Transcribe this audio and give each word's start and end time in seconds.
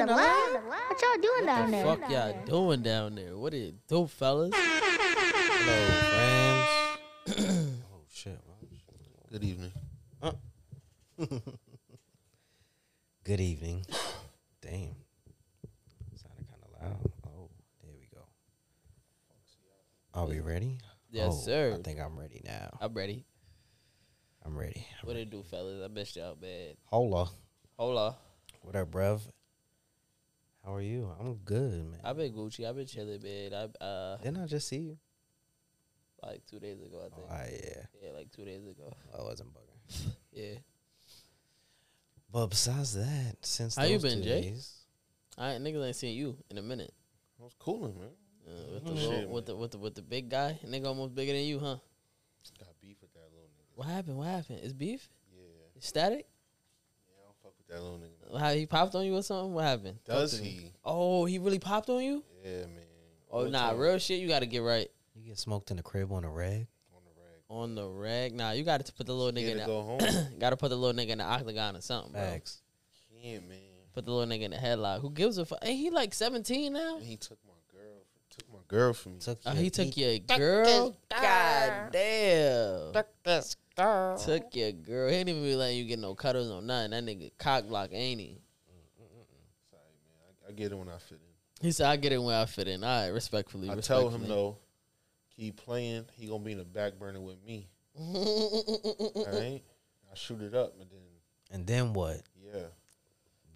on 0.00 0.06
the 0.08 0.14
line? 0.14 0.54
What 0.66 1.02
y'all 1.02 1.20
doing 1.22 1.46
down 1.46 1.70
there? 1.70 1.86
What 1.86 2.00
the 2.00 2.06
fuck 2.06 2.10
y'all 2.12 2.44
doing 2.46 2.82
down 2.82 3.14
there? 3.14 3.36
What 3.36 3.54
it 3.54 3.74
do, 3.88 4.06
fellas? 4.06 4.50
Hello, 4.54 5.86
friends. 7.26 7.48
oh 7.92 8.02
shit. 8.12 8.40
Good 9.30 9.44
evening. 9.44 9.72
Good 13.24 13.40
evening. 13.40 13.84
Damn. 14.60 14.94
Sounded 16.16 16.46
kind 16.48 16.62
of 16.62 16.70
loud. 16.82 17.12
Oh, 17.26 17.48
there 17.82 17.92
we 17.98 18.06
go. 18.14 18.22
Are 20.12 20.26
we 20.26 20.40
ready? 20.40 20.78
Yes, 21.10 21.32
Oh, 21.32 21.36
sir. 21.44 21.76
I 21.78 21.82
think 21.82 22.00
I'm 22.00 22.18
ready 22.18 22.42
now. 22.44 22.76
I'm 22.80 22.92
ready. 22.94 23.24
I'm 24.44 24.56
ready. 24.58 24.86
What 25.02 25.16
it 25.16 25.30
do, 25.30 25.42
fellas? 25.42 25.82
I 25.82 25.88
missed 25.88 26.16
y'all 26.16 26.34
bad. 26.34 26.76
Hola. 26.86 27.30
Hola. 27.78 28.16
What 28.60 28.76
up, 28.76 28.90
bruv? 28.90 29.20
How 30.64 30.74
are 30.74 30.80
you? 30.80 31.10
I'm 31.20 31.34
good, 31.44 31.84
man. 31.90 32.00
I've 32.02 32.16
been 32.16 32.32
Gucci. 32.32 32.66
I've 32.66 32.76
been 32.76 32.86
chilling, 32.86 33.22
man. 33.22 33.52
I 33.80 33.84
uh 33.84 34.16
Didn't 34.18 34.38
I 34.42 34.46
just 34.46 34.68
see 34.68 34.78
you? 34.78 34.98
like 36.22 36.42
two 36.46 36.58
days 36.58 36.80
ago, 36.80 37.02
I 37.02 37.06
Oh, 37.06 37.16
think. 37.16 37.26
ah, 37.30 37.44
yeah. 37.52 37.82
Yeah, 38.02 38.12
like 38.16 38.30
two 38.30 38.44
days 38.46 38.66
ago. 38.66 38.90
I 39.18 39.22
wasn't 39.22 39.50
bugging. 39.52 40.12
Yeah. 40.32 40.54
But 42.32 42.46
besides 42.48 42.94
that, 42.94 43.36
since 43.42 43.76
How 43.76 43.84
you 43.84 43.98
been, 44.00 44.18
two 44.18 44.24
Jay? 44.24 44.40
days- 44.40 44.80
I 45.36 45.52
ain't 45.52 45.64
niggas 45.64 45.84
ain't 45.86 45.96
seen 45.96 46.16
you 46.16 46.36
in 46.50 46.58
a 46.58 46.62
minute. 46.62 46.92
I 47.40 47.42
was 47.44 47.52
cooling, 47.58 47.98
man. 47.98 48.08
Uh, 48.46 48.74
with 48.74 48.84
the 48.84 48.90
Oh, 48.90 48.94
little, 48.94 49.10
shit, 49.20 49.28
with 49.28 49.46
the 49.46 49.56
with 49.56 49.70
the 49.72 49.78
with 49.78 49.94
the 49.94 50.02
big 50.02 50.28
guy, 50.30 50.58
nigga 50.64 50.86
almost 50.86 51.14
bigger 51.14 51.32
than 51.32 51.42
you, 51.44 51.58
huh? 51.58 51.76
Got 52.58 52.68
beef 52.80 52.96
with 53.02 53.12
that 53.14 53.24
little 53.32 53.48
nigga. 53.48 53.76
What 53.76 53.86
happened? 53.88 54.16
What 54.16 54.28
happened? 54.28 54.60
It's 54.62 54.72
beef? 54.72 55.08
Yeah. 55.32 55.40
Static? 55.80 56.26
Yeah, 57.08 57.20
I 57.22 57.24
don't 57.26 57.36
fuck 57.42 57.52
with 57.58 57.63
that 57.74 57.82
little 57.82 57.98
nigga. 57.98 58.38
How 58.40 58.52
he 58.52 58.66
popped 58.66 58.94
on 58.94 59.04
you 59.04 59.16
or 59.16 59.22
something? 59.22 59.52
What 59.54 59.64
happened? 59.64 59.98
Does 60.04 60.36
to 60.36 60.42
me. 60.42 60.48
he? 60.48 60.72
Oh, 60.84 61.24
he 61.24 61.38
really 61.38 61.58
popped 61.58 61.88
on 61.90 62.02
you? 62.02 62.24
Yeah, 62.44 62.60
man. 62.66 62.70
Oh 63.30 63.38
All 63.38 63.44
the 63.44 63.50
nah, 63.50 63.70
time. 63.70 63.78
real 63.78 63.98
shit. 63.98 64.20
You 64.20 64.28
got 64.28 64.40
to 64.40 64.46
get 64.46 64.62
right 64.62 64.88
You 65.14 65.22
get 65.28 65.38
smoked 65.38 65.70
in 65.70 65.76
the 65.76 65.82
crib 65.82 66.10
on 66.12 66.24
a 66.24 66.30
rag? 66.30 66.66
On 66.94 67.02
the 67.04 67.10
rag. 67.20 67.40
on 67.48 67.74
the 67.74 67.88
rag. 67.88 68.34
Nah, 68.34 68.52
you 68.52 68.64
got 68.64 68.84
to 68.84 68.92
put 68.92 69.06
the 69.06 69.14
little 69.14 69.32
nigga 69.32 69.52
Scared 69.52 69.58
in 69.58 69.66
to 69.66 69.70
the, 69.70 69.72
go 69.72 69.82
home. 70.22 70.38
got 70.38 70.50
to 70.50 70.56
put 70.56 70.68
the 70.70 70.76
little 70.76 70.98
nigga 71.00 71.10
in 71.10 71.18
the 71.18 71.24
octagon 71.24 71.76
or 71.76 71.80
something, 71.80 72.12
bro. 72.12 72.20
Bags. 72.22 72.60
Can't, 73.22 73.48
man. 73.48 73.58
Put 73.94 74.04
the 74.06 74.10
little 74.12 74.32
nigga 74.36 74.42
in 74.42 74.50
the 74.50 74.56
headlock. 74.56 75.00
Who 75.00 75.10
gives 75.10 75.38
a 75.38 75.44
fuck? 75.46 75.58
Ain't 75.62 75.78
he 75.78 75.90
like 75.90 76.12
17 76.14 76.72
now? 76.72 76.96
And 76.96 77.04
he 77.06 77.16
took 77.16 77.38
my 77.46 77.53
girl. 78.68 78.78
My 78.78 78.84
girl 78.86 78.92
from 78.94 79.12
me. 79.14 79.18
Took 79.20 79.38
Oh, 79.46 79.52
your 79.52 79.62
he 79.62 79.70
took 79.70 79.86
eat- 79.98 80.30
your 80.30 80.38
girl. 80.38 80.96
God 81.10 81.92
damn. 81.92 82.92
Took 84.18 84.54
your 84.54 84.72
girl. 84.72 85.08
He 85.10 85.16
ain't 85.16 85.28
even 85.28 85.42
be 85.42 85.54
letting 85.56 85.78
you 85.78 85.84
get 85.84 85.98
no 85.98 86.14
cuddles 86.14 86.48
no 86.48 86.60
nothing. 86.60 86.90
That 86.92 87.04
nigga 87.04 87.30
cock 87.38 87.66
block, 87.66 87.90
ain't 87.92 88.20
he? 88.20 88.38
Sorry, 89.70 89.80
man. 90.04 90.34
I, 90.46 90.48
I 90.50 90.52
get 90.52 90.72
it 90.72 90.76
when 90.78 90.88
I 90.88 90.98
fit 90.98 91.18
in. 91.20 91.66
He 91.66 91.72
said, 91.72 91.86
"I 91.86 91.96
get 91.96 92.12
it 92.12 92.18
when 92.22 92.34
I 92.34 92.44
fit 92.46 92.68
in." 92.68 92.84
All 92.84 93.02
right, 93.02 93.08
respectfully. 93.08 93.70
I 93.70 93.76
tell 93.76 94.00
him 94.08 94.20
respectfully. 94.22 94.28
though, 94.28 94.58
keep 95.36 95.56
playing. 95.56 96.04
He 96.12 96.26
gonna 96.26 96.44
be 96.44 96.52
in 96.52 96.58
the 96.58 96.64
back 96.64 96.98
burner 96.98 97.20
with 97.20 97.36
me. 97.46 97.68
All 97.98 99.24
right. 99.26 99.62
I 100.12 100.14
shoot 100.16 100.42
it 100.42 100.54
up 100.54 100.74
and 100.80 100.88
then 100.90 101.00
And 101.50 101.66
then 101.66 101.92
what? 101.92 102.20
yeah. 102.40 102.60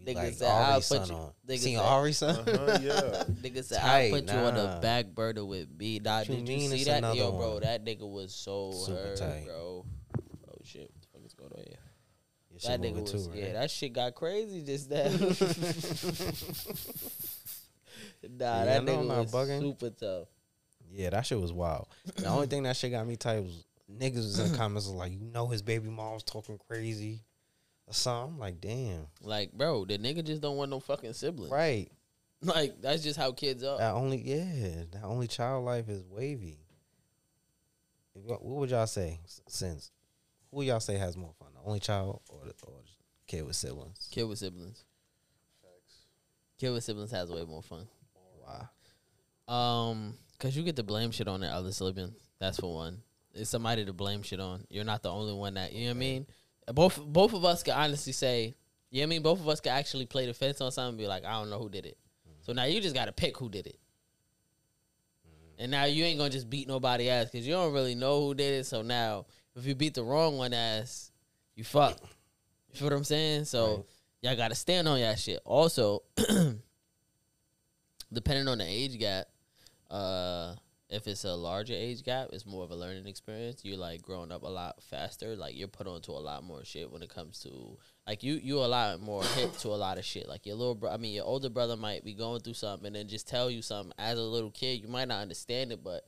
Be 0.05 0.13
Nigga 0.13 0.17
like 0.17 0.35
said, 0.35 0.49
"I'll 0.49 0.73
Ari's 0.75 0.89
put 0.89 0.99
son 0.99 1.09
you- 1.09 1.15
on. 1.17 1.33
nigga 1.47 1.59
Seen 1.59 1.77
said- 1.77 1.85
Ari 1.85 2.13
son? 2.13 2.37
Uh-huh, 2.49 2.79
yeah. 2.81 3.25
Nigga 3.43 3.65
said, 3.65 3.81
Tight, 3.81 4.07
"I 4.07 4.11
put 4.11 4.31
you 4.33 4.39
on 4.39 4.55
the 4.55 4.79
back 4.81 5.07
burner 5.07 5.45
with 5.45 5.77
B." 5.77 6.01
Nah, 6.03 6.19
What 6.21 6.29
you 6.29 6.37
did 6.37 6.49
you 6.49 6.57
mean 6.59 6.71
see 6.71 6.77
it's 6.77 6.85
that? 6.87 7.15
Yo, 7.17 7.33
bro, 7.33 7.53
one? 7.55 7.63
that 7.63 7.85
nigga 7.85 8.09
was 8.11 8.33
so 8.35 8.71
Super 8.73 8.97
hurt, 8.99 9.17
tight. 9.17 9.45
bro. 9.47 9.85
Oh 10.49 10.55
shit, 10.65 10.83
what 10.93 11.03
the 11.03 11.09
fuck 11.13 11.27
is 11.27 11.35
going 11.35 11.51
on 11.53 11.59
here? 11.67 11.79
Your 12.51 12.61
That 12.71 12.81
nigga 12.81 12.95
moving 12.97 13.13
was 13.13 13.27
too, 13.29 13.33
yeah, 13.35 13.53
that 13.55 13.71
shit 13.71 13.93
got 13.93 14.15
crazy 14.15 14.63
just 14.63 14.89
now. 14.91 15.05
nah, 18.29 18.58
Yeah, 18.61 18.64
that 18.64 18.83
nigga 18.85 19.07
was 19.07 19.31
bugging. 19.33 19.61
super 19.61 19.91
tough. 19.91 20.29
Yeah, 20.91 21.11
that 21.11 21.27
shit 21.27 21.41
was 21.41 21.53
wild. 21.53 21.87
The 22.17 22.27
only 22.29 22.47
thing 22.47 22.63
that 22.63 22.77
shit 22.77 22.92
got 22.92 23.07
me 23.07 23.17
tight 23.17 23.41
was 23.42 23.64
niggas 23.92 24.14
was 24.17 24.39
in 24.39 24.53
the 24.53 24.58
comments 24.58 24.87
was 24.87 24.95
like, 24.95 25.13
you 25.13 25.20
know, 25.20 25.47
his 25.48 25.61
baby 25.63 25.89
mom's 25.91 26.23
talking 26.23 26.58
crazy 26.69 27.23
or 27.89 27.93
something. 27.95 28.35
I'm 28.35 28.39
like, 28.39 28.61
damn, 28.61 29.07
Like, 29.23 29.53
bro, 29.53 29.85
the 29.85 29.99
nigga 29.99 30.25
just 30.25 30.41
don't 30.43 30.57
want 30.57 30.71
no 30.71 30.81
fucking 30.81 31.13
sibling. 31.15 31.51
right? 31.51 31.91
Like, 32.41 32.81
that's 32.81 33.03
just 33.03 33.19
how 33.19 33.33
kids 33.33 33.65
are. 33.65 33.79
That 33.79 33.95
only, 33.95 34.19
yeah, 34.19 34.85
that 34.93 35.03
only 35.03 35.27
child 35.27 35.65
life 35.65 35.89
is 35.89 36.05
wavy. 36.09 36.61
What 38.13 38.45
would 38.45 38.71
y'all 38.71 38.87
say? 38.87 39.19
Since 39.49 39.91
who 40.53 40.63
y'all 40.63 40.79
say 40.79 40.97
has 40.99 41.17
more 41.17 41.33
fun, 41.39 41.49
the 41.55 41.61
only 41.67 41.81
child 41.81 42.21
or 42.29 42.45
the, 42.45 42.55
or 42.63 42.75
kid 43.27 43.45
with 43.45 43.57
siblings? 43.57 44.09
Kid 44.13 44.25
with 44.25 44.39
siblings. 44.39 44.85
Facts. 45.63 45.95
Kid 46.59 46.70
with 46.70 46.85
siblings 46.85 47.11
has 47.11 47.29
way 47.31 47.45
more 47.45 47.63
fun. 47.63 47.87
Wow. 48.47 49.53
Um, 49.53 50.15
cause 50.39 50.57
you 50.57 50.63
get 50.63 50.77
to 50.77 50.83
blame 50.85 51.11
shit 51.11 51.27
on 51.29 51.41
the 51.41 51.49
other 51.49 51.73
sibling. 51.73 52.15
That's 52.39 52.59
for 52.61 52.73
one. 52.73 52.99
It's 53.35 53.51
somebody 53.51 53.85
to 53.85 53.93
blame 53.93 54.23
shit 54.23 54.41
on. 54.41 54.65
You're 54.70 54.85
not 54.85 55.03
the 55.03 55.11
only 55.11 55.33
one 55.35 55.55
that 55.55 55.73
you 55.73 55.87
know 55.87 55.91
what 55.91 55.97
I 55.97 56.01
mean. 56.01 56.27
Both 56.73 56.98
both 57.05 57.34
of 57.34 57.45
us 57.45 57.62
can 57.62 57.74
honestly 57.74 58.12
say, 58.12 58.55
you 58.90 59.01
know 59.01 59.02
what 59.02 59.06
I 59.06 59.06
mean. 59.11 59.23
Both 59.23 59.40
of 59.40 59.48
us 59.48 59.61
can 59.61 59.73
actually 59.73 60.06
play 60.06 60.27
the 60.27 60.34
fence 60.34 60.61
on 60.61 60.70
something 60.73 60.90
and 60.90 60.98
be 60.98 61.06
like, 61.06 61.24
I 61.24 61.33
don't 61.33 61.51
know 61.51 61.58
who 61.58 61.68
did 61.68 61.86
it. 61.86 61.98
So 62.42 62.52
now 62.52 62.64
you 62.64 62.80
just 62.80 62.95
got 62.95 63.06
to 63.06 63.12
pick 63.12 63.36
who 63.36 63.48
did 63.48 63.67
it. 63.67 63.79
And 65.58 65.70
now 65.70 65.84
you 65.84 66.05
ain't 66.05 66.18
gonna 66.18 66.30
just 66.30 66.48
beat 66.48 66.68
nobody 66.68 67.11
ass 67.11 67.30
because 67.30 67.46
you 67.46 67.52
don't 67.52 67.73
really 67.73 67.95
know 67.95 68.20
who 68.20 68.34
did 68.34 68.61
it. 68.61 68.64
So 68.64 68.83
now 68.83 69.27
if 69.57 69.67
you 69.67 69.74
beat 69.74 69.95
the 69.95 70.05
wrong 70.05 70.39
one 70.39 70.55
ass, 70.55 71.11
you 71.57 71.64
fuck. 71.64 71.98
You 72.70 72.78
feel 72.78 72.86
what 72.86 72.96
I'm 72.96 73.05
saying? 73.05 73.45
So 73.46 73.77
Right. 73.77 73.84
y'all 74.23 74.36
got 74.36 74.48
to 74.48 74.55
stand 74.55 74.86
on 74.86 75.01
y'all 75.01 75.17
shit. 75.17 75.40
Also, 75.45 76.02
depending 78.12 78.46
on 78.48 78.58
the 78.58 78.64
age 78.64 78.98
gap, 78.98 79.27
uh, 79.90 80.55
if 80.91 81.07
it's 81.07 81.25
a 81.25 81.35
larger 81.35 81.75
age 81.75 82.03
gap, 82.03 82.29
it's 82.33 82.47
more 82.47 82.65
of 82.65 82.71
a 82.71 82.75
learning 82.77 83.07
experience. 83.07 83.63
You're 83.63 83.77
like 83.77 84.01
growing 84.01 84.33
up 84.33 84.43
a 84.43 84.49
lot 84.49 84.83
faster. 84.83 85.37
Like 85.37 85.57
you're 85.57 85.69
put 85.69 85.87
onto 85.87 86.13
a 86.13 86.15
lot 86.15 86.43
more 86.45 86.65
shit 86.65 86.91
when 86.91 87.03
it 87.03 87.11
comes 87.11 87.41
to 87.41 87.77
like 88.07 88.23
you 88.23 88.35
you 88.43 88.59
a 88.59 88.67
lot 88.67 89.01
more 89.01 89.23
hip 89.23 89.57
to 89.59 89.69
a 89.69 89.77
lot 89.77 89.99
of 89.99 90.05
shit. 90.05 90.29
Like 90.29 90.47
your 90.47 90.57
little 90.57 90.75
bro, 90.75 90.91
I 90.91 90.97
mean 90.97 91.13
your 91.15 91.27
older 91.27 91.51
brother 91.51 91.77
might 91.77 92.05
be 92.05 92.15
going 92.15 92.41
through 92.41 92.55
something 92.55 92.87
and 92.87 92.97
then 92.97 93.07
just 93.09 93.29
tell 93.29 93.51
you 93.51 93.61
something 93.61 93.93
as 93.99 94.19
a 94.19 94.23
little 94.23 94.51
kid. 94.51 94.81
You 94.81 94.89
might 94.89 95.09
not 95.09 95.21
understand 95.21 95.73
it, 95.73 95.85
but 95.85 96.07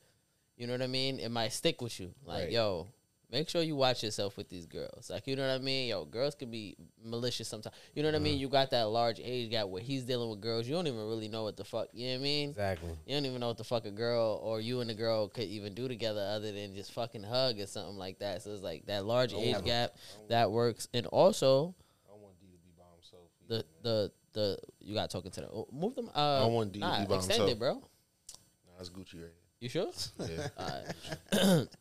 you 0.57 0.67
know 0.67 0.73
what 0.73 0.83
I 0.83 0.87
mean. 0.87 1.19
It 1.19 1.31
might 1.31 1.53
stick 1.53 1.83
with 1.83 2.01
you. 2.01 2.15
Like 2.25 2.45
Right. 2.45 2.53
yo, 2.53 2.89
make 3.31 3.49
sure 3.49 3.63
you 3.63 3.77
watch 3.77 4.03
yourself 4.03 4.37
with 4.37 4.49
these 4.49 4.67
girls. 4.67 5.11
Like 5.11 5.27
you 5.27 5.37
know 5.37 5.47
what 5.47 5.55
I 5.55 5.59
mean. 5.59 5.89
Yo, 5.89 6.05
girls 6.05 6.35
can 6.35 6.51
be 6.51 6.77
malicious 7.05 7.49
sometimes. 7.49 7.75
You 7.95 8.03
know 8.03 8.09
what 8.09 8.17
I 8.17 8.19
mean. 8.19 8.39
You 8.39 8.49
got 8.49 8.71
that 8.71 8.89
large 8.89 9.21
age 9.23 9.51
gap 9.51 9.69
where 9.69 9.83
he's 9.83 10.05
dealing 10.05 10.31
with 10.31 10.41
girls. 10.41 10.67
You 10.67 10.75
don't 10.75 10.87
even 10.87 10.99
really 11.01 11.29
know 11.29 11.45
what 11.45 11.57
the 11.57 11.65
fuck. 11.65 11.89
You 11.93 12.09
know 12.09 12.13
what 12.15 12.21
I 12.21 12.23
mean. 12.23 12.51
Exactly. 12.51 12.91
You 13.07 13.17
don't 13.17 13.27
even 13.27 13.41
know 13.41 13.49
what 13.49 13.59
the 13.59 13.65
fuck 13.65 13.87
a 13.87 13.91
girl 13.91 14.41
or 14.43 14.61
you 14.61 14.81
and 14.81 14.91
the 14.91 14.95
girl 14.95 15.29
could 15.29 15.45
even 15.45 15.75
do 15.75 15.89
together 15.89 16.21
other 16.21 16.53
than 16.53 16.75
just 16.75 16.93
fucking 16.93 17.23
hug 17.23 17.59
or 17.61 17.67
something 17.67 17.97
like 17.97 18.19
that. 18.19 18.43
So 18.43 18.51
it's 18.53 18.63
like 18.63 18.87
that 18.87 19.05
large 19.05 19.33
age 19.33 19.63
gap 19.65 19.93
that 20.29 20.51
works. 20.51 20.89
And 20.93 21.07
also 21.07 21.75
I 22.09 22.17
want 22.21 22.41
D 22.41 22.47
to 22.49 22.59
be 22.59 22.71
by 22.77 22.85
himself. 22.95 23.29
the 23.49 23.55
either, 23.55 23.65
man. 23.65 23.73
the 23.83 24.13
the 24.33 24.59
you 24.81 24.95
got 24.95 25.11
talking 25.11 25.31
to 25.33 25.41
them. 25.41 25.51
Oh, 25.53 25.67
Move 25.73 25.95
them. 25.95 26.11
Uh, 26.15 26.45
I 26.45 26.47
want 26.47 26.73
D 26.73 26.81
to 26.81 26.87
be 27.01 27.07
by 27.07 27.17
extend 27.17 27.21
himself. 27.21 27.51
it, 27.51 27.59
bro. 27.59 27.75
Nah, 27.75 27.81
that's 28.77 28.91
Gucci 28.91 29.15
right 29.15 29.31
here. 29.31 29.33
You 29.61 29.69
sure? 29.69 29.91
Yeah. 30.19 31.65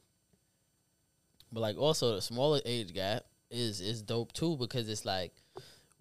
but 1.52 1.62
like 1.62 1.78
also 1.78 2.16
the 2.16 2.22
smaller 2.22 2.60
age 2.66 2.94
gap 2.94 3.24
is 3.50 3.82
is 3.82 4.02
dope 4.02 4.32
too 4.34 4.58
because 4.58 4.88
it's 4.90 5.06
like 5.06 5.34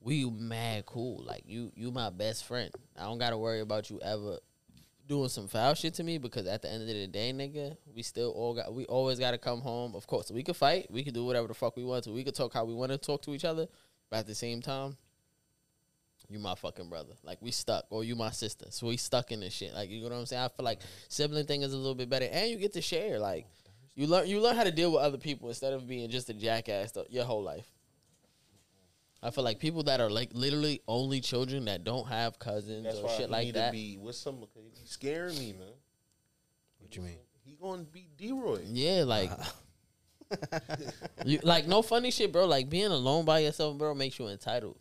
we 0.00 0.24
mad 0.28 0.86
cool. 0.86 1.22
Like 1.24 1.42
you 1.46 1.72
you 1.74 1.90
my 1.90 2.10
best 2.10 2.44
friend. 2.44 2.70
I 2.98 3.04
don't 3.04 3.18
gotta 3.18 3.38
worry 3.38 3.60
about 3.60 3.90
you 3.90 4.00
ever 4.00 4.38
doing 5.06 5.28
some 5.28 5.48
foul 5.48 5.74
shit 5.74 5.94
to 5.94 6.04
me 6.04 6.18
because 6.18 6.46
at 6.46 6.62
the 6.62 6.70
end 6.70 6.82
of 6.82 6.88
the 6.88 7.06
day, 7.06 7.32
nigga, 7.32 7.76
we 7.94 8.02
still 8.02 8.30
all 8.30 8.54
got 8.54 8.72
we 8.72 8.84
always 8.86 9.18
gotta 9.18 9.38
come 9.38 9.60
home. 9.60 9.94
Of 9.94 10.06
course, 10.06 10.30
we 10.30 10.42
could 10.42 10.56
fight, 10.56 10.90
we 10.90 11.02
could 11.02 11.14
do 11.14 11.24
whatever 11.24 11.48
the 11.48 11.54
fuck 11.54 11.76
we 11.76 11.84
want 11.84 12.04
to. 12.04 12.10
We 12.10 12.24
could 12.24 12.34
talk 12.34 12.52
how 12.52 12.64
we 12.64 12.74
want 12.74 12.92
to 12.92 12.98
talk 12.98 13.22
to 13.22 13.34
each 13.34 13.44
other, 13.44 13.66
but 14.10 14.18
at 14.18 14.26
the 14.26 14.34
same 14.34 14.60
time, 14.60 14.96
you 16.28 16.38
my 16.38 16.54
fucking 16.54 16.88
brother. 16.88 17.14
Like 17.24 17.38
we 17.40 17.50
stuck, 17.50 17.86
or 17.90 18.04
you 18.04 18.14
my 18.14 18.30
sister. 18.30 18.66
So 18.70 18.86
we 18.86 18.98
stuck 18.98 19.32
in 19.32 19.40
this 19.40 19.52
shit. 19.54 19.74
Like 19.74 19.90
you 19.90 20.02
know 20.02 20.10
what 20.10 20.20
I'm 20.20 20.26
saying? 20.26 20.42
I 20.42 20.48
feel 20.48 20.64
like 20.64 20.80
sibling 21.08 21.46
thing 21.46 21.62
is 21.62 21.72
a 21.72 21.76
little 21.76 21.94
bit 21.94 22.10
better, 22.10 22.28
and 22.30 22.50
you 22.50 22.56
get 22.56 22.74
to 22.74 22.82
share. 22.82 23.18
Like 23.18 23.46
you 23.98 24.06
learn, 24.06 24.28
you 24.28 24.40
learn 24.40 24.54
how 24.54 24.62
to 24.62 24.70
deal 24.70 24.92
with 24.92 25.02
other 25.02 25.18
people 25.18 25.48
instead 25.48 25.72
of 25.72 25.88
being 25.88 26.08
just 26.08 26.30
a 26.30 26.32
jackass 26.32 26.92
the, 26.92 27.04
your 27.10 27.24
whole 27.24 27.42
life. 27.42 27.66
I 29.20 29.30
feel 29.30 29.42
like 29.42 29.58
people 29.58 29.82
that 29.82 30.00
are 30.00 30.08
like 30.08 30.30
literally 30.34 30.80
only 30.86 31.20
children 31.20 31.64
that 31.64 31.82
don't 31.82 32.06
have 32.06 32.38
cousins 32.38 32.84
That's 32.84 32.98
or 32.98 33.06
why 33.06 33.16
shit 33.16 33.26
he 33.26 33.32
like 33.32 33.44
need 33.46 33.54
that. 33.56 33.66
to 33.66 33.72
be 33.72 33.98
with 34.00 34.14
some. 34.14 34.44
He's 34.54 34.88
scaring 34.88 35.36
me, 35.36 35.52
man. 35.52 35.72
What 36.78 36.94
you 36.94 37.02
mean? 37.02 37.18
He 37.44 37.56
gonna 37.60 37.82
be 37.82 38.06
D-Roy. 38.16 38.60
Yeah, 38.66 39.02
like, 39.02 39.32
uh-huh. 39.32 40.60
you, 41.24 41.40
like 41.42 41.66
no 41.66 41.82
funny 41.82 42.12
shit, 42.12 42.30
bro. 42.30 42.46
Like 42.46 42.70
being 42.70 42.92
alone 42.92 43.24
by 43.24 43.40
yourself, 43.40 43.76
bro, 43.78 43.96
makes 43.96 44.16
you 44.20 44.28
entitled. 44.28 44.78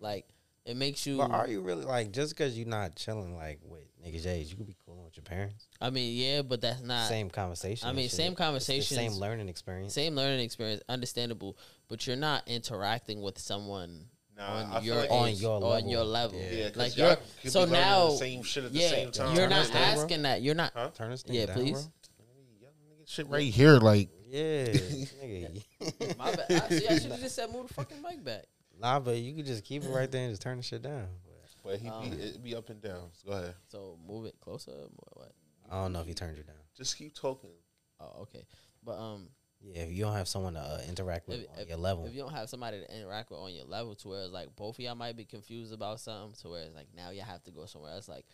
Like 0.00 0.26
it 0.64 0.76
makes 0.76 1.06
you. 1.06 1.18
But 1.18 1.30
are 1.30 1.46
you 1.46 1.60
really 1.60 1.84
like 1.84 2.10
just 2.10 2.36
because 2.36 2.58
you're 2.58 2.66
not 2.66 2.96
chilling 2.96 3.36
like 3.36 3.60
with 3.62 3.84
niggas 4.04 4.26
age, 4.26 4.50
you 4.50 4.56
could 4.56 4.66
be 4.66 4.74
cooling 4.83 4.83
with 5.16 5.24
your 5.30 5.36
parents? 5.36 5.66
I 5.80 5.90
mean, 5.90 6.16
yeah, 6.16 6.42
but 6.42 6.60
that's 6.60 6.82
not 6.82 7.08
same 7.08 7.30
conversation. 7.30 7.88
I 7.88 7.92
mean, 7.92 8.08
same 8.08 8.34
conversation, 8.34 8.96
same 8.96 9.12
learning 9.12 9.48
experience. 9.48 9.94
same 9.94 10.14
learning 10.14 10.40
experience, 10.40 10.82
understandable. 10.88 11.56
But 11.88 12.06
you're 12.06 12.16
not 12.16 12.46
interacting 12.48 13.20
with 13.22 13.38
someone 13.38 14.06
Nah, 14.36 14.76
on 14.76 14.84
your 14.84 14.96
like 14.96 15.10
On 15.12 15.28
age, 15.28 15.40
your 15.40 15.52
on 15.56 15.60
level. 15.62 15.90
your 15.90 16.04
level. 16.04 16.40
Yeah. 16.40 16.50
Yeah, 16.50 16.68
'cause 16.70 16.76
like 16.76 16.96
y'all 16.96 17.06
you're 17.08 17.16
could 17.42 17.52
so 17.52 17.66
be 17.66 17.72
now 17.72 18.06
the 18.10 18.16
same 18.16 18.42
shit 18.42 18.64
at 18.64 18.72
the 18.72 18.78
yeah, 18.80 18.88
same 18.88 19.10
time. 19.12 19.36
you're 19.36 19.46
not 19.48 19.58
Understand, 19.58 19.94
bro? 19.94 20.02
asking 20.04 20.22
that. 20.22 20.42
You're 20.42 20.54
not. 20.56 20.72
Huh? 20.74 20.90
Turn 20.94 21.10
this 21.12 21.22
thing 21.22 21.36
Yeah, 21.36 21.46
down, 21.46 21.56
please. 21.56 21.72
bro. 21.72 21.82
Shit 23.06 23.28
right 23.28 23.52
here, 23.52 23.74
like 23.78 24.08
Yeah. 24.28 24.66
My 26.18 26.34
bad. 26.34 26.46
I, 26.50 26.68
see, 26.70 26.88
I 26.88 26.98
should 26.98 27.12
have 27.12 27.20
just 27.20 27.36
said 27.36 27.52
move 27.52 27.68
the 27.68 27.74
fucking 27.74 28.02
mic 28.02 28.24
back. 28.24 28.44
Nah, 28.80 28.98
but 28.98 29.16
you 29.18 29.34
could 29.36 29.46
just 29.46 29.62
keep 29.62 29.84
it 29.84 29.88
right 29.88 30.10
there 30.10 30.22
and 30.22 30.32
just 30.32 30.42
turn 30.42 30.56
the 30.56 30.62
shit 30.64 30.82
down. 30.82 31.06
But 31.64 31.78
he 31.80 31.88
Um, 31.88 32.10
be 32.10 32.16
it 32.16 32.42
be 32.44 32.54
up 32.54 32.68
and 32.70 32.80
down. 32.80 33.10
So 33.14 33.30
go 33.30 33.32
ahead. 33.36 33.54
So 33.68 33.98
move 34.06 34.26
it 34.26 34.38
closer. 34.40 34.72
What? 34.72 35.16
what? 35.16 35.32
I 35.70 35.80
don't 35.82 35.92
know 35.92 36.00
if 36.00 36.06
he 36.06 36.14
turned 36.14 36.36
you 36.36 36.42
down. 36.44 36.56
Just 36.76 36.96
keep 36.98 37.14
talking. 37.14 37.50
Oh, 38.00 38.22
okay. 38.22 38.44
But 38.84 38.98
um, 38.98 39.30
Yeah, 39.62 39.82
if 39.84 39.92
you 39.92 40.04
don't 40.04 40.12
have 40.12 40.28
someone 40.28 40.54
to 40.54 40.60
uh, 40.60 40.80
interact 40.86 41.26
with 41.26 41.40
if, 41.40 41.48
on 41.56 41.58
if- 41.62 41.68
your 41.68 41.78
level, 41.78 42.06
if 42.06 42.12
you 42.12 42.20
don't 42.20 42.34
have 42.34 42.50
somebody 42.50 42.80
to 42.80 42.96
interact 42.96 43.30
with 43.30 43.40
on 43.40 43.52
your 43.54 43.64
level, 43.64 43.94
to 43.94 44.08
where 44.08 44.22
it's 44.24 44.32
like 44.32 44.54
both 44.56 44.78
of 44.78 44.84
y'all 44.84 44.94
might 44.94 45.16
be 45.16 45.24
confused 45.24 45.72
about 45.72 46.00
something, 46.00 46.34
to 46.42 46.48
where 46.50 46.62
it's 46.64 46.74
like 46.74 46.88
now 46.94 47.10
you 47.10 47.22
have 47.22 47.42
to 47.44 47.50
go 47.50 47.64
somewhere 47.64 47.92
else. 47.92 48.08
Like 48.08 48.26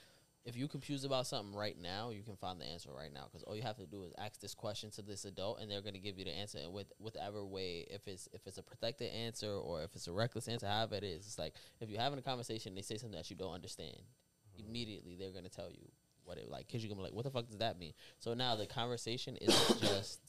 if 0.44 0.56
you're 0.56 0.68
confused 0.68 1.04
about 1.04 1.26
something 1.26 1.54
right 1.54 1.76
now, 1.80 2.10
you 2.10 2.22
can 2.22 2.34
find 2.36 2.60
the 2.60 2.64
answer 2.64 2.90
right 2.96 3.12
now 3.12 3.24
because 3.30 3.42
all 3.42 3.54
you 3.54 3.62
have 3.62 3.76
to 3.76 3.86
do 3.86 4.04
is 4.04 4.12
ask 4.18 4.40
this 4.40 4.54
question 4.54 4.90
to 4.92 5.02
this 5.02 5.24
adult, 5.24 5.60
and 5.60 5.70
they're 5.70 5.82
gonna 5.82 5.98
give 5.98 6.18
you 6.18 6.24
the 6.24 6.30
answer. 6.30 6.58
And 6.58 6.72
with 6.72 6.92
whatever 6.98 7.44
way, 7.44 7.86
if 7.90 8.08
it's 8.08 8.28
if 8.32 8.46
it's 8.46 8.56
a 8.58 8.62
protected 8.62 9.12
answer 9.12 9.50
or 9.52 9.82
if 9.82 9.94
it's 9.94 10.06
a 10.06 10.12
reckless 10.12 10.48
answer, 10.48 10.66
however 10.66 10.94
it 10.96 11.04
is, 11.04 11.26
it's 11.26 11.38
like 11.38 11.54
if 11.80 11.90
you're 11.90 12.00
having 12.00 12.18
a 12.18 12.22
conversation, 12.22 12.70
and 12.70 12.78
they 12.78 12.82
say 12.82 12.96
something 12.96 13.16
that 13.18 13.28
you 13.30 13.36
don't 13.36 13.52
understand, 13.52 13.96
mm-hmm. 13.96 14.66
immediately 14.68 15.16
they're 15.16 15.30
gonna 15.32 15.50
tell 15.50 15.70
you 15.70 15.90
what 16.24 16.38
it 16.38 16.48
like 16.50 16.66
because 16.66 16.82
you're 16.82 16.88
gonna 16.88 17.00
be 17.00 17.04
like, 17.04 17.14
what 17.14 17.24
the 17.24 17.30
fuck 17.30 17.46
does 17.46 17.58
that 17.58 17.78
mean? 17.78 17.92
So 18.18 18.32
now 18.32 18.56
the 18.56 18.66
conversation 18.66 19.36
isn't 19.36 19.80
just 19.82 20.20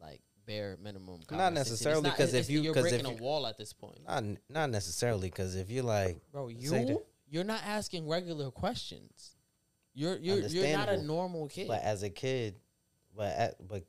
like 0.00 0.20
bare 0.46 0.78
minimum. 0.80 1.20
Not 1.30 1.52
necessarily, 1.52 2.10
'cause 2.10 2.32
if 2.32 2.48
you- 2.48 2.62
you're 2.62 2.74
'cause 2.74 2.86
if 2.86 2.90
breaking 2.92 3.06
a 3.06 3.14
you- 3.16 3.22
wall 3.22 3.46
at 3.46 3.58
this 3.58 3.72
point, 3.72 4.04
not 4.06 4.24
not 4.48 4.70
necessarily 4.70 5.28
because 5.30 5.56
if 5.56 5.68
you're 5.68 5.82
like, 5.82 6.20
bro. 6.30 6.46
You. 6.46 7.04
You're 7.30 7.44
not 7.44 7.60
asking 7.64 8.08
regular 8.08 8.50
questions. 8.50 9.36
You're 9.94 10.16
you're 10.18 10.38
you're 10.38 10.76
not 10.76 10.88
a 10.88 11.02
normal 11.02 11.48
kid. 11.48 11.68
but 11.68 11.82
as 11.82 12.02
a 12.02 12.10
kid, 12.10 12.56
but 13.16 13.32
at, 13.36 13.68
but 13.68 13.84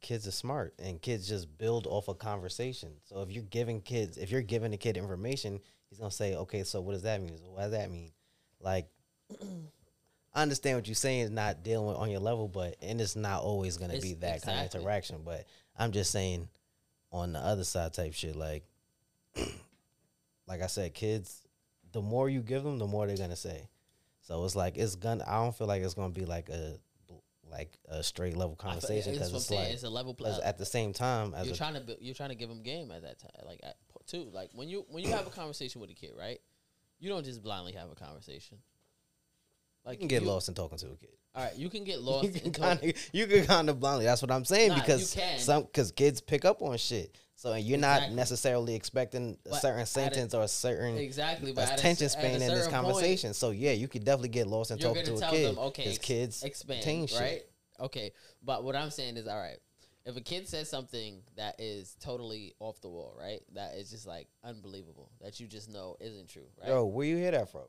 kids 0.00 0.26
are 0.28 0.32
smart 0.32 0.74
and 0.78 1.00
kids 1.00 1.26
just 1.26 1.56
build 1.56 1.86
off 1.86 2.08
a 2.08 2.14
conversation. 2.14 2.90
So 3.04 3.22
if 3.22 3.30
you're 3.30 3.42
giving 3.44 3.80
kids, 3.80 4.18
if 4.18 4.30
you're 4.30 4.42
giving 4.42 4.74
a 4.74 4.76
kid 4.76 4.96
information, 4.98 5.60
he's 5.88 5.98
gonna 5.98 6.10
say, 6.10 6.34
okay, 6.36 6.64
so 6.64 6.80
what 6.82 6.92
does 6.92 7.02
that 7.02 7.22
mean? 7.22 7.38
So 7.38 7.50
what 7.50 7.62
does 7.62 7.70
that 7.72 7.90
mean? 7.90 8.12
Like, 8.60 8.88
I 10.34 10.42
understand 10.42 10.76
what 10.76 10.86
you're 10.86 10.94
saying 10.94 11.20
is 11.20 11.30
not 11.30 11.62
dealing 11.62 11.86
with 11.86 11.96
on 11.96 12.10
your 12.10 12.20
level, 12.20 12.48
but 12.48 12.76
and 12.82 13.00
it's 13.00 13.16
not 13.16 13.42
always 13.42 13.78
gonna 13.78 13.94
It's- 13.94 14.02
be 14.02 14.14
that 14.20 14.42
kind 14.42 14.66
of 14.66 14.74
interaction. 14.74 15.22
But 15.24 15.46
I'm 15.78 15.92
just 15.92 16.10
saying, 16.10 16.48
on 17.10 17.32
the 17.32 17.38
other 17.38 17.64
side 17.64 17.94
type 17.94 18.12
shit, 18.12 18.36
like, 18.36 18.64
like 20.46 20.60
I 20.60 20.66
said, 20.66 20.92
kids, 20.94 21.43
the 21.94 22.02
more 22.02 22.28
you 22.28 22.42
give 22.42 22.64
them, 22.64 22.78
the 22.78 22.86
more 22.86 23.06
they're 23.06 23.16
gonna 23.16 23.36
say. 23.36 23.68
So 24.20 24.44
it's 24.44 24.56
like 24.56 24.76
it's 24.76 24.96
gonna. 24.96 25.24
I 25.26 25.36
don't 25.42 25.56
feel 25.56 25.68
like 25.68 25.82
it's 25.82 25.94
gonna 25.94 26.12
be 26.12 26.26
like 26.26 26.48
a 26.50 26.76
like 27.50 27.78
a 27.88 28.02
straight 28.02 28.36
level 28.36 28.56
conversation 28.56 29.12
because 29.12 29.32
what 29.32 29.38
it's 29.38 29.50
like 29.50 29.68
it's 29.68 29.84
a 29.84 29.88
level 29.88 30.12
play. 30.12 30.36
at 30.42 30.58
the 30.58 30.66
same 30.66 30.92
time 30.92 31.34
as 31.34 31.46
You're 31.46 31.54
a, 31.54 31.56
trying 31.56 31.74
to 31.74 31.80
bu- 31.80 31.96
you're 32.00 32.14
trying 32.14 32.30
to 32.30 32.34
give 32.34 32.48
them 32.48 32.62
game 32.62 32.90
at 32.90 33.02
that 33.02 33.20
time, 33.20 33.30
like 33.46 33.60
at, 33.62 33.76
too. 34.06 34.28
Like 34.32 34.50
when 34.52 34.68
you 34.68 34.84
when 34.88 35.04
you 35.04 35.10
have 35.12 35.26
a 35.26 35.30
conversation 35.30 35.80
with 35.80 35.88
a 35.90 35.94
kid, 35.94 36.12
right? 36.18 36.40
You 36.98 37.10
don't 37.10 37.24
just 37.24 37.42
blindly 37.42 37.72
have 37.72 37.90
a 37.90 37.94
conversation. 37.94 38.58
Like 39.86 39.94
you 39.94 39.98
can 40.00 40.08
get 40.08 40.22
you- 40.22 40.28
lost 40.28 40.48
in 40.48 40.54
talking 40.54 40.78
to 40.78 40.86
a 40.86 40.96
kid. 40.96 41.10
All 41.36 41.44
right, 41.44 41.56
you 41.56 41.68
can 41.68 41.84
get 41.84 42.00
lost. 42.00 42.24
You 42.24 42.40
can 42.40 42.52
kind 42.52 42.82
of 42.82 42.92
you 43.12 43.26
can 43.28 43.46
kind 43.46 43.70
of 43.70 43.78
blindly. 43.78 44.06
That's 44.06 44.20
what 44.20 44.32
I'm 44.32 44.44
saying 44.44 44.70
Nah, 44.70 44.80
because 44.80 45.16
some 45.38 45.62
because 45.62 45.92
kids 45.92 46.20
pick 46.20 46.44
up 46.44 46.60
on 46.60 46.76
shit. 46.76 47.16
So 47.36 47.54
you're 47.54 47.78
not 47.78 48.12
necessarily 48.12 48.74
expecting 48.74 49.36
a 49.44 49.50
But 49.50 49.60
certain 49.62 49.80
at 49.80 49.82
a- 49.82 49.86
sentence 49.86 50.34
or 50.34 50.42
a 50.44 50.48
certain 50.48 50.96
exactly, 50.96 51.52
but 51.52 51.64
at 51.64 51.70
a 51.70 51.74
attention 51.74 52.08
cer- 52.08 52.18
at 52.18 52.22
span 52.22 52.32
in 52.34 52.38
this 52.40 52.48
certain 52.48 52.62
point, 52.72 52.72
conversation. 52.86 53.34
so 53.34 53.50
yeah, 53.50 53.72
you 53.72 53.88
could 53.88 54.04
definitely 54.04 54.28
get 54.30 54.46
lost 54.46 54.70
talking 54.70 54.82
gonna 54.84 55.02
to 55.02 55.14
a 55.26 55.30
kid. 55.30 55.48
them, 55.48 55.58
okay, 55.58 55.84
ex- 55.84 55.98
kids 55.98 56.42
expand, 56.44 56.80
attain 56.80 57.06
shit. 57.06 57.20
right? 57.20 57.42
Okay, 57.80 58.12
but 58.42 58.62
what 58.64 58.76
I'm 58.76 58.90
saying 58.90 59.16
is, 59.16 59.26
all 59.26 59.36
right, 59.40 59.58
if 60.06 60.16
a 60.16 60.20
kid 60.20 60.48
says 60.48 60.70
something 60.70 61.22
that 61.36 61.56
is 61.58 61.96
totally 62.00 62.54
off 62.60 62.80
the 62.80 62.88
wall, 62.88 63.14
right? 63.18 63.40
That 63.54 63.74
is 63.74 63.90
just 63.90 64.06
like 64.06 64.28
unbelievable 64.44 65.10
that 65.20 65.40
you 65.40 65.46
just 65.48 65.68
know 65.68 65.96
isn't 66.00 66.28
true, 66.28 66.46
right? 66.60 66.68
Yo, 66.68 66.84
where 66.84 67.06
you 67.06 67.16
hear 67.16 67.32
that 67.32 67.50
from? 67.50 67.64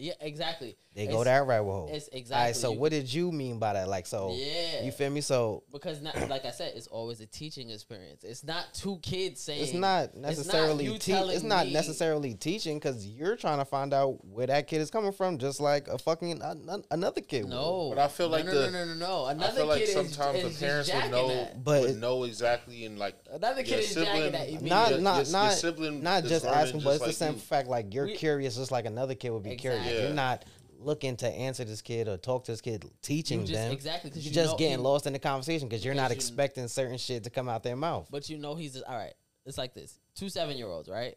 Yeah, 0.00 0.14
exactly. 0.20 0.76
They 0.92 1.06
go 1.06 1.20
It's- 1.20 1.24
that 1.26 1.46
rabbit 1.46 1.70
hole. 1.70 1.88
It's 1.92 2.08
exactly. 2.08 2.46
right, 2.46 2.56
so 2.56 2.72
you- 2.72 2.78
what 2.80 2.90
did 2.90 3.12
you 3.14 3.30
mean 3.30 3.60
by 3.60 3.74
that? 3.74 3.88
Like, 3.88 4.06
so 4.08 4.34
Yeah. 4.34 4.82
you 4.82 4.90
feel 4.90 5.08
me? 5.10 5.20
So 5.20 5.62
because 5.70 6.00
not, 6.02 6.14
like 6.28 6.44
I 6.44 6.50
said, 6.50 6.72
it's 6.74 6.88
always 6.88 7.20
a 7.20 7.26
teaching 7.26 7.70
experience. 7.70 8.24
It's 8.24 8.42
not 8.42 8.74
two 8.74 8.98
kids 9.00 9.40
saying. 9.40 9.62
it's 9.62 9.72
not 9.72 10.16
necessarily 10.16 10.84
you 10.86 10.98
te- 10.98 11.12
it's 11.12 11.44
not 11.44 11.66
me- 11.66 11.72
necessarily 11.72 12.34
teaching 12.34 12.78
because 12.78 13.06
you're 13.06 13.36
trying 13.36 13.58
to 13.58 13.64
find 13.64 13.94
out 13.94 14.24
where 14.26 14.48
that 14.48 14.66
kid 14.66 14.80
is 14.80 14.90
coming 14.90 15.12
from, 15.12 15.38
just 15.38 15.60
like 15.60 15.86
a 15.86 15.96
fucking 15.96 16.32
an- 16.42 16.68
an- 16.68 16.84
another 16.90 17.20
kid. 17.20 17.44
would. 17.44 17.50
No, 17.50 17.90
But 17.90 17.98
I 17.98 18.08
feel 18.08 18.28
No, 18.28 18.32
like 18.36 18.46
no, 18.46 18.54
the- 18.54 18.70
no, 18.72 18.84
no, 18.84 18.94
no, 18.94 18.94
no. 18.94 19.24
I 19.26 19.50
feel 19.52 19.66
like 19.66 19.78
kid 19.80 19.88
is- 19.90 19.94
sometimes 19.94 20.38
is, 20.38 20.42
the 20.42 20.48
just 20.50 20.60
parents 20.60 20.92
would 20.92 21.10
know 21.12 21.28
that. 21.28 21.62
But 21.62 21.82
would 21.82 22.00
know 22.00 22.24
exactly 22.24 22.84
and 22.84 22.98
like 22.98 23.14
Another 23.30 23.62
kid 23.62 23.78
is 23.78 23.94
jacking 23.94 24.32
that. 24.32 24.48
sibling- 24.48 24.68
not 24.68 24.90
your- 24.90 24.98
not 25.00 25.16
your- 25.18 25.24
your 25.26 25.32
not 25.32 25.52
sibling 25.52 26.02
not 26.02 26.24
just 26.24 26.44
asking, 26.44 26.80
but 26.80 26.96
it's 26.96 27.04
the 27.04 27.12
same 27.12 27.36
fact. 27.36 27.68
Like 27.68 27.94
you're 27.94 28.08
curious, 28.08 28.56
just 28.56 28.72
like 28.72 28.86
another 28.86 29.14
kid 29.14 29.30
would 29.30 29.44
be 29.44 29.54
curious. 29.54 29.86
Exactly. 29.90 30.06
You're 30.06 30.14
not 30.14 30.44
looking 30.78 31.16
to 31.18 31.28
answer 31.28 31.64
this 31.64 31.82
kid 31.82 32.08
or 32.08 32.16
talk 32.16 32.44
to 32.44 32.52
this 32.52 32.60
kid, 32.60 32.90
teaching 33.02 33.40
just- 33.40 33.52
them. 33.52 33.72
exactly, 33.72 34.10
'cause 34.10 34.18
You're 34.24 34.30
you 34.30 34.34
just 34.34 34.52
know- 34.52 34.58
getting 34.58 34.78
you- 34.78 34.84
lost 34.84 35.06
in 35.06 35.12
the 35.12 35.18
conversation 35.18 35.68
because 35.68 35.84
you're 35.84 35.94
not 35.94 36.08
because 36.08 36.24
you- 36.28 36.34
expecting 36.34 36.68
certain 36.68 36.96
shit 36.98 37.24
to 37.24 37.30
come 37.30 37.48
out 37.48 37.62
their 37.62 37.76
mouth. 37.76 38.08
But 38.10 38.28
you 38.30 38.38
know 38.38 38.54
he's 38.54 38.72
just, 38.74 38.84
all 38.86 38.96
right. 38.96 39.14
It's 39.44 39.58
like 39.58 39.74
this: 39.74 39.98
two 40.14 40.28
seven 40.28 40.56
year 40.56 40.68
olds, 40.68 40.88
right? 40.88 41.16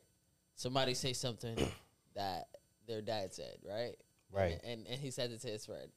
Somebody 0.55 0.93
say 0.93 1.13
something 1.13 1.55
that 2.15 2.47
their 2.87 3.01
dad 3.01 3.33
said, 3.33 3.57
right? 3.67 3.95
Right. 4.31 4.59
And, 4.63 4.79
and 4.79 4.87
and 4.87 4.99
he 5.01 5.11
said 5.11 5.31
it 5.31 5.41
to 5.41 5.47
his 5.47 5.65
friend, 5.65 5.89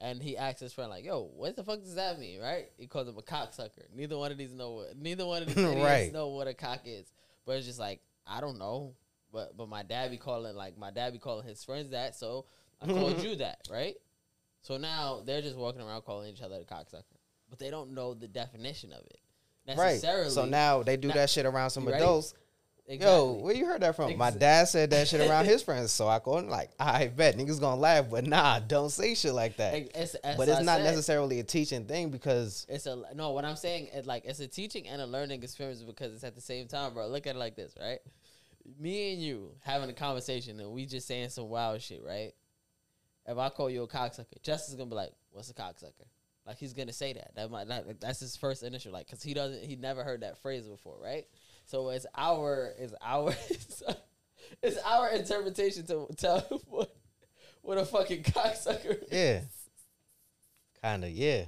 and 0.00 0.22
he 0.22 0.36
asked 0.36 0.60
his 0.60 0.72
friend 0.72 0.90
like, 0.90 1.04
"Yo, 1.04 1.22
what 1.34 1.56
the 1.56 1.62
fuck 1.64 1.80
does 1.80 1.94
that 1.94 2.18
mean?" 2.18 2.40
Right? 2.40 2.70
He 2.76 2.86
calls 2.86 3.08
him 3.08 3.16
a 3.16 3.22
cocksucker. 3.22 3.84
Neither 3.94 4.18
one 4.18 4.32
of 4.32 4.38
these 4.38 4.52
know 4.52 4.72
what. 4.72 4.96
Neither 4.96 5.24
one 5.26 5.42
of 5.42 5.54
these 5.54 5.56
Right. 5.76 6.12
know 6.12 6.28
what 6.28 6.46
a 6.48 6.54
cock 6.54 6.80
is. 6.84 7.06
But 7.46 7.56
it's 7.58 7.66
just 7.66 7.78
like 7.78 8.00
I 8.26 8.40
don't 8.40 8.58
know. 8.58 8.94
But 9.34 9.56
but 9.56 9.68
my 9.68 9.82
dad 9.82 10.10
be 10.12 10.16
calling 10.16 10.54
like 10.54 10.78
my 10.78 10.90
dad 10.92 11.12
be 11.12 11.18
calling 11.18 11.46
his 11.46 11.62
friends 11.64 11.90
that, 11.90 12.14
so 12.14 12.46
I 12.80 12.86
called 12.86 13.20
you 13.22 13.34
that, 13.36 13.58
right? 13.70 13.96
So 14.62 14.76
now 14.78 15.20
they're 15.26 15.42
just 15.42 15.56
walking 15.56 15.82
around 15.82 16.02
calling 16.02 16.32
each 16.32 16.40
other 16.40 16.54
a 16.56 16.64
cocksucker, 16.64 17.02
but 17.50 17.58
they 17.58 17.68
don't 17.68 17.92
know 17.94 18.14
the 18.14 18.28
definition 18.28 18.92
of 18.92 19.00
it 19.00 19.18
Right. 19.66 19.76
necessarily. 19.76 20.30
So 20.30 20.44
now 20.46 20.82
they 20.84 20.96
do 20.96 21.08
Now- 21.08 21.14
that 21.14 21.30
shit 21.30 21.44
around 21.46 21.70
some 21.70 21.88
adults. 21.88 22.34
exactly. 22.86 23.06
Yo, 23.12 23.32
where 23.42 23.54
you 23.54 23.66
heard 23.66 23.80
that 23.82 23.96
from? 23.96 24.16
My 24.16 24.30
dad 24.30 24.68
said 24.68 24.90
that 24.90 25.08
shit 25.08 25.20
around 25.28 25.46
his 25.46 25.62
friends, 25.68 25.90
so 25.90 26.06
I 26.06 26.18
called 26.20 26.44
him 26.44 26.50
like, 26.50 26.70
I 26.78 27.08
bet 27.08 27.36
niggas 27.36 27.58
gonna 27.60 27.80
laugh, 27.80 28.08
but 28.08 28.24
nah, 28.26 28.60
don't 28.60 28.90
say 28.90 29.14
shit 29.16 29.34
like 29.34 29.56
that. 29.56 29.74
It's- 29.74 30.14
but 30.22 30.48
it's 30.48 30.58
I 30.58 30.62
not 30.62 30.76
said, 30.78 30.84
necessarily 30.84 31.40
a 31.40 31.44
teaching 31.44 31.86
thing 31.86 32.10
because 32.10 32.66
It's 32.68 32.86
a 32.86 33.02
no. 33.14 33.30
What 33.32 33.44
I'm 33.44 33.56
saying 33.56 33.88
is 33.88 34.06
like 34.06 34.24
it's 34.26 34.38
a 34.40 34.46
teaching 34.46 34.86
and 34.86 35.02
a 35.02 35.06
learning 35.06 35.42
experience 35.42 35.82
because 35.82 36.14
it's 36.14 36.24
at 36.24 36.34
the 36.36 36.40
same 36.40 36.68
time, 36.68 36.94
bro. 36.94 37.08
Look 37.08 37.26
at 37.26 37.34
it 37.34 37.38
like 37.38 37.56
this, 37.56 37.74
right? 37.80 37.98
Me 38.78 39.12
and 39.12 39.22
you 39.22 39.50
having 39.62 39.90
a 39.90 39.92
conversation 39.92 40.58
and 40.60 40.70
we 40.70 40.86
just 40.86 41.06
saying 41.06 41.28
some 41.28 41.48
wild 41.48 41.80
shit, 41.82 42.02
right? 42.04 42.32
If 43.26 43.38
I 43.38 43.48
call 43.48 43.70
you 43.70 43.82
a 43.82 43.88
cocksucker, 43.88 44.42
Justin's 44.42 44.76
gonna 44.76 44.90
be 44.90 44.96
like, 44.96 45.12
"What's 45.30 45.50
a 45.50 45.54
cocksucker?" 45.54 46.06
Like 46.46 46.58
he's 46.58 46.74
gonna 46.74 46.92
say 46.92 47.14
that. 47.14 47.34
That 47.36 47.50
might 47.50 47.68
not. 47.68 47.84
That's 48.00 48.20
his 48.20 48.36
first 48.36 48.62
initial, 48.62 48.92
like, 48.92 49.08
cause 49.08 49.22
he 49.22 49.32
doesn't. 49.32 49.64
He 49.64 49.76
never 49.76 50.04
heard 50.04 50.20
that 50.20 50.38
phrase 50.38 50.66
before, 50.66 50.96
right? 51.02 51.26
So 51.64 51.88
it's 51.88 52.06
our, 52.14 52.74
it's 52.78 52.94
our, 53.00 53.34
it's 54.62 54.78
our 54.84 55.10
interpretation 55.10 55.86
to 55.86 56.06
tell 56.16 56.40
what, 56.68 56.94
what 57.62 57.78
a 57.78 57.84
fucking 57.86 58.24
cocksucker. 58.24 59.02
is. 59.04 59.08
yeah, 59.10 59.40
kind 60.82 61.04
of 61.04 61.10
yeah. 61.10 61.44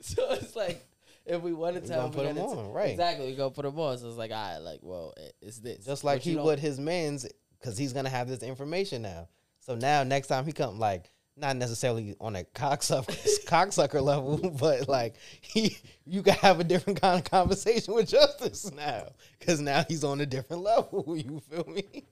So 0.00 0.32
it's 0.32 0.54
like 0.54 0.84
if 1.26 1.40
we 1.42 1.52
wanted 1.52 1.86
to, 1.86 2.08
put 2.10 2.16
we 2.16 2.26
'em 2.26 2.36
gotta 2.36 2.46
on, 2.48 2.72
right. 2.72 2.90
Exactly, 2.90 3.26
we 3.26 3.34
gonna 3.36 3.50
put 3.50 3.64
them 3.64 3.78
on. 3.78 3.96
So 3.98 4.08
it's 4.08 4.16
like, 4.18 4.30
all 4.30 4.36
right, 4.52 4.58
like, 4.58 4.80
well, 4.82 5.14
it's 5.40 5.58
this. 5.58 5.84
Just 5.84 6.04
like 6.04 6.16
But 6.18 6.22
he 6.24 6.36
would 6.36 6.58
his 6.58 6.78
man's, 6.78 7.26
because 7.58 7.78
he's 7.78 7.92
gonna 7.92 8.10
have 8.10 8.28
this 8.28 8.42
information 8.42 9.02
now. 9.02 9.28
So 9.60 9.74
now 9.74 10.02
next 10.02 10.26
time 10.28 10.44
he 10.44 10.52
come, 10.52 10.78
like 10.78 11.10
not 11.36 11.56
necessarily 11.56 12.14
on 12.20 12.36
a 12.36 12.44
cocksucker 12.44 13.44
cocksucker 13.46 14.02
level, 14.02 14.36
but 14.60 14.86
like 14.88 15.14
he, 15.40 15.76
you 16.04 16.22
can 16.22 16.34
have 16.34 16.60
a 16.60 16.64
different 16.64 17.00
kind 17.00 17.18
of 17.18 17.28
conversation 17.30 17.94
with 17.94 18.08
Justice 18.08 18.70
now, 18.72 19.08
because 19.38 19.60
now 19.60 19.84
he's 19.88 20.04
on 20.04 20.20
a 20.20 20.26
different 20.26 20.62
level. 20.62 21.04
You 21.16 21.40
feel 21.50 21.64
me? 21.64 22.04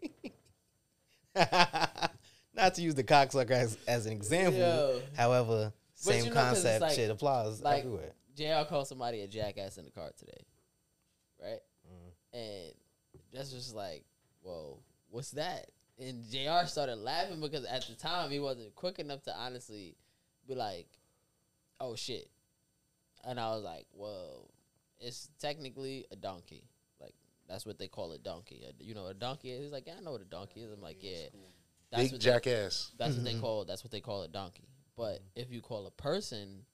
not 2.55 2.75
to 2.75 2.83
use 2.83 2.95
the 2.95 3.05
cocksucker 3.05 3.51
as 3.51 3.77
as 3.87 4.07
an 4.07 4.13
example, 4.13 4.59
Yo. 4.61 5.01
however, 5.17 5.73
But 6.05 6.13
same 6.15 6.25
you 6.25 6.31
know, 6.31 6.37
concept 6.41 6.81
like- 6.83 6.93
shit 6.95 7.11
applies 7.11 7.61
like 7.63 7.81
everywhere. 7.81 8.13
JR 8.37 8.65
called 8.69 8.87
somebody 8.89 9.21
a 9.21 9.29
jackass 9.29 9.77
in 9.79 9.85
the 9.85 9.91
car 9.91 10.11
today, 10.17 10.45
right? 11.41 11.61
Mm. 11.87 12.39
And 12.39 12.73
Justice 13.33 13.55
was 13.55 13.75
like, 13.75 14.05
"Whoa, 14.43 14.79
what's 15.11 15.33
that?" 15.33 15.71
And 15.99 16.25
Jr. 16.31 16.67
started 16.67 16.97
laughing 16.97 17.41
because 17.41 17.65
at 17.65 17.83
the 17.87 17.95
time 17.95 18.31
he 18.31 18.41
wasn't 18.41 18.75
quick 18.75 18.99
enough 18.99 19.23
to 19.25 19.35
honestly 19.37 19.97
be 20.49 20.55
like, 20.55 20.87
"Oh 21.81 21.95
shit," 21.95 22.29
and 23.25 23.39
I 23.39 23.51
was 23.55 23.63
like, 23.63 23.87
"Well, 23.93 24.49
it's 25.01 25.29
technically 25.41 26.07
a 26.11 26.17
donkey." 26.17 26.65
Like 27.01 27.15
That's 27.49 27.67
what 27.67 27.79
they 27.79 27.89
call 27.89 28.13
a 28.13 28.19
donkey. 28.19 28.65
A- 28.67 28.83
you 28.83 28.95
know, 28.95 29.03
what 29.05 29.17
a 29.17 29.19
donkey 29.19 29.51
is. 29.51 29.65
He's 29.65 29.73
like, 29.73 29.87
yeah, 29.87 29.95
I 29.99 30.01
know 30.01 30.13
what 30.13 30.23
a 30.23 30.25
donkey 30.25 30.61
is. 30.61 30.73
I'm 30.73 30.81
like, 30.81 30.99
yeah. 31.03 31.27
That's 31.91 32.05
Big 32.05 32.13
what 32.13 32.21
they- 32.21 32.25
jackass. 32.31 32.93
that's 32.97 33.15
what 33.17 33.25
they 33.25 33.39
call. 33.39 33.65
That's 33.67 33.85
what 33.85 33.91
they 33.91 34.01
call 34.01 34.23
a 34.23 34.29
donkey. 34.29 34.69
But 34.97 35.21
if 35.37 35.51
you 35.51 35.61
call 35.61 35.87
a 35.87 35.91
person 35.91 36.65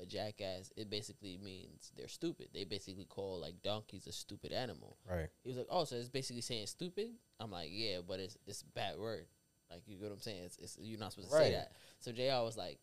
a 0.00 0.06
jackass, 0.06 0.72
it 0.76 0.90
basically 0.90 1.38
means 1.42 1.92
they're 1.96 2.08
stupid. 2.08 2.48
They 2.54 2.64
basically 2.64 3.04
call 3.04 3.40
like 3.40 3.62
donkeys 3.62 4.06
a 4.06 4.12
stupid 4.12 4.52
animal. 4.52 4.96
Right. 5.08 5.28
He 5.42 5.48
was 5.48 5.58
like, 5.58 5.66
"Oh, 5.70 5.84
so 5.84 5.96
it's 5.96 6.08
basically 6.08 6.42
saying 6.42 6.66
stupid." 6.66 7.10
I'm 7.40 7.50
like, 7.50 7.70
"Yeah, 7.72 7.98
but 8.06 8.20
it's 8.20 8.36
it's 8.46 8.62
a 8.62 8.66
bad 8.66 8.98
word. 8.98 9.26
Like 9.70 9.82
you 9.86 9.96
get 9.96 10.04
what 10.04 10.12
I'm 10.14 10.20
saying? 10.20 10.42
It's, 10.44 10.58
it's 10.58 10.78
you're 10.80 10.98
not 10.98 11.12
supposed 11.12 11.30
to 11.30 11.36
say 11.36 11.52
that." 11.52 11.72
So 12.00 12.12
Jr. 12.12 12.44
was 12.44 12.56
like, 12.56 12.78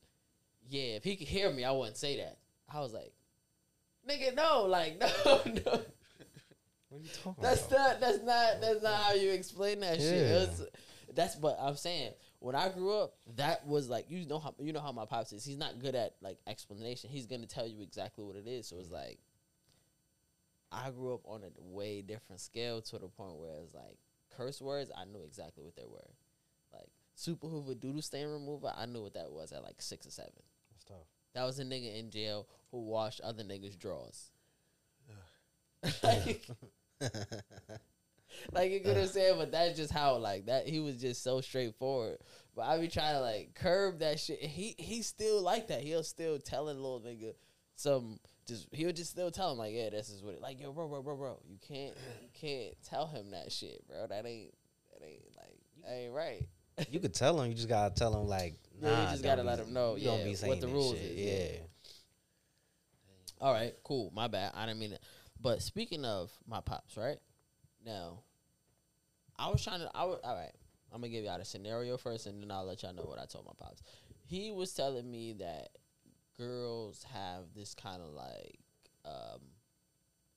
"Yeah, 0.68 0.96
if 0.96 1.04
he 1.04 1.16
could 1.16 1.28
hear 1.28 1.52
me, 1.52 1.64
I 1.64 1.72
wouldn't 1.72 1.98
say 1.98 2.18
that." 2.18 2.38
I 2.74 2.80
was 2.82 2.94
like, 2.94 3.14
"Nigga, 4.10 4.36
no, 4.36 4.66
like 4.66 5.00
no, 5.00 5.08
no, 5.26 5.42
What 6.90 7.00
are 7.00 7.04
you 7.04 7.10
talking 7.24 7.42
that's 7.44 7.66
about? 7.68 7.80
not 7.80 8.00
that's 8.02 8.24
not 8.24 8.62
that's 8.62 8.84
not 8.84 8.96
how 8.96 9.14
you 9.14 9.32
explain 9.32 9.80
that 9.82 10.00
shit." 10.00 10.32
Was- 10.50 10.68
that's 11.14 11.38
what 11.38 11.58
I'm 11.62 11.78
saying. 11.78 12.12
When 12.39 12.56
I 12.56 12.70
grew 12.70 12.94
up, 12.94 13.15
that 13.38 13.65
was 13.65 13.89
like 13.89 14.06
you 14.10 14.25
know 14.27 14.39
how 14.39 14.54
you 14.60 14.74
know 14.74 14.82
how 14.82 14.92
my 14.92 15.06
pops 15.06 15.34
is. 15.34 15.46
He's 15.46 15.58
not 15.58 15.80
good 15.80 15.96
at 15.96 16.15
like 16.22 16.38
explanation. 16.48 17.10
He's 17.10 17.25
gonna 17.25 17.48
tell 17.48 17.68
you 17.68 17.82
exactly 17.82 18.24
what 18.24 18.36
it 18.36 18.48
is. 18.48 18.68
So 18.68 18.77
it's 18.77 18.88
mm-hmm. 18.88 18.96
like 18.96 19.20
I 20.72 20.92
grew 20.92 21.13
up 21.13 21.22
on 21.25 21.42
a 21.44 21.50
way 21.74 22.01
different 22.01 22.42
scale 22.42 22.82
to 22.82 23.00
the 23.00 23.08
point 23.08 23.38
where 23.38 23.62
it's 23.63 23.74
like 23.74 23.98
curse 24.36 24.62
words. 24.62 24.92
I 24.96 25.06
knew 25.06 25.24
exactly 25.25 25.63
what 25.63 25.75
they 25.75 25.86
were. 25.86 26.10
Like 26.74 26.89
super 27.15 27.48
hoover 27.48 27.74
doodle 27.74 28.01
stain 28.01 28.27
remover. 28.27 28.74
I 28.75 28.86
knew 28.86 29.01
what 29.01 29.13
that 29.13 29.32
was 29.32 29.51
at 29.51 29.63
like 29.63 29.82
six 29.82 30.06
or 30.06 30.12
seven. 30.12 30.34
That's 30.72 30.84
tough. 30.84 31.08
That 31.34 31.44
was 31.44 31.60
a 31.60 31.63
nigga 31.63 31.98
in 31.98 32.12
jail 32.12 32.48
who 32.72 32.82
washed 32.82 33.22
other 33.22 33.44
niggas' 33.44 33.77
drawers. 33.77 34.32
like, 36.04 36.48
like 38.51 38.72
you 38.72 38.80
could 38.80 38.98
have 38.98 39.10
said, 39.10 39.36
but 39.38 39.51
that's 39.51 39.75
just 39.77 39.92
how 39.92 40.18
like 40.18 40.48
that. 40.48 40.68
He 40.68 40.80
was 40.80 40.96
just 40.96 41.24
so 41.24 41.42
straightforward. 41.42 42.18
But 42.56 42.63
I 42.63 42.77
be 42.80 42.88
trying 42.88 43.15
to 43.15 43.22
like 43.22 43.54
curb 43.54 44.00
that 44.00 44.20
shit. 44.20 44.39
He 44.42 44.75
he 44.77 45.01
still 45.01 45.42
like 45.42 45.68
that. 45.68 45.82
He'll 45.82 46.04
still 46.04 46.39
tell 46.39 46.65
a 46.65 46.72
little 46.72 47.01
nigga 47.06 47.34
some. 47.75 48.20
Just 48.48 48.68
he'll 48.72 48.92
just 48.94 49.10
still 49.10 49.32
tell 49.32 49.51
him 49.51 49.58
like, 49.58 49.74
yeah, 49.74 49.89
this 49.89 50.10
is 50.10 50.24
what 50.24 50.36
it 50.36 50.42
like. 50.42 50.62
Yo, 50.62 50.72
bro, 50.72 50.88
bro, 50.88 51.01
bro, 51.01 51.15
bro. 51.15 51.39
You 51.50 51.58
can't 51.68 51.96
you 52.22 52.30
can't 52.34 52.75
tell 52.88 53.08
him 53.08 53.32
that 53.32 53.51
shit, 53.51 53.86
bro. 53.88 54.08
That 54.08 54.25
ain't 54.25 54.54
that 54.94 55.06
ain't 55.06 55.24
like 55.36 55.58
that 55.84 55.92
ain't 55.92 56.13
right. 56.13 56.48
you 56.92 57.00
could 57.00 57.13
tell 57.13 57.42
him. 57.42 57.50
You 57.50 57.56
just 57.56 57.70
gotta 57.70 57.94
tell 57.94 58.13
him 58.20 58.27
like, 58.27 58.56
nah. 58.82 58.89
Yeah, 58.89 59.01
you 59.04 59.12
just 59.12 59.24
gotta 59.24 59.38
don't 59.38 59.46
let 59.48 59.60
him 59.60 59.74
know, 59.74 59.96
You 59.96 60.06
don't 60.06 60.20
yeah, 60.20 60.24
be 60.25 60.30
what 60.32 60.39
saying 60.39 60.60
the 60.60 60.68
that 60.68 60.74
rules 60.74 60.94
shit. 60.96 61.01
is, 61.01 61.18
Yeah. 61.20 61.34
yeah. 61.34 61.60
All 63.42 63.54
right, 63.54 63.74
cool. 63.84 64.12
My 64.15 64.27
bad. 64.27 64.54
I 64.56 64.65
didn't 64.65 64.80
mean 64.80 64.94
it. 64.94 65.01
But 65.42 65.62
speaking 65.62 66.06
of 66.06 66.32
my 66.48 66.62
pops, 66.62 66.96
right 66.98 67.18
now, 67.86 68.20
I 69.38 69.50
was 69.50 69.63
trying 69.63 69.80
to. 69.80 69.89
I 69.94 70.06
was, 70.06 70.20
all 70.24 70.36
right. 70.36 70.51
I'm 70.92 71.01
gonna 71.01 71.12
give 71.12 71.25
y'all 71.25 71.38
the 71.38 71.46
scenario 71.46 71.98
first, 71.98 72.25
and 72.25 72.42
then 72.42 72.51
I'll 72.51 72.65
let 72.65 72.84
y'all 72.84 72.94
know 72.94 73.04
what 73.04 73.20
I 73.20 73.25
told 73.25 73.46
my 73.46 73.51
pops. 73.58 73.82
He 74.25 74.51
was 74.51 74.74
telling 74.74 75.10
me 75.10 75.34
that 75.39 75.70
girls 76.38 77.06
have 77.13 77.54
this 77.56 77.74
kind 77.74 78.01
of 78.01 78.10
like. 78.10 78.60
Um, 79.04 79.42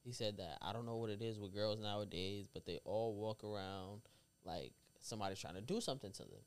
he 0.04 0.12
said 0.12 0.38
that 0.38 0.58
I 0.62 0.72
don't 0.72 0.86
know 0.86 0.96
what 0.96 1.10
it 1.10 1.22
is 1.22 1.38
with 1.38 1.54
girls 1.54 1.78
nowadays, 1.80 2.48
but 2.52 2.66
they 2.66 2.80
all 2.84 3.14
walk 3.14 3.44
around 3.44 4.02
like 4.44 4.72
somebody's 5.00 5.38
trying 5.38 5.54
to 5.54 5.60
do 5.60 5.80
something 5.80 6.12
to 6.12 6.22
them. 6.22 6.42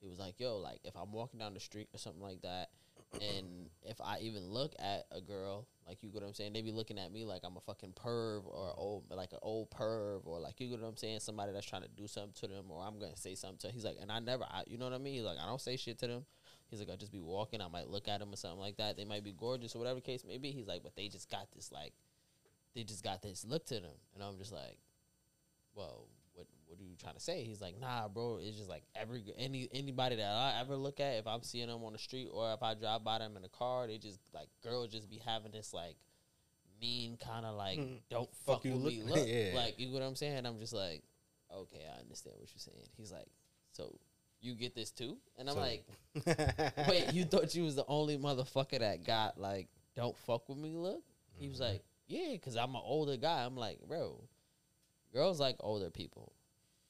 He 0.00 0.08
was 0.08 0.18
like, 0.18 0.38
"Yo, 0.38 0.58
like 0.58 0.80
if 0.84 0.94
I'm 0.96 1.12
walking 1.12 1.40
down 1.40 1.54
the 1.54 1.60
street 1.60 1.88
or 1.92 1.98
something 1.98 2.22
like 2.22 2.42
that, 2.42 2.70
and 3.14 3.70
if 3.82 4.00
I 4.00 4.18
even 4.20 4.48
look 4.48 4.74
at 4.78 5.06
a 5.10 5.20
girl, 5.20 5.66
like 5.86 6.02
you 6.02 6.10
get 6.10 6.22
what 6.22 6.28
I'm 6.28 6.34
saying, 6.34 6.52
they 6.52 6.62
be 6.62 6.72
looking 6.72 6.98
at 6.98 7.12
me 7.12 7.24
like 7.24 7.40
I'm 7.44 7.56
a 7.56 7.60
fucking 7.60 7.94
perv 7.94 8.44
or 8.46 8.74
old, 8.76 9.04
like 9.10 9.32
an 9.32 9.38
old 9.42 9.70
perv 9.70 10.26
or 10.26 10.38
like 10.40 10.60
you 10.60 10.68
get 10.68 10.80
what 10.80 10.88
I'm 10.88 10.96
saying, 10.96 11.20
somebody 11.20 11.52
that's 11.52 11.66
trying 11.66 11.82
to 11.82 11.88
do 11.88 12.06
something 12.06 12.34
to 12.40 12.46
them, 12.46 12.66
or 12.70 12.84
I'm 12.84 12.98
gonna 12.98 13.16
say 13.16 13.34
something 13.34 13.58
to. 13.58 13.74
He's 13.74 13.84
like, 13.84 13.96
and 14.00 14.12
I 14.12 14.18
never, 14.18 14.44
I, 14.44 14.64
you 14.66 14.78
know 14.78 14.84
what 14.84 14.94
I 14.94 14.98
mean? 14.98 15.14
He's 15.14 15.24
like, 15.24 15.38
I 15.42 15.46
don't 15.46 15.60
say 15.60 15.76
shit 15.76 15.98
to 16.00 16.06
them. 16.06 16.26
He's 16.70 16.80
like, 16.80 16.90
I 16.90 16.96
just 16.96 17.12
be 17.12 17.20
walking, 17.20 17.62
I 17.62 17.68
might 17.68 17.88
look 17.88 18.08
at 18.08 18.20
them 18.20 18.32
or 18.32 18.36
something 18.36 18.60
like 18.60 18.76
that. 18.76 18.96
They 18.98 19.06
might 19.06 19.24
be 19.24 19.32
gorgeous 19.32 19.74
or 19.74 19.78
whatever 19.78 20.00
case 20.00 20.24
may 20.26 20.36
be. 20.36 20.50
He's 20.50 20.66
like, 20.66 20.82
but 20.82 20.94
they 20.94 21.08
just 21.08 21.30
got 21.30 21.50
this 21.54 21.72
like, 21.72 21.94
they 22.74 22.84
just 22.84 23.02
got 23.02 23.22
this 23.22 23.44
look 23.48 23.64
to 23.66 23.74
them, 23.74 23.96
and 24.14 24.22
I'm 24.22 24.36
just 24.36 24.52
like, 24.52 24.76
well, 25.74 26.08
what 26.78 26.86
are 26.86 26.90
you 26.90 26.96
trying 26.96 27.14
to 27.14 27.20
say? 27.20 27.42
He's 27.44 27.60
like, 27.60 27.78
nah, 27.80 28.06
bro. 28.08 28.38
It's 28.40 28.56
just 28.56 28.68
like 28.70 28.84
every 28.94 29.22
any 29.36 29.68
anybody 29.72 30.16
that 30.16 30.24
I 30.26 30.60
ever 30.60 30.76
look 30.76 31.00
at, 31.00 31.14
if 31.14 31.26
I'm 31.26 31.42
seeing 31.42 31.66
them 31.68 31.82
on 31.84 31.92
the 31.92 31.98
street 31.98 32.28
or 32.32 32.52
if 32.52 32.62
I 32.62 32.74
drive 32.74 33.02
by 33.04 33.18
them 33.18 33.36
in 33.36 33.44
a 33.44 33.48
car, 33.48 33.86
they 33.86 33.98
just 33.98 34.20
like 34.32 34.48
girls 34.62 34.88
just 34.90 35.10
be 35.10 35.20
having 35.24 35.52
this 35.52 35.74
like 35.74 35.96
mean 36.80 37.16
kind 37.16 37.44
of 37.44 37.56
like 37.56 37.78
Mm. 37.78 37.98
don't 38.08 38.32
fuck, 38.46 38.56
Fuck 38.58 38.64
you 38.64 38.72
with 38.76 38.84
me 38.84 39.02
look- 39.02 39.16
look. 39.18 39.26
yeah. 39.28 39.52
Like 39.54 39.78
you 39.78 39.88
know 39.88 39.94
what 39.94 40.02
I'm 40.02 40.14
saying? 40.14 40.46
I'm 40.46 40.58
just 40.60 40.72
like, 40.72 41.02
okay, 41.52 41.84
I 41.96 42.00
understand 42.00 42.36
what 42.38 42.48
you're 42.54 42.60
saying. 42.60 42.86
He's 42.96 43.10
like, 43.12 43.26
so 43.72 43.98
you 44.40 44.54
get 44.54 44.74
this 44.76 44.92
too? 44.92 45.16
And 45.36 45.48
I'm 45.50 45.56
So- 45.56 45.60
like, 45.60 45.84
wait, 46.88 47.12
you 47.12 47.24
thought 47.24 47.54
you 47.54 47.64
was 47.64 47.74
the 47.74 47.84
only 47.88 48.16
motherfucker 48.16 48.78
that 48.78 49.04
got 49.04 49.38
like 49.40 49.68
don't 49.96 50.16
fuck 50.18 50.48
with 50.48 50.58
me 50.58 50.76
look? 50.76 51.02
He 51.34 51.48
was 51.48 51.58
Mhm. 51.58 51.72
like, 51.72 51.84
yeah, 52.06 52.32
because 52.32 52.56
I'm 52.56 52.74
an 52.76 52.82
older 52.84 53.16
guy. 53.16 53.44
I'm 53.44 53.56
like, 53.56 53.80
bro, 53.86 54.22
girls 55.12 55.40
like 55.40 55.56
older 55.60 55.90
people. 55.90 56.32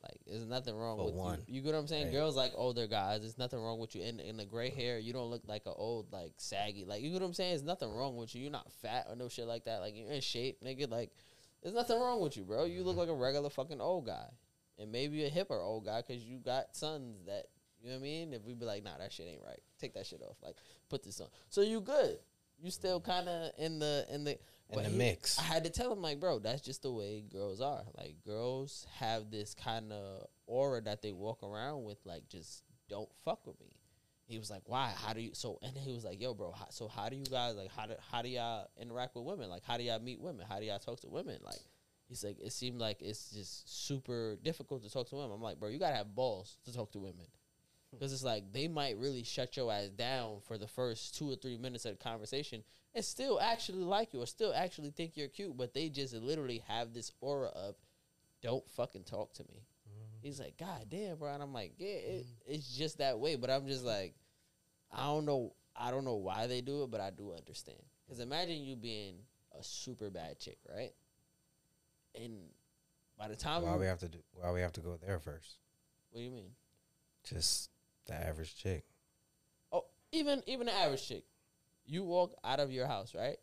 Like, 0.02 0.20
there's 0.26 0.46
nothing 0.46 0.76
wrong 0.76 0.96
For 0.96 1.06
with 1.06 1.14
one. 1.14 1.38
you. 1.46 1.56
You 1.56 1.60
get 1.62 1.72
what 1.72 1.80
I'm 1.80 1.86
saying? 1.88 2.06
Right. 2.06 2.12
Girls 2.12 2.36
like 2.36 2.52
older 2.54 2.86
guys. 2.86 3.20
There's 3.20 3.38
nothing 3.38 3.60
wrong 3.60 3.78
with 3.78 3.94
you. 3.94 4.02
In 4.02 4.20
in 4.20 4.36
the 4.36 4.44
gray 4.44 4.70
hair, 4.70 4.98
you 4.98 5.12
don't 5.12 5.30
look 5.30 5.42
like 5.46 5.66
an 5.66 5.74
old 5.76 6.12
like 6.12 6.34
saggy. 6.36 6.84
Like 6.84 7.02
you 7.02 7.10
get 7.10 7.20
what 7.20 7.26
I'm 7.26 7.34
saying? 7.34 7.50
There's 7.50 7.62
nothing 7.64 7.90
wrong 7.90 8.16
with 8.16 8.34
you. 8.34 8.42
You're 8.42 8.52
not 8.52 8.70
fat 8.80 9.06
or 9.08 9.16
no 9.16 9.28
shit 9.28 9.46
like 9.46 9.64
that. 9.64 9.80
Like 9.80 9.96
you're 9.96 10.10
in 10.10 10.20
shape, 10.20 10.62
nigga. 10.64 10.88
Like 10.88 11.10
there's 11.62 11.74
nothing 11.74 11.98
wrong 11.98 12.20
with 12.20 12.36
you, 12.36 12.44
bro. 12.44 12.64
You 12.64 12.82
look 12.84 12.92
mm-hmm. 12.92 13.00
like 13.00 13.08
a 13.08 13.14
regular 13.14 13.50
fucking 13.50 13.80
old 13.80 14.06
guy, 14.06 14.26
and 14.78 14.92
maybe 14.92 15.24
a 15.24 15.30
hipper 15.30 15.60
old 15.60 15.84
guy 15.84 16.02
because 16.06 16.22
you 16.22 16.38
got 16.38 16.76
sons 16.76 17.24
that 17.26 17.46
you 17.82 17.88
know 17.88 17.96
what 17.96 18.00
I 18.00 18.02
mean. 18.02 18.32
If 18.32 18.44
we 18.44 18.54
be 18.54 18.64
like, 18.64 18.84
nah, 18.84 18.98
that 18.98 19.12
shit 19.12 19.26
ain't 19.28 19.42
right. 19.44 19.60
Take 19.80 19.94
that 19.94 20.06
shit 20.06 20.22
off. 20.22 20.36
Like 20.42 20.56
put 20.88 21.02
this 21.02 21.20
on. 21.20 21.28
So 21.48 21.62
you 21.62 21.80
good. 21.80 22.18
You 22.60 22.70
still 22.70 23.00
mm-hmm. 23.00 23.10
kind 23.10 23.28
of 23.28 23.52
in 23.58 23.78
the 23.78 24.06
in 24.10 24.24
the 24.24 24.38
In 24.70 24.76
but 24.76 24.84
the 24.84 24.90
he- 24.90 24.98
mix. 24.98 25.38
I 25.38 25.42
had 25.42 25.64
to 25.64 25.70
tell 25.70 25.92
him 25.92 26.02
like, 26.02 26.20
bro, 26.20 26.38
that's 26.38 26.60
just 26.60 26.82
the 26.82 26.92
way 26.92 27.24
girls 27.32 27.60
are. 27.60 27.84
Like 27.96 28.16
girls 28.24 28.86
have 28.98 29.30
this 29.30 29.54
kind 29.54 29.92
of 29.92 30.26
aura 30.46 30.82
that 30.82 31.02
they 31.02 31.12
walk 31.12 31.42
around 31.42 31.84
with, 31.84 31.98
like 32.04 32.28
just 32.28 32.62
don't 32.88 33.08
fuck 33.24 33.46
with 33.46 33.58
me. 33.60 33.72
He 34.26 34.38
was 34.38 34.50
like, 34.50 34.62
why? 34.66 34.92
How 34.94 35.14
do 35.14 35.22
you? 35.22 35.30
So 35.32 35.58
and 35.62 35.74
then 35.74 35.82
he 35.82 35.92
was 35.94 36.04
like, 36.04 36.20
yo, 36.20 36.34
bro. 36.34 36.52
How, 36.52 36.66
so 36.68 36.86
how 36.86 37.08
do 37.08 37.16
you 37.16 37.24
guys 37.24 37.56
like? 37.56 37.70
How 37.74 37.86
do 37.86 37.94
how 38.12 38.20
do 38.20 38.28
y'all 38.28 38.68
interact 38.78 39.14
with 39.16 39.24
women? 39.24 39.48
Like 39.48 39.64
how 39.64 39.78
do 39.78 39.84
y'all 39.84 40.00
meet 40.00 40.20
women? 40.20 40.44
How 40.46 40.58
do 40.58 40.66
y'all 40.66 40.78
talk 40.78 41.00
to 41.00 41.08
women? 41.08 41.38
Like 41.42 41.60
he's 42.08 42.22
like, 42.22 42.38
it 42.38 42.52
seemed 42.52 42.78
like 42.78 43.00
it's 43.00 43.30
just 43.30 43.86
super 43.86 44.36
difficult 44.42 44.82
to 44.82 44.90
talk 44.90 45.08
to 45.08 45.16
women. 45.16 45.32
I'm 45.32 45.42
like, 45.42 45.58
bro, 45.58 45.70
you 45.70 45.78
gotta 45.78 45.96
have 45.96 46.14
balls 46.14 46.58
to 46.66 46.74
talk 46.74 46.92
to 46.92 46.98
women. 46.98 47.24
Because 47.90 48.12
it's 48.12 48.24
like 48.24 48.52
they 48.52 48.68
might 48.68 48.98
really 48.98 49.22
shut 49.22 49.56
your 49.56 49.72
ass 49.72 49.88
down 49.88 50.40
for 50.46 50.58
the 50.58 50.66
first 50.66 51.16
two 51.16 51.30
or 51.30 51.36
three 51.36 51.56
minutes 51.56 51.84
of 51.86 51.98
the 51.98 52.04
conversation 52.04 52.62
and 52.94 53.04
still 53.04 53.40
actually 53.40 53.84
like 53.84 54.12
you 54.12 54.20
or 54.20 54.26
still 54.26 54.52
actually 54.54 54.90
think 54.90 55.12
you're 55.16 55.28
cute, 55.28 55.56
but 55.56 55.72
they 55.72 55.88
just 55.88 56.14
literally 56.14 56.62
have 56.68 56.92
this 56.92 57.12
aura 57.20 57.48
of 57.48 57.76
don't 58.42 58.68
fucking 58.70 59.04
talk 59.04 59.32
to 59.34 59.42
me. 59.44 59.62
Mm-hmm. 59.88 60.26
He's 60.26 60.40
like, 60.40 60.56
God 60.58 60.86
damn, 60.88 61.16
bro. 61.16 61.32
And 61.32 61.42
I'm 61.42 61.52
like, 61.52 61.72
yeah, 61.78 61.88
it, 61.88 62.26
mm-hmm. 62.26 62.54
it's 62.54 62.76
just 62.76 62.98
that 62.98 63.18
way. 63.18 63.36
But 63.36 63.50
I'm 63.50 63.66
just 63.66 63.84
like, 63.84 64.14
I 64.92 65.04
don't 65.04 65.24
know. 65.24 65.54
I 65.76 65.90
don't 65.90 66.04
know 66.04 66.16
why 66.16 66.46
they 66.46 66.60
do 66.60 66.82
it, 66.82 66.90
but 66.90 67.00
I 67.00 67.10
do 67.10 67.32
understand. 67.32 67.78
Because 68.04 68.20
imagine 68.20 68.62
you 68.64 68.74
being 68.74 69.16
a 69.58 69.62
super 69.62 70.10
bad 70.10 70.38
chick, 70.38 70.58
right? 70.68 70.92
And 72.14 72.32
by 73.18 73.28
the 73.28 73.36
time 73.36 73.62
Why 73.62 73.76
we 73.76 73.86
have 73.86 74.00
to 74.00 74.08
do? 74.08 74.18
Why 74.32 74.50
we 74.50 74.60
have 74.60 74.72
to 74.72 74.80
go 74.80 74.98
there 75.04 75.18
first? 75.18 75.58
what 76.10 76.20
do 76.20 76.24
you 76.24 76.30
mean? 76.30 76.50
Just 77.24 77.70
the 78.08 78.14
average 78.14 78.56
chick. 78.56 78.84
Oh, 79.72 79.84
even 80.12 80.42
even 80.46 80.66
the 80.66 80.74
average 80.74 81.06
chick, 81.06 81.24
you 81.86 82.02
walk 82.02 82.34
out 82.44 82.60
of 82.60 82.72
your 82.72 82.86
house, 82.86 83.14
right? 83.14 83.36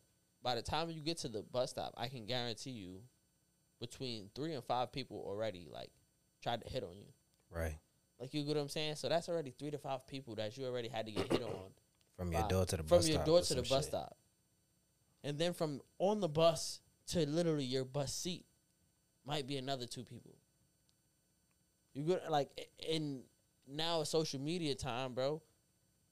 By 0.43 0.55
the 0.55 0.61
time 0.61 0.89
you 0.91 1.01
get 1.01 1.17
to 1.19 1.29
the 1.29 1.41
bus 1.41 1.71
stop, 1.71 1.93
I 1.97 2.07
can 2.07 2.25
guarantee 2.25 2.71
you, 2.71 3.01
between 3.79 4.29
three 4.35 4.53
and 4.53 4.63
five 4.63 4.91
people 4.91 5.23
already 5.25 5.67
like 5.71 5.89
tried 6.41 6.61
to 6.61 6.69
hit 6.69 6.83
on 6.83 6.97
you. 6.97 7.07
Right. 7.49 7.77
Like 8.19 8.33
you 8.33 8.43
get 8.43 8.55
what 8.55 8.61
I'm 8.61 8.69
saying? 8.69 8.95
So 8.95 9.09
that's 9.09 9.27
already 9.29 9.53
three 9.57 9.71
to 9.71 9.77
five 9.77 10.07
people 10.07 10.35
that 10.35 10.57
you 10.57 10.65
already 10.65 10.87
had 10.87 11.05
to 11.05 11.11
get 11.11 11.31
hit 11.31 11.43
on 11.43 11.71
From 12.15 12.31
your 12.31 12.47
door 12.47 12.65
to 12.65 12.77
the 12.77 12.83
from 12.83 12.97
bus 12.99 13.09
your 13.09 13.23
door 13.23 13.41
to 13.41 13.53
the 13.53 13.61
bus 13.61 13.69
shit. 13.69 13.83
stop, 13.85 14.15
and 15.23 15.37
then 15.37 15.53
from 15.53 15.81
on 15.99 16.21
the 16.21 16.29
bus 16.29 16.79
to 17.07 17.27
literally 17.27 17.65
your 17.65 17.85
bus 17.85 18.13
seat 18.13 18.45
might 19.25 19.47
be 19.47 19.57
another 19.57 19.85
two 19.85 20.03
people. 20.03 20.35
You 21.93 22.03
good? 22.03 22.21
Like 22.29 22.49
in 22.87 23.23
now 23.67 24.01
it's 24.01 24.09
social 24.09 24.39
media 24.39 24.75
time, 24.75 25.13
bro. 25.13 25.41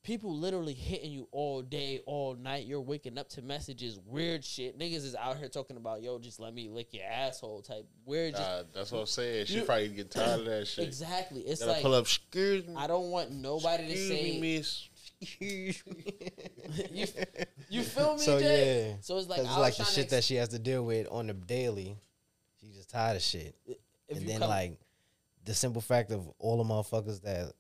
People 0.04 0.36
literally 0.38 0.74
hitting 0.74 1.12
you 1.14 1.30
all 1.32 1.62
day, 1.62 2.02
all 2.06 2.36
night. 2.36 2.66
You're 2.66 2.82
waking 2.82 3.18
up 3.18 3.30
to 3.30 3.42
messages, 3.42 3.98
weird 4.06 4.44
shit. 4.44 4.78
Niggas 4.78 5.06
is 5.06 5.16
out 5.16 5.38
here 5.38 5.48
talking 5.48 5.78
about, 5.78 6.02
yo, 6.02 6.20
just 6.20 6.42
let 6.42 6.54
me 6.54 6.68
lick 6.68 6.94
your 6.94 7.06
asshole 7.06 7.62
type. 7.62 7.88
Weird, 8.06 8.34
just 8.36 8.44
Nah, 8.44 8.64
that's 8.74 8.92
what 8.92 9.00
I'm 9.00 9.06
saying. 9.06 9.46
She 9.46 9.56
You- 9.60 9.64
probably 9.64 9.88
get 9.88 10.12
tired 10.12 10.42
of 10.42 10.46
that 10.48 10.68
shit. 10.68 10.86
exactly. 10.86 11.40
It's 11.44 11.62
Gotta 11.62 11.72
like 11.74 11.82
pull 11.84 11.94
up. 11.94 12.04
Excuse 12.04 12.68
me. 12.68 12.74
I 12.76 12.88
don't 12.88 13.12
want 13.12 13.32
nobody 13.32 13.88
to 13.88 13.98
say. 13.98 14.24
me, 14.40 14.58
miss. 14.58 14.90
you, 15.40 15.74
you 17.70 17.84
feel 17.84 18.14
me, 18.16 18.20
So 18.20 18.40
Jay? 18.40 18.90
yeah, 18.90 18.96
So 19.00 19.18
it's 19.18 19.30
like 19.30 19.38
Cause 19.40 19.48
I 19.48 19.50
it's 19.52 19.58
was 19.58 19.62
like 19.62 19.78
the 19.78 19.84
shit 19.86 20.04
ex- 20.06 20.12
that 20.12 20.24
she 20.26 20.36
has 20.36 20.50
to 20.50 20.60
deal 20.60 20.84
with 20.84 21.08
on 21.10 21.28
the 21.28 21.34
daily. 21.34 21.96
She 22.60 22.68
just 22.74 22.90
tired 22.90 23.16
of 23.16 23.22
shit. 23.22 23.56
If 23.66 23.78
and 24.10 24.22
you 24.22 24.28
then 24.28 24.40
come- 24.40 24.50
like 24.50 24.78
the 25.46 25.54
simple 25.54 25.82
fact 25.82 26.12
of 26.12 26.28
all 26.40 26.58
the 26.58 26.64
motherfuckers 26.64 27.22
that 27.22 27.52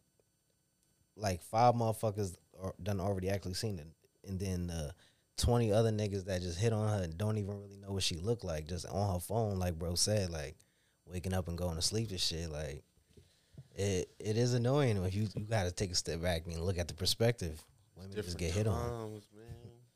like 1.16 1.42
five 1.42 1.76
motherfuckers 1.76 2.36
are 2.62 2.74
done 2.82 3.00
already 3.00 3.30
actually 3.30 3.54
seen 3.54 3.80
it, 3.80 3.88
and 4.28 4.40
then 4.40 4.68
the 4.68 4.94
twenty 5.38 5.72
other 5.72 5.92
niggas 5.92 6.26
that 6.26 6.42
just 6.42 6.58
hit 6.60 6.74
on 6.74 6.88
her 6.88 7.04
and 7.04 7.18
don't 7.18 7.38
even 7.38 7.60
really 7.62 7.78
know 7.78 7.92
what 7.92 8.04
she 8.04 8.16
looked 8.18 8.44
like, 8.44 8.68
just 8.68 8.86
on 8.88 9.14
her 9.14 9.20
phone, 9.20 9.60
like 9.60 9.78
bro 9.78 9.96
said, 9.96 10.30
like 10.30 10.56
waking 11.06 11.34
up 11.34 11.48
and 11.48 11.58
going 11.58 11.76
to 11.76 11.82
sleep 11.82 12.10
and 12.10 12.20
shit, 12.20 12.50
like. 12.52 12.84
It 13.76 14.08
it 14.20 14.38
is 14.38 14.54
annoying 14.54 15.04
if 15.04 15.16
you 15.16 15.28
you 15.36 15.46
got 15.46 15.64
to 15.64 15.72
take 15.72 15.90
a 15.92 15.96
step 15.96 16.22
back 16.22 16.44
and 16.46 16.62
look 16.62 16.78
at 16.78 16.88
the 16.88 16.94
perspective. 16.94 17.60
Women 17.96 18.14
just 18.14 18.38
get 18.38 18.52
hit 18.52 18.68
on. 18.68 19.14
man. 19.14 19.22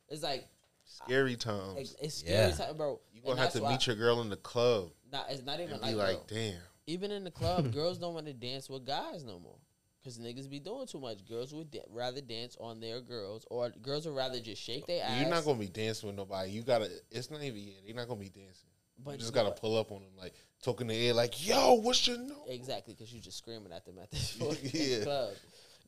it's 0.10 0.24
like 0.24 0.48
Scary 0.84 1.36
times. 1.36 1.78
it's, 1.78 1.96
it's 2.02 2.16
scary, 2.16 2.50
Yeah. 2.50 2.56
time, 2.56 2.76
bro. 2.76 3.00
you 3.14 3.20
And 3.20 3.26
gonna 3.28 3.42
have 3.42 3.52
to 3.54 3.62
why- 3.62 3.74
meet 3.74 3.86
your 3.86 3.96
girl 3.96 4.22
in 4.22 4.30
the 4.32 4.36
club 4.38 4.90
Not, 5.12 5.28
it's 5.30 5.44
not 5.44 5.60
even 5.60 5.74
and 5.74 5.82
like, 5.84 5.96
like, 5.96 6.26
damn. 6.28 6.56
Even 6.88 7.12
in 7.12 7.24
the 7.24 7.32
club, 7.32 7.72
girls 7.74 7.98
don't 7.98 8.14
want 8.14 8.26
to 8.28 8.34
dance 8.34 8.70
with 8.70 8.86
guys 8.86 9.24
no 9.24 9.40
more. 9.40 9.58
Cause 10.04 10.18
niggas 10.20 10.50
be 10.50 10.60
doing 10.60 10.88
too 10.88 11.02
much. 11.02 11.26
Girls 11.28 11.54
would 11.54 11.70
da- 11.70 11.82
rather 11.92 12.22
dance 12.22 12.56
on 12.62 12.80
their 12.80 13.02
girls, 13.02 13.46
or 13.52 13.70
girls 13.82 14.06
would 14.06 14.16
rather 14.16 14.40
just 14.40 14.62
shake 14.62 14.88
their 14.88 15.04
ass. 15.04 15.20
You're 15.20 15.30
not 15.30 15.44
gonna 15.44 15.60
be 15.60 15.68
dancing 15.68 16.08
with 16.08 16.16
nobody. 16.16 16.50
You 16.52 16.62
gotta. 16.62 16.90
It's 17.12 17.30
not 17.30 17.44
even. 17.44 17.60
Yeah, 17.60 17.74
they're 17.86 17.94
not 17.96 18.08
gonna 18.08 18.22
be 18.22 18.30
dancing. 18.30 18.70
But 19.04 19.12
you 19.12 19.18
just 19.18 19.34
gotta 19.34 19.52
pull 19.52 19.78
up 19.78 19.92
on 19.92 20.00
them, 20.04 20.12
like 20.18 20.34
talking 20.64 20.88
to 20.88 20.94
the 20.94 21.08
air, 21.08 21.14
like, 21.14 21.46
"Yo, 21.46 21.74
what's 21.74 22.08
your 22.08 22.18
no?" 22.20 22.46
Exactly, 22.48 22.94
because 22.94 23.12
you're 23.12 23.22
just 23.22 23.38
screaming 23.40 23.74
at 23.74 23.86
them 23.86 24.00
at 24.02 24.10
this 24.10 24.32
fucking 24.40 24.70
Yeah. 24.74 25.04
club. 25.04 25.34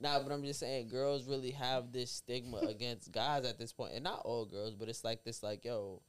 Nah, 0.02 0.20
but 0.22 0.34
I'm 0.34 0.44
just 0.44 0.60
saying, 0.60 0.90
girls 0.90 1.26
really 1.26 1.52
have 1.52 1.94
this 1.94 2.12
stigma 2.12 2.58
against 2.58 3.12
guys 3.14 3.46
at 3.46 3.58
this 3.58 3.72
point, 3.72 3.94
and 3.94 4.04
not 4.04 4.22
all 4.26 4.46
girls, 4.46 4.74
but 4.76 4.90
it's 4.90 5.04
like 5.06 5.24
this, 5.24 5.44
like, 5.44 5.64
yo, 5.66 6.02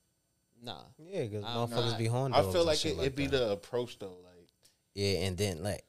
nah. 0.62 0.82
Yeah, 0.98 1.24
because 1.24 1.44
motherfuckers 1.44 1.90
not- 1.90 1.98
be 1.98 2.06
horn 2.06 2.32
I 2.34 2.42
feel 2.50 2.64
like 2.64 2.78
shit 2.78 2.92
it, 2.92 2.98
like 2.98 3.06
it 3.08 3.16
be 3.16 3.26
the 3.26 3.50
approach 3.52 3.98
though. 4.00 4.18
Like, 4.24 4.29
Yeah, 4.94 5.20
and 5.26 5.36
then 5.38 5.62
like, 5.62 5.84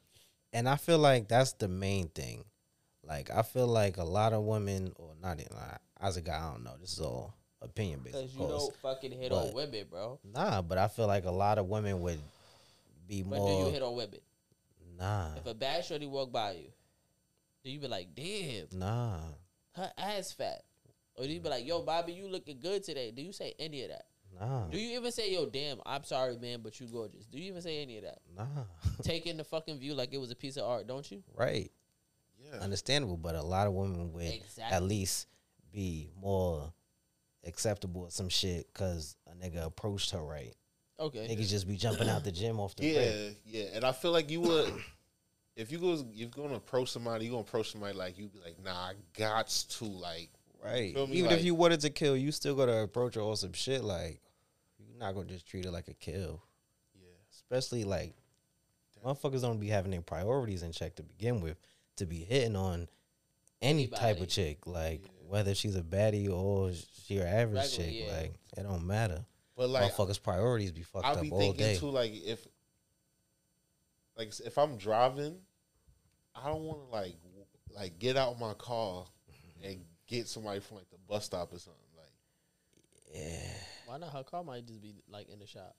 and 0.54 0.68
I 0.70 0.76
feel 0.76 1.00
like 1.00 1.28
that's 1.28 1.54
the 1.54 1.68
main 1.68 2.08
thing. 2.10 2.44
Like, 3.04 3.32
I 3.32 3.42
feel 3.42 3.68
like 3.68 3.98
a 3.98 4.04
lot 4.04 4.32
of 4.34 4.44
women, 4.44 4.94
or 4.98 5.14
not 5.22 5.40
even 5.40 5.56
like, 5.56 5.80
as 6.00 6.18
a 6.18 6.22
guy, 6.22 6.38
I 6.38 6.52
don't 6.52 6.64
know. 6.64 6.76
This 6.80 6.94
is 6.94 7.00
all 7.00 7.34
opinion 7.62 8.02
based, 8.04 8.16
Because 8.16 8.34
you 8.34 8.40
course. 8.40 8.52
don't 8.52 8.76
fucking 8.78 9.12
hit 9.12 9.32
on 9.32 9.48
but- 9.48 9.56
women, 9.56 9.86
bro. 9.90 10.20
Nah, 10.24 10.62
but 10.62 10.78
I 10.78 10.88
feel 10.88 11.08
like 11.08 11.26
a 11.26 11.32
lot 11.32 11.58
of 11.58 11.68
women 11.68 12.02
would 12.02 12.20
be 13.08 13.24
But 13.24 13.38
more. 13.40 13.48
But 13.50 13.58
do 13.64 13.66
you 13.68 13.72
hit 13.74 13.82
on 13.82 13.96
women? 13.96 14.20
nah, 14.98 15.36
If 15.36 15.46
a 15.48 15.54
bad 15.54 15.84
shorty 15.84 16.06
walk 16.06 16.32
by 16.32 16.52
you, 16.54 16.68
do 17.64 17.72
you 17.72 17.80
be 17.80 17.88
like, 17.88 18.14
damn, 18.16 18.68
nah, 18.74 19.20
her 19.76 19.92
ass 19.98 20.32
fat? 20.32 20.64
Or 21.16 21.26
do 21.26 21.32
you 21.32 21.40
be 21.40 21.50
like, 21.50 21.66
yo, 21.66 21.82
Bobby, 21.82 22.14
you 22.14 22.28
looking 22.28 22.60
good 22.60 22.84
today? 22.84 23.12
Do 23.12 23.22
you 23.22 23.34
say 23.34 23.54
any 23.60 23.84
of 23.84 23.90
that? 23.90 24.06
Nah, 24.42 24.66
Do 24.68 24.78
you 24.80 24.98
even 24.98 25.12
say, 25.12 25.32
yo, 25.32 25.46
damn, 25.46 25.80
I'm 25.86 26.04
sorry, 26.04 26.38
man, 26.38 26.60
but 26.62 26.80
you 26.80 26.88
gorgeous? 26.88 27.26
Do 27.26 27.38
you 27.40 27.46
even 27.52 27.62
say 27.62 27.82
any 27.82 27.98
of 28.00 28.04
that? 28.04 28.20
nah. 28.36 28.46
Taking 29.04 29.38
the 29.38 29.44
fucking 29.44 29.80
view 29.80 29.94
like 29.94 30.14
it 30.14 30.18
was 30.20 30.32
a 30.32 30.36
piece 30.36 30.58
of 30.58 30.64
art, 30.68 30.88
don't 30.88 31.10
you? 31.12 31.24
right, 31.36 31.72
yeah, 32.44 32.60
understandable. 32.60 33.18
But 33.18 33.36
a 33.36 33.42
lot 33.44 33.68
of 33.68 33.74
women 33.74 34.12
would 34.14 34.24
Exactly. 34.24 34.76
at 34.76 34.84
least 34.84 35.28
be 35.72 36.10
more 36.20 36.74
acceptable 37.46 38.06
of 38.06 38.12
some 38.12 38.30
shit 38.30 38.68
because 38.74 39.16
a 39.32 39.36
nigga 39.36 39.66
approached 39.66 40.12
her 40.12 40.24
right. 40.24 40.54
Okay. 41.00 41.28
Niggas 41.30 41.50
just 41.50 41.68
be 41.68 41.76
jumping 41.78 42.10
out 42.10 42.24
the 42.24 42.32
gym 42.32 42.60
off 42.60 42.76
the 42.76 42.86
yeah, 42.86 43.00
rip. 43.00 43.38
yeah. 43.46 43.64
And 43.74 43.84
I 43.86 43.92
feel 43.92 44.12
like 44.12 44.30
you 44.30 44.42
would, 44.42 44.72
if 45.56 45.72
you 45.72 45.80
go, 45.80 45.94
if 45.94 46.02
you're 46.14 46.30
gonna 46.30 46.56
approach 46.56 46.92
somebody, 46.92 47.26
you're 47.26 47.32
gonna 47.32 47.42
approach 47.42 47.72
somebody 47.72 47.98
like 47.98 48.18
you 48.20 48.28
be 48.28 48.40
like, 48.40 48.64
"Nah, 48.64 48.72
I 48.90 48.94
got 49.18 49.48
to 49.48 49.86
like." 49.86 50.30
Right. 50.64 50.96
Even 50.96 51.26
Like- 51.26 51.40
if 51.40 51.44
you 51.44 51.56
wanted 51.56 51.80
to 51.82 51.90
kill, 51.90 52.16
you 52.16 52.32
still 52.32 52.54
gotta 52.56 52.82
approach 52.82 53.16
her 53.16 53.22
on 53.22 53.36
some 53.36 53.54
shit. 53.54 53.84
Like, 53.84 54.22
you're 54.22 54.31
not 55.02 55.14
gonna 55.14 55.28
just 55.28 55.48
treat 55.48 55.66
her 55.66 55.72
like 55.72 55.88
a 55.88 55.94
kill. 55.94 56.42
Yeah, 56.96 57.10
Especially 57.32 57.84
like, 57.84 58.14
motherfuckers 59.06 59.42
don't 59.42 59.60
be 59.60 59.68
having 59.68 59.92
their 59.92 60.02
priorities 60.02 60.64
in 60.64 60.72
check 60.72 60.96
to 60.96 61.04
begin 61.04 61.42
with. 61.42 61.58
To 61.98 62.06
be 62.06 62.24
hitting 62.24 62.56
on 62.56 62.88
any 63.62 63.86
type 63.88 64.22
of 64.22 64.28
chick, 64.30 64.66
like 64.66 65.02
Yeah. 65.04 65.10
whether 65.28 65.54
she's 65.54 65.76
a 65.76 65.84
baddie 65.84 66.32
or 66.32 66.72
she 67.06 67.16
your 67.16 67.28
average 67.28 67.64
Regular, 67.64 67.86
chick, 67.86 68.08
yeah. 68.08 68.18
like 68.18 68.34
it 68.58 68.64
don't 68.64 68.88
matter. 68.88 69.26
but 69.56 69.70
like 69.70 69.92
motherfuckers' 69.92 70.22
priorities 70.22 70.72
be 70.72 70.82
fucked 70.82 71.06
I'll 71.06 71.16
up 71.18 71.22
be 71.22 71.30
all 71.30 71.40
thinking 71.40 71.66
day. 71.66 71.78
too, 71.78 71.90
like 71.90 72.12
if, 72.14 72.48
like 74.18 74.32
if 74.44 74.58
I'm 74.58 74.78
driving, 74.78 75.38
I 76.34 76.48
don't 76.48 76.64
want 76.64 76.80
to 76.86 76.96
like 76.96 77.16
like 77.76 78.00
get 78.00 78.18
out 78.18 78.40
my 78.40 78.54
car 78.54 79.06
mm-hmm. 79.30 79.68
and 79.68 79.86
get 80.08 80.28
somebody 80.28 80.60
from 80.60 80.78
like 80.78 80.90
the 80.90 80.98
bus 81.08 81.26
stop 81.26 81.54
or 81.54 81.60
something. 81.60 81.82
Like, 81.96 83.22
yeah. 83.22 83.54
Why 83.92 83.98
not? 83.98 84.14
Her 84.14 84.24
car 84.24 84.42
might 84.42 84.66
just 84.66 84.82
be 84.82 84.94
like 85.10 85.28
in 85.28 85.40
the 85.40 85.46
shop. 85.46 85.76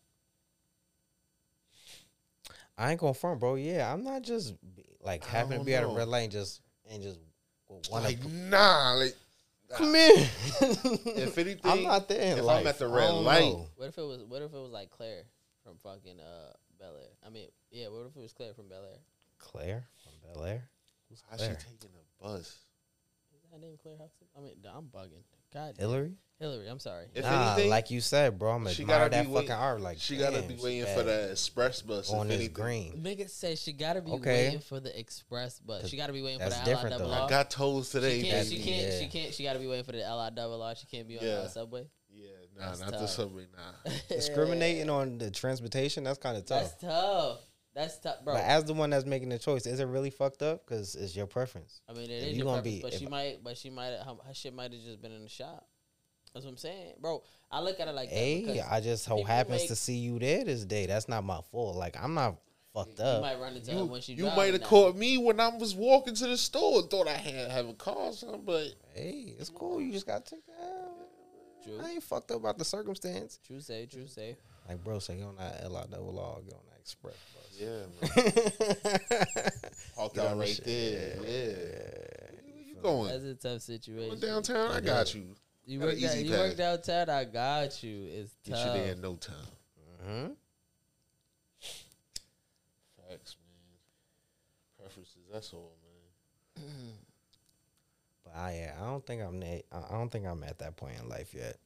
I 2.76 2.90
ain't 2.90 3.00
gonna 3.00 3.14
front, 3.14 3.40
bro. 3.40 3.54
Yeah, 3.54 3.90
I'm 3.90 4.04
not 4.04 4.20
just 4.20 4.52
like 5.00 5.24
I 5.26 5.38
having 5.38 5.52
to 5.52 5.56
don't 5.56 5.64
be 5.64 5.74
at 5.74 5.82
a 5.82 5.86
red 5.86 6.08
light 6.08 6.24
and 6.24 6.32
just 6.32 6.60
and 6.90 7.02
just 7.02 7.18
want 7.90 8.04
like 8.04 8.20
to 8.20 8.28
nah, 8.28 8.92
like 8.98 9.16
come 9.72 9.94
in. 9.94 10.28
if 10.60 11.38
anything, 11.38 11.60
I'm 11.64 11.84
not 11.84 12.06
there. 12.06 12.32
In 12.32 12.38
if 12.40 12.46
I'm 12.46 12.66
at 12.66 12.78
the 12.78 12.86
red 12.86 13.08
don't 13.08 13.24
light, 13.24 13.40
know. 13.44 13.68
What 13.76 13.88
if 13.88 13.96
it 13.96 14.02
was? 14.02 14.24
What 14.24 14.42
if 14.42 14.52
it 14.52 14.58
was 14.58 14.72
like 14.72 14.90
Claire 14.90 15.22
from 15.64 15.78
fucking 15.78 16.20
uh 16.20 16.52
Bel 16.78 16.92
Air? 16.94 17.08
I 17.26 17.30
mean, 17.30 17.46
yeah. 17.70 17.86
What 17.88 18.04
if 18.10 18.14
it 18.14 18.20
was 18.20 18.34
Claire 18.34 18.52
from 18.52 18.68
Bel 18.68 18.84
Air? 18.84 18.98
Claire 19.38 19.86
from 20.04 20.34
Bel 20.34 20.44
Air. 20.44 20.64
Who's 21.08 21.22
how's 21.30 21.40
she 21.40 21.46
taking 21.46 21.88
a 21.96 22.22
bus? 22.22 22.40
Is 22.40 23.50
that 23.50 23.58
name 23.58 23.78
Claire 23.82 23.96
Huxton? 23.98 24.26
I 24.36 24.42
mean, 24.42 24.56
I'm 24.68 24.84
bugging. 24.84 25.24
God, 25.54 25.76
damn. 25.78 26.16
Hillary? 26.42 26.56
Hillary. 26.58 26.70
I'm 26.70 26.78
sorry. 26.78 27.06
If 27.14 27.24
nah, 27.24 27.52
anything, 27.54 27.70
like 27.70 27.90
you 27.90 28.00
said, 28.00 28.38
bro, 28.38 28.52
I'm 28.52 28.66
she 28.68 28.84
gotta 28.84 29.08
that 29.10 29.26
be 29.26 29.32
fucking 29.32 29.48
wait- 29.48 29.54
art. 29.54 29.80
Like 29.80 29.98
she 29.98 30.16
gotta 30.16 30.40
damn, 30.40 30.48
be 30.48 30.56
waiting 30.62 30.86
for 30.94 31.02
the 31.02 31.30
express 31.30 31.82
bus. 31.82 32.10
on 32.10 32.26
if 32.26 32.28
this 32.28 32.36
anything. 32.38 32.54
green. 32.54 33.02
Nigga 33.02 33.30
said 33.30 33.58
she 33.58 33.72
gotta 33.72 34.02
be 34.02 34.10
Okay. 34.12 34.44
waiting 34.46 34.60
for 34.60 34.80
the 34.80 34.98
express 34.98 35.58
bus. 35.60 35.82
'Cause 35.82 35.90
She 35.90 35.96
gotta 35.96 36.12
be 36.12 36.22
waiting 36.22 36.40
for 36.40 36.48
that's 36.50 36.58
the 36.60 36.64
different, 36.64 36.96
LIRR. 36.96 37.08
though. 37.08 37.12
I 37.24 37.28
got 37.30 37.50
told 37.50 37.84
today. 37.84 38.22
She 38.22 38.28
can't. 38.28 38.48
that- 38.48 38.54
She 38.56 38.62
can't. 38.62 38.92
She 39.02 39.08
can't. 39.08 39.34
She 39.34 39.42
gotta 39.44 39.58
be 39.58 39.66
waiting 39.66 39.84
for 39.84 39.92
the 39.92 39.98
LIRR. 40.02 40.74
She 40.76 40.86
can't 40.86 41.08
be 41.08 41.18
on 41.18 41.24
Yeah. 41.24 41.36
the 41.42 41.48
subway. 41.48 41.86
yeah, 42.14 42.28
nah, 42.58 42.66
That's 42.66 42.80
not 42.80 42.90
the 42.92 43.06
subway. 43.06 43.46
Nah, 43.56 43.90
Discriminating 44.08 44.90
on 44.90 45.18
the 45.18 45.30
transportation, 45.30 46.04
that's 46.04 46.18
kind 46.18 46.36
of 46.36 46.44
tough. 46.44 46.62
That's 46.62 46.80
tough. 46.82 47.38
That's 47.74 47.98
tough, 48.00 48.22
bro. 48.22 48.34
But 48.34 48.42
as 48.44 48.64
the 48.64 48.74
one 48.74 48.90
that's 48.90 49.06
making 49.06 49.30
the 49.30 49.38
choice, 49.38 49.64
is 49.64 49.80
it 49.80 49.86
really 49.86 50.10
fucked 50.10 50.42
up? 50.42 50.66
Because 50.66 50.94
it's 50.94 51.16
your 51.16 51.26
preference. 51.26 51.80
I 51.88 51.94
mean, 51.94 52.10
it 52.10 52.10
if 52.10 52.22
is 52.24 52.28
you 52.32 52.36
your 52.36 52.44
gonna 52.44 52.56
preference, 52.60 52.76
be- 52.76 52.82
but 52.82 52.92
if- 52.92 52.98
she 52.98 53.06
might, 53.06 53.42
but 53.42 53.56
she 53.56 53.70
might, 53.70 53.92
her, 53.92 54.16
her 54.26 54.34
shit 54.34 54.52
might 54.52 54.72
have 54.74 54.82
just 54.82 55.00
been 55.00 55.12
in 55.12 55.22
the 55.22 55.28
shop. 55.30 55.66
That's 56.34 56.44
what 56.46 56.52
I'm 56.52 56.56
saying, 56.56 56.94
bro. 57.00 57.22
I 57.50 57.60
look 57.60 57.78
at 57.80 57.88
it 57.88 57.94
like 57.94 58.08
Hey, 58.08 58.40
because 58.44 58.62
I 58.70 58.80
just 58.80 59.04
so 59.04 59.22
happens 59.22 59.62
make- 59.62 59.68
to 59.68 59.76
see 59.76 59.96
you 59.96 60.18
there 60.18 60.44
this 60.44 60.64
day. 60.64 60.86
That's 60.86 61.08
not 61.08 61.24
my 61.24 61.40
fault. 61.50 61.76
Like 61.76 61.96
I'm 62.02 62.14
not 62.14 62.36
fucked 62.72 62.98
you 62.98 63.04
up. 63.04 63.20
might 63.20 63.38
run 63.38 63.54
into 63.54 63.70
her 63.72 63.78
you, 63.80 63.84
when 63.84 64.00
she 64.00 64.14
you 64.14 64.24
might 64.26 64.52
have 64.52 64.62
now. 64.62 64.66
caught 64.66 64.96
me 64.96 65.18
when 65.18 65.38
I 65.38 65.48
was 65.48 65.74
walking 65.74 66.14
to 66.14 66.26
the 66.26 66.38
store 66.38 66.80
and 66.80 66.90
thought 66.90 67.06
I 67.08 67.12
had 67.12 67.50
have 67.50 67.68
a 67.68 67.74
car 67.74 67.94
or 67.96 68.12
something, 68.12 68.42
but 68.46 68.68
Hey, 68.94 69.34
it's 69.38 69.50
cool. 69.50 69.80
You 69.82 69.92
just 69.92 70.06
gotta 70.06 70.24
take 70.24 70.46
that. 70.46 70.52
out. 70.62 70.88
True, 71.64 71.78
I 71.84 71.90
ain't 71.90 72.02
fucked 72.02 72.30
up 72.30 72.38
about 72.40 72.58
the 72.58 72.64
circumstance. 72.64 73.38
true 73.46 73.60
say, 73.60 73.84
true 73.86 74.06
say. 74.06 74.36
Like 74.68 74.82
bro, 74.82 74.98
say 75.00 75.16
get 75.16 75.26
on 75.26 75.36
that 75.36 75.60
L 75.64 75.76
I 75.76 75.84
double 75.86 76.18
R, 76.18 76.40
get 76.42 76.54
on 76.54 76.60
that 76.70 76.80
express 76.80 77.14
yeah, 77.60 77.68
man. 77.68 78.10
bus. 79.10 79.50
Parked 79.94 80.14
Get 80.14 80.24
out 80.24 80.30
on 80.32 80.38
the 80.38 80.44
right 80.44 80.48
shit. 80.48 80.64
there. 80.64 81.16
Yeah. 81.20 82.52
Where 82.54 82.64
you 82.66 82.74
going? 82.82 83.08
That's 83.10 83.24
a 83.24 83.34
tough 83.34 83.60
situation. 83.62 84.08
Going 84.08 84.20
downtown, 84.20 84.70
I 84.72 84.80
got 84.80 85.14
you. 85.14 85.24
You 85.64 85.78
Got 85.78 85.88
an 85.88 85.90
work, 85.94 86.00
down, 86.00 86.10
easy 86.16 86.24
you 86.26 86.30
work 86.32 86.56
pass. 86.56 86.86
downtown. 86.86 87.10
I 87.10 87.24
got 87.24 87.82
you. 87.82 88.04
It's 88.10 88.34
Get 88.44 88.54
tough. 88.54 88.66
you 88.76 88.82
there 88.82 88.92
in 88.92 89.00
no 89.00 89.14
time. 89.16 89.34
hmm 90.04 90.26
Facts, 93.08 93.36
man. 93.40 93.78
Preferences. 94.78 95.22
That's 95.32 95.52
all, 95.52 95.72
man. 96.56 96.64
But 98.24 98.36
I, 98.36 98.54
yeah, 98.54 98.74
I 98.80 98.84
don't 98.86 99.04
think 99.04 99.20
I'm 99.20 99.40
na- 99.40 99.46
I 99.72 99.78
I 99.90 99.98
don't 99.98 100.08
think 100.08 100.26
I'm 100.26 100.44
at 100.44 100.60
that 100.60 100.76
point 100.76 100.94
in 101.02 101.08
life 101.08 101.34
yet. 101.34 101.56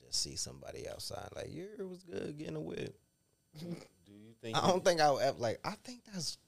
Just 0.00 0.22
see 0.22 0.36
somebody 0.36 0.88
outside 0.88 1.28
like, 1.34 1.48
yeah, 1.50 1.64
it 1.76 1.88
was 1.88 2.04
good 2.04 2.38
getting 2.38 2.54
a 2.54 2.60
whip. 2.60 2.96
Do 3.58 3.66
you 4.12 4.34
think? 4.40 4.56
I 4.56 4.68
don't 4.68 4.84
think 4.84 5.00
I'll 5.00 5.18
ever 5.18 5.36
like. 5.38 5.58
I 5.64 5.74
think 5.82 6.02
that's, 6.12 6.38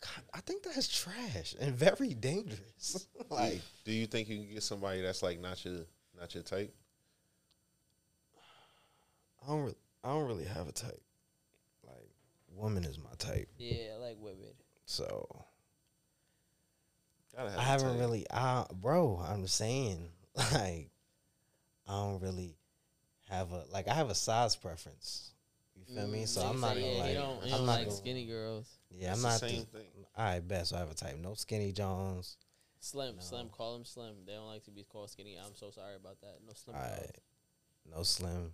God, 0.00 0.24
I 0.34 0.40
think 0.40 0.62
that's 0.62 0.88
trash 0.88 1.54
and 1.60 1.74
very 1.74 2.14
dangerous. 2.14 3.06
like, 3.30 3.60
Do 3.84 3.92
you 3.92 4.06
think 4.06 4.28
you 4.28 4.36
can 4.38 4.52
get 4.54 4.62
somebody 4.62 5.00
that's 5.00 5.22
like 5.22 5.40
not 5.40 5.64
your 5.64 5.80
not 6.18 6.34
your 6.34 6.42
type? 6.44 6.74
I 9.42 9.48
don't, 9.48 9.64
re- 9.64 9.74
I 10.02 10.08
don't 10.08 10.26
really 10.26 10.44
have 10.44 10.68
a 10.68 10.72
type. 10.72 11.00
Like, 11.86 12.08
woman 12.54 12.84
is 12.84 12.98
my 12.98 13.10
type, 13.18 13.48
Yeah, 13.58 13.94
I 13.94 13.98
like 13.98 14.16
women. 14.18 14.52
so 14.86 15.44
Gotta 17.36 17.50
have 17.50 17.58
I 17.58 17.62
a 17.62 17.64
haven't 17.66 17.90
type. 17.92 18.00
really. 18.00 18.26
I, 18.30 18.64
bro, 18.74 19.22
I'm 19.24 19.46
saying 19.46 20.08
like, 20.34 20.90
I 21.86 21.92
don't 21.92 22.20
really 22.20 22.56
have 23.30 23.52
a 23.52 23.64
like. 23.70 23.88
I 23.88 23.94
have 23.94 24.10
a 24.10 24.14
size 24.14 24.56
preference. 24.56 25.32
You 25.76 25.84
feel 25.94 26.06
me? 26.08 26.22
Mm, 26.22 26.28
So 26.28 26.40
I'm 26.42 26.60
not 26.60 26.74
say, 26.74 26.80
gonna 26.80 26.92
yeah, 26.94 27.00
like. 27.02 27.14
don't, 27.14 27.42
I'm 27.44 27.48
don't 27.50 27.66
not 27.66 27.72
like 27.72 27.84
gonna, 27.86 27.96
skinny 27.96 28.26
girls. 28.26 28.68
Yeah, 28.90 29.10
It's 29.12 29.18
I'm 29.18 29.22
the 29.22 29.28
not. 29.28 29.40
same 29.40 29.60
the- 29.72 29.78
thing. 29.78 29.86
All 30.16 30.24
right, 30.24 30.48
bet. 30.48 30.66
So 30.66 30.76
I 30.76 30.78
have 30.80 30.90
a 30.90 30.94
type. 30.94 31.18
No 31.22 31.34
skinny 31.34 31.72
Jones. 31.72 32.36
Slim, 32.80 33.16
No. 33.16 33.22
slim. 33.22 33.48
Call 33.50 33.74
them 33.74 33.84
slim. 33.84 34.14
They 34.26 34.32
don't 34.32 34.46
like 34.46 34.64
to 34.64 34.70
be 34.70 34.84
called 34.84 35.10
skinny. 35.10 35.36
I'm 35.36 35.54
so 35.54 35.70
sorry 35.70 35.96
about 35.96 36.20
that. 36.20 36.36
No 36.46 36.52
slim. 36.54 36.76
All 36.76 36.82
girls. 36.82 37.10
no 37.96 38.02
slim. 38.02 38.52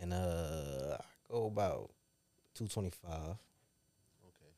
And 0.00 0.12
uh, 0.12 0.96
I 1.00 1.04
go 1.30 1.46
about 1.46 1.90
two 2.54 2.66
twenty 2.68 2.90
five. 2.90 3.36
Okay. 4.26 4.52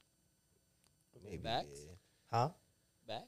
Maybe. 1.24 1.36
Backs? 1.38 1.66
Yeah. 1.86 1.92
Huh? 2.30 2.48
Backs. 3.08 3.24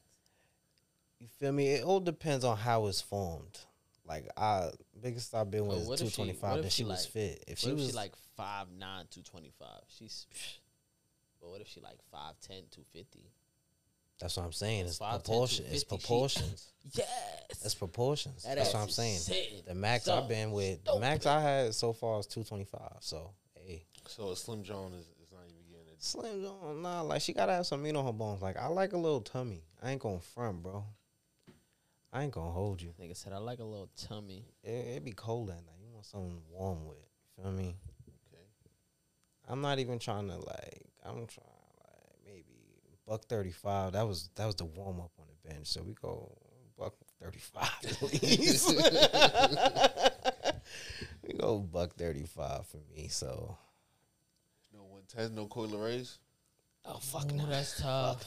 You 1.21 1.29
feel 1.39 1.53
me? 1.53 1.69
It 1.69 1.85
all 1.85 2.01
depends 2.01 2.45
on 2.45 2.57
how 2.57 2.87
it's 2.87 3.01
formed. 3.01 3.59
Like 4.07 4.29
I 4.37 4.71
biggest 5.01 5.35
I've 5.35 5.51
been 5.51 5.67
with 5.67 5.77
But 5.79 5.83
is 5.83 5.89
what 5.89 5.99
two 5.99 6.09
she- 6.09 6.15
twenty 6.17 6.33
what 6.33 6.41
five, 6.41 6.59
if 6.59 6.65
and 6.65 6.73
she 6.73 6.83
she 6.83 6.89
was 6.89 7.07
fit. 7.07 7.45
If 7.47 7.49
What 7.49 7.59
she 7.59 7.69
if 7.71 7.77
was 7.77 7.87
she 7.89 7.93
like 7.93 8.13
five 8.37 8.67
nine, 8.79 9.07
two 9.11 9.23
twenty 9.23 9.53
five? 9.59 9.83
She's. 9.89 10.27
But 11.41 11.51
what 11.51 11.61
if 11.61 11.69
she 11.69 11.81
like 11.81 11.99
5'10", 12.13 12.49
250? 12.49 13.31
that's 14.19 14.37
what 14.39 14.47
I'm 14.47 14.53
saying. 14.53 14.87
It's 14.87 14.99
5'10", 14.99 15.11
proportion. 15.25 15.65
It's 15.71 15.83
250, 15.85 15.85
she- 15.85 15.87
proportions. 15.87 16.73
Yes. 16.95 17.65
It's 17.65 17.75
proportions. 17.75 18.43
That 18.45 18.57
That's 18.57 18.73
what 18.73 18.83
I'm 18.85 18.89
saying. 18.89 19.19
sitting. 19.19 19.63
The 19.67 19.75
max 19.75 20.05
So 20.05 20.17
I've 20.17 20.29
been 20.29 20.53
with, 20.53 20.83
the 20.85 20.99
max. 20.99 21.27
I 21.27 21.41
had 21.41 21.75
so 21.75 21.93
far 21.93 22.19
is 22.21 22.27
two 22.27 22.43
twenty 22.45 22.65
five. 22.65 22.97
So 23.01 23.33
hey, 23.55 23.85
So 24.07 24.31
a 24.31 24.37
Slim 24.37 24.63
John 24.63 24.93
is, 24.95 25.05
is 25.23 25.31
not 25.33 25.43
even 25.49 25.63
getting 25.69 25.89
it. 25.89 26.03
Slim 26.03 26.43
John, 26.43 26.81
nah, 26.83 27.03
like 27.03 27.21
she 27.23 27.33
gotta 27.35 27.53
have 27.53 27.67
some 27.67 27.83
meat 27.83 27.95
on 27.97 28.07
her 28.07 28.13
bones. 28.13 28.41
Like 28.41 28.57
I 28.57 28.69
like 28.69 28.93
a 28.93 28.97
little 28.97 29.21
tummy. 29.21 29.65
I 29.83 29.91
ain't 29.91 30.01
gonna 30.01 30.21
front, 30.21 30.63
bro. 30.63 30.85
I 32.13 32.23
ain't 32.23 32.33
gonna 32.33 32.53
hold 32.53 32.81
you. 32.81 32.95
Nigga 33.01 33.17
said 33.17 33.33
I 33.33 33.39
like 33.39 33.59
a 33.59 33.65
little 33.65 33.91
tummy. 34.09 34.47
It, 34.63 34.71
it 34.97 35.05
be 35.05 35.13
cold 35.13 35.51
at 35.51 35.57
night. 35.57 35.77
You 35.85 35.91
want 35.93 36.07
something 36.07 36.41
warm 36.51 36.87
with. 36.87 36.99
You 37.37 37.43
feel 37.45 37.53
me? 37.53 37.77
Okay. 39.47 39.53
I'm 39.53 39.61
not 39.63 39.79
even 39.79 39.99
trying 39.99 40.29
to 40.29 40.37
like. 40.37 40.83
I'm 41.05 41.27
trying 41.27 41.47
like 41.79 42.17
maybe 42.27 42.45
buck 43.07 43.25
thirty 43.27 43.53
five. 43.53 43.93
That 43.93 44.07
was 44.07 44.29
that 44.37 44.47
was 44.47 44.57
the 44.57 44.65
warm 44.65 45.01
up 45.01 45.13
on 45.19 45.27
the 45.29 45.49
bench. 45.49 45.67
So 45.69 45.83
we 45.83 45.95
go 45.95 46.33
buck 46.79 46.95
thirty 47.21 47.39
five, 47.39 47.71
please. 47.83 48.67
we 51.27 51.33
go 51.35 51.59
buck 51.59 51.95
thirty 51.97 52.25
five 52.25 52.67
for 52.67 52.79
me. 52.95 53.09
So 53.09 53.57
No 54.75 54.85
one 54.85 55.03
test, 55.09 55.33
no 55.33 55.47
Coil 55.47 55.69
Rays. 55.79 56.19
oh 56.85 56.99
fuck 56.99 57.31
Ooh, 57.33 57.37
no. 57.37 57.47
that's 57.47 57.81
tough. 57.81 58.25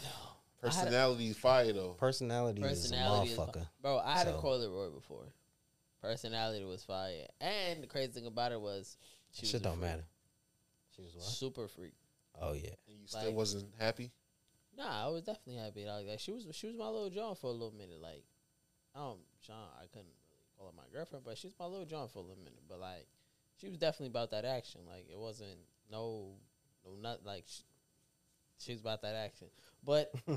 I 0.62 0.68
had 0.68 0.74
a- 0.74 0.76
Personality 0.92 1.28
is 1.30 1.38
fire 1.38 1.72
though. 1.74 1.96
Personality, 1.98 2.62
Personality 2.62 3.28
is 3.32 3.34
is 3.34 3.38
a 3.38 3.42
motherfucker. 3.42 3.68
Bro, 3.82 4.00
I 4.00 4.18
had 4.18 4.28
a 4.28 4.32
So- 4.32 4.40
Coil 4.40 4.70
Roy 4.70 4.90
before. 4.90 5.26
Personality 6.02 6.64
was 6.66 6.84
fire, 6.84 7.26
and 7.42 7.84
the 7.84 7.88
crazy 7.88 8.12
thing 8.14 8.26
about 8.26 8.52
it 8.54 8.60
was 8.62 8.98
she 9.32 9.42
was 9.44 9.50
Shit 9.52 9.62
a 9.62 9.64
don't 9.66 9.80
freak. 9.80 9.92
matter. 9.92 10.04
She 11.00 11.06
was 11.06 11.16
what? 11.16 11.24
Super 11.24 11.68
freak. 11.68 11.94
Oh 12.42 12.54
yeah. 12.54 12.70
And 12.88 13.00
you 13.02 13.08
still 13.08 13.26
Like- 13.26 13.36
wasn't 13.36 13.74
happy. 13.80 14.12
Nah, 14.78 15.08
I 15.08 15.10
was 15.10 15.24
definitely 15.24 15.62
happy. 15.62 15.86
Like, 15.86 16.08
like 16.08 16.20
she 16.20 16.32
was, 16.32 16.48
she 16.54 16.68
was 16.68 16.76
my 16.78 16.88
little 16.88 17.10
John 17.10 17.36
for 17.36 17.48
a 17.48 17.52
little 17.54 17.74
minute. 17.74 18.00
Like, 18.02 18.24
um, 18.96 19.18
John, 19.46 19.68
I 19.78 19.88
couldn't 19.88 20.08
really 20.32 20.46
call 20.58 20.68
her 20.68 20.74
my 20.76 20.84
girlfriend, 20.94 21.26
but 21.26 21.38
she 21.38 21.48
was 21.48 21.56
my 21.60 21.66
little 21.66 21.86
John 21.86 22.08
for 22.08 22.20
a 22.20 22.22
little 22.22 22.38
minute. 22.44 22.62
But 22.68 22.80
like, 22.80 23.08
she 23.60 23.68
was 23.68 23.78
definitely 23.78 24.08
about 24.08 24.32
that 24.32 24.46
action. 24.46 24.82
Like, 24.88 25.08
it 25.12 25.18
wasn't 25.20 25.58
no, 25.92 26.36
no, 26.86 26.92
not 27.02 27.26
like 27.26 27.44
she, 27.48 27.64
she 28.60 28.72
was 28.72 28.80
about 28.82 29.02
that 29.02 29.16
action. 29.16 29.48
But 29.84 30.14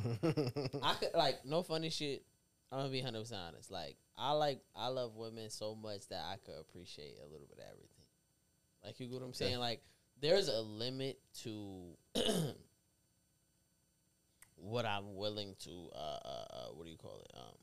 I 0.83 0.95
could 0.95 1.15
like 1.15 1.45
no 1.45 1.63
funny 1.63 1.91
shit. 1.91 2.25
I'm 2.73 2.79
gonna 2.79 2.91
be 2.91 3.01
hundred 3.01 3.21
percent 3.21 3.43
honest. 3.47 3.71
Like, 3.71 3.97
I 4.17 4.33
like, 4.33 4.61
I 4.75 4.89
love 4.89 5.15
women 5.15 5.51
so 5.51 5.75
much 5.77 6.09
that 6.09 6.23
I 6.25 6.37
could 6.45 6.59
appreciate 6.59 7.19
a 7.23 7.27
little 7.31 7.47
bit 7.47 7.59
of 7.59 7.65
everything. 7.71 8.07
Like, 8.85 8.99
you 8.99 9.07
get 9.07 9.21
what 9.21 9.27
I'm 9.27 9.35
saying? 9.35 9.59
Like, 9.59 9.83
there's 10.23 10.49
a 10.49 10.61
limit 10.61 11.19
to 11.43 11.97
what 14.57 14.87
I'm 14.87 15.17
willing 15.17 15.55
to 15.65 15.91
uh, 15.95 16.19
uh, 16.25 16.45
uh 16.51 16.67
what 16.75 16.85
do 16.85 16.91
you 16.91 16.97
call 16.97 17.21
it? 17.21 17.37
Um 17.37 17.59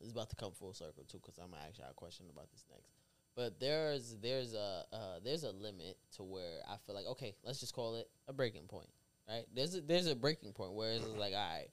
it's 0.00 0.12
about 0.12 0.30
to 0.30 0.36
come 0.36 0.52
full 0.52 0.72
circle 0.72 1.04
too 1.08 1.18
because 1.18 1.38
I'm 1.38 1.50
gonna 1.50 1.62
actually 1.66 1.84
have 1.84 1.92
a 1.92 1.94
question 1.94 2.26
about 2.32 2.50
this 2.52 2.64
next. 2.70 2.92
But 3.34 3.58
there's 3.58 4.16
there's 4.22 4.54
a 4.54 4.84
uh, 4.92 5.18
there's 5.24 5.42
a 5.42 5.50
limit 5.50 5.96
to 6.16 6.22
where 6.22 6.60
I 6.68 6.76
feel 6.86 6.94
like 6.94 7.06
okay, 7.06 7.34
let's 7.44 7.58
just 7.58 7.74
call 7.74 7.96
it 7.96 8.08
a 8.28 8.32
breaking 8.32 8.66
point, 8.68 8.88
right? 9.28 9.44
There's 9.54 9.74
a, 9.74 9.80
there's 9.80 10.06
a 10.06 10.14
breaking 10.14 10.52
point 10.52 10.72
where 10.72 10.92
it's 10.92 11.06
like 11.06 11.32
all 11.34 11.50
right, 11.50 11.68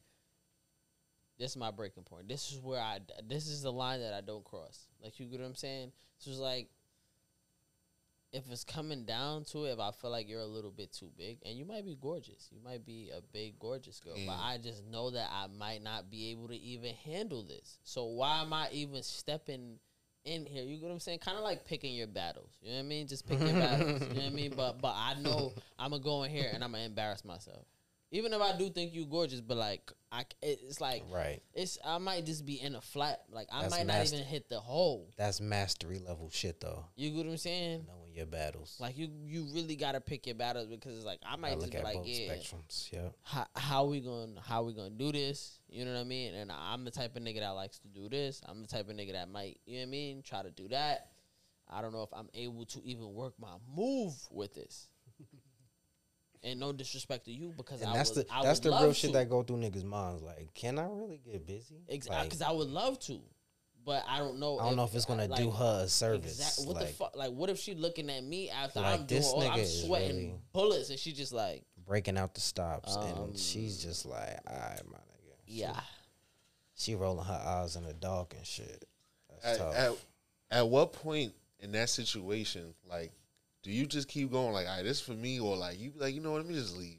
this 1.37 1.51
is 1.51 1.57
my 1.57 1.69
breaking 1.69 2.03
point. 2.03 2.27
This 2.27 2.51
is 2.51 2.59
where 2.59 2.79
I 2.79 2.99
this 3.27 3.47
is 3.47 3.61
the 3.61 3.71
line 3.71 3.99
that 3.99 4.13
I 4.13 4.21
don't 4.21 4.43
cross. 4.43 4.87
Like 5.03 5.19
you 5.19 5.27
get 5.27 5.39
what 5.39 5.45
I'm 5.45 5.55
saying? 5.55 5.91
So 6.17 6.31
it's 6.31 6.39
like 6.39 6.69
if 8.33 8.49
it's 8.49 8.63
coming 8.63 9.03
down 9.05 9.43
to 9.45 9.65
it, 9.65 9.71
if 9.73 9.79
I 9.79 9.91
feel 9.91 10.09
like 10.09 10.29
you're 10.29 10.39
a 10.41 10.45
little 10.45 10.71
bit 10.71 10.93
too 10.93 11.09
big, 11.17 11.39
and 11.45 11.57
you 11.57 11.65
might 11.65 11.85
be 11.85 11.97
gorgeous, 11.99 12.47
you 12.51 12.59
might 12.63 12.85
be 12.85 13.09
a 13.15 13.21
big, 13.33 13.59
gorgeous 13.59 13.99
girl, 13.99 14.13
but 14.25 14.37
Mm. 14.37 14.45
I 14.45 14.57
just 14.57 14.85
know 14.85 15.09
that 15.11 15.29
I 15.31 15.47
might 15.47 15.83
not 15.83 16.09
be 16.09 16.31
able 16.31 16.47
to 16.47 16.55
even 16.55 16.95
handle 16.95 17.43
this. 17.43 17.77
So 17.83 18.05
why 18.05 18.41
am 18.41 18.53
I 18.53 18.69
even 18.71 19.03
stepping 19.03 19.79
in 20.23 20.45
here? 20.45 20.63
You 20.63 20.77
get 20.77 20.85
what 20.85 20.93
I'm 20.93 20.99
saying? 20.99 21.19
Kind 21.19 21.37
of 21.37 21.43
like 21.43 21.65
picking 21.65 21.93
your 21.93 22.07
battles. 22.07 22.57
You 22.61 22.69
know 22.69 22.75
what 22.77 22.83
I 22.85 22.87
mean? 22.87 23.07
Just 23.07 23.27
pick 23.27 23.39
your 23.39 23.53
battles. 23.53 24.01
You 24.01 24.07
know 24.09 24.15
what 24.21 24.25
I 24.25 24.29
mean? 24.29 24.53
But 24.55 24.81
but 24.81 24.93
I 24.95 25.15
know 25.19 25.51
I'm 25.77 25.91
gonna 25.91 26.03
go 26.03 26.23
in 26.23 26.31
here 26.31 26.49
and 26.53 26.63
I'm 26.63 26.71
gonna 26.71 26.83
embarrass 26.85 27.25
myself. 27.25 27.65
Even 28.13 28.33
if 28.33 28.41
I 28.41 28.57
do 28.57 28.69
think 28.69 28.93
you 28.93 29.05
gorgeous, 29.05 29.39
but 29.39 29.55
like 29.55 29.89
I, 30.11 30.25
it's 30.41 30.81
like 30.81 31.03
right. 31.09 31.41
it's 31.53 31.77
I 31.83 31.97
might 31.97 32.25
just 32.25 32.45
be 32.45 32.61
in 32.61 32.75
a 32.75 32.81
flat. 32.81 33.21
Like 33.31 33.47
I 33.51 33.61
That's 33.61 33.71
might 33.77 33.87
not 33.87 34.05
even 34.05 34.25
hit 34.25 34.49
the 34.49 34.59
hole. 34.59 35.09
That's 35.17 35.39
mastery 35.39 35.99
level 35.99 36.29
shit 36.29 36.59
though. 36.59 36.85
You 36.97 37.09
get 37.11 37.25
what 37.25 37.27
I'm 37.31 37.37
saying? 37.37 37.85
Knowing 37.87 38.00
your 38.15 38.25
battles. 38.25 38.75
Like 38.79 38.97
you, 38.97 39.09
you 39.25 39.47
really 39.53 39.75
gotta 39.75 40.01
pick 40.01 40.25
your 40.25 40.35
battles 40.35 40.67
because 40.67 40.95
it's 40.95 41.05
like 41.05 41.19
I 41.25 41.35
might 41.35 41.53
just 41.53 41.61
look 41.61 41.75
at 41.75 41.83
like, 41.83 41.97
both 41.97 42.07
yeah, 42.07 42.33
spectrums. 42.33 42.91
Yeah. 42.91 43.09
how, 43.23 43.45
how 43.55 43.85
we 43.85 43.99
gonna 43.99 44.39
how 44.41 44.63
we 44.63 44.73
gonna 44.73 44.89
do 44.89 45.11
this? 45.11 45.59
You 45.69 45.85
know 45.85 45.93
what 45.93 46.01
I 46.01 46.05
mean? 46.05 46.33
And 46.33 46.51
I'm 46.51 46.83
the 46.83 46.91
type 46.91 47.15
of 47.15 47.23
nigga 47.23 47.39
that 47.39 47.49
likes 47.49 47.79
to 47.79 47.87
do 47.87 48.09
this. 48.09 48.41
I'm 48.47 48.61
the 48.61 48.67
type 48.67 48.89
of 48.89 48.95
nigga 48.95 49.13
that 49.13 49.29
might, 49.29 49.59
you 49.65 49.75
know 49.75 49.81
what 49.81 49.87
I 49.87 49.91
mean, 49.91 50.21
try 50.21 50.41
to 50.43 50.51
do 50.51 50.67
that. 50.69 51.11
I 51.69 51.81
don't 51.81 51.93
know 51.93 52.03
if 52.03 52.13
I'm 52.13 52.29
able 52.33 52.65
to 52.65 52.81
even 52.83 53.13
work 53.13 53.33
my 53.39 53.55
move 53.75 54.13
with 54.29 54.53
this. 54.53 54.89
and 56.43 56.59
no 56.59 56.73
disrespect 56.73 57.25
to 57.25 57.31
you 57.31 57.53
because 57.55 57.81
And 57.81 57.91
I 57.91 57.93
that's 57.93 58.11
the 58.11 58.25
I 58.31 58.43
that's 58.43 58.59
the 58.59 58.71
real 58.71 58.93
shit 58.93 59.11
to. 59.11 59.17
that 59.17 59.29
go 59.29 59.43
through 59.43 59.57
niggas' 59.57 59.83
minds. 59.83 60.21
Like, 60.21 60.53
can 60.53 60.79
I 60.79 60.85
really 60.85 61.21
get 61.23 61.45
busy? 61.45 61.83
Exactly, 61.87 62.17
Like, 62.17 62.29
because 62.29 62.41
I 62.41 62.51
would 62.51 62.69
love 62.69 62.99
to, 63.01 63.21
but 63.85 64.03
I 64.07 64.17
don't 64.19 64.39
know. 64.39 64.59
I 64.59 64.65
don't 64.65 64.75
know 64.75 64.83
if 64.83 64.93
it's 64.95 65.05
gonna 65.05 65.25
like, 65.27 65.39
do 65.39 65.51
her 65.51 65.81
a 65.85 65.87
service. 65.89 66.39
Exactly. 66.39 66.65
What 66.67 66.75
like, 66.75 66.87
the 66.87 66.93
fuck? 66.93 67.15
Like, 67.15 67.31
what 67.31 67.49
if 67.49 67.57
she 67.59 67.75
looking 67.75 68.09
at 68.09 68.23
me 68.23 68.49
after 68.49 68.79
Like, 68.81 68.99
I'm 68.99 69.05
doing 69.05 69.21
this 69.21 69.27
all? 69.31 69.41
nigga 69.41 69.51
I'm 69.53 69.59
is 69.59 69.83
sweating 69.83 70.15
really- 70.17 70.33
bullets, 70.53 70.89
and 70.89 70.99
she 70.99 71.11
just 71.13 71.33
like, 71.33 71.63
breaking 71.85 72.17
out 72.17 72.33
the 72.35 72.41
stops, 72.41 72.95
Um, 72.95 73.03
and 73.05 73.37
she's 73.37 73.83
just 73.83 74.05
like, 74.05 74.37
"All 74.47 74.55
right, 74.55 74.81
my 74.89 74.97
nigga." 74.97 75.35
She- 75.47 75.53
yeah. 75.59 75.79
She, 76.75 76.95
rolling 76.95 77.25
her 77.25 77.33
eyes 77.45 77.75
in 77.75 77.83
the 77.83 77.93
dark 77.93 78.33
and 78.35 78.45
shit. 78.45 78.85
That's 79.43 79.59
At, 79.59 79.63
tough. 79.63 79.75
at, 80.51 80.57
at 80.59 80.67
what 80.67 80.93
point 80.93 81.33
in 81.59 81.71
that 81.73 81.89
situation, 81.89 82.73
like, 82.89 83.11
do 83.61 83.71
you 83.71 83.85
just 83.85 84.07
keep 84.07 84.31
going 84.31 84.53
like, 84.53 84.67
all 84.67 84.77
right, 84.77 84.83
this 84.83 84.99
for 84.99 85.11
me, 85.11 85.39
or 85.39 85.55
like 85.55 85.79
you 85.79 85.91
like, 85.97 86.15
you 86.15 86.21
know 86.21 86.31
what, 86.31 86.37
let 86.37 86.47
me 86.47 86.55
just 86.55 86.75
leave. 86.75 86.97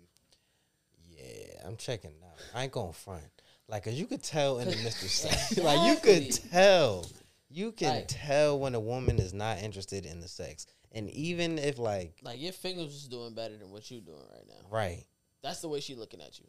yeah, 1.10 1.66
I'm 1.66 1.76
checking 1.76 2.12
out. 2.24 2.38
I 2.54 2.64
ain't 2.64 2.72
going 2.72 2.92
front. 2.92 3.22
Like, 3.68 3.84
cause 3.84 3.94
you 3.94 4.06
could 4.06 4.22
tell 4.22 4.58
in 4.58 4.68
the 4.68 4.74
Mr. 4.76 5.08
Sex. 5.08 5.52
Exactly. 5.52 5.62
like, 5.62 5.88
you 5.88 5.96
could 6.02 6.30
tell. 6.50 7.06
You 7.50 7.72
can 7.72 7.94
Like- 7.96 8.04
tell 8.08 8.58
when 8.58 8.74
a 8.74 8.80
woman 8.80 9.18
is 9.18 9.32
not 9.32 9.58
interested 9.58 10.04
in 10.06 10.20
the 10.20 10.28
sex. 10.28 10.66
And 10.92 11.08
even 11.10 11.58
if, 11.58 11.78
like, 11.78 12.18
Like 12.22 12.40
your 12.40 12.52
fingers 12.52 12.86
was 12.88 13.08
doing 13.08 13.34
better 13.34 13.56
than 13.56 13.70
what 13.70 13.90
you're 13.90 14.00
doing 14.02 14.24
right 14.30 14.46
now. 14.46 14.68
right. 14.70 15.04
That's 15.42 15.60
the 15.60 15.68
way 15.68 15.80
she 15.80 15.94
looking 15.94 16.20
at 16.20 16.38
you. 16.38 16.46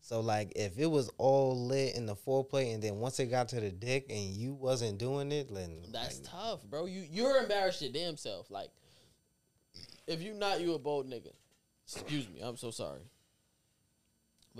So, 0.00 0.20
like, 0.20 0.52
if 0.56 0.78
it 0.78 0.86
was 0.86 1.10
all 1.18 1.66
lit 1.66 1.94
in 1.94 2.06
the 2.06 2.14
foreplay, 2.16 2.72
and 2.72 2.82
then 2.82 2.96
once 3.00 3.20
it 3.20 3.26
got 3.26 3.48
to 3.50 3.60
the 3.60 3.70
dick 3.70 4.06
and 4.08 4.18
you 4.18 4.54
wasn't 4.54 4.96
doing 4.98 5.30
it, 5.30 5.52
then 5.54 5.82
That's 5.92 6.20
like, 6.20 6.30
tough, 6.30 6.64
bro. 6.64 6.86
You 6.86 7.04
you're 7.10 7.36
embarrassed 7.36 7.82
your 7.82 7.92
damn 7.92 8.16
self. 8.16 8.50
Like, 8.50 8.70
if 10.06 10.22
you 10.22 10.32
not, 10.32 10.60
you 10.60 10.72
a 10.74 10.78
bold 10.78 11.06
nigga. 11.06 11.32
Excuse 11.86 12.28
me, 12.30 12.40
I'm 12.40 12.56
so 12.56 12.70
sorry. 12.70 13.02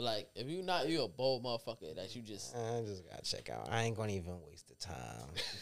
But 0.01 0.07
like, 0.07 0.31
if 0.35 0.49
you 0.49 0.63
not, 0.63 0.89
you 0.89 1.03
a 1.03 1.09
bold 1.09 1.45
motherfucker 1.45 1.95
that 1.97 2.17
you 2.17 2.23
just. 2.23 2.57
I 2.57 2.81
just 2.87 3.07
gotta 3.07 3.23
check 3.23 3.51
out. 3.51 3.69
I 3.71 3.83
ain't 3.83 3.99
gonna 3.99 4.13
even 4.13 4.41
waste 4.49 4.67
the 4.69 4.75
time. 4.77 4.95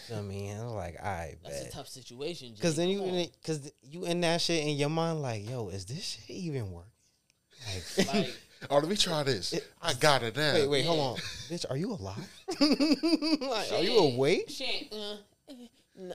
You 0.09 0.15
know 0.15 0.21
what 0.23 0.27
I 0.27 0.29
mean? 0.29 0.57
I'm 0.57 0.75
like, 0.75 1.03
I 1.03 1.35
Bet. 1.43 1.51
That's 1.53 1.63
a 1.67 1.71
tough 1.73 1.89
situation. 1.89 2.55
Cause 2.63 2.77
then 2.77 2.89
you, 2.89 3.03
in 3.03 3.15
it, 3.17 3.37
cause 3.45 3.73
you 3.83 4.05
in 4.05 4.21
that 4.21 4.41
shit 4.41 4.65
in 4.65 4.77
your 4.77 4.91
mind, 4.91 5.23
like, 5.23 5.51
yo, 5.51 5.71
is 5.71 5.87
this 5.87 6.05
shit 6.05 6.31
even 6.37 6.71
working? 6.71 6.89
Like, 7.97 8.07
like, 8.15 8.37
Oh, 8.71 8.77
let 8.79 8.89
me 8.89 8.97
try 8.97 9.25
this. 9.25 9.59
I 9.83 9.95
got 9.95 10.23
it 10.23 10.37
now. 10.37 10.55
wait, 10.55 10.69
wait, 10.69 10.87
hold 10.87 11.01
on, 11.01 11.17
bitch, 11.17 11.65
are 11.69 11.77
you 11.77 11.91
alive? 11.91 12.17
like, 12.61 13.73
are 13.73 13.83
you 13.83 13.99
awake? 13.99 14.45
She 14.51 14.65
ain't. 14.65 14.93
Uh, 14.93 15.17
n- 15.51 15.69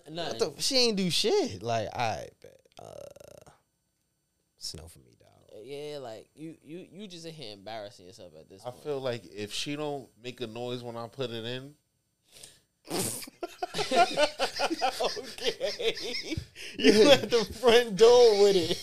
What 0.05 0.13
nothing. 0.13 0.53
the, 0.55 0.61
she 0.61 0.77
ain't 0.77 0.95
do 0.95 1.09
shit. 1.09 1.61
Like, 1.61 1.89
I 1.93 2.27
bet. 2.41 2.61
Uh, 2.81 3.49
snow 4.59 4.87
for 4.87 4.99
me, 4.99 5.02
dog. 5.02 5.02
Yeah, 5.73 5.97
like 5.99 6.27
you, 6.35 6.55
you, 6.63 6.85
you 6.91 7.07
just 7.07 7.25
in 7.25 7.33
here 7.33 7.53
embarrassing 7.53 8.05
yourself 8.05 8.33
at 8.39 8.49
this 8.49 8.61
I 8.65 8.71
point. 8.71 8.83
feel 8.83 8.99
like 8.99 9.23
if 9.35 9.51
she 9.53 9.75
don't 9.75 10.07
make 10.23 10.39
a 10.41 10.47
noise 10.47 10.83
when 10.83 10.95
I 10.97 11.07
put 11.07 11.29
it 11.31 11.45
in, 11.45 11.73
okay. 15.01 16.35
you 16.77 17.09
at 17.11 17.29
the 17.29 17.45
front 17.59 17.95
door 17.95 18.43
with 18.43 18.55
it. 18.55 18.75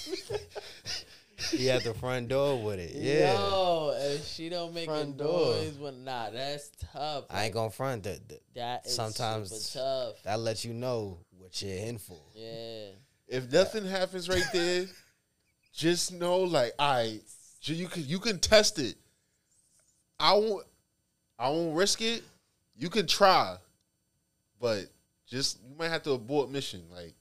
you 1.53 1.70
at 1.70 1.85
the 1.85 1.94
front 1.94 2.29
door 2.29 2.62
with 2.62 2.79
it. 2.79 2.92
Yeah. 2.94 3.35
Yo, 3.35 3.92
if 3.96 4.26
she 4.26 4.48
don't 4.48 4.72
make 4.74 4.87
Front 4.87 5.14
a 5.20 5.24
door. 5.24 5.55
noise 5.55 5.79
when 5.79 6.05
nah, 6.05 6.31
that's 6.31 6.70
tough. 6.92 7.24
I 7.31 7.44
ain't 7.44 7.55
gonna 7.55 7.70
front 7.70 8.05
that. 8.05 8.29
that- 8.29 8.40
That 8.55 8.87
is 8.87 8.94
sometimes- 8.94 9.50
super 9.50 9.85
tough. 9.85 10.22
That 10.24 10.40
lets 10.40 10.64
you 10.64 10.72
know 10.72 11.18
what 11.38 11.61
you're 11.62 11.76
in 11.76 11.98
for. 11.98 12.18
Yeah. 12.35 12.90
if 13.29 13.50
nothing 13.53 13.85
happens 13.87 14.29
right 14.29 14.44
there, 14.53 14.87
just 15.72 16.12
know, 16.12 16.40
like, 16.40 16.72
I, 16.78 17.20
you 17.62 17.88
can 17.88 18.06
you 18.06 18.18
can 18.18 18.38
test 18.38 18.78
it. 18.78 18.96
I 20.18 20.35
won't, 20.35 20.66
I 21.38 21.48
won't 21.48 21.76
risk 21.76 22.02
it. 22.02 22.22
You 22.76 22.90
can 22.90 23.06
try, 23.06 23.56
but 24.61 24.87
just 25.26 25.59
you 25.68 25.76
might 25.78 25.88
have 25.88 26.02
to 26.04 26.12
abort 26.12 26.50
mission. 26.50 26.83
Like, 26.92 27.14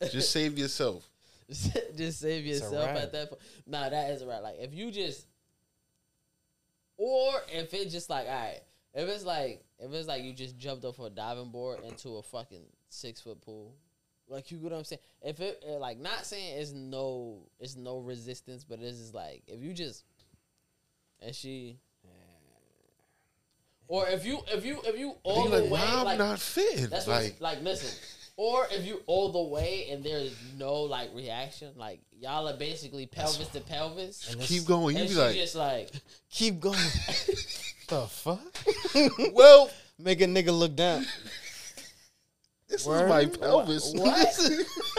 just 0.10 0.30
save 0.30 0.58
yourself. 0.58 1.08
just 1.96 2.20
save 2.20 2.46
yourself 2.46 2.88
at 2.90 3.12
that 3.12 3.28
point. 3.28 3.42
Nah, 3.66 3.88
that 3.88 4.10
is 4.10 4.24
right. 4.24 4.42
Like 4.42 4.56
if 4.58 4.72
you 4.72 4.90
just, 4.90 5.26
or 6.96 7.32
if 7.52 7.74
it's 7.74 7.92
just 7.92 8.08
like, 8.08 8.26
all 8.26 8.32
right, 8.32 8.60
if 8.94 9.08
it's 9.08 9.24
like, 9.24 9.62
if 9.78 9.92
it's 9.92 10.08
like 10.08 10.22
you 10.22 10.32
just 10.32 10.56
jumped 10.56 10.84
off 10.84 10.98
a 10.98 11.10
diving 11.10 11.50
board 11.50 11.80
into 11.84 12.16
a 12.16 12.22
fucking 12.22 12.64
six 12.88 13.20
foot 13.20 13.40
pool, 13.42 13.74
like 14.28 14.50
you 14.50 14.58
get 14.58 14.70
what 14.70 14.78
I'm 14.78 14.84
saying. 14.84 15.00
If 15.22 15.40
it 15.40 15.62
eh, 15.66 15.76
like 15.76 15.98
not 15.98 16.24
saying 16.24 16.58
it's 16.58 16.72
no, 16.72 17.46
it's 17.58 17.76
no 17.76 17.98
resistance, 17.98 18.64
but 18.64 18.80
it's 18.80 18.98
just 18.98 19.14
like 19.14 19.42
if 19.46 19.62
you 19.62 19.72
just, 19.72 20.04
and 21.20 21.34
she. 21.34 21.78
Or 23.86 24.08
if 24.08 24.24
you 24.24 24.40
if 24.50 24.64
you 24.64 24.80
if 24.84 24.98
you 24.98 25.14
all 25.24 25.48
the 25.48 25.60
like, 25.60 25.70
way 25.70 25.80
nah, 25.80 25.98
I'm 25.98 26.04
like 26.04 26.18
not 26.18 26.40
fitting. 26.40 26.88
that's 26.88 27.06
Like, 27.06 27.36
like, 27.38 27.62
listen. 27.62 27.90
Or 28.36 28.66
if 28.70 28.84
you 28.84 29.02
all 29.06 29.30
the 29.30 29.42
way 29.42 29.90
and 29.90 30.02
there's 30.02 30.34
no 30.58 30.82
like 30.82 31.10
reaction, 31.14 31.72
like 31.76 32.00
y'all 32.10 32.48
are 32.48 32.56
basically 32.56 33.06
pelvis 33.06 33.48
to 33.48 33.60
pelvis, 33.60 34.32
And 34.32 34.40
keep 34.40 34.64
going. 34.64 34.96
You 34.96 35.02
and 35.02 35.10
be 35.10 35.14
she 35.14 35.20
like, 35.20 35.34
just 35.36 35.54
like, 35.54 35.90
Keep 36.30 36.60
going. 36.60 36.78
the 37.88 38.06
fuck? 38.08 38.40
well, 39.34 39.70
Make 39.98 40.20
a 40.22 40.24
nigga 40.24 40.56
look 40.56 40.74
down. 40.74 41.06
This 42.68 42.86
Word? 42.86 43.04
is 43.04 43.08
my 43.08 43.26
pelvis. 43.26 43.92
What? 43.96 44.28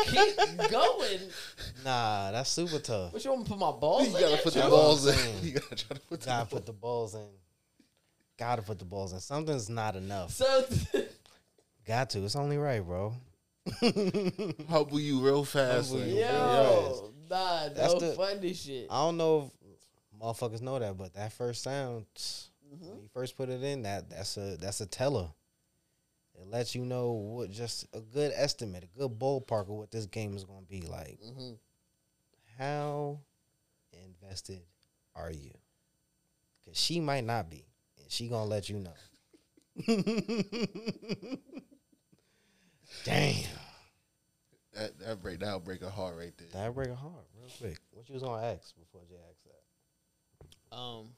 keep 0.06 0.72
going. 0.72 1.20
Nah, 1.84 2.32
that's 2.32 2.50
super 2.52 2.80
tough. 2.80 3.14
What 3.14 3.24
you 3.24 3.32
want 3.32 3.42
me 3.42 3.46
to 3.46 3.52
put 3.52 3.60
my 3.60 3.72
balls? 3.72 4.08
In? 4.08 4.14
You 4.14 4.20
gotta 4.20 4.32
that 4.36 4.44
put 4.44 4.54
the 4.54 4.62
balls 4.62 5.08
in. 5.08 5.14
saying. 5.16 5.36
You 5.44 5.52
gotta 5.54 5.76
try 5.76 5.96
to 5.96 6.02
put 6.04 6.22
the 6.22 6.26
Gotta 6.28 6.46
put 6.50 6.66
the 6.66 6.74
balls 6.74 7.16
in. 7.16 7.26
Gotta 8.38 8.62
put 8.62 8.80
the 8.80 8.86
balls 8.86 9.14
in. 9.14 9.20
Something's 9.20 9.70
not 9.70 9.96
enough. 9.96 10.32
So 10.32 10.66
Got 11.88 12.10
to. 12.12 12.24
It's 12.24 12.36
only 12.36 12.58
right, 12.58 12.82
bro. 12.84 13.14
Humble 14.70 15.00
you 15.00 15.20
real 15.26 15.44
fast. 15.44 15.90
Humble 15.92 16.06
like, 16.06 16.14
you. 16.16 16.20
yo, 16.22 17.12
nah, 17.30 17.70
That's 17.70 17.94
no 17.94 18.00
the- 18.00 18.12
funny 18.14 18.54
shit. 18.54 18.88
I 18.90 19.02
don't 19.06 19.18
know 19.18 19.52
if 19.64 20.22
motherfuckers 20.22 20.62
know 20.62 20.78
that, 20.80 20.98
but 20.98 21.14
that 21.14 21.34
first 21.34 21.64
sound, 21.64 22.06
Mm-hmm. 22.74 22.90
when 22.90 23.02
you 23.04 23.10
first 23.14 23.38
put 23.38 23.48
it 23.50 23.64
in, 23.64 23.84
that 23.84 24.10
that's 24.10 24.38
a 24.38 24.58
that's 24.60 24.82
a 24.82 24.88
teller. 24.88 25.28
It 26.46 26.52
lets 26.52 26.76
you 26.76 26.86
know 26.86 27.12
what 27.12 27.52
just 27.52 27.88
a 27.94 28.00
good 28.02 28.32
estimate, 28.36 28.84
a 28.84 29.00
good 29.00 29.18
ballpark 29.20 29.64
of 29.64 29.70
what 29.70 29.92
this 29.92 30.06
game 30.06 30.36
is 30.36 30.44
going 30.44 30.62
to 30.64 30.70
be 30.70 30.82
like. 30.82 31.20
hmm 31.20 31.54
How 32.58 33.20
invested 33.94 34.62
are 35.16 35.32
you? 35.32 35.52
Because 36.64 36.80
she 36.80 37.00
might 37.00 37.24
not 37.24 37.50
be, 37.50 37.66
and 38.02 38.12
she 38.12 38.28
gonna 38.28 38.46
let 38.46 38.70
you 38.70 38.80
know. 38.80 38.94
Damn, 43.04 43.46
that 44.74 44.98
that 45.00 45.22
break 45.22 45.40
that'll 45.40 45.60
break 45.60 45.82
a 45.82 45.90
heart 45.90 46.18
right 46.18 46.34
there. 46.38 46.48
that 46.54 46.74
break 46.76 46.90
a 46.90 46.96
heart 46.96 47.26
real 47.40 47.50
quick. 47.60 47.80
What 47.92 48.08
you 48.10 48.14
was 48.14 48.24
gonna 48.24 48.46
ask 48.46 48.76
before 48.78 49.02
Jay 49.10 49.16
asked 49.30 49.44
that? 50.72 50.76
Um, 50.76 51.10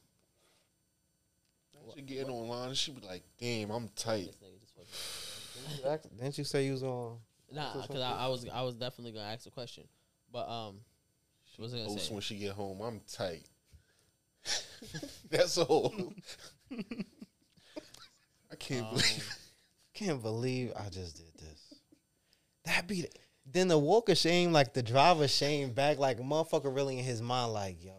She 1.96 2.02
getting 2.02 2.30
online, 2.30 2.74
she 2.74 2.92
be 2.92 3.02
like, 3.02 3.24
"Damn, 3.40 3.72
I'm 3.72 3.90
tight." 3.90 4.36
This 4.78 4.88
nigga 4.88 5.70
just 5.70 5.84
fucking- 5.84 5.84
Didn't 5.84 5.84
you, 5.84 5.90
ask, 5.90 6.04
didn't 6.22 6.38
you 6.38 6.44
say 6.44 6.66
you 6.66 6.72
was 6.74 6.82
gonna? 6.82 7.16
Nah, 7.52 7.82
because 7.82 8.02
I, 8.02 8.12
I 8.12 8.28
was 8.28 8.46
I 8.54 8.62
was 8.62 8.76
definitely 8.76 9.12
gonna 9.14 9.32
ask 9.32 9.46
a 9.48 9.52
question, 9.52 9.84
but 10.32 10.48
um, 10.50 10.80
what 11.58 11.64
was 11.72 11.74
gonna 11.74 12.00
say? 12.00 12.14
when 12.14 12.22
she 12.22 12.38
get 12.38 12.52
home, 12.54 12.82
I'm 12.82 13.02
tight. 13.12 13.48
That's 15.30 15.58
all. 15.58 16.14
I 18.52 18.56
can't 18.58 18.86
Um, 18.86 18.92
believe. 18.92 19.38
Can't 19.94 20.22
believe 20.22 20.74
I 20.76 20.90
just 20.90 21.16
did 21.18 21.34
this. 21.40 21.74
That 22.66 22.86
be 22.88 23.02
the, 23.02 23.10
then 23.48 23.68
the 23.68 23.80
walk 23.80 24.10
of 24.10 24.18
shame, 24.20 24.52
like 24.54 24.76
the 24.76 24.84
driver 24.84 25.28
shame 25.28 25.72
back, 25.72 25.98
like 25.98 26.20
motherfucker 26.20 26.74
really 26.76 27.00
in 27.00 27.04
his 27.04 27.20
mind, 27.20 27.52
like 27.54 27.84
yo, 27.84 27.94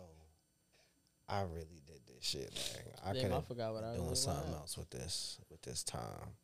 I 1.29 1.41
really 1.41 1.83
did 1.87 2.01
this 2.07 2.25
shit. 2.25 2.53
Man. 2.55 2.95
I 3.05 3.13
Damn, 3.15 3.23
could 3.23 3.33
I 3.33 3.35
have 3.35 3.47
forgot 3.49 3.75
what 3.75 3.83
I 3.83 3.89
was 3.89 3.97
doing 3.97 4.05
gonna 4.07 4.17
something 4.17 4.55
else 4.55 4.79
with 4.79 4.91
this 4.91 5.39
with 5.51 5.61
this 5.63 5.83
time. 5.83 6.37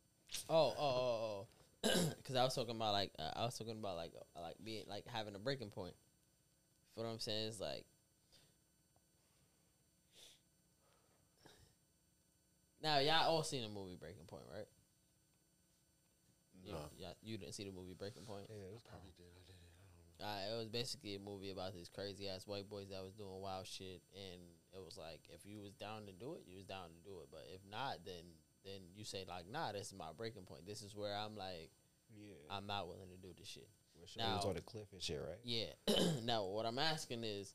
Oh, 0.49 0.75
oh, 0.79 0.79
oh, 0.79 1.47
oh. 1.85 1.91
Because 2.17 2.37
I 2.37 2.45
was 2.45 2.55
talking 2.55 2.77
about 2.77 2.93
like 2.93 3.13
uh, 3.19 3.31
I 3.37 3.45
was 3.45 3.57
talking 3.59 3.79
about 3.79 3.97
like 3.97 4.13
uh, 4.37 4.41
like 4.41 4.57
being 4.65 4.85
like 4.89 5.05
having 5.07 5.35
a 5.35 5.39
breaking 5.39 5.71
point. 5.71 5.95
You 6.97 7.03
know 7.03 7.09
what 7.09 7.15
I'm 7.15 7.21
saying? 7.21 7.49
It's 7.49 7.61
like 7.61 7.85
now 12.83 12.99
y'all 12.99 13.29
all 13.29 13.43
seen 13.43 13.63
the 13.63 13.69
movie 13.69 13.97
Breaking 13.99 14.25
Point, 14.27 14.45
right? 14.53 14.69
You, 16.63 16.73
No. 16.73 16.79
yeah, 16.97 17.13
you 17.23 17.37
didn't 17.37 17.55
see 17.55 17.65
the 17.65 17.73
movie 17.73 17.95
Breaking 17.99 18.25
Point. 18.25 18.47
Yeah, 18.49 18.65
it 18.69 18.73
was 18.73 18.83
Probably 18.83 19.13
did. 19.17 19.33
I 19.37 19.43
did. 19.45 19.55
Uh, 20.25 20.55
it 20.55 20.57
was 20.57 20.69
basically 20.69 21.17
a 21.17 21.19
movie 21.19 21.51
about 21.51 21.75
these 21.75 21.89
crazy 21.89 22.29
ass 22.29 22.47
white 22.47 22.71
boys 22.71 22.89
that 22.89 23.03
was 23.03 23.13
doing 23.13 23.41
wild 23.41 23.67
shit, 23.67 24.01
and 24.15 24.41
it 24.73 24.81
was 24.83 24.97
like 24.97 25.21
if 25.29 25.45
you 25.45 25.61
was 25.61 25.75
down 25.75 26.07
to 26.07 26.13
do 26.13 26.35
it, 26.35 26.45
you 26.47 26.57
was 26.57 26.65
down 26.65 26.89
to 26.89 27.01
do 27.05 27.19
it. 27.21 27.29
But 27.31 27.45
if 27.53 27.61
not, 27.69 27.99
then 28.07 28.25
then 28.65 28.81
you 28.97 29.05
say 29.05 29.25
like, 29.29 29.45
nah, 29.51 29.73
this 29.73 29.89
is 29.89 29.95
my 29.95 30.13
breaking 30.17 30.43
point. 30.43 30.67
This 30.67 30.83
is 30.83 30.95
where 30.95 31.17
I'm 31.17 31.37
like, 31.37 31.71
yeah. 32.17 32.35
I'm 32.51 32.67
not 32.67 32.87
willing 32.87 33.09
to 33.11 33.17
do 33.17 33.35
this 33.39 33.49
shit. 33.49 33.69
Where 33.95 34.07
she 34.07 34.19
was 34.21 34.45
now- 34.45 34.49
on 34.49 34.55
the 34.55 34.63
cliff 34.63 34.87
and 34.93 35.03
shit, 35.03 35.21
right? 35.21 35.39
Yeah. 35.45 35.73
now 36.25 36.45
what 36.45 36.67
I'm 36.67 36.79
asking 36.79 37.25
is, 37.25 37.55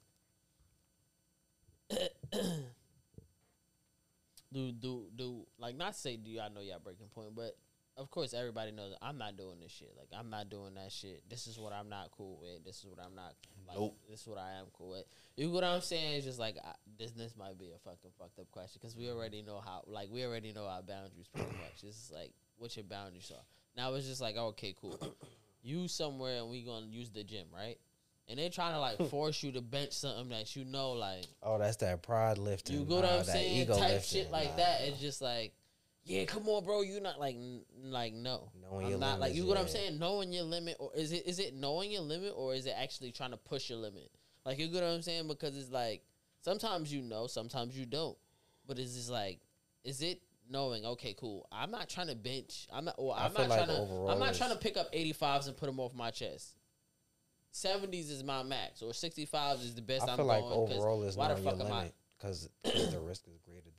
do 4.51 4.71
do 4.71 5.07
do 5.15 5.45
like 5.57 5.75
not 5.75 5.95
say 5.95 6.17
do 6.17 6.29
y'all 6.29 6.51
know 6.51 6.61
y'all 6.61 6.79
breaking 6.83 7.07
point, 7.07 7.35
but 7.35 7.57
of 7.97 8.09
course 8.11 8.33
everybody 8.33 8.71
knows 8.71 8.93
I'm 9.01 9.17
not 9.17 9.37
doing 9.37 9.59
this 9.59 9.71
shit. 9.71 9.91
Like 9.97 10.09
I'm 10.17 10.29
not 10.29 10.49
doing 10.49 10.75
that 10.75 10.91
shit. 10.91 11.23
This 11.29 11.47
is 11.47 11.57
what 11.57 11.73
I'm 11.73 11.89
not 11.89 12.11
cool 12.11 12.37
with. 12.41 12.63
This 12.63 12.77
is 12.79 12.85
what 12.85 12.99
I'm 13.03 13.15
not 13.15 13.33
like. 13.69 13.77
Nope. 13.77 13.97
This 14.09 14.21
is 14.21 14.27
what 14.27 14.37
I 14.37 14.59
am 14.59 14.65
cool 14.73 14.91
with. 14.91 15.05
You 15.35 15.47
know 15.47 15.51
what 15.51 15.63
I'm 15.63 15.81
saying? 15.81 16.15
It's 16.15 16.25
just 16.25 16.39
like 16.39 16.57
I, 16.63 16.73
this. 16.97 17.11
This 17.11 17.35
might 17.37 17.57
be 17.57 17.71
a 17.75 17.79
fucking 17.79 18.11
fucked 18.17 18.39
up 18.39 18.51
question 18.51 18.79
because 18.81 18.95
we 18.97 19.09
already 19.09 19.41
know 19.41 19.61
how. 19.63 19.83
Like 19.87 20.09
we 20.11 20.25
already 20.25 20.51
know 20.53 20.65
our 20.65 20.81
boundaries 20.81 21.27
pretty 21.33 21.51
much. 21.51 21.83
It's 21.83 22.11
like 22.13 22.33
what 22.57 22.75
your 22.75 22.85
boundaries 22.85 23.31
are. 23.33 23.43
Now 23.77 23.93
it's 23.93 24.07
just 24.07 24.21
like 24.21 24.37
okay, 24.37 24.75
cool. 24.79 24.99
You 25.61 25.89
somewhere 25.89 26.37
and 26.37 26.49
we 26.49 26.61
gonna 26.61 26.85
use 26.85 27.09
the 27.09 27.21
gym, 27.21 27.47
right? 27.53 27.77
And 28.29 28.39
they're 28.39 28.49
trying 28.49 28.73
to 28.73 28.79
like 28.79 28.97
force 29.09 29.43
you 29.43 29.51
to 29.51 29.61
bench 29.61 29.91
something 29.91 30.29
that 30.29 30.55
you 30.55 30.63
know, 30.63 30.91
like 30.91 31.25
Oh, 31.43 31.57
that's 31.57 31.75
that 31.77 32.01
pride 32.01 32.37
lifting. 32.37 32.79
you 32.79 32.85
go 32.85 32.97
what 32.97 33.05
oh, 33.05 33.17
I'm 33.17 33.23
saying, 33.25 33.63
ego 33.63 33.77
type 33.77 33.89
lifting, 33.89 34.21
shit 34.23 34.31
like 34.31 34.51
nah. 34.51 34.55
that. 34.57 34.81
It's 34.83 35.01
just 35.01 35.21
like, 35.21 35.53
yeah, 36.09 36.25
come 36.25 36.47
on, 36.49 36.63
bro. 36.65 36.81
You're 36.81 37.01
not 37.01 37.19
like, 37.19 37.35
n- 37.35 37.61
like 37.83 38.13
no, 38.13 38.51
Knowing 38.61 38.85
I'm 38.85 38.89
your 38.91 38.99
not 38.99 39.19
like 39.19 39.29
limits, 39.33 39.37
you. 39.37 39.45
What 39.45 39.57
I'm 39.57 39.67
saying, 39.67 39.99
knowing 39.99 40.33
your 40.33 40.43
limit, 40.43 40.77
or 40.79 40.91
is 40.95 41.11
it 41.11 41.27
is 41.27 41.39
it 41.39 41.53
knowing 41.53 41.91
your 41.91 42.01
limit, 42.01 42.33
or 42.35 42.53
is 42.55 42.65
it 42.65 42.73
actually 42.77 43.11
trying 43.11 43.31
to 43.31 43.37
push 43.37 43.69
your 43.69 43.77
limit? 43.79 44.09
Like 44.45 44.57
you 44.57 44.67
get 44.67 44.81
what 44.83 44.89
I'm 44.91 45.01
saying? 45.01 45.27
Because 45.27 45.55
it's 45.55 45.69
like 45.71 46.03
sometimes 46.41 46.91
you 46.91 47.01
know, 47.01 47.27
sometimes 47.27 47.77
you 47.77 47.85
don't. 47.85 48.17
But 48.67 48.79
it's 48.79 48.95
just 48.95 49.09
like, 49.09 49.39
is 49.83 50.01
it 50.01 50.21
knowing? 50.49 50.85
Okay, 50.85 51.13
cool. 51.17 51.47
I'm 51.51 51.71
not 51.71 51.89
trying 51.89 52.07
to 52.07 52.15
bench. 52.15 52.67
I'm 52.73 52.85
not. 52.85 52.95
Or 52.97 53.15
I'm 53.15 53.31
not 53.33 53.47
like 53.49 53.65
trying 53.65 53.75
to. 53.75 54.07
I'm 54.09 54.19
not 54.19 54.33
trying 54.33 54.51
to 54.51 54.57
pick 54.57 54.77
up 54.77 54.91
85s 54.93 55.47
and 55.47 55.55
put 55.57 55.67
them 55.67 55.79
off 55.79 55.93
my 55.93 56.09
chest. 56.11 56.55
70s 57.53 58.11
is 58.11 58.23
my 58.23 58.43
max, 58.43 58.81
or 58.81 58.91
65s 58.91 59.63
is 59.63 59.73
the 59.75 59.81
best 59.81 60.07
I 60.07 60.11
I'm 60.11 60.17
feel 60.17 60.25
like 60.25 60.41
going. 60.41 60.53
overall 60.71 61.03
is 61.03 61.17
why 61.17 61.29
the 61.29 61.33
knowing 61.41 61.43
your 61.45 61.51
fuck 61.53 61.65
am 61.65 61.73
I- 61.73 61.77
limit 61.79 61.95
because 62.17 62.49
the 62.63 62.99
risk 62.99 63.23
is 63.27 63.39
greater 63.39 63.69
than 63.77 63.78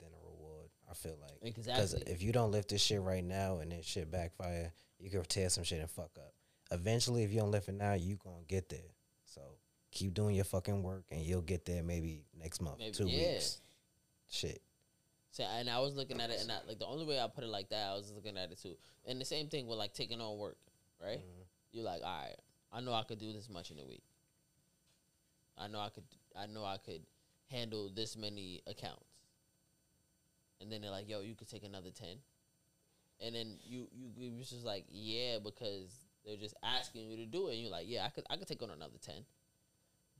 I 0.91 0.93
feel 0.93 1.17
like 1.21 1.39
because 1.41 1.67
Exactly. 1.67 2.11
if 2.13 2.21
you 2.21 2.33
don't 2.33 2.51
lift 2.51 2.67
this 2.69 2.81
shit 2.81 3.01
right 3.01 3.23
now 3.23 3.59
and 3.59 3.71
then 3.71 3.81
shit 3.81 4.11
backfire, 4.11 4.73
you 4.99 5.09
could 5.09 5.27
tear 5.29 5.49
some 5.49 5.63
shit 5.63 5.79
and 5.79 5.89
fuck 5.89 6.11
up. 6.17 6.33
Eventually, 6.69 7.23
if 7.23 7.31
you 7.31 7.39
don't 7.39 7.51
lift 7.51 7.69
it 7.69 7.75
now, 7.75 7.93
you 7.93 8.17
gonna 8.17 8.43
get 8.47 8.67
there. 8.69 8.79
So 9.25 9.41
keep 9.91 10.13
doing 10.13 10.35
your 10.35 10.43
fucking 10.45 10.83
work 10.83 11.05
and 11.09 11.21
you'll 11.21 11.41
get 11.41 11.65
there 11.65 11.81
maybe 11.81 12.25
next 12.37 12.61
month, 12.61 12.79
Maybe- 12.79 12.91
two 12.91 13.07
yeah. 13.07 13.33
weeks. 13.33 13.61
Shit. 14.29 14.61
So, 15.31 15.43
and 15.45 15.69
I 15.69 15.79
was 15.79 15.95
looking 15.95 16.19
at 16.19 16.29
it, 16.29 16.41
and 16.41 16.51
I, 16.51 16.59
like 16.67 16.77
the 16.79 16.85
only 16.85 17.05
way 17.05 17.17
I 17.17 17.27
put 17.27 17.45
it 17.45 17.47
like 17.47 17.69
that, 17.69 17.87
I 17.89 17.93
was 17.93 18.11
looking 18.11 18.37
at 18.37 18.51
it 18.51 18.57
too. 18.61 18.75
And 19.05 19.19
the 19.19 19.23
same 19.25 19.47
thing 19.47 19.65
with 19.67 19.77
like 19.77 19.93
taking 19.93 20.19
on 20.19 20.37
work, 20.37 20.57
right? 21.01 21.19
Mhm. 21.19 21.45
You're 21.71 21.85
like, 21.85 22.01
all 22.03 22.21
right, 22.23 22.35
I 22.73 22.81
know 22.81 22.93
I 22.93 23.03
could 23.03 23.17
do 23.19 23.31
this 23.31 23.47
much 23.49 23.71
in 23.71 23.79
a 23.79 23.85
week. 23.85 24.03
I 25.57 25.67
know 25.67 25.79
I 25.79 25.87
could, 25.89 26.03
I 26.35 26.47
know 26.47 26.65
I 26.65 26.77
could 26.77 27.05
handle 27.49 27.89
this 27.89 28.17
many 28.17 28.61
accounts. 28.67 29.05
And 30.61 30.71
then 30.71 30.81
they're 30.81 30.91
like, 30.91 31.09
yo, 31.09 31.21
you 31.21 31.35
could 31.35 31.49
take 31.49 31.63
another 31.63 31.89
ten. 31.89 32.17
And 33.19 33.35
then 33.35 33.57
you, 33.63 33.87
you, 33.91 34.09
you 34.17 34.37
was 34.37 34.49
just 34.49 34.65
like, 34.65 34.85
yeah, 34.89 35.37
because 35.43 35.91
they're 36.25 36.37
just 36.37 36.55
asking 36.63 37.09
you 37.09 37.17
to 37.17 37.25
do 37.25 37.47
it. 37.47 37.53
And 37.53 37.61
you're 37.61 37.71
like, 37.71 37.85
yeah, 37.87 38.05
I 38.05 38.09
could, 38.09 38.25
I 38.29 38.37
could 38.37 38.47
take 38.47 38.61
on 38.63 38.69
another 38.69 38.97
ten. 39.03 39.23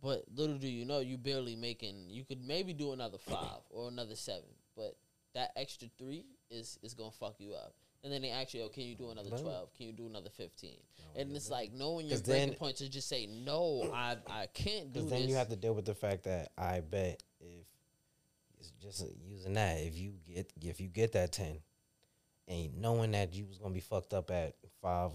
But 0.01 0.25
little 0.35 0.57
do 0.57 0.67
you 0.67 0.85
know, 0.85 0.99
you 0.99 1.17
barely 1.17 1.55
making. 1.55 2.07
You 2.09 2.23
could 2.23 2.43
maybe 2.43 2.73
do 2.73 2.91
another 2.93 3.17
five 3.19 3.61
or 3.69 3.87
another 3.87 4.15
seven, 4.15 4.49
but 4.75 4.95
that 5.35 5.51
extra 5.55 5.87
three 5.99 6.25
is 6.49 6.79
is 6.81 6.93
gonna 6.95 7.11
fuck 7.11 7.35
you 7.39 7.53
up. 7.53 7.73
And 8.03 8.11
then 8.11 8.23
they 8.23 8.31
ask 8.31 8.55
you, 8.55 8.63
oh, 8.63 8.69
can 8.69 8.81
you 8.81 8.95
do 8.95 9.11
another 9.11 9.29
12? 9.29 9.75
Can 9.75 9.85
you 9.85 9.93
do 9.93 10.07
another 10.07 10.31
15? 10.31 10.71
And 11.15 11.35
it's 11.35 11.51
like 11.51 11.71
knowing 11.71 12.07
your 12.07 12.17
breaking 12.19 12.47
then- 12.49 12.57
points 12.57 12.79
to 12.79 12.89
just 12.89 13.07
say, 13.07 13.27
no, 13.27 13.91
I, 13.93 14.17
I 14.27 14.47
can't 14.47 14.91
do 14.91 15.01
Because 15.01 15.11
this. 15.11 15.19
then 15.19 15.29
you 15.29 15.35
have 15.35 15.49
to 15.49 15.55
deal 15.55 15.75
with 15.75 15.85
the 15.85 15.93
fact 15.93 16.23
that 16.23 16.49
I 16.57 16.79
bet 16.79 17.21
it's 18.61 18.71
just 18.81 19.03
using 19.27 19.53
that, 19.53 19.77
if 19.81 19.97
you 19.97 20.13
get 20.25 20.51
if 20.61 20.79
you 20.79 20.87
get 20.87 21.11
that 21.13 21.31
ten, 21.31 21.57
and 22.47 22.77
knowing 22.81 23.11
that 23.11 23.33
you 23.33 23.45
was 23.45 23.57
gonna 23.57 23.73
be 23.73 23.79
fucked 23.79 24.13
up 24.13 24.31
at 24.31 24.55
five, 24.81 25.11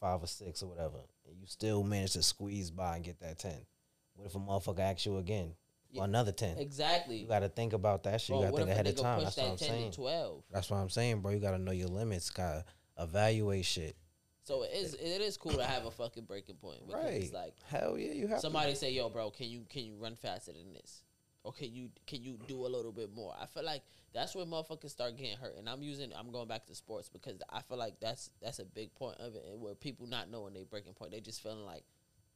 five 0.00 0.22
or 0.22 0.26
six 0.26 0.62
or 0.62 0.68
whatever, 0.68 0.98
and 1.28 1.36
you 1.38 1.46
still 1.46 1.82
manage 1.82 2.12
to 2.14 2.22
squeeze 2.22 2.70
by 2.70 2.96
and 2.96 3.04
get 3.04 3.20
that 3.20 3.38
ten. 3.38 3.66
What 4.14 4.26
if 4.26 4.34
a 4.34 4.38
motherfucker 4.38 4.78
asks 4.80 5.06
you 5.06 5.18
again 5.18 5.54
Yeah, 5.90 6.04
another 6.04 6.32
ten? 6.32 6.56
exactly. 6.58 7.16
You 7.16 7.26
got 7.26 7.40
to 7.40 7.48
think 7.48 7.72
about 7.72 8.04
that 8.04 8.20
shit. 8.20 8.28
Bro, 8.28 8.38
you 8.38 8.44
got 8.44 8.50
to 8.52 8.56
think 8.58 8.70
ahead 8.70 8.86
of 8.86 8.96
time. 8.96 9.22
That's 9.24 9.36
what 9.36 9.44
I'm 9.44 9.50
that 9.52 9.58
10 9.58 9.68
saying. 9.68 9.90
to 9.90 9.96
12? 9.96 10.42
That's 10.52 10.70
what 10.70 10.76
I'm 10.76 10.88
saying, 10.90 11.20
bro. 11.20 11.32
You 11.32 11.40
got 11.40 11.50
to 11.52 11.58
know 11.58 11.72
your 11.72 11.88
limits. 11.88 12.30
Got 12.30 12.52
to 12.52 12.64
evaluate 13.02 13.64
shit. 13.64 13.96
So 14.44 14.62
it 14.62 14.70
is 14.74 14.92
it 14.94 15.20
is 15.22 15.36
cool 15.38 15.52
to 15.54 15.64
have 15.64 15.86
a 15.86 15.90
fucking 15.90 16.24
breaking 16.26 16.56
point 16.56 16.86
because 16.86 17.02
Right. 17.02 17.14
it's 17.14 17.32
like 17.32 17.54
Hell 17.70 17.96
yeah, 17.98 18.12
you 18.12 18.26
have. 18.28 18.40
somebody 18.40 18.74
say, 18.74 18.92
"Yo, 18.92 19.08
bro, 19.08 19.30
can 19.30 19.48
you 19.48 19.64
can 19.70 19.84
you 19.84 19.94
run 19.96 20.14
faster 20.16 20.52
than 20.52 20.74
this? 20.74 21.02
Or 21.44 21.52
can 21.52 21.72
you 21.72 21.90
can 22.06 22.22
you 22.24 22.38
do 22.48 22.66
a 22.66 22.68
little 22.68 22.90
bit 22.92 23.14
more?" 23.14 23.34
I 23.38 23.46
feel 23.46 23.62
like 23.64 23.82
that's 24.12 24.34
where 24.34 24.44
motherfuckers 24.46 24.90
start 24.90 25.16
getting 25.16 25.36
hurt. 25.36 25.56
And 25.56 25.68
I'm 25.68 25.82
using 25.82 26.12
I'm 26.14 26.32
going 26.32 26.48
back 26.48 26.66
to 26.66 26.74
sports 26.74 27.08
because 27.08 27.40
I 27.50 27.60
feel 27.62 27.76
like 27.76 28.00
that's 28.00 28.30
that's 28.40 28.58
a 28.58 28.64
big 28.64 28.94
point 28.94 29.18
of 29.20 29.34
it, 29.36 29.44
and 29.50 29.60
where 29.60 29.74
people 29.74 30.06
not 30.06 30.30
knowing 30.30 30.54
they 30.54 30.64
breaking 30.64 30.94
point, 30.94 31.12
they 31.12 31.20
just 31.20 31.42
feeling 31.42 31.64
like 31.64 31.84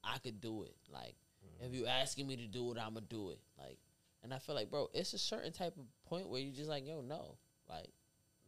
I 0.04 0.18
could 0.18 0.40
do 0.40 0.62
it. 0.62 0.76
Like 0.92 1.16
if 1.60 1.74
you 1.74 1.86
asking 1.86 2.28
me 2.28 2.36
to 2.36 2.46
do 2.46 2.70
it, 2.72 2.78
I'ma 2.78 3.00
do 3.08 3.30
it. 3.30 3.40
Like, 3.58 3.78
and 4.22 4.32
I 4.34 4.38
feel 4.38 4.54
like, 4.54 4.70
bro, 4.70 4.88
it's 4.92 5.12
a 5.14 5.18
certain 5.18 5.52
type 5.52 5.74
of 5.76 5.84
point 6.08 6.28
where 6.28 6.40
you 6.40 6.52
just 6.52 6.68
like, 6.68 6.86
yo, 6.86 7.00
no, 7.00 7.36
like. 7.68 7.88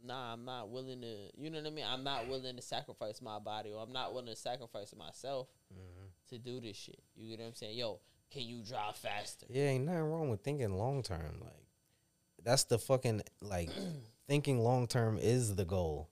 Nah, 0.03 0.33
I'm 0.33 0.46
not 0.46 0.70
willing 0.70 1.03
to. 1.03 1.29
You 1.37 1.51
know 1.51 1.59
what 1.59 1.66
I 1.66 1.70
mean. 1.70 1.85
I'm 1.87 2.03
not 2.03 2.27
willing 2.27 2.57
to 2.57 2.62
sacrifice 2.62 3.20
my 3.20 3.38
body, 3.38 3.70
or 3.70 3.83
I'm 3.83 3.92
not 3.92 4.14
willing 4.14 4.29
to 4.29 4.35
sacrifice 4.35 4.94
myself 4.96 5.49
Mhm. 5.75 6.09
to 6.31 6.38
do 6.38 6.59
this 6.59 6.75
shit. 6.75 7.03
You 7.14 7.29
get 7.29 7.40
what 7.40 7.49
I'm 7.49 7.55
saying? 7.55 7.77
Yo, 7.77 8.01
can 8.31 8.43
you 8.43 8.62
drive 8.62 8.97
faster? 8.97 9.47
Yeah, 9.49 9.64
ain't 9.64 9.87
nothing 9.87 10.03
wrong 10.03 10.31
with 10.31 10.43
thinking 10.43 10.73
long 10.73 11.03
term. 11.03 11.40
Like 11.40 11.64
that's 12.45 12.64
the 12.64 12.79
fucking 12.79 13.23
like 13.40 13.71
thinking 14.29 14.61
long 14.61 14.87
term 14.87 15.19
is 15.21 15.55
the 15.55 15.64
goal. 15.64 16.09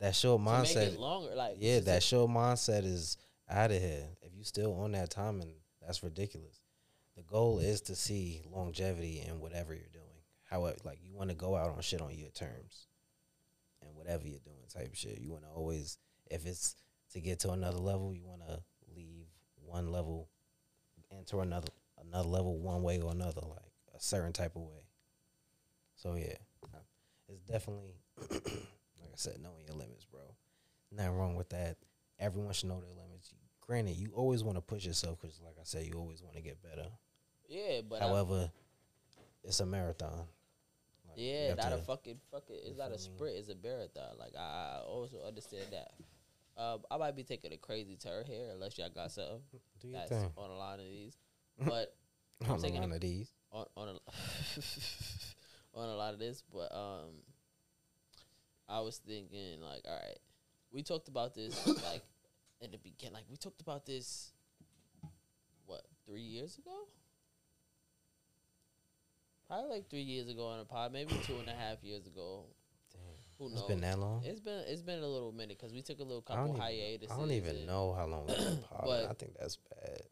That 0.00 0.16
short 0.16 0.42
mindset, 0.42 0.94
it 0.94 0.98
longer, 0.98 1.34
like 1.34 1.56
yeah, 1.58 1.80
that 1.80 1.98
is 1.98 2.04
short 2.04 2.30
mindset 2.30 2.84
is 2.84 3.16
out 3.48 3.70
of 3.70 3.80
here. 3.80 4.08
If 4.22 4.34
you 4.36 4.44
still 4.44 4.74
on 4.80 4.92
that 4.92 5.10
time, 5.10 5.40
and 5.40 5.52
that's 5.80 6.02
ridiculous. 6.02 6.60
The 7.16 7.22
goal 7.22 7.58
is 7.58 7.82
to 7.82 7.94
see 7.94 8.42
longevity 8.50 9.22
in 9.26 9.38
whatever 9.38 9.74
you're 9.74 9.84
doing. 9.92 10.02
However, 10.44 10.76
like 10.84 10.98
you 11.02 11.14
want 11.14 11.30
to 11.30 11.36
go 11.36 11.54
out 11.56 11.70
on 11.70 11.80
shit 11.82 12.00
on 12.00 12.14
your 12.14 12.30
terms, 12.30 12.86
and 13.80 13.94
whatever 13.94 14.26
you're 14.26 14.40
doing, 14.40 14.56
type 14.72 14.94
shit. 14.94 15.20
You 15.20 15.30
want 15.30 15.44
to 15.44 15.50
always, 15.50 15.98
if 16.30 16.46
it's 16.46 16.76
to 17.12 17.20
get 17.20 17.40
to 17.40 17.50
another 17.50 17.78
level, 17.78 18.14
you 18.14 18.24
want 18.26 18.42
to 18.46 18.60
leave 18.96 19.26
one 19.64 19.92
level, 19.92 20.28
enter 21.22 21.40
another 21.42 21.68
another 22.04 22.28
level 22.28 22.58
one 22.58 22.82
way 22.82 23.00
or 23.00 23.12
another, 23.12 23.40
like 23.42 23.72
a 23.96 24.00
certain 24.00 24.32
type 24.32 24.56
of 24.56 24.62
way. 24.62 24.82
So 25.94 26.14
yeah, 26.16 26.34
it's 27.28 27.42
definitely 27.42 27.94
like 28.30 29.10
I 29.12 29.16
said, 29.16 29.38
knowing 29.42 29.64
your 29.66 29.76
limits, 29.76 30.04
bro. 30.04 30.20
Nothing 30.90 31.12
wrong 31.16 31.36
with 31.36 31.48
that. 31.50 31.76
Everyone 32.18 32.52
should 32.52 32.68
know 32.68 32.80
their 32.80 32.90
limits. 32.90 33.32
Granted, 33.60 33.96
you 33.96 34.10
always 34.14 34.42
want 34.42 34.56
to 34.58 34.60
push 34.62 34.84
yourself 34.84 35.20
because, 35.20 35.40
like 35.42 35.54
I 35.58 35.64
said, 35.64 35.86
you 35.86 35.94
always 35.94 36.22
want 36.22 36.34
to 36.36 36.42
get 36.42 36.60
better. 36.62 36.88
yeah, 37.48 37.80
but 37.88 38.02
I, 38.02 38.08
However, 38.08 38.50
it's 39.44 39.60
a 39.60 39.66
marathon. 39.66 40.26
Like, 41.08 41.16
yeah, 41.16 41.54
not 41.54 41.72
a 41.72 41.76
to- 41.76 41.82
fucking 41.82 42.18
fucking. 42.30 42.56
It's 42.64 42.78
not 42.78 42.90
a 42.92 42.98
sprint. 42.98 43.36
It's 43.36 43.48
a 43.48 43.54
marathon. 43.62 44.18
Like 44.18 44.34
I, 44.36 44.78
I 44.80 44.82
also 44.84 45.18
understand 45.26 45.66
that. 45.72 45.92
Um, 46.56 46.80
I 46.90 46.96
might 46.98 47.16
be 47.16 47.22
taking 47.24 47.52
a 47.52 47.56
crazy 47.56 47.96
turn 47.96 48.24
here, 48.26 48.50
unless 48.52 48.76
y'all 48.78 48.90
got 48.94 49.10
something 49.10 49.40
do 49.80 49.88
your 49.88 49.98
that's 49.98 50.10
thing. 50.10 50.30
on 50.36 50.50
a 50.50 50.54
line 50.56 50.80
of 50.80 50.84
these. 50.86 51.16
But 51.64 51.94
On 52.48 52.56
the 52.58 52.62
taking 52.68 52.82
a- 52.82 52.94
of 52.94 53.00
these. 53.00 53.30
on 53.52 53.66
on 53.76 53.88
a 53.88 53.92
on 55.78 55.88
a 55.88 55.94
lot 55.96 56.12
of 56.14 56.18
this, 56.20 56.42
but 56.52 56.74
um, 56.74 57.22
I 58.68 58.80
was 58.80 58.98
thinking 58.98 59.60
like, 59.60 59.82
all 59.86 59.94
right, 59.94 60.18
we 60.72 60.82
talked 60.82 61.08
about 61.08 61.34
this 61.34 61.66
like 61.84 62.02
in 62.60 62.70
the 62.70 62.78
beginning, 62.78 63.14
like 63.14 63.24
we 63.30 63.36
talked 63.36 63.60
about 63.62 63.86
this, 63.86 64.32
what 65.66 65.82
three 66.06 66.22
years 66.22 66.58
ago? 66.58 66.86
Probably 69.48 69.70
like 69.70 69.90
three 69.90 70.02
years 70.02 70.28
ago 70.28 70.46
on 70.46 70.60
a 70.60 70.64
pod, 70.64 70.92
maybe 70.92 71.14
two 71.26 71.36
and 71.38 71.48
a 71.48 71.52
half 71.54 71.82
years 71.82 72.06
ago. 72.06 72.44
Who 73.38 73.48
knows? 73.50 73.58
It's 73.60 73.68
been 73.68 73.80
that 73.80 73.98
long. 73.98 74.22
It's 74.24 74.40
been 74.40 74.62
it's 74.66 74.82
been 74.82 74.98
a 75.00 75.06
little 75.06 75.32
minute 75.32 75.58
because 75.58 75.72
we 75.72 75.82
took 75.82 75.98
a 76.00 76.02
little 76.04 76.22
couple 76.22 76.56
hiatus. 76.56 77.10
I 77.10 77.16
don't 77.16 77.30
even 77.32 77.66
know 77.66 77.92
how 77.94 78.06
long 78.06 78.26
we've 78.26 78.36
been 78.38 78.58
pod. 78.58 78.82
But- 78.84 79.10
I 79.10 79.12
think 79.14 79.32
that's 79.38 79.56
bad. 79.56 80.02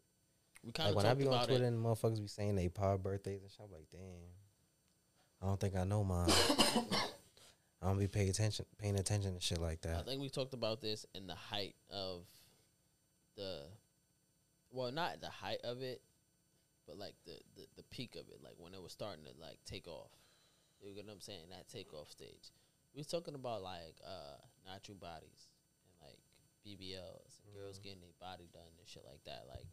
We 0.63 0.71
kind 0.71 0.87
Like 0.87 0.91
of 0.91 0.95
when 0.97 1.05
I 1.11 1.13
be 1.15 1.27
on 1.27 1.45
Twitter 1.47 1.63
it. 1.63 1.67
and 1.67 1.83
motherfuckers 1.83 2.21
be 2.21 2.27
saying 2.27 2.55
they 2.55 2.69
pod 2.69 3.01
birthdays 3.01 3.41
and 3.41 3.49
shit, 3.49 3.61
I'm 3.65 3.71
like, 3.71 3.87
damn. 3.91 3.99
I 5.41 5.47
don't 5.47 5.59
think 5.59 5.75
I 5.75 5.83
know 5.85 6.03
mine. 6.03 6.29
I 7.81 7.87
don't 7.87 7.97
be 7.97 8.07
paying 8.07 8.29
attention, 8.29 8.65
paying 8.77 8.99
attention 8.99 9.33
to 9.33 9.39
shit 9.39 9.59
like 9.59 9.81
that. 9.81 9.97
I 9.97 10.03
think 10.03 10.21
we 10.21 10.29
talked 10.29 10.53
about 10.53 10.79
this 10.81 11.03
in 11.15 11.25
the 11.25 11.33
height 11.33 11.73
of 11.89 12.25
the, 13.35 13.63
well, 14.71 14.91
not 14.91 15.19
the 15.19 15.29
height 15.31 15.61
of 15.63 15.81
it, 15.81 16.01
but 16.85 16.95
like 16.97 17.15
the, 17.25 17.39
the 17.55 17.65
the 17.77 17.83
peak 17.89 18.15
of 18.15 18.27
it, 18.29 18.39
like 18.43 18.53
when 18.59 18.75
it 18.75 18.81
was 18.83 18.91
starting 18.91 19.23
to 19.25 19.31
like 19.41 19.57
take 19.65 19.87
off. 19.87 20.11
You 20.83 20.93
get 20.93 21.05
what 21.07 21.13
I'm 21.13 21.21
saying? 21.21 21.45
That 21.49 21.67
takeoff 21.69 22.09
stage. 22.11 22.51
We 22.93 22.99
was 22.99 23.07
talking 23.07 23.35
about 23.35 23.61
like 23.63 23.95
uh 24.05 24.37
natural 24.65 24.97
bodies 24.97 25.49
and 25.85 26.07
like 26.09 26.19
BBLs 26.65 27.39
and 27.45 27.53
girls 27.55 27.79
Mm-hmm. 27.79 27.83
getting 27.83 28.01
their 28.01 28.17
body 28.19 28.49
done 28.53 28.67
and 28.77 28.87
shit 28.87 29.03
like 29.05 29.23
that. 29.25 29.45
Like, 29.49 29.67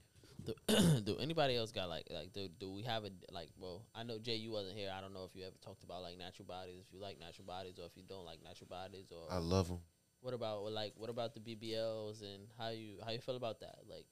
do, 0.44 1.00
do 1.12 1.18
anybody 1.18 1.56
else 1.56 1.72
got 1.72 1.88
like 1.88 2.06
like 2.10 2.32
do 2.32 2.48
do 2.60 2.72
we 2.72 2.82
have 2.84 3.04
a 3.04 3.10
like? 3.32 3.50
Well, 3.58 3.84
I 3.94 4.02
know 4.04 4.18
Jay, 4.18 4.36
you 4.36 4.50
wasn't 4.50 4.76
here. 4.76 4.90
I 4.96 5.00
don't 5.00 5.12
know 5.12 5.24
if 5.24 5.34
you 5.34 5.44
ever 5.44 5.56
talked 5.64 5.82
about 5.84 6.02
like 6.02 6.16
natural 6.18 6.46
bodies, 6.46 6.84
if 6.86 6.92
you 6.94 7.00
like 7.00 7.18
natural 7.18 7.46
bodies, 7.46 7.78
or 7.78 7.86
if 7.86 7.96
you 7.96 8.02
don't 8.08 8.24
like 8.24 8.42
natural 8.42 8.68
bodies, 8.68 9.10
or 9.12 9.26
I 9.30 9.38
love 9.38 9.68
them. 9.68 9.80
what 10.20 10.32
about 10.34 10.70
like 10.72 10.92
what 10.96 11.10
about 11.10 11.34
the 11.34 11.40
BBLs 11.40 12.22
and 12.22 12.48
how 12.58 12.70
you 12.70 12.98
how 13.04 13.10
you 13.10 13.20
feel 13.20 13.36
about 13.36 13.60
that? 13.60 13.80
Like, 13.88 14.06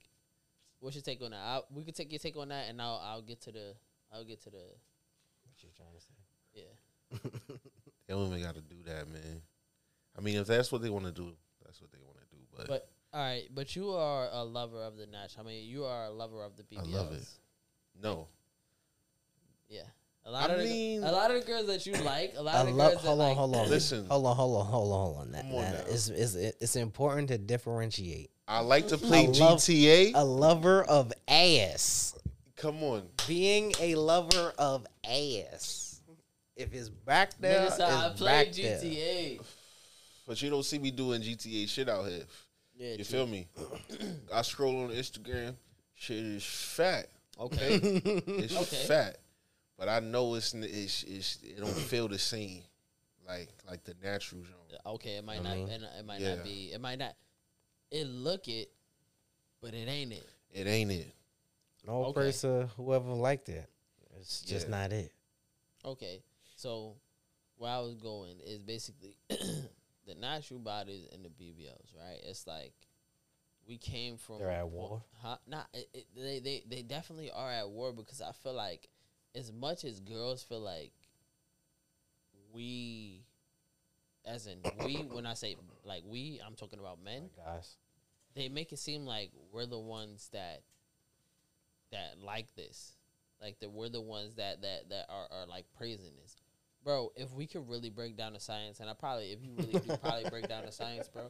what's 0.81 0.97
your 0.97 1.03
take 1.03 1.23
on 1.23 1.31
that? 1.31 1.39
i 1.41 1.61
we 1.73 1.85
could 1.85 1.95
take 1.95 2.11
your 2.13 2.19
take 2.19 2.37
on 2.37 2.49
that, 2.49 2.69
and 2.69 2.83
I'll 2.83 3.01
I'll 3.03 3.23
get 3.23 3.41
to 3.43 3.53
the 3.53 3.75
I'll 4.13 4.25
get 4.25 4.43
to 4.43 4.51
the 4.51 4.65
What 5.47 5.63
you 5.63 5.71
trying 5.77 5.95
to 5.95 6.01
say? 6.01 6.15
yeah. 6.55 7.19
They 8.07 8.15
don't 8.15 8.27
even 8.29 8.43
got 8.43 8.55
to 8.55 8.61
do 8.61 8.77
that, 8.87 9.09
man. 9.09 9.43
I 10.17 10.21
mean, 10.21 10.37
if 10.37 10.47
that's 10.47 10.71
what 10.73 10.83
they 10.83 10.91
want 10.91 11.05
to 11.07 11.13
do, 11.13 11.33
that's 11.65 11.81
what 11.81 11.91
they 11.93 11.99
want 12.05 12.17
to 12.19 12.37
do. 12.37 12.43
But, 12.57 12.67
But 12.69 12.89
all 13.13 13.21
right, 13.25 13.49
but 13.55 13.75
you 13.77 13.91
are 13.91 14.29
a 14.33 14.43
lover 14.45 14.83
of 14.83 14.97
the 14.97 15.07
natch. 15.07 15.33
I 15.39 15.43
mean, 15.43 15.67
you 15.69 15.85
are 15.85 16.05
a 16.07 16.11
lover 16.11 16.43
of 16.45 16.53
the 16.57 16.65
I 16.79 16.83
love 16.83 17.13
it. 17.13 17.25
no, 18.03 18.29
Yeah, 19.69 19.83
a 20.25 20.31
lot 20.31 20.51
I 20.51 20.55
of 20.55 20.59
mean- 20.61 21.01
the, 21.01 21.11
a 21.11 21.13
lot 21.13 21.31
of 21.31 21.41
the 21.41 21.47
girls 21.47 21.67
that 21.67 21.85
you 21.87 21.95
like, 21.95 22.35
a 22.37 22.43
lot 22.43 22.55
I 22.55 22.61
of 22.61 22.67
the 22.67 22.73
love. 22.73 22.91
girls 22.93 23.03
that 23.03 23.09
Hold 23.09 23.21
on, 23.21 23.29
like, 23.29 23.37
hold 23.37 23.57
on. 23.57 23.69
Listen. 23.71 24.07
Hold 24.07 24.27
on, 24.27 24.37
hold 24.37 24.61
on, 24.61 24.67
hold 24.67 24.93
on, 24.93 24.99
hold 25.05 25.17
on. 25.19 25.33
That, 25.33 25.43
Come 25.43 25.55
on 25.55 25.63
that- 25.63 25.87
now. 25.89 25.93
it's, 25.93 26.09
it's, 26.09 26.35
it's 26.35 26.77
important 26.77 27.29
to 27.29 27.39
differentiate. 27.39 28.31
I 28.49 28.61
like 28.61 28.89
to 28.89 28.99
play 28.99 29.25
I 29.25 29.31
love- 29.31 29.59
GTA. 29.59 30.13
A 30.15 30.25
lover 30.25 30.85
of 30.85 31.13
ass. 31.29 32.15
Come 32.57 32.83
on, 32.85 33.03
Being 33.27 33.75
a 33.81 33.97
lover 33.97 34.53
of 34.59 34.87
ass. 35.05 35.86
If 36.57 36.73
it's 36.75 36.89
back 36.89 37.35
there, 37.39 37.69
Nigga 37.69 37.73
said 37.77 37.91
I 37.91 38.07
it's 38.09 38.19
play 38.21 38.45
back 38.45 38.53
there. 38.55 38.81
GTA. 38.81 39.41
but 40.27 40.41
you 40.43 40.51
don't 40.51 40.65
see 40.65 40.79
me 40.79 40.91
doing 40.91 41.21
GTA 41.23 41.69
shit 41.69 41.89
out 41.89 42.07
here. 42.07 42.23
Yeah, 42.75 42.91
You 42.93 42.97
true. 42.97 43.05
feel 43.05 43.27
me? 43.27 43.47
I 44.33 44.43
scroll 44.43 44.85
on 44.85 44.91
Instagram. 44.91 45.55
Shit 45.95 46.17
is 46.19 46.45
fat. 46.45 47.07
Okay. 47.39 47.81
It's 48.27 48.57
Okay. 48.57 48.85
fat, 48.87 49.19
but 49.79 49.89
I 49.89 50.01
know 50.01 50.35
it's, 50.35 50.55
it's 50.55 51.03
it's 51.05 51.39
it 51.43 51.59
don't 51.59 51.69
feel 51.91 52.09
the 52.09 52.19
same, 52.19 52.63
like 53.29 53.49
like 53.69 53.85
the 53.85 53.95
natural 54.03 54.43
genre. 54.43 54.95
okay, 54.95 55.17
it 55.17 55.25
might 55.25 55.41
I 55.41 55.43
not. 55.43 55.57
It, 55.57 55.83
it 55.99 56.07
might 56.07 56.21
yeah. 56.21 56.35
not 56.37 56.45
be. 56.45 56.71
It 56.73 56.81
might 56.81 56.99
not. 56.99 57.15
It 57.91 58.07
look 58.07 58.49
it, 58.49 58.71
but 59.61 59.75
it 59.75 59.89
ain't 59.89 60.13
it. 60.13 60.27
It 60.53 60.67
ain't 60.67 60.91
it. 60.91 61.13
No 61.87 62.07
Okay. 62.07 62.13
person, 62.15 62.69
whoever 62.77 63.11
liked 63.13 63.49
it, 63.51 63.69
it's 64.19 64.41
just 64.41 64.67
Yeah. 64.67 64.71
not 64.81 64.93
it. 64.93 65.13
Okay, 65.85 66.23
so 66.57 66.97
where 67.57 67.71
I 67.71 67.81
was 67.81 67.95
going 67.95 68.41
is 68.45 68.63
basically 68.63 69.17
the 69.29 70.15
natural 70.21 70.61
bodies 70.61 71.07
and 71.13 71.25
the 71.25 71.29
BBLs, 71.29 71.95
right? 71.97 72.21
It's 72.25 72.47
like 72.47 72.73
we 73.69 73.79
came 73.79 74.17
from 74.17 74.39
They're 74.39 74.51
at 74.51 74.69
war? 74.69 75.03
Huh? 75.23 75.37
Not 75.47 75.69
it, 75.73 75.89
it, 75.93 76.07
they 76.15 76.41
they 76.41 76.63
they 76.69 76.83
definitely 76.83 77.31
are 77.31 77.51
at 77.51 77.69
war 77.69 77.93
because 77.93 78.21
I 78.21 78.33
feel 78.33 78.55
like 78.55 78.89
as 79.35 79.53
much 79.53 79.85
as 79.85 80.01
girls 80.01 80.43
feel 80.43 80.61
like 80.61 80.93
we, 82.53 83.23
as 84.25 84.47
in 84.47 84.59
we, 84.85 84.95
when 84.95 85.27
I 85.27 85.35
say 85.35 85.57
like 85.85 86.03
we, 86.07 86.41
I'm 86.47 86.55
talking 86.55 86.81
about 86.81 87.03
men 87.03 87.31
Like, 87.37 87.47
guys, 87.47 87.77
they 88.35 88.49
make 88.49 88.73
it 88.73 88.79
seem 88.79 89.05
like 89.05 89.31
we're 89.53 89.67
the 89.67 89.79
ones 89.79 90.31
that 90.33 90.63
that 91.93 92.17
like 92.23 92.55
this 92.57 92.97
like 93.41 93.59
that 93.61 93.71
we're 93.71 93.89
the 93.89 94.01
ones 94.01 94.35
that 94.37 94.63
that 94.63 94.89
that 94.89 95.07
are, 95.09 95.27
are 95.31 95.47
like 95.47 95.65
praising 95.77 96.13
this 96.23 96.37
bro, 96.87 97.11
if 97.17 97.35
we 97.35 97.47
could 97.49 97.69
really 97.69 97.91
break 97.91 98.17
down 98.17 98.33
the 98.33 98.41
science, 98.41 98.79
and 98.79 98.89
I 98.89 98.95
probably, 98.95 99.33
if 99.33 99.43
you 99.43 99.53
really 99.57 99.81
do 99.81 99.97
probably 99.97 100.31
break 100.31 100.49
down 100.49 100.65
the 100.65 100.73
science, 100.73 101.09
bro. 101.09 101.25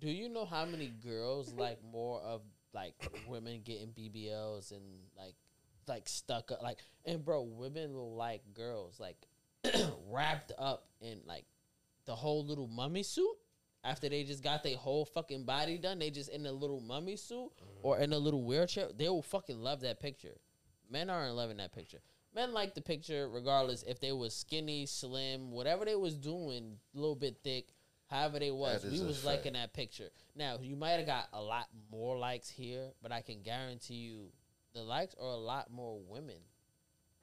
Do 0.00 0.08
you 0.08 0.28
know 0.28 0.44
how 0.44 0.64
many 0.64 0.92
girls 1.04 1.52
like 1.52 1.78
more 1.82 2.20
of 2.20 2.42
like 2.72 2.94
women 3.28 3.62
getting 3.64 3.88
BBLs 3.88 4.70
and 4.70 4.82
like 5.18 5.34
like 5.86 6.08
stuck 6.08 6.50
up 6.52 6.62
like 6.62 6.78
and 7.04 7.24
bro, 7.24 7.42
women 7.42 7.94
like 7.94 8.42
girls 8.54 9.00
like 9.00 9.16
wrapped 10.10 10.52
up 10.58 10.86
in 11.00 11.20
like 11.26 11.44
the 12.06 12.14
whole 12.14 12.44
little 12.44 12.68
mummy 12.68 13.02
suit 13.02 13.36
after 13.82 14.08
they 14.08 14.22
just 14.22 14.42
got 14.44 14.62
their 14.62 14.76
whole 14.76 15.04
fucking 15.04 15.44
body 15.44 15.76
done. 15.76 15.98
They 15.98 16.10
just 16.10 16.30
in 16.30 16.46
a 16.46 16.52
little 16.52 16.80
mummy 16.80 17.16
suit 17.16 17.50
or 17.82 17.98
in 17.98 18.12
a 18.12 18.18
little 18.18 18.44
wheelchair. 18.44 18.88
They 18.96 19.08
will 19.08 19.22
fucking 19.22 19.58
love 19.58 19.80
that 19.80 20.00
picture. 20.00 20.36
Men 20.90 21.10
aren't 21.10 21.34
loving 21.34 21.56
that 21.56 21.72
picture. 21.72 22.00
Men 22.34 22.52
like 22.52 22.74
the 22.74 22.80
picture 22.80 23.28
regardless 23.28 23.82
if 23.84 24.00
they 24.00 24.12
was 24.12 24.34
skinny, 24.34 24.86
slim, 24.86 25.52
whatever 25.52 25.84
they 25.84 25.94
was 25.94 26.16
doing, 26.16 26.78
a 26.94 26.98
little 26.98 27.14
bit 27.14 27.38
thick, 27.44 27.68
however 28.10 28.38
they 28.38 28.50
was. 28.50 28.84
We 28.84 29.00
was 29.00 29.18
fact. 29.18 29.26
liking 29.26 29.52
that 29.54 29.72
picture. 29.72 30.08
Now 30.34 30.58
you 30.60 30.76
might 30.76 30.92
have 30.92 31.06
got 31.06 31.28
a 31.32 31.40
lot 31.40 31.68
more 31.90 32.18
likes 32.18 32.48
here, 32.48 32.90
but 33.02 33.12
I 33.12 33.20
can 33.20 33.42
guarantee 33.42 33.94
you 33.94 34.32
the 34.74 34.82
likes 34.82 35.14
are 35.20 35.26
a 35.26 35.36
lot 35.36 35.70
more 35.70 36.00
women. 36.08 36.40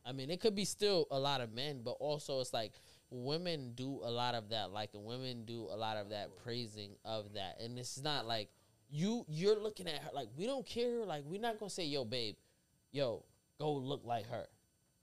I 0.05 0.13
mean, 0.13 0.31
it 0.31 0.39
could 0.39 0.55
be 0.55 0.65
still 0.65 1.07
a 1.11 1.19
lot 1.19 1.41
of 1.41 1.53
men, 1.53 1.81
but 1.83 1.91
also 1.91 2.39
it's 2.39 2.53
like 2.53 2.73
women 3.11 3.73
do 3.75 3.99
a 4.03 4.09
lot 4.09 4.33
of 4.33 4.49
that, 4.49 4.71
like 4.71 4.91
and 4.93 5.03
women 5.03 5.45
do 5.45 5.67
a 5.71 5.75
lot 5.75 5.97
of 5.97 6.09
that 6.09 6.29
praising 6.43 6.95
of 7.05 7.33
that, 7.33 7.59
and 7.61 7.77
it's 7.77 8.01
not 8.01 8.25
like 8.25 8.49
you 8.89 9.25
you're 9.27 9.61
looking 9.61 9.87
at 9.87 10.01
her 10.01 10.09
like 10.13 10.29
we 10.35 10.45
don't 10.45 10.65
care, 10.65 11.05
like 11.05 11.23
we're 11.25 11.41
not 11.41 11.59
gonna 11.59 11.69
say 11.69 11.85
yo 11.85 12.05
babe, 12.05 12.35
yo 12.91 13.23
go 13.59 13.73
look 13.73 14.01
like 14.05 14.27
her. 14.27 14.47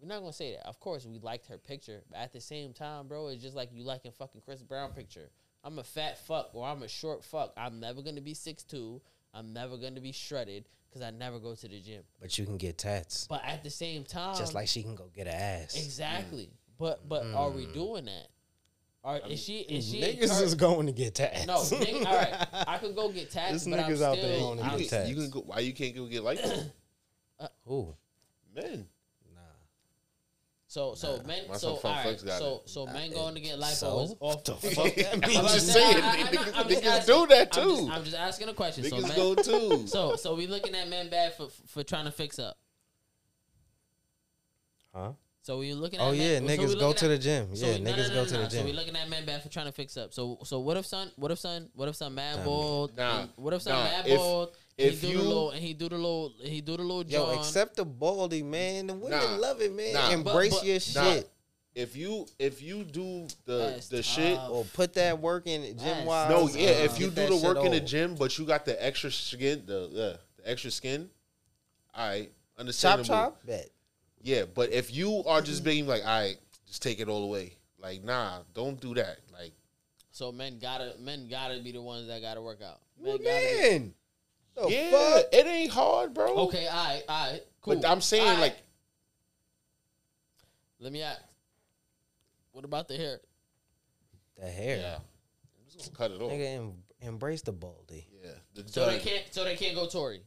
We're 0.01 0.09
not 0.09 0.21
gonna 0.21 0.33
say 0.33 0.53
that. 0.53 0.67
Of 0.67 0.79
course, 0.81 1.05
we 1.07 1.19
liked 1.19 1.47
her 1.49 1.59
picture, 1.59 2.03
but 2.11 2.19
at 2.19 2.33
the 2.33 2.41
same 2.41 2.73
time, 2.73 3.09
bro, 3.09 3.29
it's 3.29 3.43
just 3.43 3.57
like 3.57 3.71
you 3.73 3.83
liking 3.83 4.13
fucking 4.13 4.43
Chris 4.45 4.63
Brown 4.63 4.93
picture. 4.93 5.31
I'm 5.65 5.79
a 5.79 5.85
fat 5.85 6.19
fuck 6.27 6.51
or 6.55 6.67
I'm 6.67 6.83
a 6.83 6.89
short 6.89 7.25
fuck. 7.25 7.53
I'm 7.57 7.81
never 7.81 8.01
gonna 8.03 8.21
be 8.21 8.35
six 8.35 8.63
two. 8.63 9.01
I'm 9.35 9.53
never 9.53 9.77
gonna 9.77 10.01
be 10.01 10.13
shredded 10.13 10.69
because 10.89 11.03
I 11.03 11.11
never 11.11 11.39
go 11.41 11.55
to 11.55 11.69
the 11.69 11.81
gym. 11.81 12.03
But 12.21 12.39
you 12.39 12.47
can 12.47 12.57
get 12.59 12.79
tats. 12.79 13.27
But 13.29 13.45
at 13.45 13.65
the 13.65 13.71
same 13.71 14.05
time, 14.05 14.37
Just 14.37 14.55
like 14.55 14.69
she 14.69 14.83
can 14.83 14.95
go 14.95 15.11
get 15.15 15.27
an 15.27 15.35
ass. 15.35 15.75
Exactly. 15.77 16.51
But 16.79 17.09
but 17.09 17.27
are 17.35 17.51
we 17.51 17.67
doing 17.67 18.05
that? 18.05 18.29
Are 19.05 19.21
is 19.29 19.43
she 19.43 19.61
is 19.61 19.89
she 19.89 20.01
Niggas 20.01 20.43
is 20.43 20.55
going 20.55 20.87
to 20.87 20.93
get 20.93 21.15
tats. 21.17 21.47
no? 21.47 21.57
Nigga, 21.59 22.05
all 22.07 22.15
right, 22.17 22.47
I 22.67 22.79
could 22.79 22.95
go 22.97 23.11
get 23.11 23.31
taxed, 23.31 23.53
This 23.53 23.69
but 23.69 23.79
I'm 23.81 23.91
niggas 23.91 23.97
still. 23.97 24.11
out 24.11 24.17
there 24.17 24.39
going 24.39 24.59
to 24.59 24.65
get 24.65 24.73
You 24.81 24.87
tats. 24.89 24.91
can, 24.91 25.09
you 25.09 25.15
can 25.23 25.31
go. 25.31 25.41
Why 25.41 25.59
you 25.61 25.73
can't 25.73 25.95
go 25.97 26.07
get 26.07 26.23
like 26.23 26.41
that? 26.43 26.73
Uh, 27.41 27.47
Ooh, 27.71 27.95
Men. 28.53 28.85
Nah. 30.77 30.95
so 30.95 30.95
so 30.95 31.23
men 31.27 31.45
My 31.49 31.57
so 31.57 31.69
all 31.77 31.81
right, 31.83 32.03
Flex 32.19 32.23
so 32.39 32.61
it. 32.65 32.69
so 32.71 32.87
men 32.87 33.11
going 33.13 33.35
to 33.35 33.41
get 33.41 33.59
lipo 33.59 33.75
so? 33.75 34.01
is 34.03 34.15
off. 34.21 34.45
The 34.45 34.55
fuck 34.55 34.87
I'm 35.13 35.21
means? 35.21 35.39
about 35.39 35.49
to 35.49 35.55
just 35.55 35.73
saying, 35.73 35.97
niggas- 35.97 36.53
I'm 36.55 36.69
just 36.69 36.83
niggas 36.83 36.87
asking- 36.87 37.15
do 37.15 37.27
that 37.29 37.57
I'm 37.59 37.69
just, 37.69 37.79
too. 37.87 37.89
I'm 37.91 38.05
just 38.05 38.17
asking 38.17 38.49
a 38.49 38.55
question. 38.55 38.85
So 38.85 38.97
Niggas 38.97 39.09
men, 39.09 39.17
go 39.17 39.35
too. 39.35 39.87
so 39.87 40.17
so 40.17 40.35
we 40.35 40.47
looking 40.47 40.75
at 40.75 40.89
men 40.89 41.09
bad 41.11 41.35
for 41.35 41.49
for 41.67 41.83
trying 41.83 42.05
to 42.05 42.13
fix 42.13 42.39
up. 42.39 42.57
Huh? 44.95 45.13
So 45.43 45.59
we 45.59 45.73
looking 45.73 45.99
at 46.01 46.05
Oh 46.07 46.11
men, 46.13 46.21
yeah, 46.21 46.39
so 46.39 46.45
niggas 46.45 46.79
go 46.79 46.89
looking 46.89 46.99
to 46.99 47.09
the 47.09 47.19
gym. 47.19 47.57
So 47.57 47.67
Yeah, 47.67 47.73
we- 47.75 47.81
no, 47.81 47.91
niggas 47.93 47.97
no, 47.97 48.03
no, 48.09 48.15
go 48.15 48.21
no, 48.21 48.25
to 48.27 48.33
no. 48.35 48.45
the 48.45 48.51
So 48.51 48.65
we 48.65 48.73
looking 48.73 48.97
at 48.97 49.09
men 49.09 49.25
bad 49.25 49.43
for 49.43 49.49
trying 49.49 49.67
to 49.67 49.73
fix 49.73 49.97
up. 49.97 50.13
So 50.13 50.39
so 50.45 50.61
what 50.61 50.77
if 50.77 50.85
son? 50.87 51.11
What 51.17 51.31
if 51.31 51.39
son? 51.39 51.71
What 51.75 51.89
if 51.89 51.97
son 51.97 52.15
mad 52.15 52.37
Damn. 52.37 52.45
bald? 52.45 52.97
Nah, 52.97 53.27
what 53.37 53.55
if 53.55 53.63
son 53.63 53.73
nah, 53.75 53.85
mad 53.85 54.07
if- 54.07 54.19
bald? 54.19 54.51
If 54.79 55.01
he 55.01 55.09
do 55.09 55.13
you- 55.15 55.19
the 55.19 55.25
little 55.29 55.51
and 55.51 55.61
he 55.63 55.75
do 55.75 55.89
the 55.89 55.97
little 55.97 56.33
he 56.41 56.61
do 56.61 56.77
the 56.77 56.83
little 56.83 57.05
Yo, 57.05 57.27
John. 57.27 57.39
accept 57.39 57.77
the 57.77 57.85
baldy, 57.85 58.43
man. 58.43 58.87
The 58.87 58.95
women 58.95 59.19
Nah. 59.19 59.37
love 59.37 59.61
it, 59.61 59.73
man. 59.73 59.93
Nah. 59.95 60.11
Embrace 60.11 60.51
But- 60.53 60.61
but- 60.61 60.67
your 60.67 60.75
Nah. 61.05 61.13
shit. 61.15 61.31
If 61.75 61.95
you 61.97 62.27
if 62.39 62.61
you 62.63 62.83
do 62.85 63.29
the 63.45 63.59
That's 63.59 63.89
the 63.89 64.03
shit, 64.03 64.37
tough. 64.37 64.51
Or 64.51 64.65
put 64.65 64.95
that 64.95 65.21
work 65.21 65.47
in 65.47 65.63
gym 65.63 65.77
That's- 65.77 66.07
wise. 66.07 66.31
no, 66.31 66.47
Uh, 66.49 66.51
yeah. 66.53 66.69
If 66.85 66.99
you 66.99 67.11
do 67.11 67.27
the 67.29 67.37
work 67.37 67.59
in 67.65 67.71
the 67.73 67.81
gym, 67.81 68.15
but 68.17 68.37
you 68.39 68.45
got 68.47 68.65
the 68.65 68.83
extra 68.85 69.11
skin, 69.13 69.65
the 69.67 69.85
uh, 69.85 69.89
the 69.89 70.21
extra 70.45 70.71
skin, 70.71 71.11
I 71.95 72.09
right, 72.09 72.25
chop 72.27 72.61
understandable. 72.61 73.05
chop, 73.07 73.47
bet. 73.47 73.71
Yeah, 74.23 74.45
but 74.47 74.73
if 74.73 74.93
you 74.93 75.23
are 75.25 75.41
just 75.43 75.63
being 75.63 75.87
like, 75.87 76.03
all 76.03 76.09
right, 76.21 76.39
just 76.67 76.83
take 76.83 76.99
it 77.01 77.09
all 77.09 77.23
away. 77.23 77.55
Like, 77.79 78.03
nah, 78.03 78.43
don't 78.55 78.81
do 78.81 78.95
that. 78.95 79.19
Like, 79.33 79.53
so 80.11 80.33
men 80.33 80.59
gotta 80.59 80.95
men 80.99 81.29
gotta 81.29 81.61
be 81.61 81.71
the 81.73 81.83
ones 81.83 82.09
that 82.09 82.21
gotta 82.21 82.43
work 82.43 82.61
out. 82.63 82.81
Men 83.01 83.07
Well, 83.07 83.19
gotta 83.19 83.29
be- 83.47 83.69
man, 83.79 83.95
the 84.63 84.71
yeah, 84.71 84.91
fuck. 84.91 85.25
it 85.33 85.47
ain't 85.47 85.71
hard, 85.71 86.15
bro. 86.15 86.35
Okay, 86.35 86.67
all 86.67 86.85
right, 86.85 87.03
all 87.09 87.33
right, 87.33 87.41
cool. 87.61 87.77
But 87.77 87.89
I'm 87.89 88.01
saying, 88.01 88.27
All 88.27 88.35
right. 88.35 88.41
like, 88.41 88.57
let 90.81 90.93
me 90.93 91.03
ask. 91.03 91.21
What 92.53 92.65
about 92.65 92.89
the 92.89 92.97
hair? 92.97 93.21
The 94.37 94.47
hair, 94.47 94.77
yeah, 94.79 94.95
I'm 94.97 95.71
just 95.71 95.93
gonna 95.93 96.11
cut 96.11 96.17
it 96.17 96.23
off. 96.23 96.31
nigga, 96.31 96.57
em- 96.57 96.83
embrace 97.01 97.43
the 97.43 97.53
baldy. 97.53 98.07
Yeah, 98.23 98.31
the 98.55 98.71
So 98.71 98.87
they 98.87 98.99
can't 98.99 99.25
so 99.31 99.45
they 99.45 99.57
can't 99.57 99.75
go 99.75 99.87
Tory. 99.87 100.23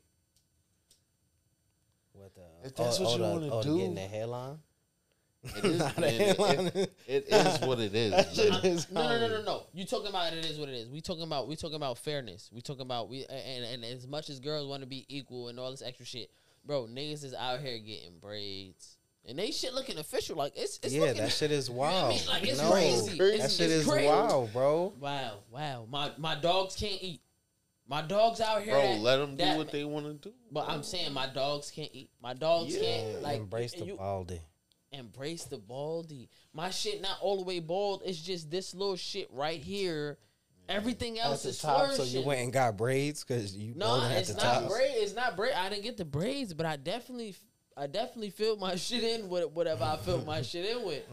What 2.14 2.34
the? 2.36 2.42
If 2.64 2.76
that's 2.76 3.00
oh, 3.00 3.04
what 3.04 3.18
you 3.18 3.26
oh, 3.26 3.34
wanna 3.34 3.50
oh, 3.52 3.64
do. 3.64 3.78
getting 3.78 3.96
the 3.96 4.02
hairline. 4.02 4.60
It 5.44 5.66
is, 5.66 5.80
Nah, 5.80 5.92
man, 6.00 6.22
it- 6.22 6.76
it- 6.76 6.94
it 7.08 7.34
is 7.34 7.62
what 7.62 7.80
it 7.80 7.96
is. 7.96 8.12
That 8.12 8.36
shit 8.36 8.64
is 8.64 8.92
No, 8.92 9.02
no, 9.10 9.20
no, 9.20 9.28
no, 9.38 9.42
no. 9.44 9.64
You 9.74 9.86
talking 9.86 10.08
about 10.10 10.34
it 10.34 10.46
is 10.46 10.60
what 10.60 10.70
it 10.70 10.76
is. 10.76 10.88
We 10.88 11.02
talking 11.02 11.24
about 11.24 11.48
we 11.48 11.56
talking 11.56 11.76
about 11.78 11.98
fairness. 11.98 12.50
We 12.54 12.62
talking 12.62 12.84
about 12.84 13.10
we 13.10 13.26
and, 13.26 13.66
and 13.66 13.84
as 13.86 14.06
much 14.08 14.30
as 14.30 14.40
girls 14.40 14.68
want 14.68 14.82
to 14.82 14.88
be 14.88 15.06
equal 15.10 15.48
and 15.48 15.60
all 15.60 15.72
this 15.72 15.82
extra 15.82 16.06
shit, 16.06 16.30
bro. 16.64 16.86
Niggas 16.86 17.24
is 17.24 17.34
out 17.34 17.60
here 17.60 17.80
getting 17.80 18.20
braids 18.20 18.98
and 19.26 19.40
they 19.40 19.50
shit 19.52 19.74
looking 19.74 19.98
official. 19.98 20.36
Like 20.36 20.54
it's 20.56 20.80
it's 20.84 20.94
yeah, 20.94 21.02
looking, 21.02 21.18
that 21.18 21.32
shit 21.32 21.52
is 21.52 21.70
You 21.70 21.76
know 21.76 21.82
I 21.82 21.92
wild. 21.92 22.10
mean? 22.10 22.28
Like, 22.28 22.44
it's 22.48 22.62
no, 22.62 22.72
crazy. 22.72 23.18
that 23.18 23.34
It's- 23.34 23.56
shit 23.58 23.72
it's 23.72 23.82
is 23.86 23.88
crazy. 23.88 24.08
wild, 24.08 24.54
bro. 24.54 24.94
Wow, 25.00 25.40
wow. 25.50 25.88
My 25.90 26.12
my 26.20 26.36
dogs 26.36 26.76
can't 26.76 27.02
eat. 27.02 27.22
My 27.88 28.04
dogs 28.04 28.40
out 28.42 28.62
here. 28.62 28.74
Bro, 28.74 28.82
that- 28.84 29.00
let 29.02 29.18
them 29.18 29.32
do 29.32 29.44
that- 29.44 29.58
what 29.58 29.72
they 29.72 29.84
want 29.86 30.06
to 30.06 30.30
do. 30.30 30.36
But 30.52 30.70
I'm 30.70 30.84
saying 30.84 31.12
my 31.14 31.26
dogs 31.26 31.72
can't 31.72 31.90
eat. 31.94 32.12
My 32.22 32.36
dogs 32.36 32.76
Yeah. 32.76 32.82
can't 32.84 33.22
like 33.24 33.38
embrace 33.38 33.74
the 33.74 33.86
you, 33.86 33.96
baldy. 33.98 34.40
Embrace 35.02 35.46
the 35.46 35.58
baldy. 35.58 36.30
My 36.54 36.70
shit 36.70 37.02
not 37.02 37.18
all 37.22 37.38
the 37.38 37.44
way 37.44 37.60
bald. 37.60 38.02
It's 38.06 38.22
just 38.22 38.52
this 38.52 38.74
little 38.74 38.96
shit 38.96 39.30
right 39.32 39.60
here. 39.60 40.18
Everything 40.70 41.20
else 41.20 41.44
is 41.44 41.60
top, 41.60 41.92
so 41.92 42.04
you 42.04 42.22
went 42.22 42.40
and 42.42 42.54
got 42.54 42.78
braids 42.78 43.24
because 43.24 43.56
you 43.56 43.74
No, 43.76 44.08
it's 44.12 44.30
not 44.34 44.40
top. 44.42 44.70
braid. 44.70 44.92
It's 44.96 45.14
not 45.14 45.36
braid. 45.36 45.54
I 45.54 45.70
didn't 45.70 45.84
get 45.84 45.98
the 45.98 46.06
braids, 46.06 46.54
but 46.54 46.66
I 46.66 46.78
definitely, 46.78 47.36
I 47.76 47.88
definitely 47.88 48.30
filled 48.30 48.60
my 48.60 48.76
shit 48.78 49.04
in 49.04 49.28
with 49.28 49.52
whatever 49.52 49.84
I 49.84 49.98
filled 49.98 50.26
my 50.26 50.42
shit 50.44 50.66
in 50.66 50.86
with. 50.86 51.04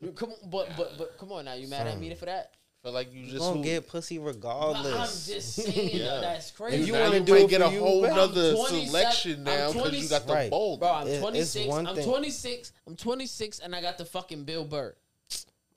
You 0.00 0.12
come, 0.16 0.30
on, 0.30 0.50
but 0.50 0.70
but 0.76 0.98
but 0.98 1.18
come 1.18 1.30
on 1.30 1.44
now, 1.44 1.54
you 1.54 1.68
mad 1.68 1.86
at 1.86 2.00
me 2.00 2.12
for 2.14 2.24
that? 2.24 2.54
Feel 2.86 2.92
like 2.92 3.12
you 3.12 3.22
You 3.22 3.26
just 3.32 3.38
gonna 3.40 3.56
who- 3.56 3.64
get 3.64 3.88
pussy 3.88 4.16
But 4.16 4.26
regardless. 4.26 4.94
I'm 4.94 5.34
just 5.34 5.54
saying, 5.54 5.90
Yeah. 5.92 6.20
that's 6.20 6.52
crazy. 6.52 6.82
If 6.82 6.86
you 6.86 6.92
now 6.92 7.02
wanna 7.02 7.18
do 7.18 7.34
it 7.34 7.50
get 7.50 7.60
a 7.60 7.68
whole 7.68 8.02
bro. 8.02 8.14
nother 8.14 8.54
selection 8.54 9.42
now 9.42 9.72
because 9.72 9.92
you 10.04 10.08
got 10.08 10.24
the 10.28 10.32
Right. 10.32 10.48
bold. 10.48 10.78
Bro, 10.78 10.88
I'm 10.90 11.18
26. 11.20 11.74
I'm 11.74 11.96
thing. 11.96 12.04
26. 12.04 12.72
I'm 12.86 12.94
26, 12.94 13.58
and 13.58 13.74
I 13.74 13.80
got 13.82 13.98
the 13.98 14.04
fucking 14.04 14.44
Bill 14.44 14.64
Burr. 14.64 14.94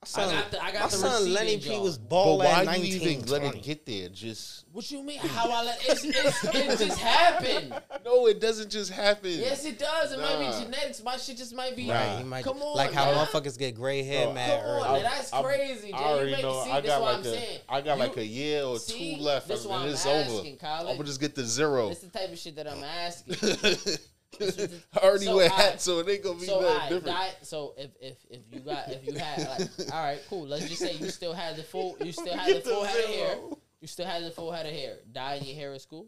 My 0.01 0.07
son, 0.07 0.29
I 0.29 0.41
got 0.41 0.51
the- 0.51 0.63
I 0.63 0.71
got 0.71 0.81
my 0.83 0.87
the 0.87 0.95
son 0.95 1.33
Lenny 1.33 1.57
P 1.57 1.69
jar. 1.71 1.81
was 1.81 1.97
But 1.97 2.09
bald 2.09 2.39
why 2.39 2.45
at 2.45 2.59
you 2.61 2.65
19, 2.99 3.01
even 3.19 3.25
let 3.29 3.43
it 3.43 3.61
get 3.61 3.85
there? 3.85 4.07
Just 4.07 4.63
What 4.71 4.89
you 4.89 5.03
mean? 5.03 5.19
How 5.19 5.51
I 5.51 5.63
let 5.65 5.79
it's, 5.89 6.05
it's, 6.05 6.43
it 6.45 6.87
just 6.87 6.99
happened? 7.01 7.73
no, 8.05 8.27
it 8.27 8.39
doesn't 8.39 8.71
just 8.71 8.91
happen. 8.91 9.31
Yes, 9.31 9.65
it 9.65 9.77
does. 9.77 10.13
It 10.13 10.19
might 10.19 10.39
be 10.39 10.63
genetics. 10.63 11.03
My 11.03 11.17
shit 11.17 11.35
just 11.35 11.53
might 11.53 11.75
be. 11.75 11.89
Right, 11.89 12.23
might 12.25 12.45
Come 12.45 12.61
on, 12.61 12.77
like 12.77 12.93
how 12.93 13.11
man. 13.11 13.25
motherfuckers 13.25 13.57
get 13.59 13.75
gray 13.75 14.01
hair 14.03 14.27
Bro, 14.27 14.35
mad 14.35 14.61
Come 14.61 14.69
on, 14.69 14.93
man. 14.93 15.03
That's 15.03 15.33
I'm- 15.33 15.43
crazy, 15.43 15.87
Jay. 15.87 15.93
I 15.93 16.03
already 16.03 16.31
make- 16.31 16.41
know. 16.43 16.63
see, 16.63 16.71
I 16.71 16.81
got 16.81 17.01
like 17.01 17.15
I'm 17.17 17.25
a, 17.25 17.81
got 17.81 17.97
You- 17.97 18.03
like 18.03 18.17
a 18.17 18.25
year 18.25 18.63
or 18.63 18.79
see, 18.79 19.15
two 19.17 19.21
left, 19.21 19.49
this 19.49 19.65
and 19.65 19.73
then 19.73 19.81
I'm 19.81 19.89
it's 19.89 20.05
asking, 20.05 20.39
over. 20.39 20.57
Khaled. 20.57 20.89
I'm 20.91 20.95
gonna 20.95 21.03
just 21.03 21.19
get 21.19 21.35
the 21.35 21.43
zero. 21.43 21.89
It's 21.89 21.99
the 21.99 22.07
type 22.07 22.31
of 22.31 22.39
shit 22.39 22.55
that 22.55 22.69
I'm 22.71 22.83
asking. 22.85 23.35
I 24.41 24.99
already 25.05 25.25
So, 25.25 25.36
wear 25.38 25.49
I- 25.51 25.53
hats, 25.53 25.84
so 25.84 25.99
it 25.99 26.07
ain't 26.09 26.23
gonna 26.23 26.39
be 26.39 26.45
So, 26.45 26.61
that 26.61 26.67
alright, 26.69 26.89
different. 26.89 27.05
that, 27.05 27.45
so 27.47 27.73
if 27.77 27.91
if 27.99 28.17
if 28.30 28.41
you 28.51 28.59
got 28.59 28.89
if 28.89 29.05
you 29.07 29.13
had 29.17 29.39
like 29.47 29.69
all 29.93 30.03
right, 30.03 30.19
cool. 30.30 30.47
Let's 30.47 30.67
just 30.69 30.82
say 30.82 30.93
you 30.93 31.09
still 31.09 31.34
had 31.34 31.55
the 31.55 31.63
full 31.63 31.97
you 32.01 32.11
still 32.11 32.36
had 32.38 32.55
the 32.55 32.61
full 32.61 32.84
head 32.84 33.03
of 33.03 33.09
hair. 33.09 33.38
You 33.82 33.88
still 33.88 34.05
had 34.05 34.23
the 34.23 34.32
full 34.32 34.51
head 34.51 34.65
of 34.65 34.71
hair. 34.73 34.97
Dyeing 35.11 35.43
your 35.45 35.55
hair 35.55 35.73
at 35.73 35.82
school. 35.82 36.07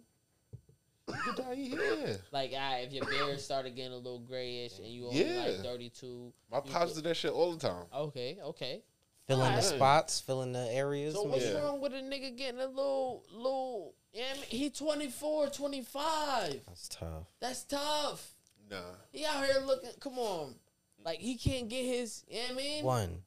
You 1.07 1.33
dye 1.35 1.53
your 1.53 1.77
hair. 1.97 2.17
Like, 2.31 2.51
alright, 2.53 2.85
if 2.87 2.93
your 2.93 3.05
beard 3.05 3.39
started 3.41 3.75
getting 3.75 3.91
a 3.93 3.97
little 3.97 4.19
grayish 4.19 4.77
and 4.77 4.87
you 4.87 5.07
only 5.07 5.23
Yeah. 5.25 5.41
like 5.47 5.57
32. 5.63 6.31
My 6.51 6.57
you 6.57 6.63
pops 6.71 6.93
could- 6.93 6.95
did 7.03 7.09
that 7.09 7.15
shit 7.17 7.31
all 7.31 7.53
the 7.53 7.59
time. 7.67 7.85
Okay, 7.93 8.37
okay. 8.43 8.83
filling 9.27 9.53
the 9.55 9.61
spots, 9.61 10.19
filling 10.19 10.51
the 10.51 10.69
areas. 10.71 11.13
So 11.15 11.23
man. 11.23 11.31
what's 11.31 11.45
Yeah. 11.45 11.59
wrong 11.61 11.79
with 11.81 11.93
a 11.93 11.97
nigga 11.97 12.35
getting 12.37 12.59
a 12.59 12.67
little, 12.67 13.23
little? 13.31 13.93
Yeah, 14.13 14.25
I 14.31 14.33
mean, 14.35 14.45
he 14.49 14.69
24, 14.69 15.47
25. 15.47 16.61
That's 16.67 16.89
tough. 16.89 17.27
That's 17.39 17.63
tough. 17.63 18.31
Nah. 18.69 18.77
He 19.11 19.25
out 19.25 19.45
here 19.45 19.61
looking. 19.65 19.89
Come 19.99 20.17
on, 20.19 20.55
like 21.03 21.19
he 21.19 21.35
can't 21.35 21.69
get 21.69 21.85
his. 21.85 22.23
You 22.27 22.37
know 22.37 22.43
what 22.43 22.51
I 22.51 22.55
mean? 22.55 22.83
One, 22.83 23.23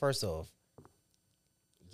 first 0.00 0.24
off, 0.24 0.48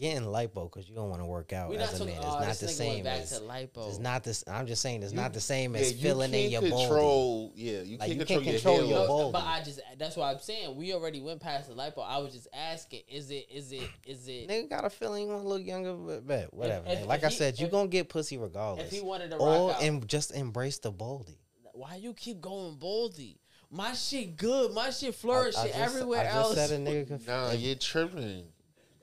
getting 0.05 0.29
lipo 0.29 0.71
because 0.71 0.87
you 0.89 0.95
don't 0.95 1.09
want 1.09 1.23
to 1.23 1.27
work 1.27 1.53
out 1.55 1.71
We 1.71 1.77
not 1.79 1.93
as 1.95 2.01
a 2.01 2.05
man. 2.05 2.17
It's 2.17 2.25
Oh, 2.27 2.39
not 2.41 2.57
the 2.59 2.69
same 2.69 3.07
as. 3.07 3.41
lipo. 3.41 3.89
It's 3.89 3.99
not 3.99 4.23
this. 4.23 4.45
I'm 4.47 4.67
just 4.67 4.83
saying 4.83 5.03
it's 5.03 5.13
You- 5.13 5.17
not 5.21 5.33
the 5.33 5.41
same 5.41 5.75
as 5.75 5.93
you 5.95 5.99
filling 6.03 6.35
in 6.35 6.51
can't 6.51 6.53
your 6.53 6.71
baldy. 6.71 6.85
control. 6.87 7.53
Yeah, 7.55 7.81
you 7.81 7.97
Like, 7.97 8.01
can't 8.01 8.11
you 8.11 8.17
control, 8.19 8.41
can't 8.43 8.55
control 8.57 8.77
your, 8.77 8.87
your 9.07 9.23
hair. 9.23 9.33
but. 9.33 9.45
I 9.45 9.63
just 9.65 9.81
that's 9.97 10.17
why 10.17 10.31
I'm 10.33 10.39
saying 10.41 10.77
we 10.77 10.93
already 10.93 11.21
went 11.23 11.41
past 11.41 11.69
the 11.69 11.75
lipo. 11.75 12.05
I 12.07 12.19
was 12.19 12.33
just 12.35 12.49
asking, 12.53 13.03
is 13.09 13.31
it 13.31 13.47
is 13.51 13.73
it 13.73 13.89
is 14.07 14.29
it 14.29 14.49
Nigga 14.49 14.69
got 14.69 14.85
a 14.85 14.91
feeling 14.91 15.23
you 15.23 15.29
want 15.29 15.43
to 15.43 15.49
look 15.49 15.65
younger, 15.65 15.95
but 15.95 16.27
bet 16.27 16.53
whatever. 16.53 16.87
if- 16.89 16.99
nigga. 17.01 17.07
like 17.07 17.21
if 17.21 17.25
I 17.27 17.29
he- 17.31 17.37
said, 17.37 17.59
you 17.59 17.67
if- 17.67 17.73
gonna 17.73 17.89
get 17.89 18.09
pussy 18.11 18.37
regardless. 18.37 18.87
if 18.87 18.93
he 18.93 19.01
wanted 19.01 19.31
to 19.31 19.37
or 19.39 19.69
rock 19.69 19.77
out? 19.77 19.83
em- 19.83 20.07
just 20.07 20.33
embrace 20.33 20.79
the 20.79 20.91
baldy. 20.93 21.39
why 21.73 21.97
you 21.97 22.13
keep 22.15 22.41
going 22.41 22.77
boldy? 22.77 23.39
My 23.71 23.93
shit 23.95 24.37
good. 24.37 24.73
My 24.73 24.91
shit 24.91 25.09
I- 25.09 25.13
flourishing 25.13 25.61
I 25.63 25.69
everywhere 25.71 26.21
I 26.21 26.25
just 26.25 26.37
else. 26.37 26.55
said 26.55 26.71
a 26.71 26.79
nigga 26.85 27.09
could. 27.09 27.27
Nah, 27.27 27.51
you're 27.53 27.75
tripping. 27.75 28.45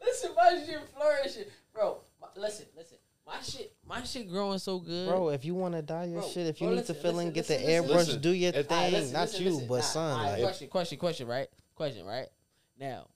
Listen, 0.03 0.31
my 0.35 0.61
shit 0.65 0.79
flourishing, 0.95 1.45
bro. 1.73 1.97
My, 2.21 2.27
listen, 2.35 2.65
listen. 2.75 2.97
My 3.25 3.39
shit, 3.41 3.73
my 3.87 4.03
shit 4.03 4.27
growing 4.29 4.57
so 4.57 4.79
good, 4.79 5.07
Bro, 5.07 5.29
if 5.29 5.45
you 5.45 5.53
want 5.53 5.75
to 5.75 5.81
dye 5.83 6.05
your 6.05 6.21
Bro, 6.21 6.29
shit, 6.29 6.47
if 6.47 6.59
you 6.59 6.67
bro, 6.67 6.73
need 6.75 6.79
listen, 6.81 6.95
to 6.95 7.01
fill 7.01 7.19
in, 7.19 7.31
get 7.31 7.47
listen, 7.47 7.65
the 7.65 7.71
airbrush, 7.71 7.87
Listen, 7.95 8.21
do 8.21 8.31
your 8.31 8.49
if- 8.53 8.67
thing. 8.67 8.77
Alright, 8.77 8.91
listen, 8.93 9.13
not 9.13 9.21
listen, 9.21 9.43
you, 9.43 9.49
listen. 9.51 9.67
but 9.67 9.75
Nah, 9.75 9.81
son. 9.81 10.11
alright, 10.19 10.31
like, 10.33 10.41
question, 10.43 10.67
question, 10.69 10.97
question, 10.97 11.27
right? 11.27 11.47
Question, 11.75 12.05
right? 12.05 12.27
Now, 12.79 13.07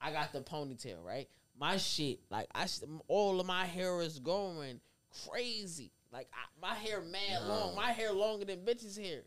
I 0.00 0.12
got 0.12 0.32
the 0.32 0.40
ponytail, 0.42 1.04
right? 1.04 1.28
My 1.58 1.76
shit, 1.76 2.20
like 2.30 2.46
I, 2.54 2.62
s- 2.62 2.84
all 3.08 3.40
of 3.40 3.46
my 3.46 3.64
hair 3.66 4.00
is 4.00 4.20
going 4.20 4.80
crazy. 5.28 5.90
Like 6.12 6.28
I, 6.32 6.66
my 6.66 6.74
hair 6.74 7.00
mad 7.02 7.42
long. 7.46 7.74
My 7.74 7.90
hair 7.90 8.12
longer 8.12 8.44
than 8.44 8.60
bitches' 8.60 8.96
hair. 8.96 9.22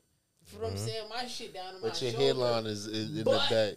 You 0.51 0.57
know 0.59 0.63
what 0.63 0.71
I'm 0.71 0.75
Mm-hmm. 0.77 0.85
saying? 0.87 1.09
My 1.09 1.25
shit 1.27 1.53
down 1.53 1.73
to 1.73 1.79
my 1.81 1.89
But 1.89 2.01
your 2.01 2.11
shoulder, 2.11 2.25
headline 2.25 2.65
is, 2.67 2.87
is 2.87 3.09
in 3.09 3.15
the 3.17 3.23
But- 3.25 3.49
back. 3.49 3.73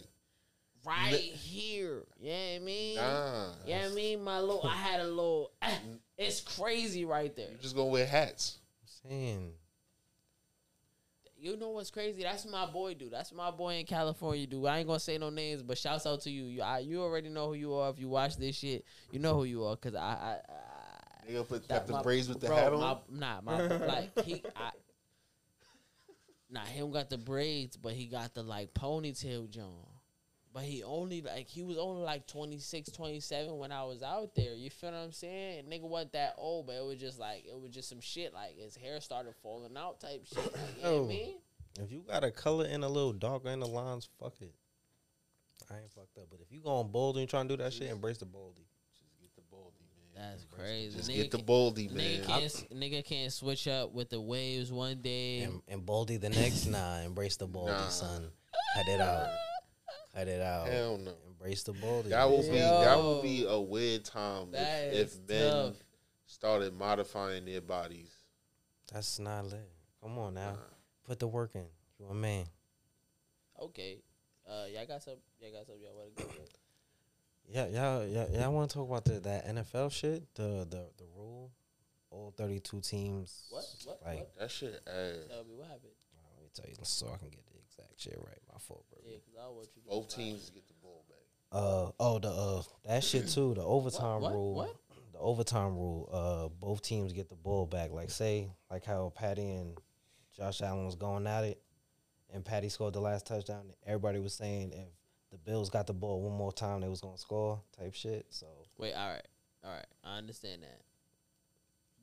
Right 0.85 1.13
here. 1.13 2.03
You 2.19 2.29
know 2.29 2.35
what 2.35 2.55
I 2.55 2.59
mean? 2.59 2.95
Nah. 2.95 3.45
You 3.65 3.73
know 3.75 3.81
what 3.81 3.91
I 3.91 3.95
mean? 3.95 4.23
My 4.23 4.39
little, 4.39 4.61
I 4.65 4.75
had 4.75 4.99
a 5.01 5.07
little. 5.07 5.51
Eh, 5.61 5.77
it's 6.17 6.41
crazy 6.41 7.05
right 7.05 7.33
there. 7.35 7.49
You 7.51 7.57
just 7.61 7.75
gonna 7.75 7.87
wear 7.87 8.05
hats. 8.05 8.57
I'm 8.81 9.09
saying, 9.09 9.51
You 11.37 11.55
know 11.55 11.69
what's 11.69 11.89
crazy? 11.91 12.23
That's 12.23 12.45
my 12.45 12.65
boy, 12.65 12.93
dude. 12.95 13.11
That's 13.11 13.31
my 13.31 13.51
boy 13.51 13.75
in 13.75 13.85
California, 13.85 14.45
dude. 14.45 14.65
I 14.65 14.79
ain't 14.79 14.87
gonna 14.87 14.99
say 14.99 15.17
no 15.17 15.29
names, 15.29 15.63
but 15.63 15.77
shouts 15.77 16.05
out 16.05 16.19
to 16.21 16.29
you. 16.29 16.43
You, 16.45 16.61
I, 16.61 16.79
you 16.79 17.01
already 17.01 17.29
know 17.29 17.47
who 17.47 17.53
you 17.53 17.73
are. 17.73 17.89
If 17.89 17.99
you 17.99 18.09
watch 18.09 18.35
this 18.35 18.57
shit, 18.57 18.83
you 19.11 19.19
know 19.19 19.35
who 19.35 19.45
you 19.45 19.63
are. 19.63 19.77
Cause 19.77 19.95
I, 19.95 19.99
I, 19.99 20.37
I 20.49 21.25
They 21.27 21.33
gonna 21.33 21.45
put 21.45 21.67
that 21.69 21.87
got 21.87 21.97
the 21.97 22.03
braids 22.03 22.27
with 22.27 22.41
the 22.41 22.47
bro, 22.47 22.55
hat 22.57 22.73
on. 22.73 22.79
my- 22.81 22.97
nah, 23.09 23.41
my 23.41 23.67
like 23.77 24.19
he, 24.25 24.43
I, 24.57 24.71
nah, 26.49 26.65
him 26.65 26.91
got 26.91 27.09
the 27.09 27.17
braids, 27.17 27.77
but 27.77 27.93
he 27.93 28.07
got 28.07 28.33
the 28.33 28.43
like 28.43 28.73
ponytail, 28.73 29.49
John. 29.49 29.71
But 30.59 30.65
he 30.67 30.83
only 30.83 31.21
like 31.21 31.47
he 31.47 31.63
was 31.63 31.77
only 31.77 32.03
like 32.03 32.27
26, 32.27 32.91
27 32.91 33.57
when 33.57 33.71
I 33.71 33.85
was 33.85 34.03
out 34.03 34.35
there. 34.35 34.53
You 34.55 34.69
feel 34.69 34.91
what 34.91 34.97
I'm 34.97 35.13
saying? 35.13 35.63
Nigga 35.71 35.83
wasn't 35.87 36.11
that 36.13 36.33
old, 36.37 36.67
but 36.67 36.75
it 36.75 36.83
was 36.83 36.97
just 36.99 37.17
like 37.17 37.45
it 37.45 37.57
was 37.57 37.71
just 37.71 37.87
some 37.87 38.01
shit. 38.01 38.33
Like 38.33 38.57
his 38.57 38.75
hair 38.75 38.99
started 38.99 39.35
falling 39.41 39.77
out, 39.77 40.01
type 40.01 40.25
shit. 40.27 40.37
Like, 40.37 40.61
you 40.77 40.83
know 40.83 40.91
what 40.97 41.01
Oh. 41.01 41.05
I 41.05 41.07
mean? 41.07 41.35
if 41.79 41.91
you 41.93 42.03
got 42.05 42.25
a 42.25 42.31
color 42.31 42.65
in 42.65 42.83
a 42.83 42.89
little 42.89 43.13
darker 43.13 43.47
in 43.51 43.61
the 43.61 43.67
lines, 43.67 44.09
fuck 44.19 44.33
it. 44.41 44.53
I 45.71 45.75
ain't 45.79 45.91
fucked 45.93 46.17
up. 46.17 46.25
But 46.29 46.41
if 46.41 46.51
you 46.51 46.59
going 46.59 46.89
bold 46.91 47.15
and 47.15 47.21
you 47.21 47.27
trying 47.27 47.47
to 47.47 47.55
do 47.55 47.63
that 47.63 47.71
shit, 47.71 47.89
embrace 47.89 48.17
the 48.17 48.25
boldy. 48.25 48.65
Just 48.97 49.17
get 49.21 49.33
the 49.37 49.41
baldy, 49.49 49.85
man. 50.13 50.29
That's 50.31 50.43
crazy. 50.43 50.97
Just 50.97 51.09
nigga 51.09 51.15
get 51.15 51.31
the 51.31 51.37
can't- 51.37 51.47
baldy, 51.47 51.87
man. 51.87 51.97
Nigga 52.05 52.25
can't, 52.25 52.43
s- 52.43 52.65
nigga 52.75 53.05
can't 53.05 53.31
switch 53.31 53.65
up 53.69 53.93
with 53.93 54.09
the 54.09 54.19
waves 54.19 54.73
one 54.73 54.97
day. 55.01 55.43
And, 55.43 55.61
and 55.69 55.85
boldy 55.85 56.19
the 56.19 56.29
next, 56.29 56.65
nah, 56.65 56.99
embrace 56.99 57.37
the 57.37 57.47
boldy, 57.47 57.67
Nah. 57.67 57.87
son. 57.87 58.29
Cut 58.75 58.87
it 58.89 58.99
out. 58.99 59.29
Cut 60.19 60.27
it 60.27 60.41
out. 60.41 60.67
Hell 60.67 60.97
no. 60.97 61.13
Embrace 61.29 61.63
the 61.63 61.71
boldy. 61.71 62.09
That 62.09 62.29
will 62.29 62.41
be 62.41 62.57
that 62.57 62.97
Yo. 62.97 63.13
would 63.13 63.23
be 63.23 63.45
a 63.47 63.57
weird 63.57 64.03
time 64.03 64.51
That 64.51 64.87
if, 64.87 64.93
is 64.93 65.15
if 65.15 65.29
men 65.29 65.51
tough. 65.51 65.75
started 66.25 66.73
modifying 66.73 67.45
their 67.45 67.61
bodies. 67.61 68.11
That's 68.91 69.17
not 69.19 69.45
lit. 69.45 69.69
Come 70.03 70.17
on 70.17 70.33
now. 70.33 70.51
Nah. 70.51 70.57
Put 71.05 71.19
the 71.19 71.27
work 71.27 71.51
in. 71.55 71.63
You 71.97 72.07
a 72.07 72.13
man. 72.13 72.45
Okay. 73.61 73.99
Uh, 74.45 74.65
y'all 74.73 74.85
got 74.85 75.01
some. 75.01 75.13
Y'all 75.39 75.51
got 75.51 75.65
some. 75.67 75.75
Y'all 75.81 75.95
want 75.95 76.17
to 76.17 76.23
go 76.23 76.29
with? 76.29 76.49
Yeah, 77.47 77.67
y'all, 77.67 78.05
y'all, 78.05 78.29
y'all 78.31 78.51
want 78.51 78.69
to 78.69 78.73
talk 78.73 78.89
about 78.89 79.05
the 79.05 79.21
that 79.21 79.47
NFL 79.47 79.91
shit? 79.93 80.23
The 80.35 80.67
the 80.69 80.89
the 80.97 81.05
rule, 81.15 81.51
all 82.09 82.33
thirty 82.35 82.59
two 82.59 82.81
teams. 82.81 83.45
What? 83.51 83.63
What? 83.85 83.99
Like, 84.05 84.17
what? 84.17 84.39
That 84.39 84.51
shit 84.51 84.73
ass. 84.85 85.15
Tell 85.29 85.43
me 85.45 85.55
what 85.55 85.67
happened. 85.67 85.93
let 86.35 86.43
me 86.43 86.49
tell 86.53 86.65
you, 86.67 86.75
so 86.83 87.07
I 87.07 87.17
can 87.17 87.29
get 87.29 87.45
the 87.47 87.53
exact 87.65 88.01
shit 88.01 88.17
right. 88.17 88.37
My 88.51 88.59
fault, 88.59 88.83
bro. 88.88 88.88
Yeah, 89.05 89.17
because 89.17 89.39
I 89.39 89.47
want 89.47 89.67
you. 89.75 89.81
Both 89.87 90.15
teams 90.15 90.49
get 90.49 90.67
the 90.67 90.73
ball 90.81 91.05
back. 91.07 91.17
Uh 91.51 91.91
oh, 91.99 92.19
the 92.19 92.29
uh 92.29 92.61
that 92.85 93.03
shit 93.03 93.27
too. 93.27 93.53
The 93.55 93.63
overtime 93.63 94.21
what? 94.21 94.33
rule. 94.33 94.55
What? 94.55 94.75
The 95.13 95.19
overtime 95.19 95.75
rule. 95.75 96.09
Uh, 96.11 96.47
both 96.59 96.81
teams 96.81 97.11
get 97.13 97.29
the 97.29 97.35
ball 97.35 97.65
back. 97.65 97.91
Like 97.91 98.09
say, 98.09 98.49
like 98.69 98.85
how 98.85 99.11
Patty 99.15 99.49
and 99.49 99.77
Josh 100.35 100.61
Allen 100.61 100.85
was 100.85 100.95
going 100.95 101.27
at 101.27 101.43
it, 101.43 101.61
and 102.33 102.45
Patty 102.45 102.69
scored 102.69 102.93
the 102.93 103.01
last 103.01 103.25
touchdown. 103.25 103.71
Everybody 103.85 104.19
was 104.19 104.33
saying 104.33 104.71
if 104.73 104.87
the 105.31 105.37
Bills 105.37 105.69
got 105.69 105.87
the 105.87 105.93
ball 105.93 106.21
one 106.21 106.37
more 106.37 106.53
time, 106.53 106.81
they 106.81 106.87
was 106.87 107.01
gonna 107.01 107.17
score. 107.17 107.61
Type 107.77 107.93
shit. 107.93 108.25
So 108.29 108.47
Wait. 108.77 108.93
All 108.93 109.09
right. 109.09 109.27
All 109.63 109.71
right. 109.71 109.87
I 110.03 110.17
understand 110.17 110.63
that. 110.63 110.81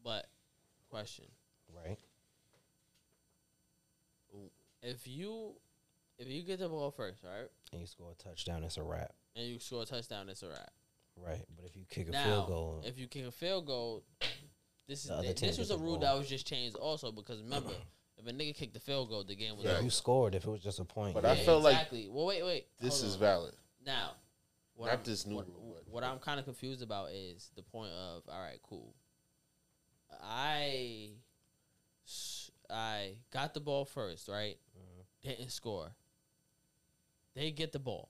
But, 0.05 0.27
question: 0.91 1.25
right. 1.75 1.99
If 4.83 5.09
you, 5.09 5.55
if 6.19 6.29
you 6.29 6.43
get 6.43 6.59
the 6.61 6.69
ball 6.69 6.91
first, 6.91 7.23
right, 7.25 7.49
And 7.73 7.81
you 7.81 7.87
score 7.87 8.13
a 8.13 8.15
touchdown, 8.15 8.65
it's 8.65 8.77
a 8.77 8.83
wrap. 8.83 9.13
and 9.35 9.47
you 9.47 9.59
score 9.59 9.83
a 9.83 9.87
touchdown, 9.87 10.29
it's 10.29 10.43
a 10.43 10.49
wrap. 10.49 10.71
Right. 11.17 11.45
But 11.57 11.65
if 11.65 11.77
you 11.77 11.85
kick 11.89 12.09
a 12.09 12.11
now, 12.13 12.25
field 12.25 12.47
goal, 12.49 12.83
if 12.85 12.99
you 12.99 13.07
kick 13.07 13.25
a 13.27 13.31
field 13.33 13.67
goal, 13.67 14.05
this 14.89 15.05
is 15.05 15.09
The 15.11 15.23
th- 15.23 15.41
this 15.41 15.59
was 15.59 15.71
a 15.71 15.79
rule 15.79 15.93
ball. 15.99 16.01
that 16.01 16.19
was 16.19 16.29
just 16.29 16.47
changed 16.47 16.77
also 16.77 17.11
because 17.13 17.41
remember, 17.43 17.71
if 18.19 18.27
a 18.27 18.31
nigga 18.33 18.55
kicked 18.55 18.75
the 18.75 18.81
field 18.81 19.09
goal, 19.09 19.25
the 19.25 19.35
game 19.35 19.57
was 19.57 19.65
Yeah. 19.65 19.73
over. 19.73 19.83
you 19.83 19.91
scored, 19.91 20.35
if 20.35 20.45
it 20.47 20.51
was 20.51 20.63
just 20.63 20.79
a 20.79 20.85
point, 20.85 21.15
But 21.15 21.25
yeah. 21.25 21.31
I 21.33 21.37
felt 21.37 21.63
like 21.63 21.73
exactly. 21.75 22.09
Well, 22.11 22.27
wait, 22.27 22.43
wait. 22.45 22.67
This 22.81 23.03
is 23.03 23.15
on. 23.15 23.21
valid. 23.21 23.55
Now, 23.85 24.13
what 24.75 24.87
Not 24.89 24.99
I'm, 24.99 25.05
this 25.05 25.25
new 25.27 25.37
what, 25.37 25.49
rule, 25.49 25.77
what 25.87 26.05
I'm 26.05 26.19
kind 26.19 26.39
of 26.39 26.45
confused 26.45 26.83
about 26.83 27.11
is 27.13 27.51
the 27.57 27.63
point 27.63 27.93
of 27.93 28.23
all 28.29 28.41
right, 28.41 28.59
cool. 28.63 28.95
I 30.23 31.11
I 32.71 33.13
got 33.33 33.55
the 33.55 33.61
ball 33.61 33.85
first, 33.85 34.29
right? 34.29 34.57
Mm-hmm. 34.77 35.29
Didn't 35.31 35.51
score. 35.51 35.93
They 37.37 37.53
get 37.53 37.71
the 37.71 37.79
ball. 37.79 38.09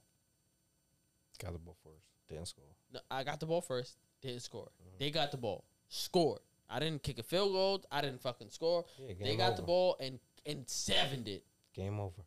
got 1.43 1.53
the 1.53 1.59
ball 1.59 1.77
first, 1.85 2.07
didn't 2.29 2.47
score. 2.49 2.64
No, 2.95 3.01
I 3.11 3.24
got 3.24 3.41
the 3.41 3.47
ball 3.47 3.61
first. 3.61 3.99
Didn't 4.22 4.41
score. 4.41 4.70
Mm-hmm. 4.81 4.97
They 4.99 5.11
got 5.11 5.31
the 5.33 5.37
ball. 5.37 5.64
Scored. 5.89 6.41
I 6.70 6.79
didn't 6.81 7.03
kick 7.03 7.18
a 7.18 7.22
field 7.22 7.53
goal. 7.53 7.85
I 7.93 8.01
didn't 8.01 8.22
fucking 8.22 8.51
score. 8.51 8.85
Yeah, 8.99 9.09
they 9.18 9.24
game 9.27 9.39
got 9.39 9.57
the 9.57 9.62
ball 9.62 9.97
and 10.01 10.18
and 10.47 10.68
sevened 10.68 11.29
it. 11.29 11.45
Game 11.74 12.01
over. 12.01 12.22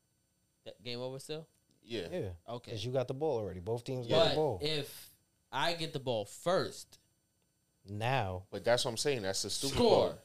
That 0.66 0.82
game 0.84 1.00
over 1.00 1.20
still. 1.20 1.47
Yeah. 1.84 2.08
Yeah. 2.12 2.20
Okay. 2.47 2.72
Because 2.72 2.86
you 2.86 2.91
got 2.91 3.08
the 3.08 3.14
ball 3.14 3.39
already. 3.39 3.60
Both 3.60 3.84
teams 3.84 4.08
got 4.08 4.30
the 4.30 4.36
ball. 4.36 4.60
if 4.62 5.10
I 5.52 5.74
get 5.74 5.93
the 5.93 6.00
ball 6.00 6.26
first, 6.26 7.00
now, 7.88 8.43
But 8.52 8.64
that's 8.64 8.86
what 8.86 8.91
I'm 8.91 8.97
saying. 8.97 9.24
That's 9.24 9.41
the 9.41 9.50
stupid 9.50 9.76
score. 9.76 10.08
part. 10.10 10.20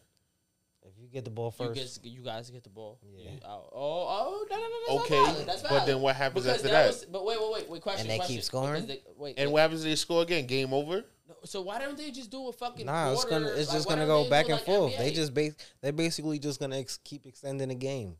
if 0.82 0.92
you 1.00 1.08
get 1.08 1.24
the 1.24 1.30
ball 1.30 1.54
You, 1.58 1.66
first, 1.66 2.04
you 2.04 2.20
guys 2.20 2.50
get 2.50 2.62
the 2.62 2.68
ball. 2.68 2.98
Yeah. 3.02 3.30
You- 3.30 3.38
oh, 3.44 3.68
oh, 3.72 4.06
oh, 4.08 4.46
no, 4.50 4.56
no, 4.56 4.68
no, 5.10 5.24
no. 5.24 5.30
Okay, 5.30 5.44
That's 5.44 5.62
valid. 5.62 5.80
But 5.80 5.86
then 5.86 6.00
what 6.00 6.16
happens 6.16 6.44
Because 6.44 6.58
after 6.58 6.68
that? 6.68 6.82
that? 6.82 6.86
Was, 6.88 7.04
but 7.06 7.24
wait, 7.24 7.38
wait, 7.40 7.52
wait, 7.52 7.70
wait. 7.70 7.82
Question. 7.82 8.10
And 8.10 8.20
they 8.20 8.26
keep 8.26 8.42
scoring? 8.42 8.86
They, 8.86 9.02
wait, 9.16 9.34
and 9.38 9.48
wait. 9.48 9.52
what 9.52 9.60
happens 9.60 9.84
if 9.84 9.90
they 9.90 9.96
score 9.96 10.22
again? 10.22 10.46
Game 10.46 10.72
over? 10.72 11.04
No, 11.28 11.34
so 11.44 11.62
why 11.62 11.78
don't 11.78 11.96
they 11.96 12.10
just 12.10 12.30
do 12.30 12.48
a 12.48 12.52
fucking? 12.52 12.86
nah, 12.86 13.12
it's 13.12 13.24
gonna, 13.24 13.46
it's 13.48 13.68
Like, 13.68 13.76
just 13.78 13.88
gonna 13.88 14.06
go 14.06 14.28
back 14.28 14.46
and 14.46 14.54
like 14.56 14.64
forth. 14.66 14.96
They 14.98 15.10
just 15.10 15.32
base, 15.32 15.54
they're 15.80 15.92
basically 15.92 16.38
just 16.38 16.60
gonna 16.60 16.78
ex- 16.78 16.98
keep 17.02 17.24
extending 17.26 17.68
the 17.68 17.74
game 17.74 18.16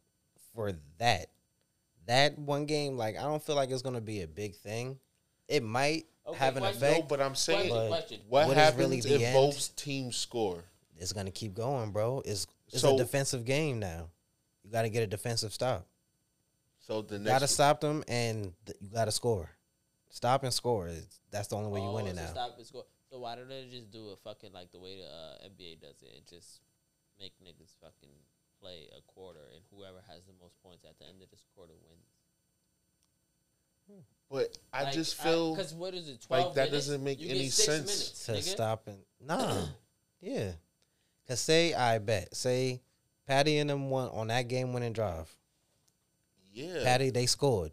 for 0.55 0.73
that, 0.99 1.27
that 2.07 2.39
one 2.39 2.65
game. 2.67 2.97
Like 2.97 3.17
I 3.19 3.23
don't 3.23 3.43
feel 3.43 3.57
like 3.57 3.71
it's 3.71 3.83
gonna 3.83 4.01
be 4.01 4.23
a 4.23 4.27
big 4.27 4.55
thing. 4.57 4.99
It 5.49 5.63
might 5.63 6.07
Okay, 6.27 6.39
have 6.39 6.57
an 6.57 6.63
question. 6.63 6.81
No, 6.81 6.89
effect. 6.89 7.09
but 7.09 7.21
I'm 7.21 7.35
saying, 7.35 7.69
Question, 7.69 7.77
But- 7.77 7.89
question. 7.99 8.21
what, 8.29 8.47
what 8.47 8.57
is 8.57 8.63
happens 8.63 8.79
really 8.79 8.99
if 8.99 9.23
end? 9.23 9.35
both 9.35 9.77
teams 9.77 10.17
score? 10.17 10.65
it's 10.97 11.13
gonna 11.13 11.31
keep 11.31 11.53
going, 11.55 11.91
bro. 11.91 12.23
It's 12.25 12.47
it's 12.73 12.81
So- 12.81 12.95
a 12.95 12.99
defensive 12.99 13.45
game 13.45 13.79
now. 13.81 14.09
You 14.65 14.71
got 14.71 14.83
to 14.83 14.89
get 14.89 15.03
a 15.03 15.07
defensive 15.07 15.53
stop. 15.53 15.87
So 16.87 17.01
the 17.03 17.19
You 17.19 17.25
got 17.25 17.39
to 17.41 17.49
stop 17.49 17.81
them, 17.81 18.05
and 18.09 18.53
th- 18.67 18.77
you 18.81 18.91
got 18.91 19.07
to 19.07 19.13
score. 19.13 19.51
Stop 20.11 20.45
and 20.45 20.53
score. 20.53 20.89
It's, 20.89 21.19
that's 21.31 21.49
the 21.49 21.57
only 21.57 21.71
way 21.71 21.81
you 21.81 21.87
Oh, 21.89 21.95
win 21.95 22.07
it 22.07 22.17
so 22.17 22.23
now. 22.23 22.29
Stop 22.31 22.55
and 22.59 22.67
score. 22.67 22.85
So 23.11 23.19
why 23.21 23.37
don't 23.37 23.49
they 23.49 23.67
just 23.71 23.91
do 23.91 24.13
it 24.13 24.19
fucking 24.23 24.53
like 24.53 24.71
the 24.71 24.79
way 24.79 24.99
the 24.99 25.07
uh, 25.07 25.49
NBA 25.49 25.81
does 25.81 26.03
it 26.03 26.11
and 26.15 26.27
just 26.29 26.61
make 27.19 27.33
niggas 27.43 27.73
fucking 27.81 28.11
play 28.61 28.89
a 28.97 29.01
quarter 29.13 29.41
and 29.55 29.63
whoever 29.75 29.99
has 30.09 30.25
the 30.27 30.33
most 30.43 30.61
points 30.63 30.85
at 30.85 30.99
the 30.99 31.07
end 31.07 31.23
of 31.23 31.31
this 31.31 31.45
quarter 31.55 31.73
wins. 31.89 32.07
but 34.31 34.57
I 34.73 34.85
Like, 34.85 34.95
just 34.95 35.15
feel 35.17 35.55
because 35.55 35.75
what 35.75 35.95
is 35.95 36.09
it? 36.09 36.21
Twelve 36.23 36.47
like 36.47 36.55
that 36.57 36.71
minutes? 36.71 36.87
doesn't 36.87 37.05
make 37.05 37.21
You 37.21 37.31
any 37.31 37.49
sense. 37.49 37.87
Minutes, 37.87 38.27
to 38.27 38.33
nigga. 38.33 38.43
stop 38.43 38.87
and 38.89 38.99
nah, 39.27 39.67
yeah. 40.21 40.53
Cause 41.29 41.41
say 41.41 41.73
I 41.75 41.99
bet 41.99 42.35
say 42.37 42.83
Patty 43.27 43.59
and 43.59 43.71
them 43.71 43.91
won 43.91 44.09
on 44.11 44.29
that 44.29 44.49
game 44.49 44.73
winning 44.73 44.93
drive. 44.93 45.35
Yeah. 46.55 46.83
Patty 46.85 47.11
they 47.11 47.27
scored. 47.27 47.73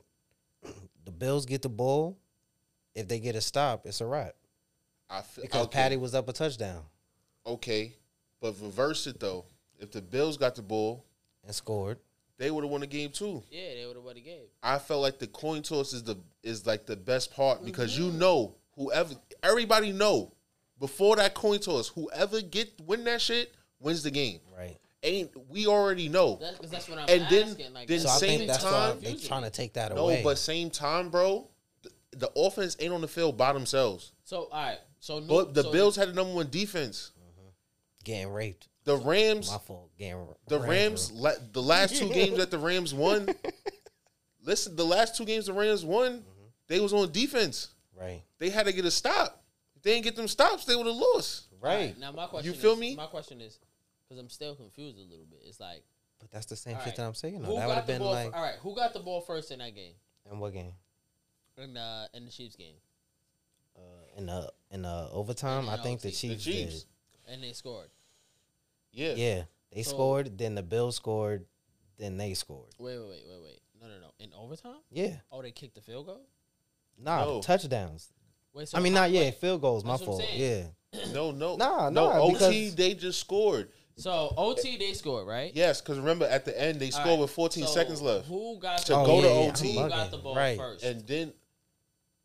the 1.06 1.12
Bills 1.12 1.46
get 1.46 1.62
the 1.62 1.70
ball. 1.70 2.18
If 2.94 3.08
they 3.08 3.20
get 3.20 3.36
a 3.38 3.42
stop, 3.42 3.86
it's 3.86 4.02
a 4.02 4.06
wrap. 4.06 4.34
I 5.10 5.22
feel 5.22 5.44
because 5.44 5.66
okay, 5.68 5.74
Patty 5.74 5.98
was 5.98 6.14
up 6.16 6.28
a 6.30 6.34
touchdown 6.34 6.84
Okay, 7.46 7.94
but 8.42 8.56
reverse 8.62 9.08
it 9.08 9.20
though. 9.20 9.46
If 9.80 9.92
the 9.92 10.02
Bills 10.02 10.38
got 10.38 10.56
the 10.56 10.62
ball, 10.62 11.04
and 11.46 11.56
scored. 11.56 11.98
they 12.38 12.52
would 12.52 12.64
have 12.64 12.72
won 12.72 12.82
the 12.82 12.88
game 12.88 13.10
too. 13.12 13.42
Yeah, 13.50 13.76
they 13.80 13.86
would 13.88 13.96
have 13.96 14.06
won 14.06 14.16
the 14.16 14.22
game. 14.22 14.44
I 14.62 14.78
felt 14.78 15.02
like 15.02 15.20
the 15.20 15.28
coin 15.28 15.62
toss 15.64 15.94
is 15.94 16.04
the 16.04 16.18
is 16.44 16.66
like 16.66 16.86
the 16.86 16.96
best 16.98 17.34
part 17.34 17.64
because 17.66 17.94
Mm-hmm. 17.94 18.04
you 18.04 18.12
know 18.20 18.56
whoever 18.76 19.16
everybody 19.42 19.92
know 19.92 20.32
before 20.80 21.16
that 21.18 21.34
coin 21.34 21.60
toss, 21.60 21.88
whoever 21.90 22.42
get 22.42 22.70
win 22.86 23.04
that 23.06 23.22
shit 23.22 23.54
wins 23.80 24.04
the 24.04 24.12
game. 24.12 24.40
Right. 24.58 24.78
Ain't 25.04 25.32
we 25.50 25.66
already 25.66 26.10
know? 26.10 26.38
That's, 26.40 26.60
'cause 26.60 26.70
that's 26.70 26.88
what 26.90 27.00
I'm 27.00 27.10
And 27.10 27.28
then- 27.30 27.74
Like, 27.74 27.88
then 27.88 28.00
So 28.02 28.10
I 28.10 28.18
same 28.18 28.38
think 28.40 28.52
that's 28.52 28.64
time- 28.64 29.00
they're 29.02 29.16
trying 29.16 29.44
to 29.44 29.50
take 29.50 29.74
that 29.74 29.96
no, 29.96 30.04
away. 30.06 30.18
No, 30.18 30.24
but 30.24 30.38
same 30.38 30.70
time, 30.70 31.10
bro. 31.10 31.48
The, 31.82 31.92
the 32.12 32.32
offense 32.36 32.76
ain't 32.80 32.94
on 32.94 33.02
the 33.02 33.08
field 33.08 33.36
by 33.38 33.52
themselves. 33.54 34.12
So 34.24 34.44
all 34.44 34.50
right. 34.52 34.78
So 35.00 35.20
New- 35.20 35.26
But 35.28 35.54
the 35.56 35.64
so 35.64 35.72
Bills 35.72 35.96
had 35.96 36.10
the 36.10 36.14
number 36.14 36.34
one 36.36 36.50
defense. 36.50 37.12
getting 38.04 38.32
raped. 38.32 38.68
The 38.84 38.98
Rams, 38.98 39.50
My 39.52 39.58
fault. 39.60 39.90
Getting 39.98 40.28
the 40.48 40.60
Rams, 40.60 41.12
la- 41.12 41.34
the 41.52 41.62
last 41.62 41.96
two 41.96 42.10
games 42.10 42.38
that 42.38 42.50
the 42.52 42.58
Rams 42.70 42.94
won. 42.94 43.28
listen, 44.44 44.76
the 44.76 44.86
last 44.86 45.16
two 45.16 45.26
games 45.26 45.46
the 45.48 45.54
Rams 45.54 45.84
won, 45.86 46.20
Mm-hmm. 46.20 46.46
they 46.68 46.80
was 46.80 46.94
on 46.94 47.12
defense. 47.12 47.70
Right. 48.00 48.22
They 48.40 48.50
had 48.50 48.66
to 48.66 48.74
get 48.74 48.86
a 48.86 48.92
stop. 48.92 49.44
If 49.76 49.84
they 49.84 49.92
didn't 49.94 50.04
get 50.06 50.16
them 50.16 50.28
stops, 50.28 50.66
they 50.66 50.76
would 50.76 50.88
have 50.88 50.96
lost. 50.96 51.46
Right 51.60 51.96
Now 52.00 52.12
my 52.12 52.26
question. 52.26 52.52
You 52.52 52.60
feel 52.60 52.74
is, 52.74 52.80
me? 52.80 52.96
My 52.96 53.06
question 53.06 53.40
is, 53.42 53.60
because 54.12 54.22
I'm 54.22 54.30
still 54.30 54.56
confused 54.56 54.98
a 54.98 55.02
little 55.10 55.26
bit. 55.26 55.40
It's 55.46 55.60
like, 55.60 55.84
But 56.20 56.32
that's 56.32 56.46
the 56.48 56.56
same 56.58 56.76
shit 56.78 56.86
right, 56.88 56.96
that 56.98 57.06
I'm 57.08 57.14
saying. 57.14 57.36
who 57.36 57.46
though. 57.46 57.56
That 57.56 57.68
would 57.68 57.76
have 57.78 57.88
been 57.88 58.00
ball? 58.00 58.12
like 58.12 58.36
all 58.36 58.42
right, 58.44 58.56
who 58.62 58.76
got 58.76 58.94
the 58.94 59.00
ball 59.00 59.22
first 59.22 59.52
in 59.52 59.60
that 59.60 59.74
game? 59.74 59.94
in 60.30 60.40
what 60.40 60.54
game? 60.54 60.74
In 61.58 61.78
uh, 61.78 62.08
in 62.14 62.26
the 62.26 62.32
Chiefs 62.32 62.56
game, 62.58 62.76
Uh, 63.76 63.82
in 64.18 64.26
the 64.26 64.52
in 64.70 64.82
the 64.82 65.10
overtime, 65.12 65.64
In 65.64 65.70
I 65.70 65.78
the 65.78 65.84
think 65.84 66.02
the 66.02 66.10
OT. 66.10 66.16
Chiefs, 66.18 66.46
The 66.46 66.52
Chiefs. 66.52 66.86
and 67.28 67.42
they 67.44 67.54
scored. 67.54 67.90
Yeah. 68.92 69.14
Yeah, 69.14 69.44
they 69.72 69.84
So- 69.84 69.92
scored. 69.92 70.38
Then 70.38 70.56
the 70.56 70.64
Bills 70.64 70.96
scored. 70.98 71.46
Then 71.98 72.18
they 72.18 72.34
scored. 72.34 72.74
Wait, 72.78 72.98
wait, 72.98 73.08
wait, 73.08 73.24
wait, 73.30 73.42
wait. 73.44 73.60
No, 73.80 73.88
no, 73.88 74.00
no. 74.00 74.12
In 74.20 74.34
overtime? 74.34 74.78
Yeah. 74.92 75.18
Oh, 75.32 75.42
they 75.42 75.52
kicked 75.52 75.76
the 75.76 75.82
field 75.82 76.08
goal. 76.08 76.22
Nah, 76.98 77.24
No. 77.26 77.42
touchdowns. 77.42 78.12
Wait, 78.54 78.68
so 78.68 78.78
I 78.78 78.82
mean, 78.82 78.94
not 78.94 79.12
yeah, 79.12 79.22
wait, 79.22 79.36
field 79.36 79.62
goals. 79.62 79.84
My 79.86 79.94
That's 79.94 80.08
what 80.08 80.20
fault. 80.22 80.34
Yeah. 80.34 80.66
No, 81.14 81.32
no. 81.32 81.56
Nah, 81.56 81.90
no. 81.90 82.10
nah, 82.12 82.20
OT, 82.22 82.70
they 82.72 82.94
just 82.96 83.20
scored. 83.20 83.72
So 84.02 84.34
OT 84.36 84.78
they 84.78 84.94
scored, 84.94 85.28
right? 85.28 85.52
Yes, 85.56 85.80
because 85.82 85.98
remember 86.00 86.26
at 86.26 86.44
the 86.46 86.60
end 86.60 86.80
they 86.80 86.88
All 86.88 86.92
scored 86.92 87.08
right, 87.08 87.20
with 87.20 87.32
14 87.32 87.66
so 87.66 87.72
seconds 87.72 88.02
left, 88.02 88.28
Who 88.28 88.58
got 88.60 88.80
To 88.80 88.94
the 88.94 89.04
go 89.04 89.06
ball? 89.06 89.22
to 89.22 89.28
yeah, 89.28 89.34
yeah, 89.44 89.50
OT. 89.50 89.74
Who 89.78 89.90
got 89.90 90.12
the 90.12 90.18
ball 90.18 90.36
Right. 90.36 90.58
first? 90.58 90.84
and 90.84 91.06
then 91.08 91.34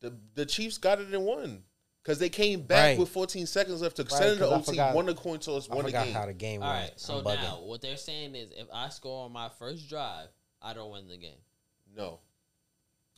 the 0.00 0.14
the 0.34 0.46
Chiefs 0.46 0.78
got 0.78 1.00
it 1.00 1.08
and 1.12 1.24
won 1.24 1.62
because 2.02 2.18
they 2.18 2.28
came 2.28 2.62
back 2.62 2.90
Right. 2.90 2.98
with 2.98 3.08
14 3.08 3.46
seconds 3.46 3.82
left 3.82 3.96
to 3.96 4.02
Right, 4.04 4.12
send 4.12 4.30
it 4.32 4.34
to 4.36 4.40
'cause 4.44 4.52
I 4.52 4.56
OT, 4.56 4.64
forgot- 4.64 4.94
won 4.94 5.06
the 5.06 5.14
coin 5.14 5.38
toss, 5.38 5.68
I 5.70 5.74
won 5.74 5.84
the 5.84 5.92
game. 5.92 6.12
how 6.12 6.26
the 6.26 6.32
game 6.34 6.62
All 6.62 6.68
went. 6.70 6.90
right. 6.92 7.00
So 7.00 7.20
now 7.20 7.60
what 7.60 7.80
they're 7.82 7.96
saying 7.96 8.34
is, 8.34 8.50
if 8.52 8.68
I 8.72 8.88
score 8.90 9.24
on 9.24 9.32
my 9.32 9.48
first 9.58 9.88
drive, 9.88 10.28
I 10.62 10.72
don't 10.72 10.90
win 10.90 11.08
the 11.08 11.16
game. 11.18 11.38
no, 11.94 12.20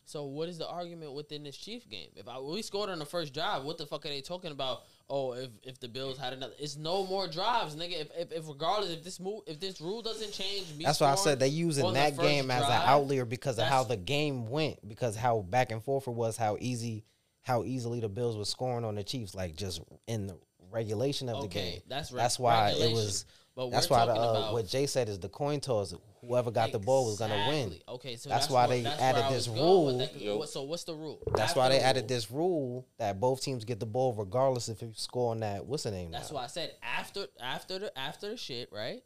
So 0.08 0.24
what 0.24 0.48
is 0.48 0.56
the 0.56 0.66
argument 0.66 1.12
within 1.12 1.42
this 1.42 1.54
Chief 1.54 1.86
game? 1.86 2.08
If 2.16 2.28
I 2.28 2.38
we 2.38 2.62
scored 2.62 2.88
on 2.88 2.98
the 2.98 3.04
first 3.04 3.34
drive, 3.34 3.64
what 3.64 3.76
the 3.76 3.84
fuck 3.84 4.06
are 4.06 4.08
they 4.08 4.22
talking 4.22 4.52
about? 4.52 4.84
Oh, 5.10 5.32
if 5.34 5.50
if 5.62 5.78
the 5.80 5.88
Bills 5.88 6.16
had 6.16 6.32
another, 6.32 6.54
it's 6.58 6.78
no 6.78 7.06
more 7.06 7.28
drives, 7.28 7.76
nigga. 7.76 8.00
If 8.00 8.08
if, 8.16 8.32
if 8.32 8.48
regardless, 8.48 8.90
if 8.90 9.04
this 9.04 9.20
move, 9.20 9.42
if 9.46 9.60
this 9.60 9.82
rule 9.82 10.00
doesn't 10.00 10.32
change, 10.32 10.74
me 10.78 10.86
That's 10.86 11.00
why 11.00 11.12
I 11.12 11.14
said 11.14 11.38
they 11.38 11.48
using 11.48 11.86
the 11.86 11.92
that 11.92 12.16
first 12.16 12.26
game 12.26 12.50
as 12.50 12.64
an 12.64 12.72
outlier 12.72 13.26
because 13.26 13.58
of 13.58 13.66
how 13.66 13.84
the 13.84 13.98
game 13.98 14.48
went, 14.48 14.88
because 14.88 15.14
how 15.14 15.40
back 15.40 15.72
and 15.72 15.84
forth 15.84 16.08
it 16.08 16.12
was, 16.12 16.38
how 16.38 16.56
easy, 16.58 17.04
how 17.42 17.64
easily 17.64 18.00
the 18.00 18.08
Bills 18.08 18.38
were 18.38 18.46
scoring 18.46 18.86
on 18.86 18.94
the 18.94 19.04
Chiefs, 19.04 19.34
like 19.34 19.56
just 19.56 19.82
in 20.06 20.26
the 20.26 20.38
regulation 20.70 21.28
of 21.28 21.42
the 21.42 21.48
game. 21.48 21.82
that's 21.86 22.08
that's 22.08 22.38
why 22.38 22.70
it 22.70 22.92
was. 22.92 23.26
But 23.58 23.72
That's 23.72 23.90
why 23.90 24.06
the, 24.06 24.12
uh, 24.12 24.14
about 24.30 24.52
what 24.52 24.68
Jay 24.68 24.86
said 24.86 25.08
is 25.08 25.18
the 25.18 25.28
coin 25.28 25.58
toss. 25.58 25.92
Whoever 26.20 26.52
got 26.52 26.70
the 26.70 26.78
ball 26.78 27.06
was 27.06 27.18
gonna 27.18 27.48
win. 27.48 27.74
Okay, 27.88 28.14
so 28.14 28.28
That's 28.28 28.44
that's, 28.44 28.52
why 28.52 28.62
what- 28.62 28.70
they 28.70 28.82
that's 28.82 29.02
added 29.02 29.24
this 29.34 29.48
was 29.48 29.58
going 29.58 29.58
with 29.86 29.94
rule. 29.94 29.98
that, 29.98 30.12
'cause 30.12 30.22
Yo. 30.22 30.36
what- 30.36 30.48
So 30.48 30.62
what's 30.62 30.84
the 30.84 30.94
rule? 30.94 31.18
That's 31.26 31.40
After 31.50 31.58
why 31.58 31.68
they 31.70 31.78
the 31.78 31.84
added 31.84 32.00
rule. 32.02 32.08
this 32.08 32.30
rule 32.30 32.86
that 32.98 33.18
both 33.18 33.40
teams 33.42 33.64
get 33.64 33.80
the 33.80 33.86
ball 33.86 34.12
regardless 34.12 34.68
if 34.68 34.80
you 34.80 34.92
score 34.94 35.32
on 35.32 35.40
that. 35.40 35.66
What's 35.66 35.82
the 35.82 35.90
name? 35.90 36.12
That's 36.12 36.30
now? 36.30 36.36
why 36.36 36.44
I 36.44 36.46
said 36.46 36.76
after 36.84 37.26
after 37.40 37.80
the 37.80 37.98
after 37.98 38.28
the 38.30 38.36
shit, 38.36 38.70
right? 38.70 39.02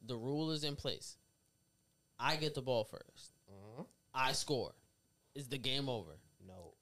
The 0.00 0.16
rule 0.16 0.52
is 0.52 0.64
in 0.64 0.74
place. 0.74 1.18
I 2.18 2.36
get 2.36 2.54
the 2.54 2.62
ball 2.62 2.84
1st 2.84 3.32
Mhm. 3.52 3.86
I 4.14 4.32
score. 4.32 4.74
Is 5.34 5.48
the 5.50 5.58
game 5.58 5.90
over? 5.90 6.18
No. 6.46 6.72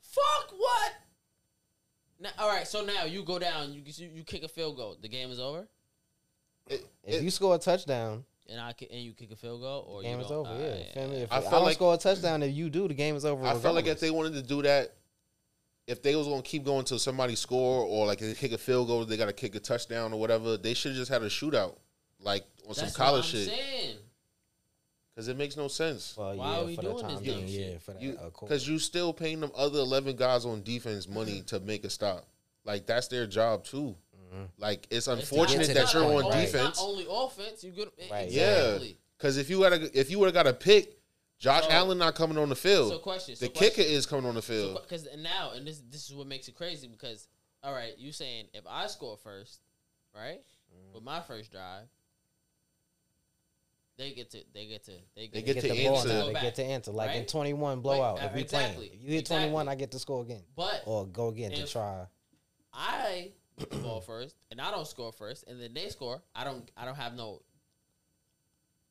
Fuck 0.00 0.52
what? 0.56 0.92
Now, 2.18 2.30
all 2.38 2.48
right, 2.48 2.66
so 2.66 2.82
now 2.82 3.04
you 3.04 3.24
go 3.24 3.38
down, 3.38 3.74
you 3.74 3.82
you, 3.84 4.08
you 4.08 4.24
kick 4.24 4.42
a 4.42 4.48
field 4.48 4.76
goal. 4.76 4.96
The 4.98 5.08
game 5.08 5.30
is 5.30 5.38
over, 5.38 5.68
It- 6.68 6.86
If 7.04 7.14
it- 7.14 7.22
you 7.22 7.30
score 7.30 7.54
a 7.54 7.58
touchdown, 7.58 8.24
and 8.48 8.60
I 8.60 8.72
ki- 8.72 8.88
and 8.90 9.00
you 9.00 9.12
kick 9.12 9.30
a 9.32 9.36
field 9.36 9.60
goal, 9.60 9.84
or 9.88 10.02
game 10.02 10.18
you 10.18 10.24
is 10.24 10.30
over. 10.30 10.48
All 10.50 10.58
yeah, 10.60 10.70
right, 10.70 10.92
feel 10.94 11.08
me? 11.08 11.16
If 11.18 11.32
I 11.32 11.36
I, 11.38 11.40
don't 11.42 11.62
like- 11.64 11.74
score 11.74 11.94
a 11.94 11.98
touchdown, 11.98 12.42
if 12.42 12.54
you 12.54 12.70
do, 12.70 12.88
the 12.88 12.94
game 12.94 13.16
is 13.16 13.24
over. 13.24 13.44
I 13.46 13.58
felt 13.58 13.74
like 13.74 13.86
if 13.86 14.00
they 14.00 14.10
wanted 14.10 14.34
to 14.34 14.42
do 14.42 14.62
that, 14.62 14.92
if 15.86 16.02
they 16.02 16.16
was 16.16 16.26
gonna 16.26 16.42
keep 16.42 16.64
going 16.64 16.84
till 16.84 16.98
somebody 16.98 17.36
score 17.36 17.84
or 17.84 18.06
like 18.06 18.18
they 18.18 18.34
kick 18.34 18.52
a 18.52 18.58
field 18.58 18.88
goal, 18.88 19.04
they 19.04 19.16
got 19.16 19.26
to 19.26 19.32
kick 19.32 19.54
a 19.54 19.60
touchdown 19.60 20.12
or 20.12 20.18
whatever. 20.20 20.56
They 20.56 20.74
should 20.74 20.92
have 20.92 20.98
just 20.98 21.10
had 21.10 21.22
a 21.22 21.28
shootout, 21.28 21.76
like 22.20 22.44
on 22.68 22.74
some 22.74 22.90
college 22.90 23.24
what 23.32 23.34
I'm 23.34 23.46
shit, 23.46 23.48
saying. 23.48 23.96
because 25.14 25.28
it 25.28 25.36
makes 25.36 25.56
no 25.56 25.68
sense. 25.68 26.16
Well, 26.16 26.36
Why 26.36 26.52
yeah, 26.56 26.60
are 26.60 26.64
we 26.64 26.74
for 26.76 26.82
doing 26.82 26.94
this 26.96 27.02
time 27.02 27.22
being, 27.22 27.46
yeah, 27.48 27.78
for 27.78 27.92
that. 27.92 28.02
You 28.02 28.18
uh, 28.20 28.30
course. 28.30 28.48
because 28.48 28.68
you 28.68 28.78
still 28.80 29.12
paying 29.12 29.38
them 29.40 29.52
other 29.54 29.78
eleven 29.78 30.16
guys 30.16 30.44
on 30.44 30.62
defense 30.64 31.06
money 31.08 31.42
to 31.46 31.60
make 31.60 31.84
a 31.84 31.90
stop. 31.90 32.26
Like 32.64 32.86
that's 32.86 33.06
their 33.06 33.26
job 33.28 33.64
too. 33.64 33.94
Mhm. 34.34 34.48
Like 34.58 34.86
it's 34.90 35.06
It's 35.06 35.06
unfortunate 35.08 35.66
to 35.66 35.74
that 35.74 35.86
that 35.86 35.94
you're 35.94 36.04
on 36.04 36.14
right. 36.14 36.22
Not 36.22 36.32
defense. 36.40 36.78
only 36.80 37.06
offense. 37.08 37.62
You 37.64 37.72
good? 37.72 37.90
Right. 38.10 38.28
Exactly. 38.28 38.98
Because 39.16 39.36
if 39.38 39.48
you 39.50 39.62
had 39.62 39.72
a, 39.72 39.98
if 39.98 40.10
you 40.10 40.18
would 40.18 40.26
have 40.26 40.34
got 40.34 40.46
a 40.46 40.52
pick, 40.52 40.98
Josh 41.38 41.64
So- 41.64 41.70
Allen 41.70 41.98
not 41.98 42.14
coming 42.14 42.38
on 42.38 42.48
the 42.48 42.56
field. 42.56 42.90
So 42.90 42.98
question. 42.98 43.36
So 43.36 43.46
the 43.46 43.52
question. 43.52 43.74
kicker 43.76 43.88
is 43.88 44.06
coming 44.06 44.26
on 44.26 44.34
the 44.34 44.42
field. 44.42 44.80
Because 44.82 45.06
now, 45.18 45.52
and 45.52 45.66
this 45.66 45.82
this 45.90 46.08
is 46.08 46.14
what 46.14 46.26
makes 46.26 46.48
it 46.48 46.54
crazy. 46.54 46.86
Because 46.88 47.28
all 47.62 47.72
right, 47.72 47.96
you 47.98 48.12
saying 48.12 48.46
if 48.54 48.64
I 48.68 48.86
score 48.86 49.16
first, 49.16 49.60
right, 50.14 50.40
Mm-hmm. 50.74 50.94
with 50.94 51.04
my 51.04 51.20
first 51.20 51.50
drive, 51.52 51.86
they 53.98 54.12
get 54.12 54.30
to 54.32 54.38
they 54.52 54.66
get 54.66 54.84
to 54.84 54.92
they 55.14 55.28
get, 55.28 55.32
They 55.32 55.40
They 55.40 55.42
get 55.42 55.54
get 55.54 55.60
to 55.62 55.68
the 55.74 55.84
ball 55.86 55.96
answer. 55.98 56.08
now. 56.08 56.26
They 56.26 56.32
back. 56.34 56.42
get 56.42 56.54
to 56.56 56.64
answer. 56.64 56.90
Like 56.92 57.16
in 57.16 57.24
21 57.24 57.80
blowout. 57.80 58.20
uh, 58.22 58.26
if 58.26 58.34
we 58.34 58.40
exactly. 58.42 58.88
playing, 58.88 59.00
if 59.02 59.08
you 59.08 59.14
hit 59.16 59.26
21, 59.26 59.62
Exactly. 59.62 59.72
I 59.72 59.74
get 59.76 59.90
to 59.92 59.98
score 59.98 60.22
again, 60.22 60.42
But 60.54 60.82
or 60.84 61.06
go 61.06 61.28
again 61.28 61.52
to 61.52 61.66
try. 61.66 62.06
I 62.74 63.02
get 63.22 63.32
the 63.56 63.66
ball 63.76 64.00
first, 64.00 64.36
and 64.50 64.60
I 64.60 64.70
don't 64.70 64.86
score 64.86 65.12
first, 65.12 65.44
and 65.48 65.60
then 65.60 65.72
they 65.74 65.88
score. 65.88 66.22
I 66.34 66.44
don't 66.44 66.70
I 66.76 66.84
don't 66.84 66.96
have 66.96 67.14
no 67.14 67.42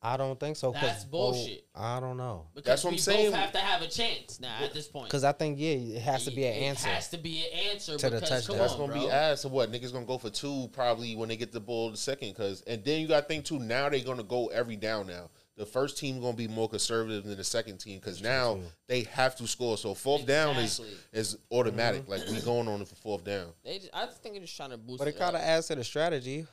I 0.02 0.16
don't 0.18 0.38
think 0.38 0.56
so. 0.56 0.72
'cause 0.72 0.82
That's 0.82 1.04
both- 1.04 1.34
bullshit. 1.34 1.66
I 1.74 1.98
don't 2.00 2.16
know. 2.16 2.46
because 2.54 2.66
That's 2.66 2.84
what 2.84 2.90
we 2.90 2.96
I'm 2.96 3.00
saying. 3.00 3.30
both 3.30 3.40
have 3.40 3.52
to 3.52 3.58
have 3.58 3.82
a 3.82 3.88
chance 3.88 4.38
now 4.38 4.58
at 4.62 4.72
this 4.74 4.86
point. 4.86 5.06
Because 5.06 5.24
I 5.24 5.32
think 5.32 5.58
yeah, 5.58 5.70
it 5.70 6.02
has 6.02 6.24
to 6.26 6.30
be 6.30 6.44
an 6.44 6.52
answer. 6.52 6.62
It 6.62 6.68
answer. 6.68 6.88
has 6.90 7.08
to 7.08 7.16
be 7.18 7.44
an 7.46 7.70
answer 7.72 7.96
To 7.96 8.10
the 8.10 8.16
because 8.20 8.28
touchdown. 8.28 8.58
That's 8.58 8.74
gonna 8.74 8.92
bro. 8.92 9.00
be 9.02 9.10
ass. 9.10 9.40
So 9.40 9.48
what? 9.48 9.72
Niggas 9.72 9.92
gonna 9.92 10.04
go 10.06 10.18
for 10.18 10.30
two 10.30 10.68
probably 10.72 11.16
when 11.16 11.28
they 11.30 11.36
get 11.36 11.50
the 11.50 11.60
ball 11.60 11.90
the 11.90 11.96
second. 11.96 12.34
Cause 12.34 12.62
and 12.66 12.84
then 12.84 13.00
you 13.00 13.08
got 13.08 13.22
to 13.22 13.26
think 13.26 13.46
too. 13.46 13.58
Now 13.58 13.88
they're 13.88 14.00
gonna 14.00 14.22
go 14.22 14.48
every 14.48 14.76
down. 14.76 15.06
Now 15.08 15.30
the 15.56 15.64
first 15.66 15.96
team 15.98 16.20
gonna 16.20 16.36
be 16.36 16.48
more 16.48 16.68
conservative 16.68 17.24
than 17.24 17.36
the 17.36 17.44
second 17.44 17.78
team 17.78 17.98
because 17.98 18.22
now 18.22 18.54
too. 18.56 18.62
they 18.88 19.02
have 19.04 19.36
to 19.36 19.46
score. 19.46 19.78
So 19.78 19.94
fourth 19.94 20.26
down 20.26 20.56
is 20.56 20.80
is 21.12 21.38
automatic. 21.50 22.08
Like 22.08 22.22
we 22.28 22.40
going 22.40 22.68
on 22.68 22.80
it 22.82 22.88
for 22.88 22.94
fourth 22.96 23.24
down. 23.24 23.48
They 23.64 23.78
just, 23.78 23.90
I 23.94 24.06
think 24.06 24.34
they're 24.34 24.42
just 24.42 24.56
trying 24.56 24.70
to 24.70 24.76
boost. 24.76 24.98
But 24.98 25.08
it 25.08 25.14
it 25.14 25.18
kind 25.18 25.34
of 25.34 25.42
adds 25.42 25.68
to 25.68 25.74
the 25.74 25.84
strategy. 25.84 26.46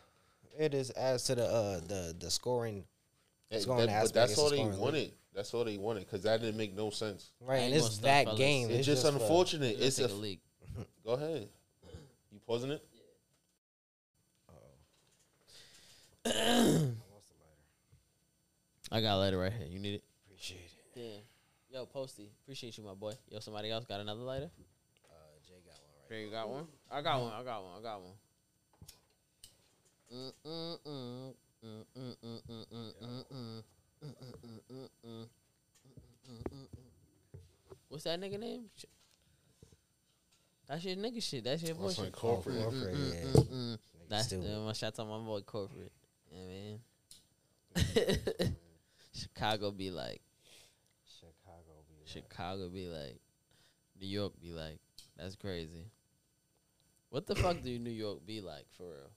It 0.57 0.73
is 0.73 0.91
adds 0.91 1.23
to 1.25 1.35
the 1.35 1.45
uh 1.45 1.79
the 1.87 2.15
the 2.17 2.31
scoring. 2.31 2.85
It's 3.49 3.65
Hey, 3.65 3.67
going 3.67 3.79
that- 3.79 3.85
to 3.87 3.91
but 3.91 3.95
aspect 3.97 4.13
that's 4.13 4.31
is 4.33 4.39
all 4.39 4.49
they 4.49 4.57
scoring 4.57 4.79
wanted. 4.79 5.11
That's 5.35 5.53
all 5.53 5.65
they 5.65 5.77
wanted 5.77 6.01
because 6.01 6.21
that 6.23 6.41
didn't 6.41 6.57
make 6.57 6.75
no 6.75 6.89
sense. 6.91 7.31
Right, 7.41 7.57
and 7.57 7.73
it's 7.73 7.97
that 7.99 8.25
fellas. 8.25 8.37
game. 8.39 8.69
It's, 8.69 8.85
just, 8.85 9.01
for- 9.05 9.13
unfortunate. 9.13 9.77
It's 9.79 9.97
a 9.99 10.05
a 10.05 10.07
leak. 10.07 10.39
go 11.05 11.13
ahead. 11.13 11.49
You 12.31 12.39
pausing 12.45 12.71
it? 12.71 12.83
I 18.93 19.01
got 19.01 19.15
a 19.15 19.17
letter 19.17 19.39
right 19.39 19.51
here. 19.51 19.65
You 19.67 19.79
need 19.79 19.95
it? 19.95 20.03
Appreciate 20.27 20.69
it. 20.95 20.99
Yeah. 21.71 21.79
Yo, 21.79 21.85
Posty, 21.87 22.29
appreciate 22.43 22.77
you, 22.77 22.83
my 22.83 22.93
boy. 22.93 23.13
Yo, 23.27 23.39
somebody 23.39 23.71
else 23.71 23.85
got 23.85 23.99
another 23.99 24.21
lighter? 24.21 24.51
Uh, 25.09 25.15
Jay 25.47 25.55
got 25.65 25.73
one 25.81 25.89
right. 25.97 26.15
Here, 26.15 26.19
you 26.19 26.31
got 26.31 26.47
one? 26.47 26.67
I 26.91 27.01
got 27.01 27.19
one. 27.19 27.33
I 27.33 27.43
got 27.43 27.63
one. 27.63 27.71
I 27.75 27.81
got 27.81 28.01
one. 28.01 28.13
Mm, 30.13 30.31
mm, 30.45 30.77
mm. 30.85 31.33
Mm, 31.65 31.85
mm, 31.97 32.15
mm, 32.23 32.41
mm, 32.47 32.65
mm, 32.71 32.93
mm, 33.01 33.23
mm. 33.33 33.63
Mm, 34.03 34.13
mm, 34.13 34.33
mm, 34.43 34.59
mm, 34.69 34.89
mm. 35.07 35.25
Mm, 36.29 36.29
mm, 36.29 36.43
mm. 36.53 36.67
What's 37.89 38.03
that 38.03 38.21
nigga 38.21 38.39
name? 38.39 38.65
Sh- 38.77 38.83
That's 40.67 40.85
your 40.85 40.97
nigga 40.97 41.23
shit. 41.23 41.43
That's 41.43 41.63
your 41.63 41.73
boy 41.73 41.83
That's 41.85 41.95
shit. 41.95 42.03
like 42.03 42.13
corporate. 42.13 42.61
Corporate, 42.61 42.93
mm, 42.93 43.13
yeah. 43.13 43.41
mm, 43.41 43.47
mm. 43.47 43.73
Nigga 43.73 44.09
That's 44.09 44.27
stupid. 44.27 44.53
uh, 44.53 44.59
my 44.59 44.73
shout 44.73 44.99
out 44.99 45.07
my 45.07 45.17
boy 45.17 45.39
corporate. 45.41 45.91
Yeah, 46.31 46.77
man. 47.75 48.55
Chicago 49.13 49.71
be 49.71 49.91
like 49.91 50.21
Chicago. 51.19 51.83
Be 51.87 51.95
like- 51.99 52.07
Chicago 52.07 52.69
be 52.69 52.87
like 52.87 53.19
New 53.99 54.07
York 54.07 54.33
be 54.41 54.51
like 54.51 54.79
that's 55.17 55.35
crazy. 55.35 55.85
What 57.09 57.27
the 57.27 57.35
fuck 57.35 57.61
do 57.61 57.77
New 57.77 57.91
York 57.91 58.25
be 58.25 58.41
like 58.41 58.65
for 58.75 58.83
real? 58.83 59.11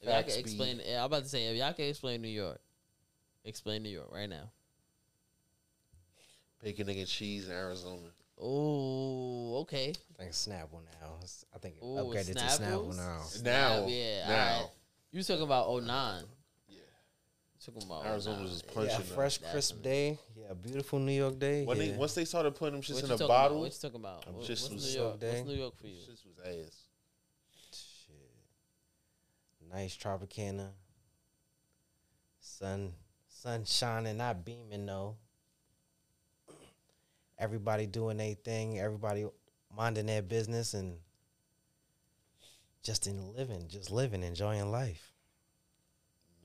If 0.00 0.08
y'all 0.08 0.22
can 0.22 0.32
be- 0.32 0.38
explain, 0.38 0.80
yeah, 0.86 1.00
I'm 1.00 1.06
about 1.06 1.24
to 1.24 1.28
say 1.28 1.46
if 1.46 1.56
y'all 1.56 1.72
can 1.72 1.86
explain 1.86 2.22
New 2.22 2.28
York, 2.28 2.60
explain 3.44 3.82
New 3.82 3.90
York 3.90 4.08
right 4.12 4.28
now. 4.28 4.50
Bacon, 6.62 6.88
egg, 6.90 6.98
and 6.98 7.06
cheese 7.08 7.48
in 7.48 7.52
Arizona. 7.54 8.08
Oh, 8.38 9.60
okay. 9.62 9.92
I 10.18 10.22
think 10.22 10.32
Snapple 10.32 10.80
now. 11.00 11.18
I 11.54 11.58
think 11.58 11.76
it 11.76 11.82
Ooh, 11.84 11.96
upgraded 11.96 12.34
to 12.34 12.34
Snapple 12.34 12.94
Snapples? 12.94 12.96
now. 12.96 13.80
Now, 13.80 13.86
yeah, 13.86 14.28
now, 14.28 14.52
alright. 14.54 14.70
You 15.12 15.22
talking 15.22 15.42
about 15.42 15.68
09. 15.82 16.22
Yeah. 17.60 17.72
Talking 17.74 17.90
about 17.90 18.06
Arizona 18.06 18.42
was 18.42 18.52
just 18.52 18.66
punching. 18.68 18.90
Yeah, 18.90 18.98
them. 18.98 19.06
fresh, 19.06 19.38
crisp 19.38 19.74
Definitely. 19.76 19.90
day. 19.90 20.18
Yeah, 20.36 20.54
beautiful 20.54 20.98
New 20.98 21.12
York 21.12 21.38
day. 21.38 21.64
When 21.64 21.76
yeah. 21.76 21.92
they 21.92 21.96
once 21.96 22.14
they 22.14 22.24
started 22.24 22.54
putting 22.54 22.74
them 22.80 22.82
shits 22.82 23.04
in 23.04 23.10
a 23.10 23.16
bottle, 23.18 23.26
About? 23.26 23.52
What 23.60 23.64
you 23.72 23.78
talking 23.80 24.00
about? 24.00 24.24
I'm 24.26 24.34
What- 24.36 24.46
just 24.46 24.70
what's 24.70 24.74
was 24.84 24.94
New 24.94 25.00
York? 25.02 25.20
day. 25.20 25.32
What's 25.36 25.48
New 25.48 25.54
York 25.54 25.76
for 25.76 25.86
you? 25.86 25.96
shits 25.96 26.24
was 26.26 26.38
ass. 26.44 26.84
Shit. 27.72 29.70
Nice 29.72 29.96
Tropicana. 29.96 30.70
Sun, 32.40 32.94
sun 33.28 33.64
shining, 33.64 34.16
not 34.16 34.44
beaming 34.44 34.86
though. 34.86 35.16
Everybody 37.38 37.86
doing 37.86 38.16
their 38.16 38.34
thing. 38.34 38.78
Everybody 38.78 39.26
minding 39.74 40.06
their 40.06 40.22
business 40.22 40.74
and 40.74 40.96
just 42.82 43.06
in 43.06 43.34
living, 43.34 43.68
just 43.68 43.90
living, 43.90 44.22
enjoying 44.22 44.70
life. 44.70 45.12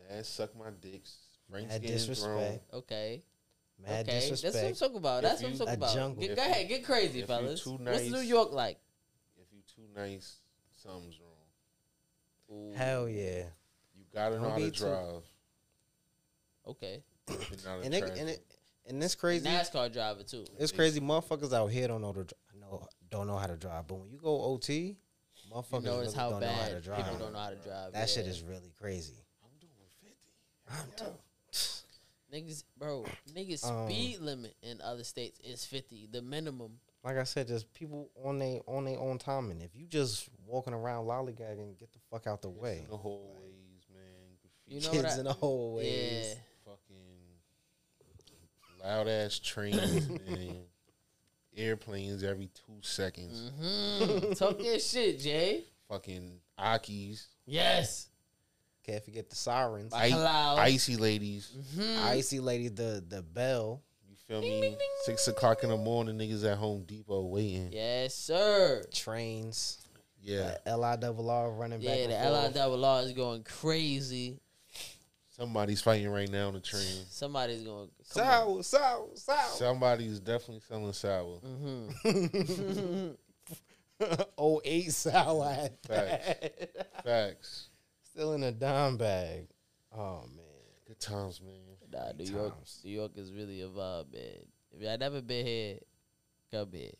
Man, 0.10 0.24
suck 0.24 0.56
my 0.58 0.70
dicks. 0.82 1.16
Frank's 1.50 1.72
Mad 1.72 1.82
getting 1.82 1.98
thrown. 1.98 2.08
disrespect. 2.10 2.74
Okay. 2.74 3.24
Mad 3.84 4.08
okay. 4.08 4.20
disrespect. 4.20 4.54
That's 4.54 4.64
what 4.64 4.70
I'm 4.70 4.76
talking 4.76 4.98
about. 4.98 5.24
If 5.24 5.30
That's 5.30 5.42
what 5.42 5.48
I'm 5.48 5.54
you- 5.54 5.58
talking 5.60 5.74
A 5.74 5.78
about. 5.78 5.94
jungle. 5.94 6.22
Get, 6.22 6.30
If 6.32 6.38
go 6.38 6.44
you- 6.44 6.50
ahead, 6.52 6.68
get 6.70 6.86
crazy, 6.86 7.08
if 7.08 7.16
you 7.16 7.26
fellas. 7.26 7.64
too 7.64 7.72
What's 7.78 8.04
New 8.10 8.20
York 8.20 8.52
like? 8.54 8.80
If 9.38 9.48
you 9.52 9.60
too 9.76 9.88
nice, 9.96 10.38
something's 10.76 11.20
wrong. 11.20 11.32
Ooh, 12.52 12.74
Hell 12.74 13.10
yeah. 13.10 13.46
You 13.96 14.06
gotta 14.14 14.36
know 14.36 14.42
Don't 14.44 14.52
how 14.52 14.58
to 14.58 14.64
be 14.66 14.72
too- 14.72 14.86
drive. 14.86 15.24
Okay. 16.68 17.04
If 17.28 17.50
you're 17.50 17.60
not 17.72 17.80
a 17.80 17.86
And 17.86 17.94
it, 17.94 18.00
traffic. 18.00 18.20
and 18.20 18.30
it, 18.30 18.46
and 18.88 19.04
it's 19.04 19.16
crazy. 19.16 19.48
NASCAR 19.48 19.92
driver 19.92 20.24
too. 20.24 20.46
It's 20.60 20.72
crazy. 20.72 21.00
Motherfuckers 21.00 21.54
out 21.54 21.68
here 21.68 21.88
don't 21.88 22.02
know 22.02 22.14
to 22.14 22.24
dri- 22.24 22.38
know 22.60 22.88
don't 23.10 23.28
know 23.28 23.38
how 23.38 23.48
to 23.48 23.56
drive. 23.58 23.88
But 23.88 23.96
when 23.96 24.10
you 24.10 24.18
go 24.18 24.42
OT, 24.44 24.98
motherfuckers 25.52 25.74
You 25.74 25.88
know, 25.90 26.00
really 26.00 26.14
how 26.14 26.30
don't 26.32 26.42
know 26.42 26.48
how 26.48 26.66
to 26.68 26.74
bad 26.74 26.84
drive. 26.84 26.98
people 27.04 27.18
don't 27.20 27.34
know 27.34 27.40
how 27.40 27.50
to 27.50 27.56
drive. 27.56 27.94
That 27.94 28.10
shit 28.10 28.28
is 28.28 28.42
really 28.44 28.72
crazy. 28.80 29.25
I'm 30.70 30.90
doing 30.98 31.12
50. 31.52 31.72
I'm 32.32 32.32
Yeah. 32.32 32.40
Niggas, 32.40 32.64
bro, 32.78 33.06
niggas 33.34 33.64
Um, 33.66 33.88
speed 33.90 34.20
limit 34.20 34.56
in 34.62 34.82
other 34.82 35.04
states 35.04 35.40
is 35.42 35.64
50, 35.66 36.08
the 36.12 36.22
minimum. 36.22 36.80
Like 37.04 37.18
I 37.18 37.24
said, 37.24 37.48
just 37.48 37.72
people 37.74 38.10
on 38.24 38.40
their 38.40 38.62
on 38.68 38.84
their 38.86 38.98
own 39.00 39.20
time. 39.20 39.52
And 39.52 39.62
if 39.62 39.76
you 39.76 39.86
just 39.86 40.28
walking 40.46 40.74
around 40.74 41.06
lollygagging, 41.06 41.78
get 41.78 41.94
the 41.94 42.00
fuck 42.10 42.26
out 42.28 42.42
the 42.42 42.50
Kids 42.50 42.60
way. 42.62 42.80
In 42.80 42.90
the 42.90 42.98
hallways, 42.98 43.86
man. 43.94 44.02
You 44.66 44.80
Graffiti, 44.80 44.98
know 44.98 45.04
Kids 45.04 45.16
I- 45.16 45.20
in 45.20 45.26
the 45.26 45.34
hallways. 45.34 46.28
Yeah. 46.30 46.34
fucking 46.66 47.06
loud 48.84 49.08
ass 49.08 49.38
trains, 49.40 50.10
man. 50.28 50.66
Airplanes 51.56 52.24
every 52.24 52.48
two 52.48 52.80
seconds. 52.82 53.52
Mm-hmm. 53.62 54.34
Talk 54.34 54.62
your 54.62 54.80
shit, 54.80 55.20
Jay. 55.20 55.64
Fucking 55.88 56.40
Akis. 56.60 57.28
Yes. 57.46 58.08
Can't 58.86 59.04
forget 59.04 59.30
the 59.30 59.36
sirens. 59.36 59.92
By 59.92 60.10
Cloud. 60.12 60.60
Icy 60.60 60.96
ladies. 60.98 61.52
Mhm. 61.76 62.04
Icy 62.04 62.40
lady, 62.40 62.68
the 62.68 63.04
the 63.08 63.22
bell. 63.24 63.82
You 64.08 64.16
feel 64.28 64.42
me? 64.42 64.78
Six 65.06 65.28
o'clock 65.28 65.64
in 65.64 65.70
the 65.70 65.78
morning, 65.78 66.18
niggas 66.18 66.44
at 66.50 66.58
Home 66.58 66.84
Depot 66.84 67.24
waiting. 67.26 67.72
Yes, 67.72 68.14
sir. 68.16 68.84
trains. 68.94 69.80
Yeah. 70.22 70.58
The 70.66 70.70
L 70.70 70.84
I 70.84 70.96
double 70.96 71.30
R 71.30 71.52
running 71.52 71.80
back. 71.80 71.88
Yeah, 71.88 71.96
and 71.96 72.12
the 72.12 72.18
forth. 72.18 72.48
LI 72.48 72.54
double 72.54 72.86
R 72.86 73.02
is 73.04 73.14
going 73.14 73.44
crazy. 73.44 74.40
Somebody's 75.30 75.82
fighting 75.82 76.10
right 76.10 76.30
now 76.32 76.48
on 76.48 76.54
the 76.54 76.60
train. 76.62 77.06
Somebody's 77.10 77.64
going. 77.64 77.90
Sour, 78.04 78.64
sour, 78.64 79.08
sour. 79.16 79.50
Somebody's 79.52 80.20
definitely 80.20 80.62
selling 80.68 80.94
sour. 80.94 81.40
Mm-hmm. 81.46 83.12
oh 84.38 84.62
eight 84.64 84.92
sour. 84.94 85.46
at 85.52 85.78
Facts. 85.86 86.28
that. 86.28 87.04
Facts. 87.04 87.70
Still 88.16 88.32
in 88.32 88.44
a 88.44 88.52
dime 88.54 88.96
bag. 88.96 89.50
Oh 89.94 90.22
man. 90.34 90.46
Good 90.88 91.02
times, 91.02 91.42
man. 91.42 91.54
Nah, 91.92 92.14
New 92.14 92.18
Big 92.20 92.30
York, 92.30 92.54
times. 92.56 92.82
New 92.86 92.92
York 92.92 93.12
is 93.18 93.34
really 93.34 93.62
a 93.62 93.68
vibe, 93.68 94.14
man. 94.14 94.46
If 94.72 94.82
y'all 94.82 94.98
never 94.98 95.22
been 95.22 95.46
here, 95.46 95.80
come 96.50 96.70
here. 96.72 96.92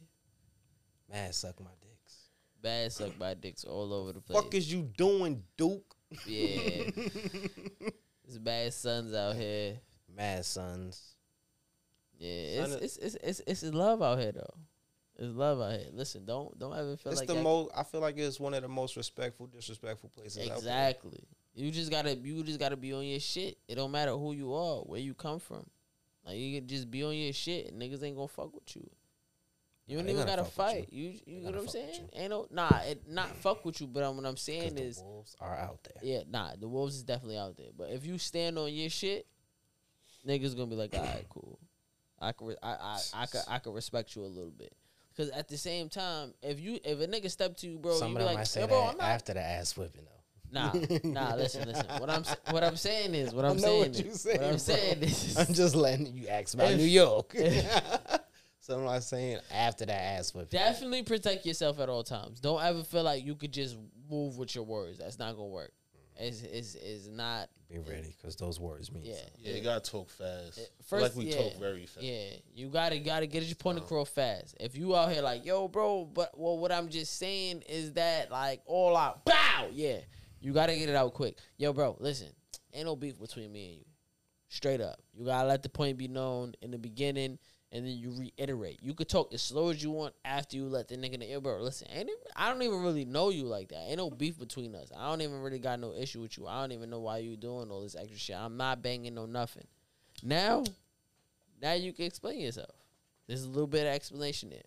Man, 1.10 1.32
suck 1.32 1.58
my 1.62 1.70
dicks. 1.82 2.18
Bad 2.62 2.92
suck 2.92 3.18
my 3.18 3.34
dicks 3.34 3.64
all 3.64 3.94
over 3.94 4.12
the 4.12 4.20
place. 4.20 4.42
Fuck 4.42 4.54
is 4.56 4.70
you 4.70 4.82
doing, 4.98 5.42
Duke? 5.56 5.96
yeah, 6.26 6.90
there's 8.26 8.38
bad 8.40 8.74
sons 8.74 9.14
out 9.14 9.38
here. 9.38 9.80
Mad 10.14 10.44
sons. 10.44 11.16
Yeah, 12.18 12.30
it's 12.30 12.72
Son, 12.72 12.80
it's, 12.84 12.98
it's 12.98 13.16
it's 13.24 13.40
it's 13.48 13.64
love 13.74 14.02
out 14.02 14.20
here 14.20 14.34
though. 14.34 14.54
It's 15.18 15.34
love 15.34 15.62
out 15.62 15.80
here. 15.80 15.90
Listen, 15.94 16.26
don't 16.26 16.58
don't 16.60 16.74
ever 16.74 16.98
feel 16.98 17.12
It's 17.12 17.22
like 17.22 17.28
the 17.28 17.36
y'all- 17.36 17.44
most. 17.44 17.72
I 17.76 17.84
feel 17.84 18.02
like 18.02 18.18
it's 18.18 18.40
one 18.40 18.54
of 18.54 18.62
the 18.62 18.68
most 18.68 18.98
respectful, 18.98 19.48
disrespectful 19.48 20.10
places. 20.10 20.40
out 20.44 20.48
there. 20.48 20.58
exactly. 20.58 21.24
You 21.54 21.72
just 21.72 21.90
gotta 21.90 22.16
you 22.16 22.44
just 22.44 22.60
gotta 22.60 22.76
be 22.76 22.94
on 22.94 23.06
your 23.06 23.20
shit. 23.22 23.58
It 23.68 23.76
don't 23.76 23.92
matter 23.92 24.12
who 24.12 24.34
you 24.34 24.54
are, 24.54 24.80
where 24.82 25.00
you 25.00 25.14
come 25.14 25.40
from. 25.40 25.66
Like 26.26 26.38
you 26.38 26.60
can 26.60 26.68
just 26.68 26.92
be 26.92 27.04
on 27.04 27.16
your 27.16 27.32
shit, 27.32 27.68
and 27.72 27.82
niggas 27.82 28.04
ain't 28.04 28.16
gonna 28.18 28.28
fuck 28.28 28.54
with 28.54 28.76
you. 28.76 28.90
You 29.88 29.98
Nah, 29.98 30.00
don't 30.00 30.06
they 30.08 30.12
even 30.14 30.26
gonna 30.26 30.38
gotta 30.38 30.52
fight. 30.52 30.92
You 30.92 31.14
you, 31.26 31.42
know 31.42 31.52
what 31.52 31.60
I'm 31.62 31.68
saying? 31.70 32.10
Ain't 32.14 32.30
no 32.32 32.48
nah, 32.52 32.80
it 32.84 33.08
not 33.08 33.30
fuck 33.38 33.64
with 33.64 33.80
you. 33.80 33.88
But 33.88 34.04
um, 34.04 34.18
what 34.18 34.26
I'm 34.26 34.36
saying 34.36 34.76
the 34.76 34.84
is, 34.84 34.98
wolves 35.00 35.36
are 35.40 35.56
out 35.56 35.80
there. 35.84 36.02
yeah, 36.02 36.24
nah, 36.30 36.54
the 36.60 36.68
wolves 36.68 36.96
is 36.96 37.04
definitely 37.04 37.38
out 37.38 37.56
there. 37.56 37.70
But 37.78 37.92
if 37.92 38.06
you 38.06 38.18
stand 38.18 38.58
on 38.58 38.74
your 38.74 38.90
shit, 38.90 39.28
niggas 40.28 40.56
gonna 40.58 40.68
be 40.72 40.76
like, 40.76 40.94
all 40.94 41.04
right, 41.04 41.26
cool. 41.30 41.60
I 42.20 42.32
could, 42.32 42.48
re- 42.48 42.56
I, 42.64 42.70
I, 42.72 43.00
I 43.14 43.26
could, 43.28 43.42
I 43.48 43.60
could 43.60 43.76
respect 43.76 44.16
you 44.16 44.24
a 44.24 44.28
little 44.28 44.50
bit. 44.50 44.74
Cause 45.18 45.30
at 45.30 45.48
the 45.48 45.58
same 45.58 45.88
time, 45.88 46.34
if 46.42 46.60
you, 46.60 46.78
if 46.84 47.00
a 47.00 47.08
nigga 47.08 47.32
step 47.32 47.56
to 47.58 47.68
you, 47.68 47.78
bro, 47.80 47.94
Some 47.94 48.12
you 48.12 48.18
be 48.18 48.24
like, 48.26 48.38
might 48.38 48.48
say 48.48 48.62
"Yo, 48.62 48.68
bro, 48.68 48.82
I'm 48.84 48.98
not 48.98 49.08
after 49.08 49.34
the 49.34 49.40
ass 49.42 49.78
whipping 49.78 50.02
though. 50.04 50.12
Nah, 50.52 50.72
nah. 51.04 51.36
Listen, 51.36 51.68
listen. 51.68 51.86
What 52.00 52.10
I'm 52.10 52.24
what 52.52 52.64
I'm 52.64 52.76
saying 52.78 53.16
is 53.16 53.34
what 53.34 53.46
I 53.46 53.50
I'm 53.50 53.56
know 53.58 53.62
saying. 53.62 53.80
what 53.94 54.00
is, 54.00 54.22
saying, 54.22 54.42
what 54.42 54.50
I'm 54.52 54.60
saying 54.60 55.04
is 55.04 55.38
I'm 55.50 55.54
just 55.54 55.76
letting 55.76 56.14
you 56.16 56.28
ask 56.28 56.54
about 56.54 56.72
If- 56.72 56.78
New 56.78 56.84
York. 56.86 57.34
so 58.60 58.78
I'm 58.78 58.84
not 58.86 59.04
saying 59.04 59.40
after 59.54 59.86
that 59.86 60.00
ass 60.20 60.34
whipping. 60.34 60.50
definitely 60.52 61.04
protect 61.04 61.46
yourself 61.46 61.80
at 61.80 61.90
all 61.90 62.04
times. 62.04 62.40
Don't 62.40 62.62
ever 62.62 62.84
feel 62.84 63.04
like 63.04 63.26
you 63.26 63.36
could 63.36 63.52
just 63.54 63.78
move 64.10 64.38
with 64.38 64.54
your 64.56 64.66
words. 64.66 65.00
That's 65.00 65.18
not 65.20 65.36
gonna 65.36 65.48
work. 65.48 65.72
It's 66.18 66.42
it's, 66.44 66.76
it's 66.76 67.08
not. 67.08 67.50
Be 67.70 67.80
ready, 67.80 68.14
because 68.18 68.36
those 68.36 68.60
words 68.60 68.92
mean 68.92 69.04
Yeah. 69.06 69.16
something. 69.16 69.34
Yeah, 69.40 69.54
you 69.56 69.62
gotta 69.64 69.90
talk 69.92 70.10
fast. 70.10 70.60
I 70.60 70.62
feel 70.62 70.68
first- 70.86 71.04
like 71.04 71.16
we 71.16 71.26
yeah, 71.32 71.38
talk 71.38 71.60
very 71.60 71.86
fast. 71.86 72.06
Yeah, 72.06 72.28
you 72.54 72.70
gotta 72.70 73.00
gotta 73.00 73.26
get 73.28 73.44
your 73.44 73.56
point 73.56 73.80
Uh. 73.80 73.82
across 73.82 74.10
fast. 74.10 74.56
If 74.60 74.78
you 74.78 74.96
out 74.96 75.12
here 75.12 75.22
like, 75.22 75.46
yo, 75.46 75.68
bro, 75.68 76.06
but 76.06 76.38
well, 76.38 76.58
what 76.58 76.72
I'm 76.72 76.90
just 76.90 77.18
saying 77.18 77.64
is 77.68 77.94
that 77.94 78.32
like 78.32 78.62
all 78.66 78.96
out, 78.96 79.26
bow, 79.26 79.70
yeah, 79.74 80.00
you 80.40 80.54
gotta 80.54 80.76
get 80.76 80.90
it 80.90 80.96
out 80.96 81.14
quick. 81.14 81.38
Yo, 81.58 81.74
bro, 81.74 81.98
listen, 82.00 82.28
ain't 82.74 82.86
no 82.86 82.96
beef 82.96 83.20
between 83.20 83.52
me 83.52 83.66
and 83.70 83.78
you. 83.80 83.86
Straight 84.48 84.80
up, 84.80 85.02
you 85.14 85.26
gotta 85.26 85.48
let 85.48 85.64
the 85.64 85.70
point 85.70 85.98
be 85.98 86.08
known 86.08 86.54
in 86.62 86.72
the 86.72 86.78
beginning, 86.78 87.40
and 87.76 87.86
then 87.86 87.98
you 87.98 88.12
reiterate. 88.18 88.80
You 88.82 88.94
could 88.94 89.10
talk 89.10 89.34
as 89.34 89.42
slow 89.42 89.70
as 89.70 89.84
you 89.84 89.92
want 89.92 90.14
after 90.24 90.56
you 90.56 90.70
let 90.70 90.88
the 90.88 90.96
nigga 90.96 91.20
know, 91.20 91.42
bro, 91.42 91.62
listen, 91.62 91.90
ain't 91.92 92.08
it, 92.08 92.28
I 92.34 92.50
don't 92.50 92.62
even 92.62 92.82
really 92.82 93.04
know 93.04 93.30
you 93.30 93.44
like 93.44 93.68
that. 93.70 93.88
Ain't 93.90 93.98
no 93.98 94.10
beef 94.10 94.40
between 94.40 94.74
us. 94.76 94.94
I 94.98 95.10
don't 95.10 95.22
even 95.22 95.42
really 95.42 95.60
got 95.60 95.82
no 95.82 95.94
issue 95.94 96.22
with 96.22 96.38
you. 96.38 96.48
I 96.48 96.62
don't 96.62 96.72
even 96.72 96.90
know 96.90 97.02
why 97.02 97.18
you 97.18 97.36
doing 97.36 97.70
all 97.70 97.82
this 97.82 97.96
extra 97.96 98.18
shit. 98.18 98.38
I'm 98.38 98.56
not 98.56 98.82
banging 98.82 99.14
no 99.14 99.26
nothing. 99.26 99.68
Now, 100.24 100.64
now 101.62 101.74
you 101.74 101.92
can 101.92 102.06
explain 102.06 102.40
yourself. 102.40 102.72
There's 103.28 103.44
a 103.44 103.50
little 103.50 103.68
bit 103.68 103.88
of 103.88 103.94
explanation 103.94 104.52
there. 104.52 104.62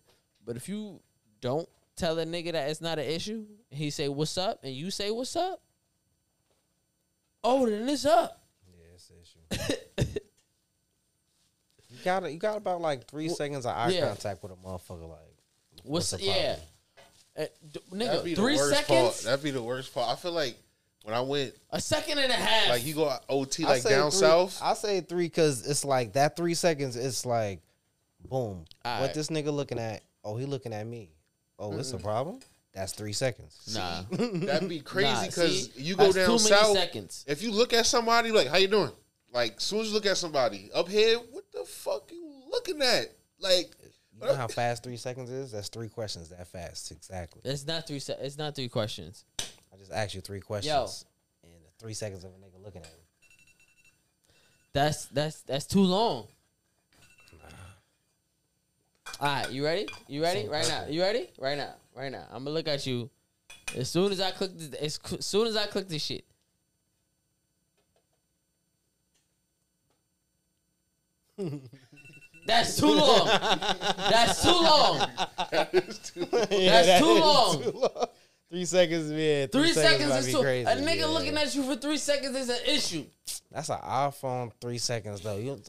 But 0.45 0.55
if 0.55 0.69
you 0.69 0.99
don't 1.41 1.67
tell 1.95 2.19
a 2.19 2.25
nigga 2.25 2.51
that 2.51 2.69
it's 2.69 2.79
not 2.81 2.99
an 2.99 3.05
issue, 3.05 3.43
and 3.71 3.79
he 3.79 3.89
say 3.89 4.07
what's 4.07 4.37
up, 4.37 4.59
and 4.63 4.71
you 4.71 4.91
say 4.91 5.09
what's 5.09 5.35
up, 5.35 5.63
oh 7.43 7.67
then 7.67 7.89
it's 7.89 8.05
up. 8.05 8.43
Yeah, 8.67 8.93
it's 8.93 9.09
an 9.09 9.15
issue. 10.05 10.13
you 11.99 12.05
got 12.05 12.31
you 12.31 12.39
got 12.39 12.57
about 12.57 12.81
like 12.81 13.07
three 13.07 13.29
seconds 13.29 13.65
of 13.65 13.75
eye 13.75 13.89
yeah. 13.89 14.07
contact 14.07 14.41
with 14.43 14.51
a 14.51 14.55
motherfucker. 14.55 15.09
Like, 15.09 15.19
What's, 15.83 16.11
the 16.11 16.21
yeah, 16.21 16.33
problem? 16.33 16.59
Uh, 17.37 17.45
d- 17.71 17.79
nigga? 17.93 18.35
Three 18.35 18.57
seconds, 18.57 18.87
part. 18.87 19.15
That'd 19.23 19.43
be 19.43 19.51
the 19.51 19.63
worst 19.63 19.93
part. 19.93 20.09
I 20.09 20.15
feel 20.15 20.31
like 20.31 20.57
when 21.03 21.15
I 21.15 21.21
went, 21.21 21.53
a 21.71 21.79
second 21.79 22.19
and 22.19 22.31
a 22.31 22.35
half. 22.35 22.69
like 22.69 22.85
you 22.85 22.95
go 22.95 23.11
OT 23.29 23.63
like 23.63 23.83
down 23.83 24.11
three- 24.11 24.19
south. 24.19 24.59
I 24.61 24.73
say 24.73 25.01
three 25.01 25.25
because 25.25 25.67
it's 25.67 25.85
like 25.85 26.13
that 26.13 26.35
three 26.35 26.53
seconds. 26.53 26.95
It's 26.95 27.25
like, 27.25 27.61
boom. 28.29 28.65
Alright. 28.85 29.01
What 29.01 29.13
this 29.13 29.29
nigga 29.29 29.53
looking 29.53 29.79
at? 29.79 30.01
Oh, 30.23 30.35
he 30.37 30.45
looking 30.45 30.73
at 30.73 30.85
me. 30.85 31.11
Oh, 31.57 31.77
it's 31.77 31.93
a 31.93 31.97
problem. 31.97 32.39
That's 32.73 32.93
three 32.93 33.13
seconds. 33.13 33.73
nah, 33.73 34.03
That'd 34.11 34.69
be 34.69 34.79
crazy 34.79 35.25
because 35.27 35.71
see? 35.73 35.81
you 35.81 35.95
go 35.95 36.03
That's 36.03 36.15
down 36.15 36.25
too 36.25 36.43
many 36.43 36.55
south. 36.55 36.77
seconds. 36.77 37.25
If 37.27 37.41
you 37.41 37.51
look 37.51 37.73
at 37.73 37.85
somebody, 37.85 38.31
like, 38.31 38.47
how 38.47 38.57
you 38.57 38.67
doing? 38.67 38.91
Like, 39.31 39.57
as 39.57 39.63
soon 39.63 39.81
as 39.81 39.87
you 39.87 39.93
look 39.93 40.05
at 40.05 40.17
somebody 40.17 40.69
up 40.73 40.87
here, 40.87 41.17
what 41.17 41.45
the 41.51 41.63
fuck 41.65 42.11
you 42.11 42.31
looking 42.51 42.81
at? 42.81 43.13
Like, 43.39 43.75
You 44.19 44.25
know 44.27 44.35
how 44.35 44.47
fast 44.47 44.83
three 44.83 44.97
seconds 44.97 45.29
is? 45.29 45.51
That's 45.51 45.69
three 45.69 45.89
questions 45.89 46.29
that 46.29 46.47
fast. 46.47 46.91
Exactly. 46.91 47.41
It's 47.45 47.65
not 47.65 47.87
three. 47.87 47.99
Se- 47.99 48.17
it's 48.19 48.37
not 48.37 48.55
three 48.55 48.69
questions. 48.69 49.25
I 49.39 49.77
just 49.77 49.91
asked 49.91 50.15
you 50.15 50.21
three 50.21 50.41
questions. 50.41 51.05
In 51.43 51.49
three 51.79 51.93
seconds 51.93 52.23
of 52.23 52.31
a 52.31 52.33
nigga 52.33 52.63
looking 52.63 52.81
at 52.81 52.87
me. 52.87 53.03
That's 54.73 55.05
that's 55.05 55.41
that's 55.41 55.65
too 55.65 55.83
long. 55.83 56.27
All 59.19 59.27
right, 59.27 59.51
you 59.51 59.65
ready? 59.65 59.87
You 60.07 60.21
ready? 60.21 60.41
Same 60.43 60.51
Right 60.51 60.67
now. 60.67 60.85
You 60.87 61.01
ready? 61.01 61.29
Right 61.39 61.57
now. 61.57 61.73
Right 61.95 62.11
now. 62.11 62.25
I'm 62.31 62.43
gonna 62.43 62.51
look 62.51 62.67
at 62.67 62.85
you. 62.85 63.09
As 63.75 63.89
soon 63.89 64.11
as 64.11 64.21
I 64.21 64.31
click 64.31 64.51
this, 64.55 64.73
as 64.79 64.99
cl- 65.03 65.21
soon 65.21 65.47
as 65.47 65.55
I 65.55 65.67
click 65.67 65.87
this 65.87 66.03
shit. 66.03 66.23
That's 72.45 72.77
too 72.79 72.87
long. 72.93 73.27
That's 73.27 74.41
too 74.41 74.49
long. 74.49 75.07
That's 75.51 76.11
too 76.11 77.13
long. 77.19 77.63
Three 78.49 78.65
seconds, 78.65 79.11
man. 79.11 79.47
Three 79.49 79.73
seconds 79.73 80.09
might 80.09 80.17
is 80.19 80.31
too. 80.31 80.41
crazy, 80.41 80.69
A 80.69 80.75
nigga 80.75 80.97
yeah. 80.99 81.05
looking 81.05 81.37
at 81.37 81.53
you 81.53 81.63
for 81.63 81.75
three 81.75 81.97
seconds 81.97 82.35
is 82.35 82.49
an 82.49 82.57
issue. 82.67 83.05
That's 83.51 83.69
an 83.69 83.77
iPhone. 83.83 84.51
Three 84.59 84.79
seconds 84.79 85.21
though. 85.21 85.37
You 85.37 85.61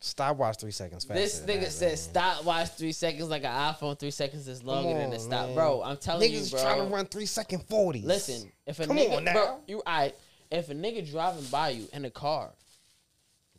stopwatch 0.00 0.58
three 0.58 0.72
seconds 0.72 1.04
faster. 1.04 1.20
This 1.20 1.40
nigga 1.40 1.60
that, 1.60 1.72
said 1.72 1.88
man. 1.90 1.96
stopwatch 1.96 2.70
three 2.70 2.90
seconds 2.92 3.28
like 3.28 3.44
an 3.44 3.50
iPhone. 3.72 3.96
Three 3.98 4.10
seconds 4.10 4.48
is 4.48 4.64
longer 4.64 4.90
Come 4.90 4.98
than 4.98 5.10
the 5.10 5.16
on, 5.16 5.22
stop, 5.22 5.46
man. 5.46 5.54
bro. 5.54 5.82
I'm 5.84 5.96
telling 5.96 6.28
Niggas 6.28 6.46
you, 6.52 6.58
bro. 6.58 6.62
trying 6.62 6.88
to 6.88 6.92
run 6.94 7.06
three 7.06 7.26
second 7.26 7.62
forties. 7.68 8.04
Listen, 8.04 8.50
if 8.66 8.80
a 8.80 8.86
Come 8.88 8.96
nigga, 8.96 9.16
on 9.18 9.24
now. 9.24 9.32
bro, 9.32 9.60
you 9.68 9.82
I 9.86 10.12
if 10.50 10.68
a 10.70 10.74
nigga 10.74 11.08
driving 11.08 11.44
by 11.44 11.68
you 11.70 11.86
in 11.92 12.04
a 12.04 12.10
car 12.10 12.50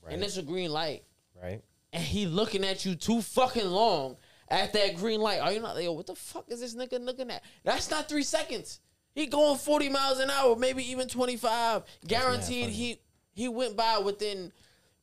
right, 0.03 0.13
and 0.13 0.22
it's 0.24 0.36
a 0.36 0.41
green 0.43 0.70
light 0.72 1.03
right. 1.45 1.61
and 1.93 2.03
he 2.03 2.25
looking 2.25 2.63
at 2.63 2.85
you 2.85 2.95
too 2.95 3.21
fucking 3.21 3.67
long 3.67 4.17
at 4.47 4.73
that 4.73 4.95
green 4.97 5.21
light, 5.21 5.39
are 5.39 5.51
you 5.51 5.59
not 5.59 5.75
like, 5.75 5.83
yo, 5.83 5.93
what 5.93 6.07
the 6.07 6.15
fuck 6.15 6.45
is 6.49 6.59
this 6.59 6.75
nigga 6.75 7.03
looking 7.03 7.31
at? 7.31 7.43
That's 7.63 7.89
not 7.89 8.07
three 8.07 8.23
seconds. 8.23 8.79
He 9.13 9.27
going 9.27 9.57
40 9.57 9.89
miles 9.89 10.19
an 10.19 10.29
hour, 10.29 10.55
maybe 10.55 10.83
even 10.91 11.07
25. 11.07 11.83
Guaranteed 12.05 12.69
he 12.69 12.99
he 13.33 13.47
went 13.47 13.75
by 13.75 13.97
within 13.97 14.51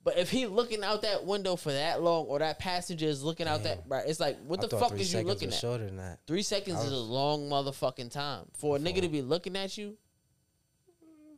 but 0.04 0.18
if 0.18 0.30
he 0.30 0.46
looking 0.46 0.82
out 0.82 1.02
that 1.02 1.24
window 1.24 1.54
for 1.54 1.72
that 1.72 2.02
long 2.02 2.26
or 2.26 2.40
that 2.40 2.58
passenger 2.58 3.06
is 3.06 3.22
looking 3.22 3.46
out 3.46 3.62
that 3.62 3.84
right, 3.86 4.04
it's 4.06 4.18
like 4.18 4.38
what 4.44 4.58
I 4.58 4.66
the 4.66 4.78
fuck 4.78 4.98
is 4.98 5.12
you 5.12 5.22
looking 5.22 5.48
was 5.48 5.56
at? 5.56 5.60
Shorter 5.60 5.86
than 5.86 5.96
that. 5.98 6.18
Three 6.26 6.42
seconds 6.42 6.80
I 6.80 6.86
is 6.86 6.92
a 6.92 6.96
long 6.96 7.48
motherfucking 7.48 8.10
time 8.10 8.46
for 8.54 8.76
a 8.76 8.78
nigga 8.78 9.02
to 9.02 9.08
be 9.08 9.22
looking 9.22 9.56
at 9.56 9.78
you. 9.78 9.96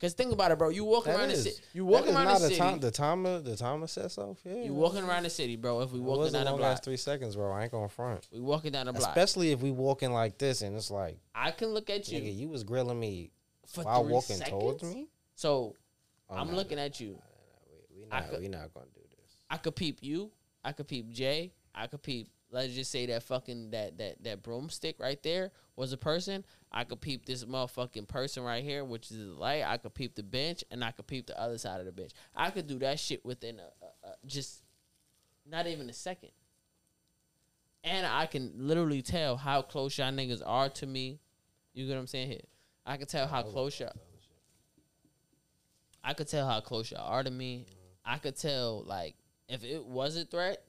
Cause 0.00 0.12
think 0.14 0.32
about 0.32 0.50
it, 0.50 0.58
bro. 0.58 0.68
You 0.68 0.84
walking 0.84 1.12
That 1.12 1.20
around 1.20 1.28
the 1.30 1.36
city. 1.36 1.56
You 1.72 1.84
walking 1.86 2.14
around 2.14 2.26
the 2.40 2.48
city. 2.48 2.56
time. 2.56 2.80
The 2.80 2.90
timer. 2.90 3.40
The 3.40 3.56
timer 3.56 3.86
says 3.86 4.12
so. 4.14 4.36
Yeah. 4.44 4.64
you 4.64 4.74
walking 4.74 5.02
around 5.04 5.22
the 5.22 5.30
city, 5.30 5.56
bro. 5.56 5.80
If 5.80 5.92
we 5.92 6.00
walking 6.00 6.32
down 6.32 6.44
the 6.46 6.52
block, 6.52 6.82
three 6.84 6.96
seconds, 6.96 7.36
bro. 7.36 7.52
I 7.52 7.62
ain't 7.62 7.72
going 7.72 7.88
front. 7.88 8.28
we 8.32 8.40
walking 8.40 8.72
down 8.72 8.86
the 8.86 8.92
block. 8.92 9.08
Especially 9.10 9.52
if 9.52 9.60
we 9.60 9.70
walking 9.70 10.12
like 10.12 10.36
this, 10.38 10.62
and 10.62 10.76
it's 10.76 10.90
like, 10.90 11.16
I 11.34 11.52
can 11.52 11.68
look 11.68 11.88
at 11.90 12.08
you 12.10 12.20
nigga, 12.20 12.36
you 12.36 12.48
was 12.48 12.64
grilling 12.64 12.98
me 13.00 13.30
for 13.66 13.84
while 13.84 14.04
walking 14.04 14.36
seconds. 14.36 14.50
towards 14.50 14.82
me. 14.82 15.08
So 15.36 15.74
Oh, 16.28 16.36
I'm 16.36 16.48
no, 16.50 16.56
looking 16.56 16.76
no, 16.78 16.84
at 16.84 17.00
you. 17.00 17.08
no, 17.08 17.14
no, 17.14 17.20
We, 17.94 18.02
we 18.02 18.08
not. 18.08 18.30
could- 18.30 18.40
we 18.40 18.48
not 18.48 18.72
gonna 18.74 18.86
do 18.94 19.00
this. 19.10 19.36
I 19.50 19.56
could 19.58 19.76
peep 19.76 19.98
you. 20.02 20.30
I 20.64 20.72
could 20.72 20.88
peep 20.88 21.10
Jay. 21.10 21.52
I 21.74 21.86
could 21.86 22.02
peep. 22.02 22.28
Let's 22.54 22.72
just 22.72 22.92
say 22.92 23.06
that 23.06 23.24
fucking 23.24 23.72
that 23.72 23.98
that 23.98 24.22
that 24.22 24.42
broomstick 24.44 25.00
right 25.00 25.20
there 25.24 25.50
was 25.74 25.92
a 25.92 25.96
person. 25.96 26.44
I 26.70 26.84
could 26.84 27.00
peep 27.00 27.26
this 27.26 27.44
motherfucking 27.44 28.06
person 28.06 28.44
right 28.44 28.62
here, 28.62 28.84
which 28.84 29.10
is 29.10 29.18
the 29.18 29.34
light. 29.34 29.64
I 29.66 29.76
could 29.76 29.92
peep 29.92 30.14
the 30.14 30.22
bench, 30.22 30.62
and 30.70 30.84
I 30.84 30.92
could 30.92 31.08
peep 31.08 31.26
the 31.26 31.40
other 31.40 31.58
side 31.58 31.80
of 31.80 31.86
the 31.86 31.90
bench. 31.90 32.12
I 32.34 32.50
could 32.50 32.68
do 32.68 32.78
that 32.78 33.00
shit 33.00 33.24
within 33.24 33.58
a, 33.58 33.84
a, 33.84 34.10
a 34.10 34.14
just 34.24 34.62
not 35.44 35.66
even 35.66 35.90
a 35.90 35.92
second. 35.92 36.30
And 37.82 38.06
I 38.06 38.26
can 38.26 38.52
literally 38.56 39.02
tell 39.02 39.36
how 39.36 39.60
close 39.60 39.98
y'all 39.98 40.12
niggas 40.12 40.40
are 40.46 40.68
to 40.68 40.86
me. 40.86 41.18
You 41.72 41.86
get 41.86 41.94
what 41.94 42.02
I'm 42.02 42.06
saying 42.06 42.28
here? 42.28 42.40
I 42.86 42.96
can 42.98 43.08
tell 43.08 43.26
how 43.26 43.42
close 43.42 43.80
y'all. 43.80 43.92
I 46.04 46.14
could 46.14 46.28
tell 46.28 46.48
how 46.48 46.60
close 46.60 46.92
y'all 46.92 47.10
are 47.10 47.24
to 47.24 47.30
me. 47.32 47.66
I 48.04 48.18
could 48.18 48.36
tell 48.36 48.84
like 48.86 49.16
if 49.48 49.64
it 49.64 49.84
was 49.84 50.16
a 50.16 50.24
threat, 50.24 50.62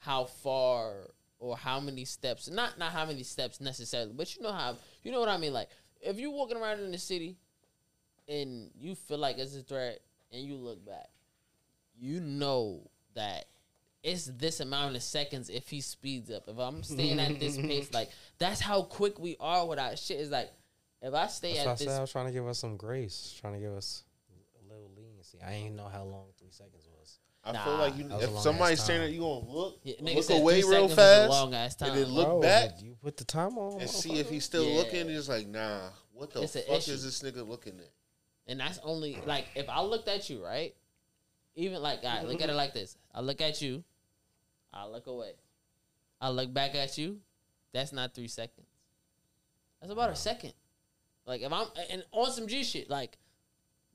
how 0.00 0.24
far 0.24 1.10
or 1.38 1.56
how 1.56 1.80
many 1.80 2.04
steps. 2.04 2.50
Not 2.50 2.78
not 2.78 2.92
how 2.92 3.06
many 3.06 3.22
steps 3.22 3.60
necessarily, 3.60 4.12
but 4.14 4.36
you 4.36 4.42
know 4.42 4.52
how 4.52 4.76
you 5.02 5.12
know 5.12 5.20
what 5.20 5.28
I 5.28 5.38
mean. 5.38 5.52
Like 5.52 5.68
if 6.00 6.18
you're 6.18 6.30
walking 6.30 6.56
around 6.56 6.80
in 6.80 6.90
the 6.90 6.98
city 6.98 7.36
and 8.28 8.70
you 8.78 8.94
feel 8.94 9.18
like 9.18 9.38
it's 9.38 9.56
a 9.56 9.62
threat 9.62 10.00
and 10.32 10.42
you 10.42 10.56
look 10.56 10.84
back, 10.84 11.08
you 11.98 12.20
know 12.20 12.90
that 13.14 13.46
it's 14.02 14.26
this 14.26 14.60
amount 14.60 14.96
of 14.96 15.02
seconds 15.02 15.50
if 15.50 15.68
he 15.68 15.80
speeds 15.80 16.30
up. 16.30 16.44
If 16.48 16.58
I'm 16.58 16.82
staying 16.82 17.20
at 17.20 17.38
this 17.38 17.56
pace, 17.58 17.92
like 17.92 18.10
that's 18.38 18.60
how 18.60 18.82
quick 18.82 19.18
we 19.18 19.36
are 19.40 19.66
with 19.66 19.78
our 19.78 19.96
shit. 19.96 20.20
Is 20.20 20.30
like 20.30 20.50
if 21.02 21.14
I 21.14 21.26
stay 21.26 21.54
That's 21.54 21.64
why 21.64 21.70
I 21.70 21.72
at 21.72 21.78
said 21.78 21.88
this 21.88 21.96
I 21.96 22.00
was 22.00 22.12
trying 22.12 22.26
to 22.26 22.32
give 22.32 22.46
us 22.46 22.58
some 22.58 22.76
grace, 22.76 23.34
trying 23.40 23.54
to 23.54 23.60
give 23.60 23.72
us 23.72 24.04
a 24.58 24.72
little 24.72 24.90
leniency. 24.96 25.38
I 25.44 25.52
ain't 25.52 25.74
know 25.74 25.88
how 25.88 26.04
long 26.04 26.26
three 26.38 26.50
seconds 26.50 26.74
was. 26.74 26.79
I 27.42 27.52
Nah. 27.52 27.64
feel 27.64 27.76
like 27.76 27.96
you, 27.96 28.04
That 28.08 28.18
was 28.20 28.22
a 28.22 28.36
if 28.36 28.42
somebody's 28.42 28.80
ass 28.80 28.86
saying 28.86 29.00
time. 29.00 29.08
that, 29.08 29.14
you 29.14 29.20
gonna 29.20 29.48
look, 29.48 29.80
Yeah, 29.82 29.94
nigga 29.96 30.14
look 30.16 30.30
away 30.30 30.54
real 30.56 30.88
seconds 30.88 30.92
is 30.92 30.98
a 30.98 31.00
fast, 31.00 31.30
long 31.30 31.54
ass 31.54 31.74
time. 31.76 31.88
and 31.90 31.98
then 31.98 32.08
look 32.08 32.28
oh, 32.28 32.32
Bro, 32.32 32.40
back 32.42 32.82
You 32.82 32.96
put 33.02 33.16
the 33.16 33.24
time 33.24 33.56
on 33.58 33.80
and 33.80 33.88
see 33.90 34.18
if 34.18 34.28
he's 34.28 34.44
still 34.44 34.64
Yeah. 34.68 34.76
looking. 34.78 35.00
And 35.02 35.10
it's 35.10 35.28
like, 35.28 35.46
nah, 35.46 35.88
what 36.12 36.30
the 36.32 36.42
It's 36.42 36.56
a 36.56 36.60
fuck 36.62 36.78
issue. 36.78 36.90
is 36.92 37.02
this 37.04 37.22
nigga 37.22 37.46
looking 37.48 37.78
at? 37.78 37.90
And 38.46 38.60
that's 38.60 38.78
only 38.82 39.16
like 39.24 39.46
if 39.54 39.68
I 39.68 39.80
looked 39.82 40.08
at 40.08 40.28
you, 40.28 40.44
right? 40.44 40.74
Even 41.54 41.80
like, 41.82 42.00
all 42.04 42.10
right, 42.16 42.26
look 42.26 42.42
at 42.42 42.50
it 42.50 42.54
like 42.54 42.74
this. 42.74 42.96
I 43.14 43.20
look 43.20 43.40
at 43.40 43.62
you, 43.62 43.84
I 44.72 44.86
look 44.86 45.06
away. 45.06 45.32
I 46.20 46.28
look 46.30 46.52
back 46.52 46.74
at 46.74 46.98
you. 46.98 47.20
That's 47.72 47.92
not 47.92 48.14
three 48.14 48.28
seconds. 48.28 48.66
That's 49.80 49.92
about 49.92 50.10
a 50.10 50.16
second. 50.16 50.52
Like 51.26 51.40
if 51.40 51.52
I'm 51.52 51.68
and 51.90 52.04
on 52.12 52.30
some 52.32 52.46
G 52.48 52.64
shit, 52.64 52.90
like 52.90 53.16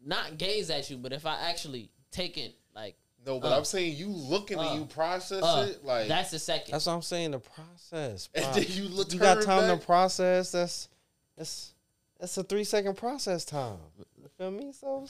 not 0.03 0.37
gaze 0.39 0.69
at 0.71 0.89
you, 0.89 0.97
but 0.97 1.13
if 1.13 1.25
I 1.27 1.41
actually 1.49 1.91
take 2.11 2.37
it, 2.37 2.55
like 2.73 2.95
No, 3.25 3.39
but 3.39 3.51
Uh, 3.51 3.57
I'm 3.57 3.65
saying 3.65 3.97
you 3.97 4.07
looking 4.07 4.59
uh, 4.59 4.61
and 4.61 4.79
you 4.79 4.85
process 4.85 5.41
uh, 5.41 5.67
it 5.69 5.83
like, 5.83 6.07
that's 6.07 6.31
the 6.31 6.39
second. 6.39 6.73
That's 6.73 6.85
what 6.85 6.93
I'm 6.93 7.01
saying. 7.01 7.31
The 7.31 7.39
process. 7.39 8.29
and 8.35 8.53
then 8.53 8.65
you 8.69 8.87
look. 8.87 9.11
you 9.11 9.19
got 9.19 9.41
time 9.41 9.67
back. 9.67 9.79
to 9.79 9.85
process. 9.85 10.51
That's 10.51 10.89
that's 11.35 11.73
that's 12.19 12.37
a 12.37 12.43
three 12.43 12.63
second 12.63 12.97
process 12.97 13.43
time. 13.45 13.77
You 13.97 14.29
feel 14.37 14.51
me? 14.51 14.71
So 14.71 15.07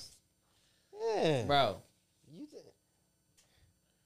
yeah, 1.13 1.43
Bro. 1.43 1.77
You, 2.33 2.47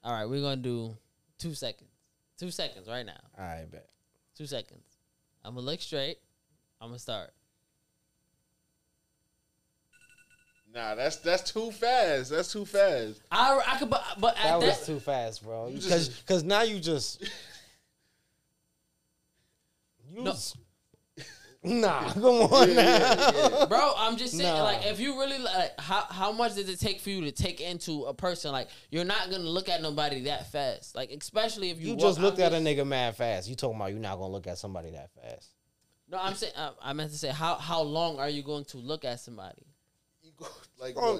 All 0.03 0.13
right, 0.13 0.25
we're 0.25 0.41
gonna 0.41 0.57
do 0.57 0.97
two 1.37 1.53
seconds. 1.53 1.89
Two 2.37 2.51
seconds 2.51 2.87
right 2.87 3.05
now. 3.05 3.19
all 3.37 3.45
right, 3.45 3.69
bet. 3.69 3.89
Two 4.35 4.45
seconds. 4.47 4.83
I'm 5.43 5.55
gonna 5.55 5.65
look 5.65 5.81
straight. 5.81 6.17
I'm 6.81 6.89
gonna 6.89 6.99
start. 6.99 7.31
Nah, 10.73 10.93
that's 10.95 11.15
that's 11.17 11.51
too 11.51 11.71
fast. 11.71 12.29
That's 12.31 12.51
too 12.53 12.65
fast. 12.65 13.21
I, 13.31 13.59
I 13.67 13.77
could, 13.79 13.89
but, 13.89 14.03
but 14.19 14.35
That 14.35 14.59
that, 14.59 14.61
was 14.61 14.85
too 14.85 14.99
fast, 14.99 15.43
bro. 15.43 15.71
Because 15.73 16.09
because 16.09 16.43
now 16.43 16.61
you 16.61 16.79
just 16.79 17.21
you 20.11 20.23
No. 20.23 20.31
s- 20.31 20.55
nah. 21.63 22.09
Come 22.13 22.23
on 22.25 22.75
now. 22.75 23.65
bro. 23.65 23.93
I'm 23.97 24.15
just 24.17 24.37
saying, 24.37 24.47
Nah. 24.47 24.63
like, 24.63 24.85
if 24.85 24.99
you 24.99 25.19
really 25.19 25.39
like, 25.39 25.79
how 25.79 26.05
how 26.09 26.31
much 26.31 26.55
does 26.55 26.69
it 26.69 26.79
take 26.79 26.99
for 27.01 27.09
you 27.09 27.21
to 27.21 27.31
take 27.31 27.61
into 27.61 28.03
a 28.05 28.13
person? 28.13 28.51
Like, 28.51 28.69
you're 28.91 29.05
not 29.05 29.29
gonna 29.31 29.43
look 29.43 29.69
at 29.69 29.81
nobody 29.81 30.21
that 30.25 30.51
fast. 30.51 30.95
Like, 30.95 31.09
especially 31.11 31.71
if 31.71 31.79
you 31.79 31.87
You 31.87 31.93
walk- 31.93 32.01
just 32.01 32.19
I'm 32.19 32.25
looked 32.25 32.39
at 32.39 32.53
a 32.53 32.57
nigga 32.57 32.85
mad 32.85 33.15
fast. 33.15 33.49
You 33.49 33.55
talking 33.55 33.75
about 33.75 33.91
you're 33.91 33.99
not 33.99 34.17
gonna 34.19 34.31
look 34.31 34.47
at 34.47 34.57
somebody 34.57 34.91
that 34.91 35.09
fast? 35.15 35.49
No, 36.11 36.17
I'm 36.19 36.33
saying, 36.33 36.53
uh, 36.55 36.71
I 36.81 36.93
meant 36.93 37.11
to 37.11 37.17
say, 37.17 37.29
how 37.29 37.55
how 37.55 37.81
long 37.81 38.19
are 38.19 38.29
you 38.29 38.41
going 38.43 38.65
to 38.65 38.77
look 38.77 39.03
at 39.05 39.19
somebody? 39.19 39.63
You 40.39 40.45
go, 40.45 40.51
like 40.79 40.95
what? 40.95 41.15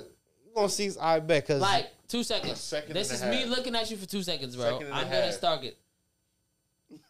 You 0.46 0.52
gonna 0.56 0.70
see? 0.70 0.92
I 1.00 1.20
bet 1.20 1.44
because 1.48 1.62
Like 1.62 1.88
two 2.08 2.24
seconds. 2.24 2.54
A 2.54 2.56
second 2.56 2.94
this 2.94 3.10
and 3.10 3.16
is 3.18 3.24
a 3.24 3.30
me 3.30 3.38
half. 3.42 3.50
looking 3.58 3.76
at 3.76 3.90
you 3.92 3.98
for 3.98 4.06
two 4.08 4.24
seconds, 4.24 4.56
bro. 4.56 4.66
Second 4.66 4.88
and 4.88 4.94
a 4.94 4.96
I'm 4.98 5.04
gonna 5.06 5.22
half. 5.26 5.34
start 5.34 5.64
it. 5.64 5.78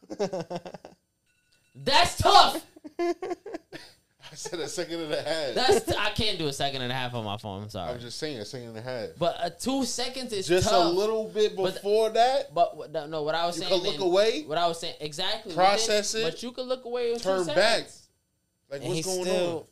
That's 1.75 2.17
tough. 2.17 2.65
I 4.31 4.35
said 4.35 4.59
a 4.59 4.67
second 4.67 4.99
and 4.99 5.13
a 5.13 5.21
half. 5.23 5.55
That's 5.55 5.91
I 5.93 6.09
can't 6.11 6.37
do 6.37 6.47
a 6.47 6.53
second 6.53 6.81
and 6.83 6.91
a 6.91 6.95
half 6.95 7.15
on 7.15 7.23
my 7.25 7.37
phone. 7.37 7.63
I'm 7.63 7.69
sorry. 7.69 7.93
I'm 7.93 7.99
just 7.99 8.19
saying 8.19 8.37
a 8.37 8.45
second 8.45 8.69
and 8.69 8.77
a 8.77 8.81
half. 8.81 9.09
but 9.17 9.35
uh, 9.39 9.49
two 9.49 9.85
seconds 9.85 10.33
is 10.33 10.47
just 10.47 10.69
tough. 10.69 10.85
a 10.85 10.89
little 10.89 11.27
bit 11.29 11.55
But- 11.55 11.73
before 11.75 12.09
that, 12.11 12.53
But 12.53 12.77
what, 12.77 12.91
no, 12.91 13.07
no, 13.07 13.23
what 13.23 13.33
I 13.33 13.45
was 13.47 13.55
you 13.57 13.63
saying. 13.63 13.73
can 13.81 13.83
look 13.89 13.97
then- 13.97 14.07
away, 14.07 14.43
What 14.43 14.57
I 14.59 14.67
was 14.67 14.79
saying 14.79 14.95
exactly. 14.99 15.53
Process 15.55 16.13
within- 16.13 16.27
it, 16.27 16.31
But 16.31 16.43
you 16.43 16.51
can 16.51 16.65
look 16.65 16.85
away 16.85 17.13
in 17.13 17.19
turn 17.19 17.39
two 17.47 17.53
back. 17.55 17.77
seconds. 17.77 18.07
like 18.69 18.81
and 18.81 18.89
what's 18.89 18.97
he's 18.97 19.05
going 19.07 19.25
still 19.25 19.67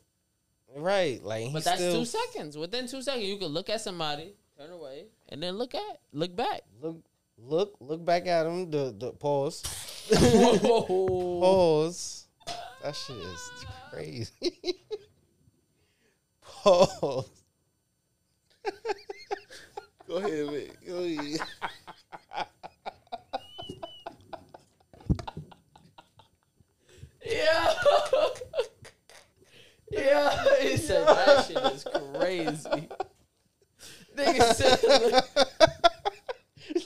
Right. 0.78 1.24
Like 1.24 1.52
But 1.54 1.64
that's 1.64 1.80
still... 1.80 2.00
two 2.00 2.06
seconds. 2.06 2.58
Within 2.58 2.88
two 2.88 3.02
seconds, 3.02 3.26
you 3.26 3.38
could 3.38 3.52
look 3.52 3.70
at 3.70 3.82
somebody, 3.82 4.36
turn 4.58 4.72
away, 4.72 5.08
and 5.30 5.42
then 5.42 5.58
look 5.58 5.74
at 5.74 6.00
look 6.14 6.36
back. 6.36 6.62
Look 6.82 6.98
look 7.38 7.76
look 7.80 8.06
back 8.06 8.28
at 8.28 8.44
them. 8.44 8.70
The 8.70 8.94
the 8.98 9.12
pause. 9.12 9.64
pause. 10.88 12.28
That 12.84 12.96
shit 12.96 13.18
is 13.18 13.52
crazy. 13.92 14.32
pause. 16.42 17.30
Go 20.08 20.16
ahead, 20.18 20.46
man. 20.46 20.70
Go 20.86 21.00
ahead. 21.00 21.40
that 29.92 31.46
shit 31.48 31.58
is 31.58 31.86
crazy. 32.14 32.90
Nigga 34.16 34.54
said, 34.54 34.80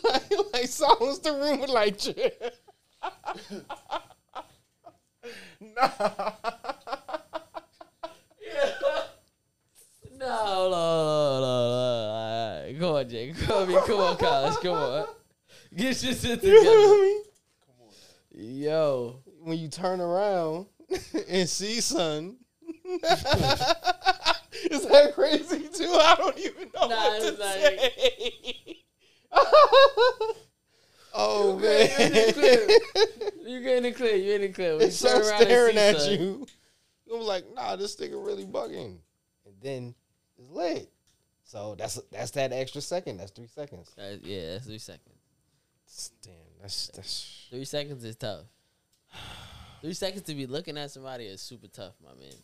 like, 0.03 0.29
like 0.53 0.67
silence 0.67 1.19
the 1.19 1.31
room 1.31 1.61
with 1.61 1.69
like 1.69 1.97
nah. 5.61 5.89
no, 10.13 10.69
no, 10.69 10.69
no, 10.69 11.39
no, 11.41 12.71
no. 12.71 12.79
Come 12.79 12.95
on, 12.95 13.09
Jake. 13.09 13.37
Come 13.39 13.73
on, 13.73 13.85
come 13.87 13.99
on, 13.99 14.17
college. 14.17 14.55
Come 14.61 14.73
on. 14.77 15.05
Get 15.75 16.03
your 16.03 16.13
shit 16.13 16.43
You 16.43 16.53
know 16.53 16.59
together. 16.59 16.77
what 16.77 16.99
I 16.99 17.01
mean? 17.01 17.23
Yo. 18.61 19.19
When 19.43 19.57
you 19.57 19.69
turn 19.69 20.01
around 20.01 20.67
and 21.27 21.49
see 21.49 21.81
son. 21.81 22.37
Is 24.71 24.85
that 24.87 25.11
crazy 25.15 25.67
too? 25.69 25.91
I 25.93 26.15
don't 26.17 26.37
even 26.37 26.69
know 26.75 26.87
Nah, 26.87 27.07
what 27.09 27.21
to 27.21 27.37
say. 27.37 27.93
oh 31.13 31.57
You 31.59 31.67
in 31.67 32.11
the 32.13 32.77
man. 33.39 33.49
You 33.49 33.61
get 33.61 33.77
in 33.77 33.83
the 33.83 33.91
clear. 33.91 34.15
You 34.15 34.33
in 34.35 34.41
the 34.41 34.49
clear. 34.49 34.73
When 34.77 34.87
it's 34.87 35.01
you 35.01 35.09
so 35.09 35.17
turn 35.17 35.27
around 35.27 35.41
and 35.41 35.49
staring 35.49 35.77
at 35.77 35.97
son, 36.01 36.11
you. 36.19 36.47
I'm 37.13 37.21
like, 37.21 37.45
nah, 37.53 37.75
this 37.75 37.95
nigga 37.97 38.23
really 38.23 38.45
bugging. 38.45 38.97
And 39.45 39.55
then 39.61 39.95
it's 40.37 40.49
lit. 40.49 40.89
So 41.43 41.75
that's 41.77 41.99
that's 42.11 42.31
that 42.31 42.53
extra 42.53 42.81
second. 42.81 43.17
That's 43.17 43.31
three 43.31 43.47
seconds. 43.47 43.91
Uh, 43.97 44.17
yeah, 44.21 44.53
that's 44.53 44.65
three 44.65 44.77
seconds. 44.77 46.11
Damn, 46.23 46.33
that's 46.61 46.87
that's. 46.95 47.47
Three 47.49 47.65
seconds 47.65 48.03
is 48.05 48.15
tough. 48.15 48.45
Three 49.81 49.93
seconds 49.95 50.21
to 50.27 50.35
be 50.35 50.45
looking 50.45 50.77
at 50.77 50.91
somebody 50.91 51.25
is 51.25 51.41
super 51.41 51.67
tough, 51.67 51.95
my 52.03 52.13
man. 52.13 52.35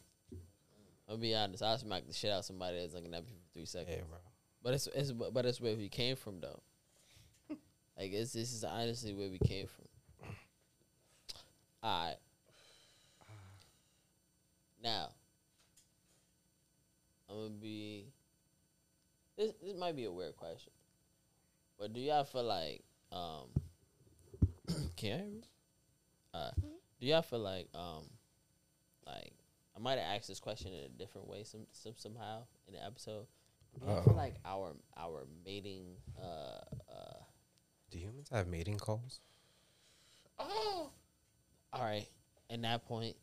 I'll 1.09 1.17
be 1.17 1.33
honest. 1.33 1.63
I'll 1.63 1.77
smack 1.77 2.05
the 2.05 2.13
shit 2.13 2.31
out 2.31 2.39
of 2.39 2.45
somebody 2.45 2.79
that's 2.79 2.93
looking 2.93 3.13
at 3.13 3.23
me 3.23 3.29
for 3.29 3.53
three 3.53 3.65
seconds. 3.65 3.97
Yeah, 3.97 4.03
bro. 4.07 4.17
But 4.63 4.73
it's, 4.73 4.87
it's 4.87 5.11
but 5.11 5.45
it's 5.45 5.61
where 5.61 5.75
we 5.75 5.87
came 5.87 6.15
from 6.15 6.41
though. 6.41 6.61
like 7.97 8.11
it's 8.11 8.33
this 8.33 8.51
is 8.51 8.63
honestly 8.63 9.13
where 9.13 9.29
we 9.29 9.39
came 9.39 9.67
from. 9.67 9.85
Alright. 11.83 12.17
Now 14.83 15.09
I'm 17.29 17.35
gonna 17.35 17.49
be 17.49 18.07
this 19.37 19.53
this 19.63 19.75
might 19.77 19.95
be 19.95 20.05
a 20.05 20.11
weird 20.11 20.35
question. 20.35 20.73
But 21.79 21.93
do 21.93 22.01
y'all 22.01 22.23
feel 22.25 22.43
like 22.43 22.83
um 23.11 23.47
can 24.97 25.13
I 25.13 25.15
hear 25.17 25.25
me? 25.25 25.43
Uh 26.33 26.51
do 26.99 27.07
y'all 27.07 27.21
feel 27.21 27.39
like 27.39 27.69
um 27.73 28.03
like 29.05 29.33
I 29.77 29.79
might 29.79 29.99
have 29.99 30.15
asked 30.17 30.27
this 30.27 30.39
question 30.39 30.73
in 30.73 30.85
a 30.85 30.89
different 30.89 31.27
way 31.27 31.43
some, 31.43 31.67
some 31.71 31.93
somehow 31.97 32.43
in 32.67 32.73
the 32.73 32.83
episode. 32.83 33.27
Do 33.79 33.85
you 33.93 34.01
feel 34.01 34.15
like 34.15 34.35
our 34.43 34.73
our 34.97 35.27
mating 35.45 35.97
uh 36.19 36.61
uh 36.91 37.19
Do 37.91 37.99
humans 37.99 38.27
have 38.31 38.47
mating 38.47 38.77
calls? 38.79 39.19
Oh. 40.39 40.89
all 41.73 41.83
right 41.83 42.07
in 42.49 42.61
that 42.63 42.85
point 42.87 43.15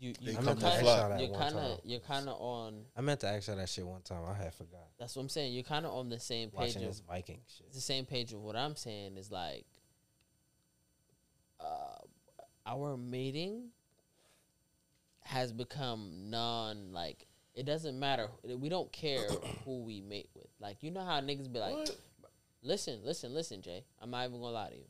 you 0.00 0.10
you 0.10 0.14
They 0.22 0.32
you 0.32 0.36
come 0.38 0.56
to 0.58 0.64
kinda, 0.64 0.80
flock. 0.80 1.08
that 1.10 1.20
you're 1.20 1.30
one 1.30 1.40
kind 1.40 1.56
of 1.56 1.80
you're 1.84 2.00
kind 2.00 2.28
of 2.28 2.40
on 2.40 2.84
I 2.96 3.00
meant 3.02 3.20
to 3.20 3.26
ask 3.28 3.48
her 3.48 3.56
that 3.56 3.68
shit 3.68 3.86
one 3.86 4.00
time. 4.02 4.22
I 4.26 4.34
had 4.34 4.54
forgot. 4.54 4.86
that's 4.98 5.14
what 5.16 5.22
I'm 5.22 5.28
saying 5.28 5.52
you're 5.52 5.62
kind 5.64 5.84
of 5.84 5.92
on 5.92 6.08
the 6.08 6.20
same 6.20 6.48
page 6.50 6.58
Watching 6.58 6.82
of 6.84 6.88
this 6.88 7.00
Viking 7.06 7.40
shit. 7.48 7.72
the 7.72 7.80
same 7.80 8.06
page 8.06 8.32
of 8.32 8.40
what 8.40 8.56
I'm 8.56 8.76
saying 8.76 9.16
is 9.18 9.30
like 9.30 9.66
uh 11.60 11.98
our 12.66 12.96
mating 12.96 13.68
has 15.28 15.52
become 15.52 16.30
non 16.30 16.90
like 16.92 17.26
it 17.54 17.66
doesn't 17.66 17.98
matter 18.00 18.28
we 18.56 18.70
don't 18.70 18.90
care 18.92 19.28
who 19.64 19.82
we 19.82 20.00
mate 20.00 20.30
with 20.34 20.46
like 20.58 20.82
you 20.82 20.90
know 20.90 21.04
how 21.04 21.20
niggas 21.20 21.52
be 21.52 21.58
like 21.58 21.74
What? 21.74 21.96
listen 22.62 23.00
listen 23.04 23.34
listen 23.34 23.60
Jay 23.60 23.84
I'm 24.00 24.10
not 24.10 24.26
even 24.26 24.40
gonna 24.40 24.52
lie 24.52 24.70
to 24.70 24.76
you 24.76 24.84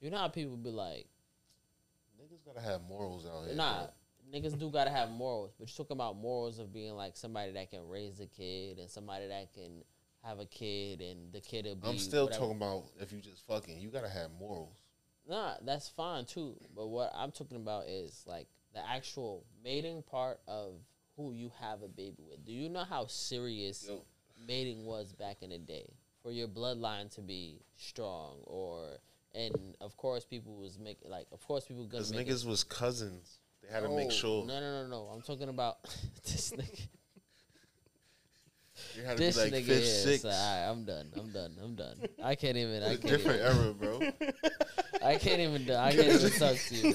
you 0.00 0.10
know 0.10 0.18
how 0.18 0.28
people 0.28 0.56
be 0.58 0.70
like 0.70 1.06
Niggas 2.20 2.44
gotta 2.44 2.60
have 2.60 2.82
morals 2.82 3.24
out 3.26 3.46
here. 3.46 3.54
Nah, 3.54 3.86
bro. 4.32 4.40
niggas 4.40 4.58
do 4.58 4.70
gotta 4.70 4.90
have 4.90 5.08
morals, 5.10 5.52
but 5.58 5.68
you're 5.68 5.76
talking 5.84 5.96
about 5.96 6.16
morals 6.16 6.58
of 6.58 6.72
being 6.72 6.92
like 6.94 7.16
somebody 7.16 7.52
that 7.52 7.70
can 7.70 7.88
raise 7.88 8.20
a 8.20 8.26
kid 8.26 8.78
and 8.78 8.90
somebody 8.90 9.28
that 9.28 9.54
can 9.54 9.84
have 10.24 10.40
a 10.40 10.44
kid 10.46 11.00
and 11.00 11.32
the 11.32 11.40
kid 11.40 11.64
will 11.64 11.76
be. 11.76 11.88
I'm 11.88 11.98
still 11.98 12.24
whatever. 12.24 12.40
talking 12.40 12.56
about 12.56 12.84
if 13.00 13.12
you 13.12 13.20
just 13.20 13.46
fucking, 13.46 13.78
you 13.78 13.88
gotta 13.88 14.08
have 14.08 14.30
morals. 14.38 14.76
Nah, 15.28 15.54
that's 15.64 15.88
fine 15.88 16.24
too. 16.24 16.56
But 16.74 16.88
what 16.88 17.12
I'm 17.14 17.30
talking 17.30 17.56
about 17.56 17.86
is 17.86 18.24
like 18.26 18.48
the 18.74 18.86
actual 18.88 19.44
mating 19.64 20.02
part 20.02 20.40
of 20.48 20.74
who 21.16 21.32
you 21.32 21.50
have 21.60 21.82
a 21.82 21.88
baby 21.88 22.22
with. 22.28 22.44
Do 22.44 22.52
you 22.52 22.68
know 22.68 22.84
how 22.84 23.06
serious 23.06 23.84
Yo, 23.88 24.02
mating 24.46 24.84
was 24.84 25.12
back 25.12 25.38
in 25.42 25.50
the 25.50 25.58
day 25.58 25.90
for 26.22 26.30
your 26.32 26.48
bloodline 26.48 27.12
to 27.14 27.20
be 27.20 27.60
strong 27.76 28.36
or 28.44 28.98
and 29.34 29.54
of 29.80 29.96
course 29.96 30.24
people 30.24 30.56
was 30.56 30.78
making 30.78 31.10
like 31.10 31.26
of 31.32 31.44
course 31.46 31.64
people 31.64 31.84
gonna 31.84 31.98
because 32.02 32.12
make 32.12 32.28
it- 32.28 32.30
niggas 32.32 32.46
was 32.46 32.64
cousins. 32.64 33.38
They 33.62 33.74
had 33.74 33.82
to 33.82 33.88
make 33.90 34.10
sure. 34.12 34.46
No, 34.46 34.60
no, 34.60 34.82
no, 34.84 34.88
no. 34.88 35.02
I'm 35.12 35.20
talking 35.22 35.48
about 35.48 35.78
this 36.24 36.52
nigga. 36.56 36.86
You 38.96 39.02
had 39.02 39.16
to 39.16 39.22
This 39.22 39.36
be 39.36 39.42
like 39.42 39.52
nigga 39.52 39.66
fifth, 39.66 39.82
is. 39.82 40.04
sixth. 40.04 40.24
Uh, 40.24 40.28
alright, 40.28 40.70
I'm 40.70 40.84
done. 40.84 41.12
I'm 41.18 41.32
done. 41.32 41.56
I'm 41.62 41.74
done. 41.74 41.96
I 42.22 42.34
can't 42.36 42.56
even. 42.56 42.82
I 42.84 42.90
can't 42.90 43.02
different 43.02 43.40
even, 43.40 43.56
era, 43.64 43.74
bro. 43.74 44.00
I 45.04 45.16
can't 45.16 45.40
even. 45.40 45.68
I 45.70 45.90
can't 45.92 46.08
even 46.12 46.30
talk 46.38 46.56
to 46.56 46.74
you. 46.76 46.94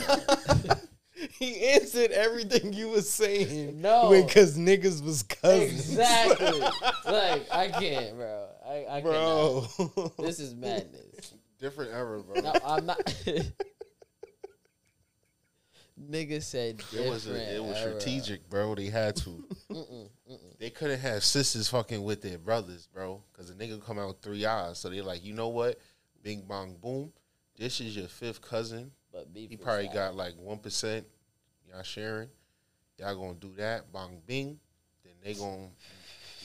Bro. 1.39 1.47
He 1.47 1.67
answered 1.69 2.11
everything 2.11 2.73
you 2.73 2.89
was 2.89 3.09
saying. 3.09 3.81
No. 3.81 4.09
because 4.09 4.57
niggas 4.57 5.03
was 5.03 5.23
cousins. 5.23 5.89
Exactly. 5.89 6.59
like 7.05 7.47
I 7.51 7.69
can't, 7.69 8.15
bro. 8.15 8.47
I, 8.67 8.85
I 8.89 9.01
bro. 9.01 9.65
cannot. 9.77 10.17
This 10.17 10.39
is 10.39 10.55
madness. 10.55 11.33
different 11.59 11.91
era, 11.91 12.21
bro. 12.21 12.41
No, 12.41 12.53
I'm 12.65 12.85
not. 12.85 12.99
Nigga 16.09 16.41
said 16.41 16.81
it 16.91 17.09
was 17.09 17.23
different 17.23 17.47
a, 17.49 17.55
it 17.55 17.63
was 17.63 17.77
era. 17.77 17.99
strategic, 17.99 18.49
bro. 18.49 18.73
They 18.75 18.87
had 18.87 19.15
to. 19.17 19.29
Mm-mm, 19.69 20.09
mm-mm. 20.29 20.57
They 20.59 20.69
couldn't 20.71 20.99
have 20.99 21.23
sisters 21.23 21.69
fucking 21.69 22.03
with 22.03 22.21
their 22.21 22.39
brothers, 22.39 22.87
bro. 22.91 23.21
Because 23.31 23.53
the 23.53 23.63
nigga 23.63 23.83
come 23.83 23.99
out 23.99 24.07
with 24.07 24.21
three 24.21 24.45
eyes. 24.45 24.79
So 24.79 24.89
they're 24.89 25.03
like, 25.03 25.23
you 25.23 25.33
know 25.33 25.49
what? 25.49 25.79
Bing 26.23 26.45
bong 26.47 26.77
boom. 26.81 27.11
This 27.57 27.79
is 27.79 27.95
your 27.95 28.07
fifth 28.07 28.41
cousin. 28.41 28.91
But 29.11 29.27
He 29.33 29.55
probably 29.55 29.87
out. 29.89 29.93
got 29.93 30.15
like 30.15 30.33
one 30.37 30.57
percent. 30.57 31.05
Y'all 31.73 31.83
sharing. 31.83 32.29
Y'all 32.99 33.15
gonna 33.15 33.33
do 33.33 33.51
that. 33.57 33.91
Bong 33.91 34.21
bing. 34.27 34.59
Then 35.03 35.13
they 35.23 35.33
gonna. 35.33 35.67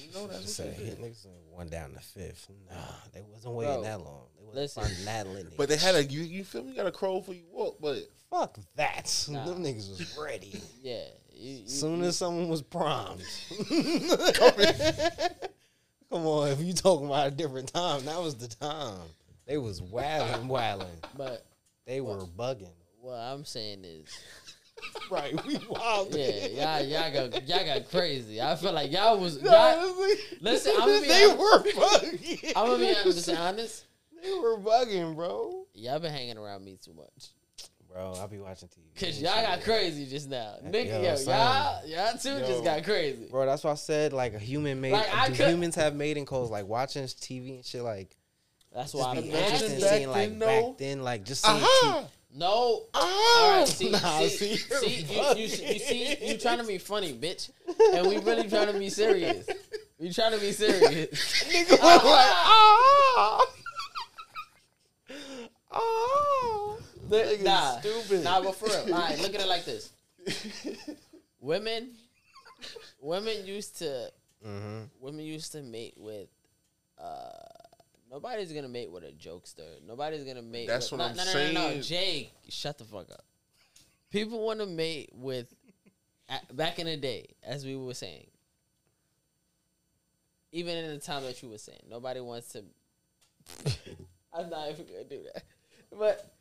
You 0.01 0.13
know 0.15 0.27
that's 0.29 0.55
Say, 0.55 0.67
what 0.69 0.79
they 0.79 0.85
did. 0.85 0.99
niggas 1.01 1.27
one 1.51 1.69
down 1.69 1.93
the 1.93 2.01
fifth. 2.01 2.49
Nah, 2.71 2.77
they 3.13 3.21
wasn't 3.21 3.55
waiting 3.55 3.75
Bro, 3.75 3.83
that 3.83 4.01
long. 4.01 4.23
They 4.39 4.45
wasn't 4.45 4.63
listen. 4.63 4.83
finding 4.85 5.05
that 5.05 5.27
lineage. 5.27 5.55
But 5.57 5.69
they 5.69 5.77
had 5.77 5.95
a 5.97 6.05
you. 6.05 6.21
You 6.23 6.45
feel 6.45 6.63
me? 6.63 6.71
You 6.71 6.77
got 6.77 6.87
a 6.87 6.93
crow 6.93 7.21
for 7.21 7.35
you 7.35 7.43
walk, 7.51 7.79
but 7.81 7.99
fuck 8.31 8.59
that. 8.77 9.27
Nah. 9.29 9.45
Them 9.45 9.63
niggas 9.65 9.89
was 9.91 10.17
ready. 10.21 10.61
Yeah. 10.83 11.03
You, 11.35 11.59
you, 11.59 11.69
Soon 11.69 11.99
you- 12.01 12.07
as 12.07 12.17
someone 12.17 12.49
was 12.49 12.63
primed. 12.63 13.23
Come 16.11 16.27
on, 16.27 16.49
if 16.49 16.61
you 16.61 16.73
talking 16.73 17.07
about 17.07 17.27
a 17.29 17.31
different 17.31 17.73
time, 17.73 18.05
that 18.07 18.19
was 18.21 18.35
the 18.35 18.49
time. 18.49 18.99
They 19.47 19.59
was 19.59 19.83
wilding, 19.83 20.49
wilding. 20.49 20.87
But 21.17 21.45
They 21.87 22.01
were 22.01 22.21
bugging. 22.39 22.71
what 23.01 23.15
I'm 23.17 23.45
saying 23.45 23.85
is. 23.85 24.07
Right, 25.11 25.47
we 25.47 25.59
wild. 25.71 26.15
Yeah, 26.15 26.81
y'all, 26.81 26.83
y'all 26.85 27.29
got 27.31 27.49
y'all 27.49 27.65
got 27.65 27.91
crazy. 27.91 28.43
I 28.43 28.55
feel 28.57 28.73
like 28.73 28.93
y'all 28.93 29.19
was 29.19 29.41
y'all, 29.41 29.95
listen. 30.43 30.73
I'm 30.79 30.81
gonna 30.87 31.01
be, 31.01 31.09
they 31.09 31.31
I'm, 31.31 31.39
were 31.39 31.63
bugging. 31.63 32.53
I'm 32.55 32.67
gonna 32.67 32.79
be 32.79 32.95
honest, 33.05 33.29
honest. 33.31 33.85
They 34.23 34.33
were 34.35 34.59
bugging, 34.59 35.15
bro. 35.15 35.65
Y'all 35.73 35.99
been 35.99 36.13
hanging 36.13 36.37
around 36.37 36.63
me 36.63 36.77
too 36.85 36.93
much. 36.93 37.31
Bro, 37.91 38.17
I 38.23 38.27
be 38.27 38.39
watching 38.39 38.69
TV. 38.69 39.01
Cause 39.01 39.19
y'all 39.19 39.41
got 39.41 39.63
crazy 39.63 40.05
just 40.05 40.29
now, 40.29 40.57
nigga. 40.63 40.89
Yo, 40.89 41.03
Yo, 41.03 41.17
y'all, 41.21 41.87
y'all 41.87 42.19
too 42.19 42.29
Yo. 42.29 42.47
just 42.47 42.63
got 42.63 42.85
crazy. 42.85 43.29
Bro, 43.31 43.47
that's 43.47 43.65
why 43.65 43.71
I 43.71 43.77
said 43.77 44.13
like 44.13 44.35
a 44.35 44.39
human 44.39 44.79
made. 44.79 44.93
Like, 44.93 45.29
do 45.29 45.35
could- 45.37 45.49
humans 45.49 45.75
have 45.77 45.95
mating 45.95 46.27
calls? 46.27 46.51
Like 46.51 46.67
watching 46.67 47.05
TV 47.05 47.57
and 47.57 47.65
shit. 47.65 47.83
Like 47.83 48.15
That's 48.75 48.93
just 48.93 49.03
why 49.03 49.13
I'm 49.13 49.25
interested 49.25 49.73
in 49.73 49.81
seeing 49.81 50.11
like 50.11 50.39
back 50.39 50.65
then, 50.77 51.03
like 51.03 51.25
just 51.25 51.43
seeing. 51.47 51.57
aha. 51.57 52.05
No. 52.35 52.85
Ah! 52.95 53.39
All 53.41 53.59
right, 53.59 53.69
see, 53.69 53.91
Nah, 53.91 53.99
see, 54.21 54.29
see, 54.29 54.57
see, 54.57 55.15
you're 55.15 55.33
you, 55.37 55.43
you, 55.43 55.43
you 55.73 55.79
see, 55.79 56.17
you 56.33 56.39
trying 56.39 56.59
to 56.59 56.65
be 56.65 56.79
funny, 56.79 57.13
bitch, 57.15 57.51
and 57.95 58.07
we 58.07 58.19
really 58.19 58.49
trying 58.49 58.71
to 58.73 58.79
be 58.79 58.91
serious. 58.91 59.49
We 59.99 60.13
trying 60.13 60.33
to 60.33 60.39
be 60.39 60.53
serious. 60.53 61.09
Nigga 61.51 61.71
was 61.71 61.81
like, 61.81 62.03
ah, 62.05 63.47
ah. 65.73 66.77
Look, 67.09 67.41
nah, 67.41 67.81
stupid. 67.81 68.25
Nah, 68.25 68.43
but 68.43 68.55
for 68.55 68.67
real, 68.67 68.95
all 68.95 69.01
right, 69.01 69.19
look 69.21 69.35
at 69.35 69.41
it 69.41 69.49
like 69.49 69.65
this. 69.65 69.91
Women, 71.41 71.91
women 73.01 73.47
used 73.47 73.79
to, 73.79 74.11
Mm-hmm. 74.47 74.83
women 75.01 75.25
used 75.25 75.51
to 75.53 75.63
mate 75.63 75.95
with. 75.97 76.29
uh 76.97 77.31
Nobody's 78.11 78.53
gonna 78.53 78.69
mate 78.69 78.91
with 78.91 79.05
a 79.05 79.13
jokester. 79.13 79.85
Nobody's 79.87 80.25
gonna 80.25 80.43
mate. 80.43 80.67
That's 80.67 80.91
with, 80.91 81.01
what 81.01 81.15
no, 81.17 81.23
I'm 81.23 81.27
no, 81.27 81.33
no, 81.33 81.53
no, 81.53 81.53
no, 81.53 81.69
saying. 81.69 81.83
Jake, 81.83 82.33
shut 82.49 82.79
the 82.79 82.85
fuck 82.85 83.11
up. 83.11 83.25
People 84.11 84.45
want 84.45 84.61
to 84.61 84.67
mate 84.67 85.11
with. 85.15 85.53
a- 86.29 86.55
Back 86.55 86.79
in 86.79 86.87
the 86.87 86.97
day, 86.97 87.27
as 87.43 87.65
we 87.65 87.77
were 87.77 87.95
saying, 87.95 88.27
even 90.53 90.77
in 90.77 90.91
the 90.91 90.99
time 90.99 91.23
that 91.25 91.43
you 91.43 91.49
were 91.51 91.59
saying, 91.59 91.81
nobody 91.89 92.21
wants 92.21 92.49
to. 92.53 92.65
I'm 94.33 94.49
not 94.51 94.71
even 94.71 94.87
gonna 94.87 95.05
do 95.05 95.23
that. 95.35 95.43
But 95.97 96.33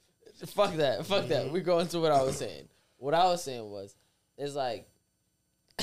fuck 0.47 0.75
that. 0.75 1.05
Fuck 1.05 1.27
that. 1.27 1.51
We 1.51 1.61
go 1.61 1.79
into 1.79 1.99
what 1.99 2.11
I 2.11 2.21
was 2.21 2.37
saying. 2.37 2.67
What 2.97 3.13
I 3.13 3.25
was 3.25 3.43
saying 3.43 3.69
was, 3.69 3.95
it's 4.37 4.55
like 4.55 4.87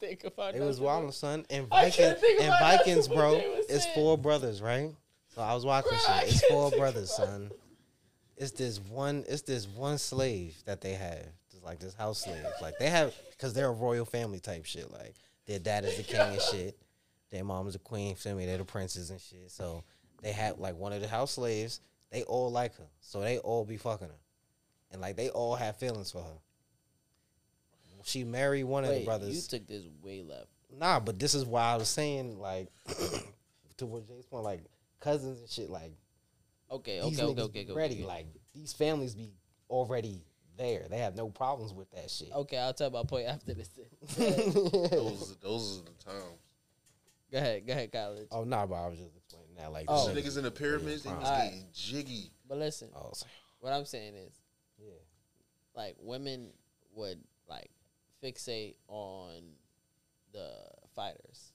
think 0.00 0.24
about 0.24 0.54
It 0.54 0.62
was 0.62 0.80
wild, 0.80 1.12
son. 1.14 1.44
And 1.50 1.66
and 1.72 2.52
Vikings, 2.60 3.08
bro, 3.08 3.40
it's 3.68 3.84
saying. 3.84 3.94
four 3.94 4.18
brothers, 4.18 4.60
right? 4.62 4.90
So 5.34 5.42
I 5.42 5.54
was 5.54 5.64
watching 5.64 5.90
Bro, 5.90 6.18
shit. 6.20 6.28
It's 6.28 6.44
four 6.46 6.70
brothers, 6.70 7.10
son. 7.14 7.50
It's 8.36 8.52
this 8.52 8.80
one. 8.80 9.24
It's 9.28 9.42
this 9.42 9.66
one 9.66 9.98
slave 9.98 10.56
that 10.64 10.80
they 10.80 10.94
have, 10.94 11.24
just 11.50 11.64
like 11.64 11.78
this 11.80 11.94
house 11.94 12.24
slave. 12.24 12.44
Like 12.62 12.78
they 12.78 12.88
have, 12.88 13.14
because 13.30 13.52
they're 13.52 13.68
a 13.68 13.72
royal 13.72 14.04
family 14.04 14.40
type 14.40 14.64
shit. 14.64 14.90
Like 14.92 15.14
their 15.46 15.58
dad 15.58 15.84
is 15.84 15.96
the 15.96 16.02
king 16.02 16.20
and 16.20 16.40
shit. 16.50 16.78
Their 17.30 17.44
mom 17.44 17.66
is 17.66 17.74
the 17.74 17.78
queen. 17.80 18.14
Feel 18.14 18.36
me? 18.36 18.46
They're 18.46 18.58
the 18.58 18.64
princes 18.64 19.10
and 19.10 19.20
shit. 19.20 19.50
So 19.50 19.84
they 20.22 20.32
have 20.32 20.58
like 20.58 20.76
one 20.76 20.92
of 20.92 21.00
the 21.00 21.08
house 21.08 21.32
slaves. 21.32 21.80
They 22.10 22.22
all 22.22 22.50
like 22.50 22.74
her, 22.76 22.86
so 23.00 23.20
they 23.20 23.38
all 23.38 23.64
be 23.66 23.76
fucking 23.76 24.08
her, 24.08 24.20
and 24.90 25.00
like 25.02 25.16
they 25.16 25.28
all 25.28 25.54
have 25.56 25.76
feelings 25.76 26.10
for 26.10 26.22
her. 26.22 26.38
She 28.04 28.24
married 28.24 28.64
one 28.64 28.84
of 28.84 28.90
the 28.94 29.04
brothers. 29.04 29.34
you 29.34 29.58
took 29.58 29.66
this 29.66 29.84
way 30.02 30.22
left. 30.22 30.46
Nah, 30.76 31.00
but 31.00 31.18
this 31.18 31.34
is 31.34 31.44
why 31.44 31.62
I 31.72 31.76
was 31.76 31.88
saying 31.88 32.38
like 32.38 32.68
to 33.78 33.86
what 33.86 34.06
Jay's 34.06 34.26
point, 34.26 34.44
like 34.44 34.60
cousins 35.00 35.40
and 35.40 35.48
shit, 35.48 35.70
like 35.70 35.92
Okay, 36.70 37.00
these 37.02 37.18
okay, 37.20 37.30
okay, 37.32 37.42
okay, 37.42 37.64
okay. 37.64 37.72
ready. 37.72 37.94
okay. 37.96 38.04
Like 38.04 38.26
these 38.54 38.72
families 38.72 39.14
be 39.14 39.32
already 39.70 40.22
there. 40.58 40.86
They 40.90 40.98
have 40.98 41.14
no 41.16 41.28
problems 41.30 41.72
with 41.72 41.90
that 41.92 42.10
shit. 42.10 42.30
Okay, 42.32 42.58
I'll 42.58 42.74
tell 42.74 42.90
my 42.90 43.04
point 43.04 43.26
after 43.28 43.54
this. 43.54 43.70
Those 44.16 45.36
those 45.40 45.78
are 45.80 45.84
the 45.84 46.04
times. 46.04 46.24
go 47.32 47.38
ahead, 47.38 47.66
go 47.66 47.72
ahead, 47.72 47.92
college. 47.92 48.26
oh 48.30 48.44
nah, 48.44 48.66
but 48.66 48.74
I 48.74 48.88
was 48.88 48.98
just 48.98 49.16
explaining 49.16 49.54
that. 49.56 49.72
Like 49.72 49.86
Oh. 49.88 50.12
this 50.12 50.24
Niggas 50.26 50.36
in 50.38 50.44
the 50.44 50.50
pyramids, 50.50 51.02
they 51.04 51.10
was 51.10 51.24
Alright. 51.24 51.50
getting 51.52 51.64
jiggy. 51.72 52.30
But 52.48 52.58
listen, 52.58 52.88
Oh, 52.94 53.12
what 53.60 53.72
I'm 53.72 53.84
saying 53.84 54.14
is, 54.14 54.32
yeah. 54.78 54.92
like, 55.74 55.96
women 56.00 56.50
would 56.94 57.18
like 57.48 57.70
fixate 58.22 58.74
on 58.88 59.42
the 60.32 60.52
fighters, 60.94 61.52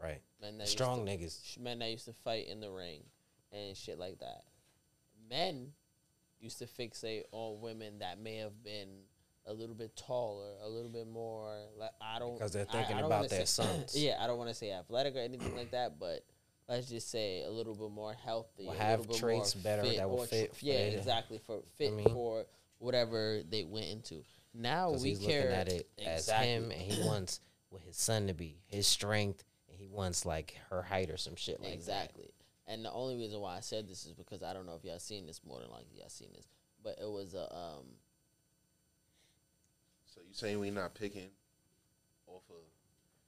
Right. 0.00 0.20
men 0.40 0.58
that 0.58 0.68
Strong 0.68 1.06
used 1.06 1.22
niggas. 1.22 1.54
to, 1.54 1.60
men 1.60 1.78
that 1.80 1.90
used 1.90 2.04
to 2.06 2.12
fight 2.12 2.48
in 2.48 2.60
the 2.60 2.70
ring 2.70 3.04
and 3.52 3.76
shit 3.76 3.98
like 3.98 4.18
that. 4.20 4.44
Men 5.28 5.72
used 6.40 6.58
to 6.58 6.66
fixate 6.66 7.22
on 7.32 7.60
women 7.60 7.98
that 8.00 8.18
may 8.18 8.36
have 8.36 8.62
been 8.62 9.04
a 9.46 9.52
little 9.52 9.74
bit 9.74 9.94
taller, 9.96 10.54
a 10.62 10.68
little 10.68 10.90
bit 10.90 11.06
more 11.06 11.54
like 11.78 11.90
I 12.00 12.18
don't 12.18 12.34
Because 12.34 12.52
they're 12.52 12.64
thinking 12.64 12.96
I 12.96 13.00
don't 13.00 13.06
about 13.12 13.28
their 13.28 13.46
say- 13.46 13.62
sons. 13.62 13.94
Yeah, 13.96 14.16
I 14.20 14.26
don't 14.26 14.38
want 14.38 14.48
to 14.50 14.54
say 14.54 14.72
athletic 14.72 15.14
or 15.16 15.20
anything 15.20 15.54
like 15.56 15.70
that, 15.72 15.98
but 15.98 16.24
let's 16.68 16.88
just 16.88 17.10
say 17.10 17.42
a 17.44 17.50
little 17.50 17.74
bit 17.74 17.90
more 17.90 18.14
healthy, 18.14 18.64
Will 18.64 18.72
a 18.72 18.76
have 18.76 19.08
traits 19.18 19.54
better 19.54 19.82
that 19.96 20.08
will 20.08 20.24
fit 20.24 20.56
for 20.56 20.64
yeah, 20.64 20.74
exactly 20.74 21.38
for 21.38 21.60
fit 21.76 21.92
mean? 21.92 22.08
for 22.08 22.46
whatever 22.78 23.42
they 23.48 23.64
went 23.64 23.86
into. 23.86 24.22
Now 24.54 24.92
'Cause 24.92 25.02
we 25.02 25.10
he's 25.10 25.18
care 25.18 25.40
looking 25.42 25.54
at 25.56 25.68
it 25.68 25.88
as 26.06 26.28
him, 26.28 26.70
and 26.70 26.80
he 26.80 27.02
wants 27.06 27.40
what 27.70 27.82
his 27.82 27.96
son 27.96 28.28
to 28.28 28.34
be, 28.34 28.62
his 28.66 28.86
strength, 28.86 29.42
and 29.68 29.76
he 29.78 29.88
wants 29.88 30.24
like 30.24 30.56
her 30.70 30.80
height 30.82 31.10
or 31.10 31.16
some 31.16 31.34
shit 31.34 31.60
like 31.60 31.70
that. 31.70 31.74
exactly. 31.74 32.30
And 32.66 32.84
the 32.84 32.92
only 32.92 33.16
reason 33.16 33.40
why 33.40 33.56
I 33.56 33.60
said 33.60 33.88
this 33.88 34.06
is 34.06 34.12
because 34.14 34.42
I 34.42 34.52
don't 34.54 34.64
know 34.64 34.74
if 34.76 34.84
y'all 34.84 34.98
seen 34.98 35.26
this 35.26 35.40
more 35.44 35.60
than 35.60 35.70
likely 35.70 35.98
y'all 35.98 36.08
seen 36.08 36.30
this, 36.34 36.46
but 36.82 36.98
it 37.00 37.10
was 37.10 37.34
a 37.34 37.52
um 37.54 37.84
So 40.06 40.20
you 40.26 40.32
saying 40.32 40.58
we 40.60 40.70
not 40.70 40.94
picking 40.94 41.28
off 42.26 42.42
of 42.48 42.56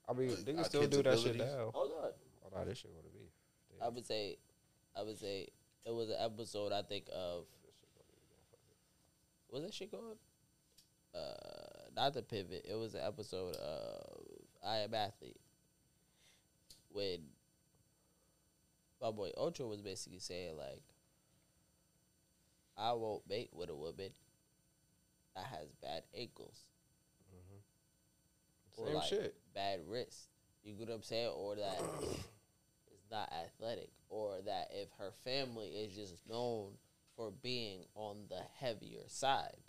I 0.08 0.18
mean, 0.18 0.34
they 0.44 0.54
can 0.54 0.64
still 0.64 0.86
do 0.86 1.02
that 1.02 1.18
shit 1.18 1.34
abilities? 1.34 1.54
now. 1.56 1.70
hold 1.74 1.90
on. 2.04 2.10
Oh, 2.44 2.58
no, 2.58 2.64
this 2.64 2.78
shit 2.78 2.92
would 2.94 3.04
it 3.04 3.12
be. 3.12 3.28
I 3.82 3.88
would 3.88 4.06
say, 4.06 4.38
I 4.96 5.02
would 5.02 5.18
say 5.18 5.48
it 5.84 5.90
was 5.92 6.08
an 6.08 6.16
episode. 6.20 6.72
I 6.72 6.82
think 6.82 7.08
of 7.12 7.44
was 9.50 9.64
that 9.64 9.74
shit 9.74 9.90
called? 9.90 10.16
Uh, 11.14 11.90
not 11.94 12.14
the 12.14 12.22
pivot. 12.22 12.66
It 12.68 12.74
was 12.74 12.94
an 12.94 13.02
episode 13.04 13.56
of 13.56 14.20
I 14.66 14.78
Am 14.78 14.94
Athlete 14.94 15.40
when 16.90 17.20
my 19.00 19.10
boy 19.10 19.30
Ocho 19.36 19.66
was 19.68 19.82
basically 19.82 20.18
saying 20.18 20.56
like, 20.56 20.82
I 22.76 22.92
won't 22.92 23.28
mate 23.28 23.50
with 23.52 23.70
a 23.70 23.74
woman 23.74 24.10
that 25.34 25.44
has 25.44 25.68
bad 25.82 26.02
ankles 26.14 26.64
or 28.76 28.86
Same 28.86 28.94
like 28.94 29.08
shit. 29.08 29.34
bad 29.54 29.80
wrist. 29.88 30.28
You 30.62 30.74
get 30.74 30.88
what 30.88 30.96
I'm 30.96 31.02
saying? 31.02 31.30
Or 31.34 31.54
that 31.56 31.80
is 32.02 33.04
not 33.10 33.32
athletic, 33.32 33.90
or 34.08 34.40
that 34.44 34.68
if 34.72 34.88
her 34.98 35.12
family 35.24 35.68
is 35.68 35.94
just 35.94 36.28
known 36.28 36.72
for 37.16 37.30
being 37.42 37.84
on 37.94 38.24
the 38.28 38.42
heavier 38.58 39.04
side. 39.06 39.65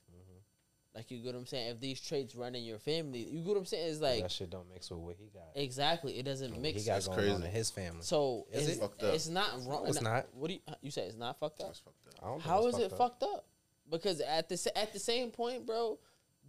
Like 0.97 1.11
you 1.11 1.19
get 1.19 1.27
what 1.35 1.39
I'm 1.39 1.45
saying? 1.45 1.69
If 1.69 1.79
these 1.79 2.01
traits 2.01 2.35
run 2.35 2.55
in 2.55 2.63
your 2.63 2.79
family, 2.79 3.19
you 3.19 3.39
get 3.41 3.49
what 3.49 3.57
I'm 3.57 3.65
saying? 3.65 3.91
It's 3.91 4.01
like 4.01 4.21
that 4.23 4.31
shit 4.31 4.49
don't 4.49 4.67
mix 4.73 4.89
with 4.89 4.99
what 4.99 5.15
he 5.15 5.29
got. 5.31 5.43
exactly. 5.53 6.17
It 6.17 6.23
doesn't 6.23 6.59
mix. 6.59 6.81
he 6.81 6.85
got 6.87 6.93
That's 6.95 7.07
going 7.07 7.19
on 7.19 7.25
crazy. 7.35 7.45
in 7.45 7.51
his 7.51 7.69
family. 7.69 8.01
so 8.01 8.47
Is 8.51 8.67
it's, 8.67 8.77
it? 8.77 8.81
Fucked 8.81 9.03
up. 9.03 9.13
it's 9.13 9.29
not 9.29 9.51
wrong. 9.67 9.83
No, 9.83 9.85
it's 9.85 10.01
not. 10.01 10.25
What 10.33 10.47
do 10.47 10.55
you 10.55 10.59
you 10.81 10.89
say? 10.91 11.03
It's 11.03 11.15
not 11.15 11.39
fucked 11.39 11.61
up. 11.61 11.67
that's 11.67 11.79
fucked 11.79 12.07
up. 12.07 12.13
I 12.23 12.27
don't 12.29 12.41
How 12.41 12.65
it's 12.65 12.77
is 12.77 12.83
it 12.85 12.91
up. 12.93 12.97
fucked 12.97 13.21
up? 13.23 13.45
Because 13.91 14.19
at 14.21 14.49
the 14.49 14.71
at 14.75 14.91
the 14.91 14.99
same 14.99 15.29
point, 15.29 15.67
bro, 15.67 15.99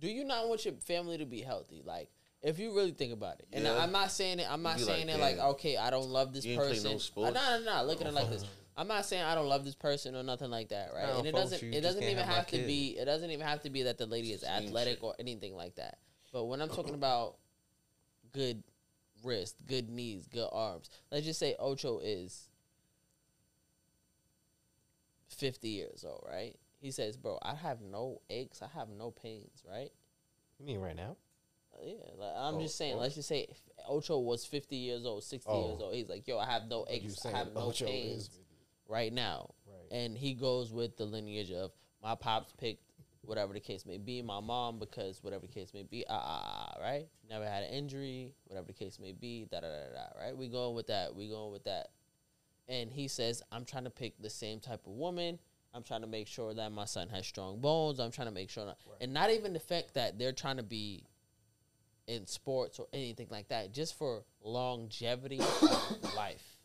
do 0.00 0.08
you 0.08 0.24
not 0.24 0.48
want 0.48 0.64
your 0.64 0.74
family 0.76 1.18
to 1.18 1.26
be 1.26 1.42
healthy? 1.42 1.82
Like, 1.84 2.08
if 2.40 2.58
you 2.58 2.74
really 2.74 2.92
think 2.92 3.12
about 3.12 3.40
it, 3.40 3.48
and 3.52 3.64
Yeah. 3.64 3.76
I'm 3.78 3.92
not 3.92 4.10
saying 4.10 4.40
it. 4.40 4.46
I'm 4.50 4.62
not 4.62 4.80
saying 4.80 5.08
like, 5.08 5.16
it 5.16 5.20
like, 5.20 5.38
okay, 5.50 5.76
I 5.76 5.90
don't 5.90 6.08
love 6.08 6.32
this 6.32 6.44
you 6.46 6.54
ain't 6.54 6.62
person. 6.70 6.92
no 6.92 6.98
sports? 6.98 7.34
No, 7.34 7.58
no, 7.60 7.64
no. 7.80 7.84
Look 7.84 8.00
at 8.00 8.06
it 8.06 8.14
like 8.14 8.30
this. 8.30 8.44
I'm 8.78 8.86
not 8.86 9.04
saying 9.06 9.24
I 9.24 9.34
don't 9.34 9.48
love 9.48 9.64
this 9.64 9.74
person 9.74 10.14
or 10.14 10.22
nothing 10.22 10.50
like 10.50 10.68
that, 10.68 10.92
right? 10.94 11.02
No, 11.08 11.18
and 11.18 11.26
it 11.26 11.32
doesn't. 11.34 11.60
you 11.60 11.72
It 11.72 11.80
doesn't 11.80 12.04
even 12.04 12.18
have 12.18 12.36
have 12.36 12.46
to 12.46 12.58
kid. 12.58 12.66
be. 12.68 12.96
It 12.96 13.06
doesn't 13.06 13.28
even 13.28 13.44
have 13.44 13.60
to 13.62 13.70
be 13.70 13.82
that 13.82 13.98
the 13.98 14.06
lady 14.06 14.32
is 14.32 14.44
athletic 14.44 15.02
or 15.02 15.14
anything 15.18 15.56
like 15.56 15.74
that. 15.74 15.98
But 16.32 16.44
when 16.44 16.62
I'm 16.62 16.68
talking 16.68 16.94
about 16.94 17.38
good 18.32 18.62
wrist, 19.24 19.56
good 19.66 19.90
knees, 19.90 20.28
good 20.28 20.48
arms, 20.52 20.90
let's 21.10 21.26
just 21.26 21.40
say 21.40 21.56
Ocho 21.58 21.98
is 21.98 22.48
50 25.28 25.68
years 25.68 26.04
old, 26.06 26.24
right? 26.30 26.54
He 26.80 26.92
says, 26.92 27.16
"Bro, 27.16 27.40
I 27.42 27.56
have 27.56 27.80
no 27.80 28.20
aches, 28.30 28.62
I 28.62 28.68
have 28.78 28.88
no 28.88 29.10
pains, 29.10 29.64
right?" 29.68 29.90
You 30.60 30.66
mean 30.66 30.78
right 30.80 30.94
now? 30.96 31.16
Uh, 31.74 31.84
Yeah, 31.84 31.94
like, 32.16 32.34
I'm 32.36 32.54
Oh, 32.56 32.60
just 32.60 32.76
saying. 32.76 32.94
oh. 32.94 32.98
Let's 32.98 33.16
just 33.16 33.28
say 33.28 33.48
Ocho 33.88 34.18
was 34.20 34.44
50 34.44 34.76
years 34.76 35.04
old, 35.04 35.24
60 35.24 35.50
Oh. 35.50 35.68
years 35.68 35.80
old. 35.80 35.94
He's 35.94 36.08
like, 36.08 36.26
"Yo, 36.28 36.38
I 36.38 36.46
have 36.46 36.68
no 36.68 36.86
aches, 36.88 37.24
I 37.26 37.30
have 37.32 37.52
no 37.52 37.68
Ocho 37.68 37.86
is 37.86 37.90
pains 37.90 38.28
50. 38.28 38.44
Right 38.88 39.12
now." 39.12 39.54
Right. 39.66 39.98
And 39.98 40.16
he 40.16 40.34
goes 40.34 40.72
with 40.72 40.96
the 40.96 41.04
lineage 41.04 41.52
of 41.52 41.72
my 42.02 42.14
pops 42.14 42.52
picked 42.58 42.82
whatever 43.28 43.52
the 43.52 43.60
case 43.60 43.84
may 43.84 43.98
be, 43.98 44.22
my 44.22 44.40
mom 44.40 44.78
because 44.78 45.22
whatever 45.22 45.46
the 45.46 45.52
case 45.52 45.74
may 45.74 45.82
be, 45.82 46.04
ah, 46.08 46.20
ah, 46.24 46.72
ah, 46.76 46.82
right? 46.82 47.06
Never 47.28 47.44
had 47.44 47.62
an 47.62 47.70
injury, 47.70 48.32
whatever 48.46 48.66
the 48.66 48.72
case 48.72 48.98
may 48.98 49.12
be, 49.12 49.46
da 49.50 49.60
da 49.60 49.68
da 49.68 49.92
da, 49.94 50.20
right? 50.24 50.36
We 50.36 50.48
going 50.48 50.74
with 50.74 50.86
that. 50.86 51.14
We 51.14 51.28
going 51.28 51.52
with 51.52 51.64
that. 51.64 51.88
And 52.68 52.90
he 52.90 53.06
says, 53.06 53.42
I'm 53.52 53.64
trying 53.64 53.84
to 53.84 53.90
pick 53.90 54.20
the 54.20 54.30
same 54.30 54.60
type 54.60 54.86
of 54.86 54.92
woman. 54.92 55.38
I'm 55.74 55.82
trying 55.82 56.00
to 56.00 56.06
make 56.06 56.26
sure 56.26 56.54
that 56.54 56.72
my 56.72 56.86
son 56.86 57.08
has 57.10 57.26
strong 57.26 57.60
bones. 57.60 58.00
I'm 58.00 58.10
trying 58.10 58.28
to 58.28 58.34
make 58.34 58.48
sure, 58.50 58.64
that, 58.64 58.78
and 59.00 59.12
not 59.12 59.30
even 59.30 59.52
the 59.52 59.60
fact 59.60 59.94
that 59.94 60.18
they're 60.18 60.32
trying 60.32 60.56
to 60.56 60.62
be 60.62 61.04
in 62.06 62.26
sports 62.26 62.78
or 62.78 62.86
anything 62.94 63.28
like 63.30 63.48
that, 63.48 63.72
just 63.72 63.96
for 63.98 64.24
longevity 64.42 65.38
of 65.38 66.14
life. 66.16 66.57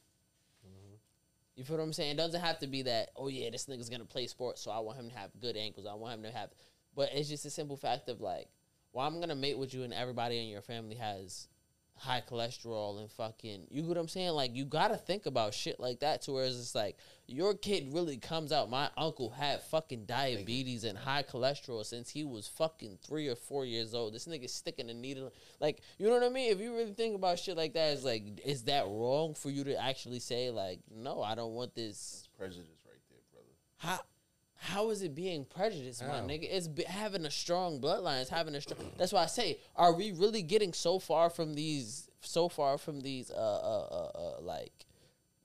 You 1.56 1.64
feel 1.64 1.78
what 1.78 1.84
I'm 1.84 1.94
saying? 1.94 2.12
It 2.12 2.18
doesn't 2.18 2.42
have 2.42 2.60
to 2.60 2.68
be 2.68 2.82
that, 2.84 3.10
oh 3.16 3.28
yeah, 3.28 3.50
this 3.50 3.68
nigga's 3.68 3.90
gonna 3.90 4.06
play 4.06 4.28
sports, 4.28 4.62
so 4.62 4.72
I 4.72 4.80
want 4.80 4.98
him 4.98 5.10
to 5.10 5.16
have 5.16 5.30
good 5.40 5.56
ankles. 5.56 5.86
I 5.86 5.94
want 5.94 6.16
him 6.16 6.24
to 6.24 6.32
have 6.32 6.50
but 6.96 7.10
it's 7.14 7.30
just 7.30 7.46
a 7.46 7.50
simple 7.50 7.76
fact 7.76 8.10
of 8.10 8.22
like, 8.22 8.48
well, 8.92 9.06
I'm 9.06 9.20
gonna 9.20 9.36
mate 9.36 9.58
with 9.58 9.74
you 9.74 9.84
and 9.84 9.94
everybody 9.94 10.40
in 10.40 10.48
your 10.48 10.62
family 10.62 10.96
has 10.96 11.48
high 11.96 12.22
cholesterol 12.28 13.00
and 13.00 13.10
fucking 13.12 13.68
you 13.70 13.82
know 13.82 13.88
what 13.88 13.98
I'm 13.98 14.08
saying? 14.08 14.32
Like 14.32 14.56
you 14.56 14.66
gotta 14.66 14.98
think 14.98 15.26
about 15.26 15.54
shit 15.54 15.80
like 15.80 16.00
that 16.00 16.22
to 16.24 16.32
where 16.32 16.46
it's 16.46 16.58
just 16.58 16.76
like 16.76 16.98
your 17.28 17.54
kid 17.54 17.94
really 17.94 18.18
comes 18.18 18.52
out. 18.52 18.70
My 18.70 18.90
uncle 18.98 19.30
had 19.30 19.62
fucking 19.64 20.06
diabetes 20.06 20.84
and 20.84 20.98
high 20.98 21.24
cholesterol 21.24 21.86
since 21.86 22.10
he 22.10 22.24
was 22.24 22.48
fucking 22.48 22.98
three 23.06 23.30
or 23.30 23.36
four 23.36 23.66
years 23.66 23.94
old. 23.94 24.14
This 24.14 24.28
nigga 24.28 24.50
sticking 24.50 24.90
a 24.90 24.94
needle 24.94 25.32
like 25.60 25.82
you 25.98 26.08
know 26.08 26.14
what 26.14 26.24
I 26.24 26.30
mean? 26.30 26.52
If 26.52 26.60
you 26.60 26.76
really 26.76 26.94
think 26.94 27.16
about 27.16 27.40
shit 27.40 27.56
like 27.56 27.74
that, 27.74 27.94
it's 27.94 28.04
like 28.04 28.42
is 28.44 28.64
that 28.64 28.86
wrong 28.86 29.34
for 29.36 29.50
you 29.50 29.64
to 29.66 29.82
actually 29.82 30.20
say 30.20 30.50
like, 30.50 30.80
no, 30.94 31.22
I 31.22 31.36
don't 31.36 31.54
want 31.54 31.76
this 31.76 32.24
It's 32.26 32.30
prejudice 32.38 32.84
right 32.86 33.00
there, 33.10 33.20
brother. 33.32 33.48
how 33.78 34.00
how 34.64 34.92
is 34.92 35.02
it 35.02 35.14
being 35.14 35.46
prejudiced, 35.46 36.02
my 36.08 36.22
nigga? 36.22 36.48
It's 36.50 36.70
be, 36.70 36.84
having 36.84 37.26
a 37.26 37.32
strong 37.32 37.82
bloodline. 37.82 38.22
It's 38.22 38.30
having 38.30 38.56
a 38.56 38.62
strong. 38.62 38.80
That's 38.98 39.12
why 39.12 39.24
I 39.24 39.26
say, 39.26 39.58
are 39.76 39.94
we 39.94 40.14
really 40.14 40.42
getting 40.42 40.72
so 40.72 41.00
far 41.00 41.30
from 41.30 41.54
these? 41.54 42.08
So 42.22 42.48
far 42.48 42.78
from 42.78 43.02
these, 43.02 43.30
uh, 43.30 43.34
uh, 43.34 43.88
uh, 43.92 44.18
uh 44.18 44.42
like, 44.42 44.72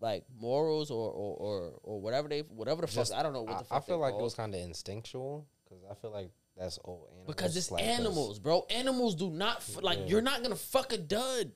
like 0.00 0.24
morals 0.40 0.92
or 0.92 1.10
or 1.10 1.36
or, 1.36 1.72
or 1.82 2.00
whatever 2.00 2.28
they, 2.28 2.40
whatever 2.42 2.82
the 2.82 2.86
Just- 2.86 3.10
fuck. 3.10 3.18
I 3.18 3.24
don't 3.24 3.32
know 3.32 3.42
what 3.42 3.56
I, 3.56 3.58
the 3.58 3.64
fuck. 3.64 3.82
I 3.82 3.86
feel 3.86 3.98
like 3.98 4.14
it 4.14 4.20
was 4.20 4.34
kind 4.34 4.54
of 4.54 4.60
instinctual 4.60 5.48
because 5.64 5.82
I 5.90 5.94
feel 5.94 6.12
like 6.12 6.30
that's 6.56 6.78
old 6.84 7.08
animals. 7.08 7.26
because 7.26 7.56
it's 7.56 7.70
like, 7.72 7.84
animals, 7.84 8.38
bro. 8.38 8.66
Animals 8.70 9.16
do 9.16 9.30
not 9.30 9.56
f- 9.56 9.82
like. 9.82 9.98
Yeah. 9.98 10.06
You're 10.06 10.22
not 10.22 10.44
gonna 10.44 10.54
fuck 10.54 10.92
a 10.92 10.98
dud. 10.98 11.50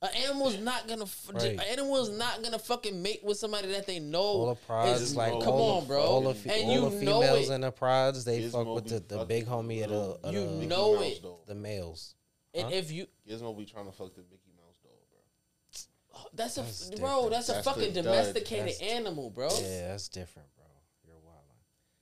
An 0.00 0.10
animal's 0.14 0.58
not 0.58 0.86
gonna. 0.86 1.02
F- 1.04 1.30
Right. 1.32 1.52
An 1.54 1.60
animal's 1.60 2.08
not 2.10 2.40
gonna 2.42 2.58
fucking 2.60 3.02
mate 3.02 3.24
with 3.24 3.36
somebody 3.36 3.68
that 3.72 3.86
they 3.86 3.98
know. 3.98 4.20
All 4.20 4.46
the 4.50 4.54
prods, 4.54 5.00
is- 5.00 5.16
like 5.16 5.32
come 5.32 5.48
all 5.54 5.80
on, 5.80 5.86
bro. 5.88 6.00
all 6.00 6.20
the, 6.22 6.34
fe- 6.34 6.60
and 6.62 6.70
all 6.70 6.74
you 6.74 6.90
the 6.90 7.00
females 7.00 7.50
in 7.50 7.60
the 7.62 7.72
prods, 7.72 8.24
they 8.24 8.42
Gizmo 8.42 8.52
fuck 8.52 8.74
with 8.76 8.88
the, 9.08 9.16
the 9.16 9.24
big 9.24 9.46
homie 9.46 9.82
of 9.82 9.90
the, 9.90 10.28
of 10.28 10.32
You 10.34 10.46
the, 10.60 10.66
know 10.66 10.94
Mouse 10.94 11.04
it. 11.04 11.22
doll. 11.22 11.42
the 11.48 11.54
males. 11.56 12.14
and 12.54 12.64
Huh? 12.64 12.70
if 12.74 12.92
you, 12.92 13.06
Gizmo 13.28 13.58
be 13.58 13.64
trying 13.64 13.86
to 13.86 13.92
fuck 13.92 14.14
the 14.14 14.22
Mickey 14.30 14.52
Mouse 14.56 14.78
doll, 14.84 14.92
bro. 15.10 16.20
that's 16.32 16.58
a 16.58 16.60
That's 16.62 16.90
bro. 16.90 17.08
different. 17.08 17.30
That's 17.32 17.48
a 17.48 17.52
That's 17.54 17.64
fucking 17.64 17.92
domesticated 17.94 18.74
That's- 18.74 18.80
animal, 18.92 19.30
bro. 19.30 19.48
Yeah, 19.60 19.88
that's 19.88 20.08
different, 20.08 20.46
bro. 20.56 20.64
You're 21.04 21.16
wild. 21.16 21.42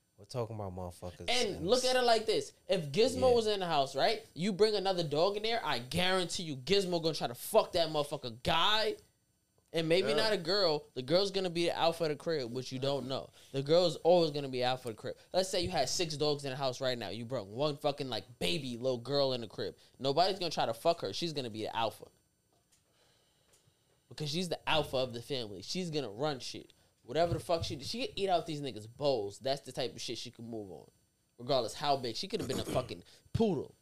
We're 0.04 0.12
talking 0.28 0.56
about 0.56 0.74
motherfuckers. 0.76 1.28
And 1.28 1.66
look 1.66 1.84
at 1.84 1.96
it 1.96 2.02
like 2.04 2.26
this: 2.26 2.52
if 2.68 2.90
Gizmo 2.92 3.28
Yeah. 3.30 3.34
was 3.34 3.46
in 3.46 3.60
the 3.60 3.66
house, 3.66 3.94
right? 3.96 4.24
You 4.34 4.52
bring 4.52 4.74
another 4.74 5.02
dog 5.02 5.36
in 5.36 5.42
there, 5.42 5.60
I 5.64 5.78
guarantee 5.78 6.42
you, 6.44 6.56
Gizmo 6.56 7.02
gonna 7.02 7.14
try 7.14 7.26
to 7.28 7.34
fuck 7.34 7.72
that 7.72 7.88
motherfucker 7.88 8.42
guy, 8.42 8.96
and 9.72 9.88
maybe 9.88 10.08
Yeah. 10.10 10.16
not 10.16 10.32
a 10.32 10.36
girl. 10.36 10.84
The 10.94 11.02
girl's 11.02 11.30
gonna 11.30 11.50
be 11.50 11.66
the 11.66 11.76
alpha 11.76 12.04
of 12.04 12.10
the 12.10 12.16
crib, 12.16 12.52
which 12.52 12.72
you 12.72 12.78
don't 12.78 13.08
know. 13.08 13.30
The 13.52 13.62
girl's 13.62 13.96
always 13.96 14.30
gonna 14.30 14.48
be 14.48 14.62
alpha 14.62 14.88
of 14.90 14.96
the 14.96 15.00
crib. 15.00 15.16
Let's 15.32 15.48
say 15.48 15.60
you 15.62 15.70
had 15.70 15.88
six 15.88 16.16
dogs 16.16 16.44
in 16.44 16.50
the 16.50 16.56
house 16.56 16.80
right 16.80 16.96
now. 16.98 17.08
You 17.10 17.24
brought 17.24 17.46
one 17.46 17.76
fucking 17.76 18.08
like 18.08 18.24
baby 18.38 18.76
little 18.76 18.98
girl 18.98 19.32
in 19.32 19.40
the 19.40 19.46
crib. 19.48 19.76
Nobody's 19.98 20.38
gonna 20.38 20.50
try 20.50 20.66
to 20.66 20.74
fuck 20.74 21.00
her. 21.02 21.12
She's 21.12 21.32
gonna 21.32 21.50
be 21.50 21.62
the 21.62 21.76
alpha 21.76 22.04
because 24.08 24.30
she's 24.30 24.48
the 24.48 24.68
alpha 24.68 24.96
of 24.96 25.12
the 25.12 25.20
family. 25.22 25.62
She's 25.62 25.90
gonna 25.90 26.10
run 26.10 26.38
shit. 26.40 26.72
Whatever 27.06 27.34
the 27.34 27.40
fuck 27.40 27.64
she 27.64 27.76
did, 27.76 27.86
she 27.86 28.00
could 28.02 28.10
eat 28.16 28.28
out 28.28 28.46
these 28.46 28.60
niggas' 28.60 28.88
bowls. 28.96 29.38
That's 29.38 29.60
the 29.62 29.72
type 29.72 29.94
of 29.94 30.00
shit 30.00 30.18
she 30.18 30.30
could 30.30 30.44
move 30.44 30.70
on. 30.70 30.86
Regardless 31.38 31.72
how 31.74 31.96
big. 31.96 32.16
She 32.16 32.26
could 32.28 32.40
have 32.40 32.48
been 32.48 32.60
a 32.60 32.64
fucking 32.64 33.02
poodle. 33.32 33.74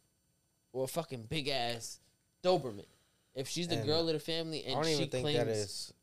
Or 0.71 0.83
a 0.83 0.87
fucking 0.87 1.23
big 1.29 1.47
ass 1.47 1.99
Doberman. 2.43 2.85
If 3.33 3.47
she's 3.47 3.67
the 3.67 3.77
And 3.77 3.85
girl 3.85 4.07
of 4.07 4.13
the 4.13 4.19
family 4.19 4.63
I 4.63 4.67
and 4.67 4.75
don't 4.75 4.85
she 4.85 4.91
even 4.93 5.09
think 5.09 5.23
claims 5.23 5.37
that 5.39 5.47
is. 5.47 5.93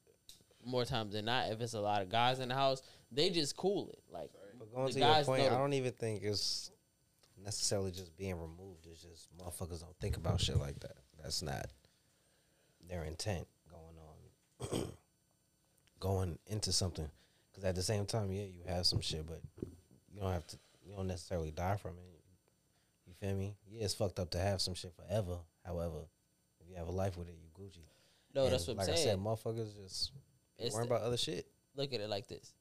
more 0.64 0.84
times 0.84 1.12
than 1.14 1.26
not, 1.26 1.50
if 1.50 1.60
it's 1.60 1.74
a 1.74 1.80
lot 1.80 2.02
of 2.02 2.08
guys 2.10 2.40
in 2.40 2.48
the 2.48 2.54
house, 2.54 2.82
they 3.10 3.30
just 3.30 3.56
cool 3.56 3.88
it. 3.90 4.02
Like 4.10 4.30
But 4.58 4.72
going 4.74 4.86
the 4.86 4.92
to 4.92 4.98
your 4.98 5.24
point, 5.24 5.42
know 5.44 5.54
I 5.54 5.58
don't 5.58 5.72
even 5.74 5.92
think 5.92 6.22
it's 6.22 6.70
necessarily 7.42 7.90
just 7.90 8.16
being 8.16 8.34
removed. 8.34 8.86
It's 8.90 9.02
just 9.02 9.28
motherfuckers 9.36 9.80
don't 9.80 9.96
think 10.00 10.16
about 10.16 10.40
shit 10.40 10.58
like 10.58 10.80
that. 10.80 10.96
That's 11.22 11.42
not 11.42 11.66
their 12.88 13.04
intent 13.04 13.46
going 13.70 14.72
on, 14.80 14.86
going 16.02 16.36
into 16.48 16.72
something. 16.72 17.08
Because 17.50 17.64
at 17.64 17.74
the 17.76 17.82
same 17.82 18.04
time, 18.06 18.32
yeah, 18.32 18.42
you 18.42 18.62
have 18.66 18.84
some 18.86 19.00
shit, 19.00 19.24
but 19.26 19.40
you 20.12 20.20
don't 20.20 20.32
have 20.32 20.46
to. 20.48 20.56
You 20.84 20.96
don't 20.96 21.06
necessarily 21.06 21.52
die 21.52 21.76
from 21.76 21.92
it. 21.92 22.20
You 23.06 23.14
feel 23.20 23.36
me? 23.36 23.54
Yeah, 23.70 23.84
it's 23.84 23.94
fucked 23.94 24.18
up 24.18 24.30
to 24.30 24.38
have 24.38 24.60
some 24.60 24.74
shit 24.74 24.92
forever. 24.94 25.36
However, 25.64 25.98
if 26.60 26.68
you 26.68 26.76
have 26.76 26.88
a 26.88 26.92
life 26.92 27.16
with 27.16 27.28
it, 27.28 27.36
you 27.40 27.48
Gucci. 27.64 27.78
no, 28.34 28.44
And 28.44 28.52
that's 28.52 28.66
what 28.66 28.76
like 28.78 28.88
I'm 28.88 28.96
saying. 28.96 29.22
Like 29.24 29.38
I 29.38 29.42
said, 29.42 29.54
motherfuckers 29.56 29.82
just 29.84 30.12
It's 30.58 30.74
worrying 30.74 30.88
the- 30.88 30.96
about 30.96 31.06
other 31.06 31.16
shit. 31.16 31.46
look 31.76 31.92
at 31.94 32.00
it 32.00 32.08
like 32.10 32.26
this. 32.26 32.52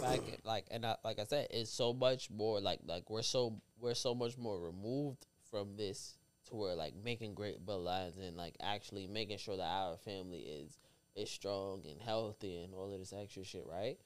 Back 0.00 0.20
like 0.44 0.66
and 0.70 0.86
I, 0.86 0.96
like 1.04 1.18
I 1.18 1.24
said, 1.24 1.48
it's 1.50 1.70
so 1.70 1.92
much 1.92 2.30
more 2.30 2.60
like 2.60 2.80
like 2.86 3.10
we're 3.10 3.22
so 3.22 3.60
we're 3.80 3.94
so 3.94 4.14
much 4.14 4.38
more 4.38 4.60
removed 4.60 5.26
from 5.50 5.76
this 5.76 6.16
to 6.46 6.54
where 6.54 6.74
like 6.76 6.94
making 7.02 7.34
great 7.34 7.64
bloodlines 7.66 8.18
and 8.20 8.36
like 8.36 8.54
actually 8.62 9.06
making 9.08 9.38
sure 9.38 9.56
that 9.56 9.62
our 9.66 9.96
family 9.96 10.40
is 10.40 10.78
is 11.14 11.30
strong 11.30 11.82
and 11.88 12.00
healthy 12.00 12.62
and 12.62 12.74
all 12.74 12.92
of 12.92 12.98
this 12.98 13.12
extra 13.12 13.44
shit, 13.44 13.66
right? 13.70 13.98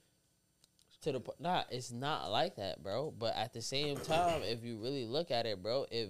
To 1.03 1.13
the 1.13 1.21
po- 1.21 1.35
nah, 1.39 1.63
it's 1.71 1.93
not 1.93 2.31
like 2.31 2.57
that, 2.57 2.83
bro. 2.83 3.13
But 3.17 3.37
at 3.37 3.53
the 3.53 3.63
same 3.63 3.97
time, 3.97 4.43
if 4.43 4.65
you 4.65 4.79
really 4.79 5.05
look 5.05 5.31
at 5.31 5.47
it, 5.47 5.63
bro, 5.63 5.87
if 5.91 6.09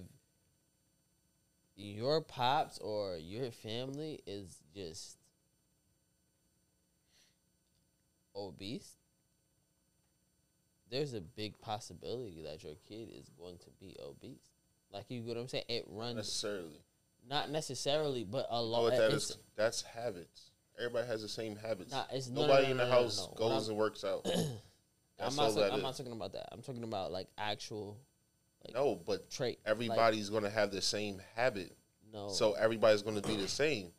your 1.75 2.21
pops 2.21 2.79
or 2.79 3.17
your 3.17 3.51
family 3.51 4.21
is 4.25 4.57
just 4.73 5.17
obese, 8.35 8.95
there's 10.89 11.13
a 11.13 11.21
big 11.21 11.59
possibility 11.59 12.41
that 12.43 12.63
your 12.63 12.73
kid 12.87 13.09
is 13.13 13.29
going 13.37 13.57
to 13.59 13.69
be 13.79 13.95
obese. 14.03 14.51
Like 14.91 15.05
you 15.09 15.19
get 15.21 15.35
what 15.35 15.41
I'm 15.41 15.47
saying? 15.49 15.65
It 15.67 15.85
runs 15.89 16.15
necessarily. 16.15 16.81
not 17.29 17.51
necessarily, 17.51 18.23
but 18.23 18.45
a 18.49 18.53
Oh, 18.55 18.63
lot. 18.63 18.91
that 18.91 19.11
it's, 19.11 19.31
is 19.31 19.37
that's 19.55 19.81
habits. 19.81 20.51
Everybody 20.77 21.07
has 21.07 21.21
the 21.21 21.29
same 21.29 21.55
habits. 21.55 21.91
Nah, 21.91 22.03
it's- 22.09 22.29
no, 22.29 22.41
no, 22.41 22.47
Nobody 22.47 22.65
no, 22.67 22.71
in 22.71 22.77
the 22.77 22.85
no, 22.85 22.91
house. 22.91 23.27
Goes 23.35 23.67
and 23.67 23.77
works 23.77 24.03
out. 24.03 24.25
I'm 25.19 25.35
not. 25.35 25.55
that 25.55 25.73
I'm 25.73 25.81
not 25.81 25.97
talking 25.97 26.11
about 26.11 26.33
that. 26.33 26.49
I'm 26.51 26.61
talking 26.61 26.83
about 26.83 27.11
like 27.11 27.27
actual 27.37 27.97
Like, 28.63 28.75
No, 28.75 28.95
but 28.95 29.29
trait. 29.31 29.59
like, 29.65 29.71
everybody's 29.71 30.29
gonna 30.29 30.49
have 30.51 30.71
the 30.71 30.81
same 30.81 31.19
habit, 31.35 31.75
no. 32.13 32.29
so 32.29 32.53
everybody's 32.53 33.01
gonna 33.01 33.21
be 33.21 33.35
the 33.35 33.47
same. 33.47 33.91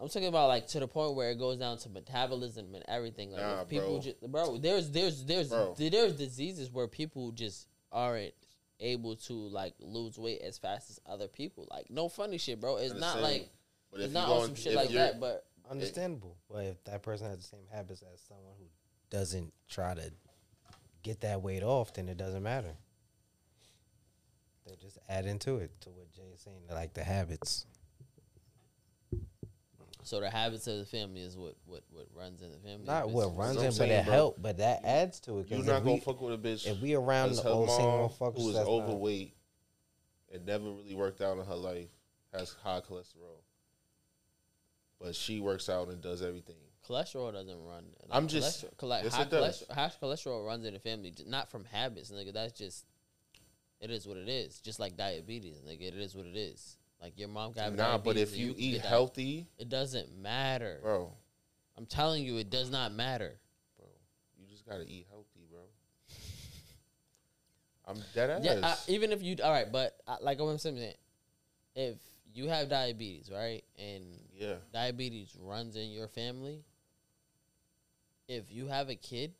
I'm 0.00 0.08
talking 0.08 0.26
about 0.26 0.48
like 0.48 0.66
to 0.68 0.80
the 0.80 0.88
point 0.88 1.14
where 1.14 1.30
it 1.30 1.38
goes 1.38 1.58
down 1.58 1.78
to 1.78 1.88
metabolism 1.88 2.74
and 2.74 2.82
everything. 2.88 3.30
Like 3.30 3.40
Nah, 3.40 3.62
people 3.64 3.90
bro. 3.90 4.00
just 4.00 4.20
bro, 4.32 4.58
there's 4.58 4.90
there's 4.90 5.24
there's 5.24 5.48
Bro. 5.50 5.76
there's 5.78 6.14
diseases 6.14 6.72
where 6.72 6.88
people 6.88 7.30
just 7.30 7.68
aren't 7.92 8.34
able 8.80 9.14
to 9.14 9.32
like 9.34 9.74
lose 9.78 10.18
weight 10.18 10.40
as 10.42 10.58
fast 10.58 10.90
as 10.90 10.98
other 11.06 11.28
people. 11.28 11.68
Like 11.70 11.88
no 11.88 12.08
funny 12.08 12.38
shit, 12.38 12.60
bro. 12.60 12.78
It's 12.78 12.94
not 12.94 13.20
like 13.22 13.48
But 13.92 14.00
it's 14.00 14.12
not 14.12 14.28
on 14.28 14.46
some 14.46 14.54
shit 14.56 14.74
like 14.74 14.88
that. 14.90 15.20
But 15.20 15.46
Understandable. 15.72 16.36
But 16.50 16.64
if 16.66 16.84
that 16.84 17.02
person 17.02 17.26
has 17.28 17.38
the 17.38 17.44
same 17.44 17.66
habits 17.72 18.02
as 18.02 18.20
someone 18.28 18.54
who 18.58 18.66
doesn't 19.10 19.52
try 19.68 19.94
to 19.94 20.12
get 21.02 21.20
that 21.22 21.42
weight 21.42 21.62
off, 21.62 21.94
then 21.94 22.08
it 22.08 22.16
doesn't 22.16 22.42
matter. 22.42 22.74
They 24.66 24.76
just 24.76 24.98
add 25.08 25.26
into 25.26 25.56
it 25.56 25.70
to 25.80 25.90
what 25.90 26.12
Jay 26.12 26.22
is 26.34 26.40
saying, 26.40 26.60
like 26.70 26.94
the 26.94 27.02
habits. 27.02 27.66
so 30.04 30.20
the 30.20 30.30
habits 30.30 30.66
of 30.66 30.78
the 30.78 30.84
family 30.84 31.20
is 31.20 31.36
what 31.36 31.54
what 31.66 31.82
what 31.90 32.06
runs 32.14 32.42
in 32.42 32.50
the 32.52 32.58
family. 32.58 32.84
Not 32.86 33.10
what 33.10 33.22
it's- 33.28 33.36
runs 33.38 33.56
in, 33.58 33.64
but 33.64 33.74
saying, 33.74 33.90
it 33.92 34.04
bro. 34.04 34.14
help. 34.14 34.36
But 34.42 34.58
that 34.58 34.84
adds 34.84 35.20
to 35.20 35.38
it. 35.40 35.48
you're 35.50 35.58
'cause 35.60 35.66
not 35.66 35.80
gonna 35.82 35.94
we, 35.94 36.00
fuck 36.00 36.20
with 36.20 36.34
a 36.34 36.38
bitch. 36.48 36.66
if 36.66 36.80
we 36.80 36.94
around 36.94 37.34
the 37.34 37.48
old 37.48 37.70
same 37.70 37.86
mom, 37.86 38.10
motherfuckers 38.10 38.36
who 38.36 38.48
is 38.50 38.54
that's 38.54 38.66
not- 38.68 38.72
overweight 38.72 39.34
and 40.32 40.46
never 40.46 40.70
really 40.70 40.94
worked 40.94 41.20
out 41.20 41.38
in 41.38 41.44
her 41.44 41.54
life, 41.56 41.90
has 42.32 42.52
high 42.54 42.80
cholesterol. 42.80 43.41
But 45.02 45.16
she 45.16 45.40
works 45.40 45.68
out 45.68 45.88
and 45.88 46.00
does 46.00 46.22
everything. 46.22 46.56
Cholesterol 46.88 47.32
doesn't 47.32 47.64
run. 47.64 47.84
I'm 48.10 48.28
just- 48.28 48.64
cholesterol, 48.64 48.76
cholesterol, 48.76 49.04
yes, 49.04 49.14
high, 49.14 49.22
it 49.22 49.30
does. 49.30 49.62
cholesterol, 49.62 49.74
high 49.74 49.92
cholesterol 50.00 50.46
runs 50.46 50.66
in 50.66 50.74
the 50.74 50.80
family, 50.80 51.12
not 51.26 51.50
from 51.50 51.64
habits, 51.64 52.10
nigga. 52.10 52.32
That's 52.32 52.52
just 52.52 52.84
it 53.80 53.90
is 53.90 54.06
what 54.06 54.16
it 54.16 54.28
is. 54.28 54.60
Just 54.60 54.78
like 54.78 54.96
diabetes, 54.96 55.60
nigga. 55.66 55.82
It 55.82 55.94
is 55.94 56.14
what 56.14 56.26
it 56.26 56.36
is. 56.36 56.76
Like 57.00 57.18
your 57.18 57.28
mom 57.28 57.52
got 57.52 57.74
Nah, 57.74 57.98
but 57.98 58.16
if 58.16 58.30
and 58.30 58.38
you 58.40 58.54
eat 58.56 58.80
healthy, 58.80 59.48
it 59.58 59.68
doesn't 59.68 60.16
matter. 60.16 60.78
bro, 60.82 61.12
I'm 61.76 61.86
telling 61.86 62.24
you, 62.24 62.36
it 62.36 62.48
does 62.48 62.70
not 62.70 62.92
matter. 62.92 63.40
bro, 63.76 63.86
you 64.38 64.46
just 64.46 64.64
gotta 64.64 64.84
eat 64.84 65.06
healthy, 65.10 65.46
bro. 65.50 65.62
I'm 67.84 68.00
dead 68.14 68.30
ass. 68.30 68.40
Yeah, 68.44 68.60
I, 68.62 68.76
even 68.86 69.10
if 69.10 69.20
you 69.20 69.36
all 69.42 69.50
right, 69.50 69.70
but 69.70 69.96
uh, 70.06 70.16
like 70.20 70.38
I'm 70.38 70.56
saying, 70.58 70.94
if 71.74 71.96
you 72.32 72.48
have 72.48 72.68
diabetes, 72.68 73.30
right, 73.32 73.64
and 73.76 74.04
yeah, 74.42 74.54
diabetes 74.72 75.36
runs 75.40 75.76
in 75.76 75.90
your 75.90 76.08
family, 76.08 76.64
if 78.28 78.50
you 78.50 78.66
have 78.66 78.88
a 78.88 78.94
kid, 78.94 79.32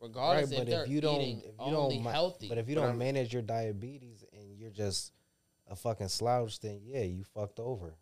regardless 0.00 0.50
right, 0.50 0.58
if 0.58 0.64
but 0.66 0.70
they're 0.70 0.84
if 0.84 0.90
you 0.90 1.00
don't, 1.00 1.20
eating 1.20 1.38
if 1.40 1.46
you 1.46 1.76
only 1.76 1.96
don't, 1.96 2.04
ma- 2.04 2.10
healthy, 2.12 2.48
but 2.48 2.58
if 2.58 2.68
you 2.68 2.74
don't 2.74 2.86
I'm- 2.88 2.98
manage 2.98 3.32
your 3.32 3.42
diabetes 3.42 4.24
and 4.32 4.56
you're 4.58 4.70
just 4.70 5.12
a 5.68 5.76
fucking 5.76 6.08
slouch, 6.08 6.60
then 6.60 6.80
yeah, 6.84 7.02
you 7.02 7.24
fucked 7.24 7.58
over. 7.60 7.94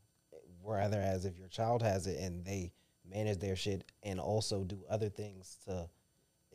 Rather, 0.66 0.98
as 0.98 1.26
if 1.26 1.38
your 1.38 1.48
child 1.48 1.82
has 1.82 2.06
it 2.06 2.18
and 2.18 2.42
they 2.44 2.72
manage 3.06 3.38
their 3.38 3.54
shit 3.54 3.84
and 4.02 4.18
also 4.18 4.64
do 4.64 4.82
other 4.88 5.10
things 5.10 5.58
to, 5.66 5.88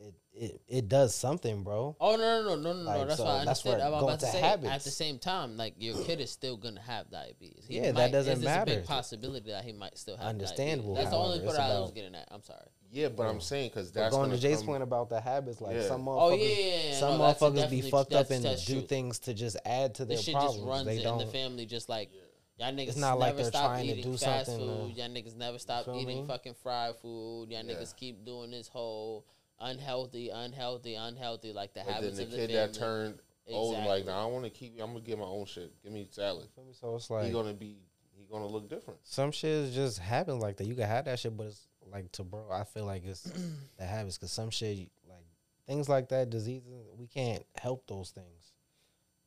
it 0.00 0.14
it, 0.32 0.60
it 0.68 0.88
does 0.88 1.14
something, 1.14 1.62
bro. 1.62 1.94
Oh 2.00 2.16
no 2.16 2.42
no 2.42 2.56
no 2.56 2.56
no 2.56 2.72
no! 2.72 2.82
no. 2.82 2.82
Like, 2.98 3.06
That's 3.08 3.18
so 3.18 3.24
why 3.24 3.30
I 3.30 3.44
that's 3.44 3.64
understand. 3.66 3.78
where 3.78 3.86
I'm 3.86 4.04
about 4.04 4.20
to 4.20 4.26
to 4.26 4.32
say 4.32 4.40
at 4.42 4.82
the 4.84 4.90
same 4.90 5.18
time, 5.18 5.56
like 5.56 5.74
your 5.78 6.02
kid 6.04 6.20
is 6.20 6.30
still 6.30 6.56
gonna 6.56 6.80
have 6.80 7.10
diabetes. 7.10 7.64
He 7.68 7.76
Yeah, 7.80 7.92
that 7.92 8.10
doesn't 8.12 8.32
it's 8.32 8.42
A 8.42 8.44
matter. 8.44 8.76
big 8.76 8.86
possibility 8.86 9.50
that 9.50 9.64
he 9.64 9.72
might 9.72 9.98
still 9.98 10.16
have. 10.16 10.26
Understandable, 10.26 10.94
Diabetes. 10.94 11.10
That's 11.10 11.10
the 11.10 11.16
only 11.22 11.38
however, 11.40 11.58
part 11.58 11.68
it's 11.68 11.76
I 11.76 11.80
was 11.80 11.90
getting 11.92 12.14
at. 12.14 12.28
I'm 12.30 12.42
sorry. 12.42 12.66
yeah, 12.90 13.08
but 13.08 13.26
I'm 13.26 13.40
saying 13.40 13.68
because 13.70 13.92
that's 13.92 14.14
going 14.14 14.30
to 14.30 14.36
gonna 14.36 14.40
Jay's 14.40 14.58
come- 14.58 14.66
point 14.66 14.82
about 14.82 15.10
the 15.10 15.20
habits, 15.20 15.60
like 15.60 15.76
Yeah. 15.76 15.82
some 15.88 16.08
oh, 16.08 16.12
motherfuckers, 16.12 16.32
Oh 16.32 16.34
yeah, 16.36 16.44
yeah, 16.48 16.90
yeah. 16.92 16.98
some 16.98 17.18
no, 17.18 17.24
motherfuckers 17.24 17.70
be 17.70 17.80
fucked 17.82 18.12
up 18.14 18.30
and 18.30 18.42
do 18.42 18.56
true. 18.74 18.80
things 18.82 19.18
to 19.20 19.34
just 19.34 19.56
add 19.66 19.94
to 19.96 20.04
their 20.06 20.16
This 20.16 20.24
shit 20.24 20.34
problems. 20.34 20.56
just 20.56 20.66
runs 20.66 20.86
they 20.86 20.96
in 20.98 21.02
don't. 21.02 21.18
the 21.18 21.26
family, 21.26 21.66
just 21.66 21.88
like 21.90 22.10
y'all 22.56 22.72
niggas. 22.72 22.88
It's 22.88 22.96
not 22.96 23.18
like 23.18 23.34
never 23.34 23.42
they're 23.42 23.50
stop 23.50 23.66
trying 23.66 23.86
to 23.88 23.92
eating 23.92 24.12
do 24.12 24.16
fast 24.16 24.46
something 24.46 24.68
uh, 24.70 24.74
food. 24.86 24.96
Y'all 24.96 25.08
niggas 25.08 25.36
never 25.36 25.58
stop 25.58 25.86
eating 25.94 26.06
me? 26.06 26.24
fucking 26.26 26.54
fried 26.62 26.96
food. 26.96 27.50
Y'all 27.50 27.62
Yeah. 27.64 27.74
niggas 27.74 27.94
keep 27.94 28.24
doing 28.24 28.50
this 28.52 28.66
whole 28.68 29.26
unhealthy, 29.60 30.30
unhealthy, 30.30 30.94
unhealthy, 30.94 31.52
like 31.52 31.74
the 31.74 31.80
But 31.80 31.86
then 31.86 31.94
habits 31.94 32.16
the 32.16 32.24
of 32.24 32.30
the 32.30 32.36
kid 32.36 32.50
family. 32.50 32.66
that 32.66 32.74
turned 32.74 33.18
old, 33.48 33.84
like, 33.84 34.06
now 34.06 34.12
nah, 34.12 34.22
I 34.24 34.26
want 34.26 34.44
to 34.44 34.50
keep. 34.50 34.76
You, 34.76 34.82
I'm 34.82 34.92
gonna 34.92 35.04
get 35.04 35.18
my 35.18 35.24
own 35.24 35.46
shit. 35.46 35.72
Give 35.82 35.92
me 35.92 36.06
salad. 36.10 36.48
Feel? 36.54 36.72
So 36.72 36.96
it's 36.96 37.10
like 37.10 37.26
he 37.26 37.32
gonna 37.32 37.54
be. 37.54 37.78
He 38.16 38.26
gonna 38.30 38.46
look 38.46 38.68
different. 38.68 39.00
some 39.02 39.32
shit 39.32 39.50
is 39.50 39.74
just 39.74 39.98
happens 39.98 40.42
like 40.42 40.56
that. 40.58 40.66
You 40.66 40.74
can 40.74 40.86
have 40.86 41.06
that 41.06 41.18
shit, 41.18 41.36
but 41.36 41.46
it's 41.46 41.66
like 41.90 42.10
to 42.12 42.24
bro. 42.24 42.50
I 42.52 42.64
feel 42.64 42.84
like 42.84 43.04
it's 43.04 43.22
the 43.78 43.84
habits 43.84 44.18
because 44.18 44.32
some 44.32 44.50
shit 44.50 44.90
like 45.08 45.24
things 45.66 45.88
like 45.88 46.08
that, 46.10 46.30
diseases. 46.30 46.86
We 46.96 47.06
can't 47.06 47.44
help 47.60 47.86
those 47.86 48.10
things. 48.10 48.52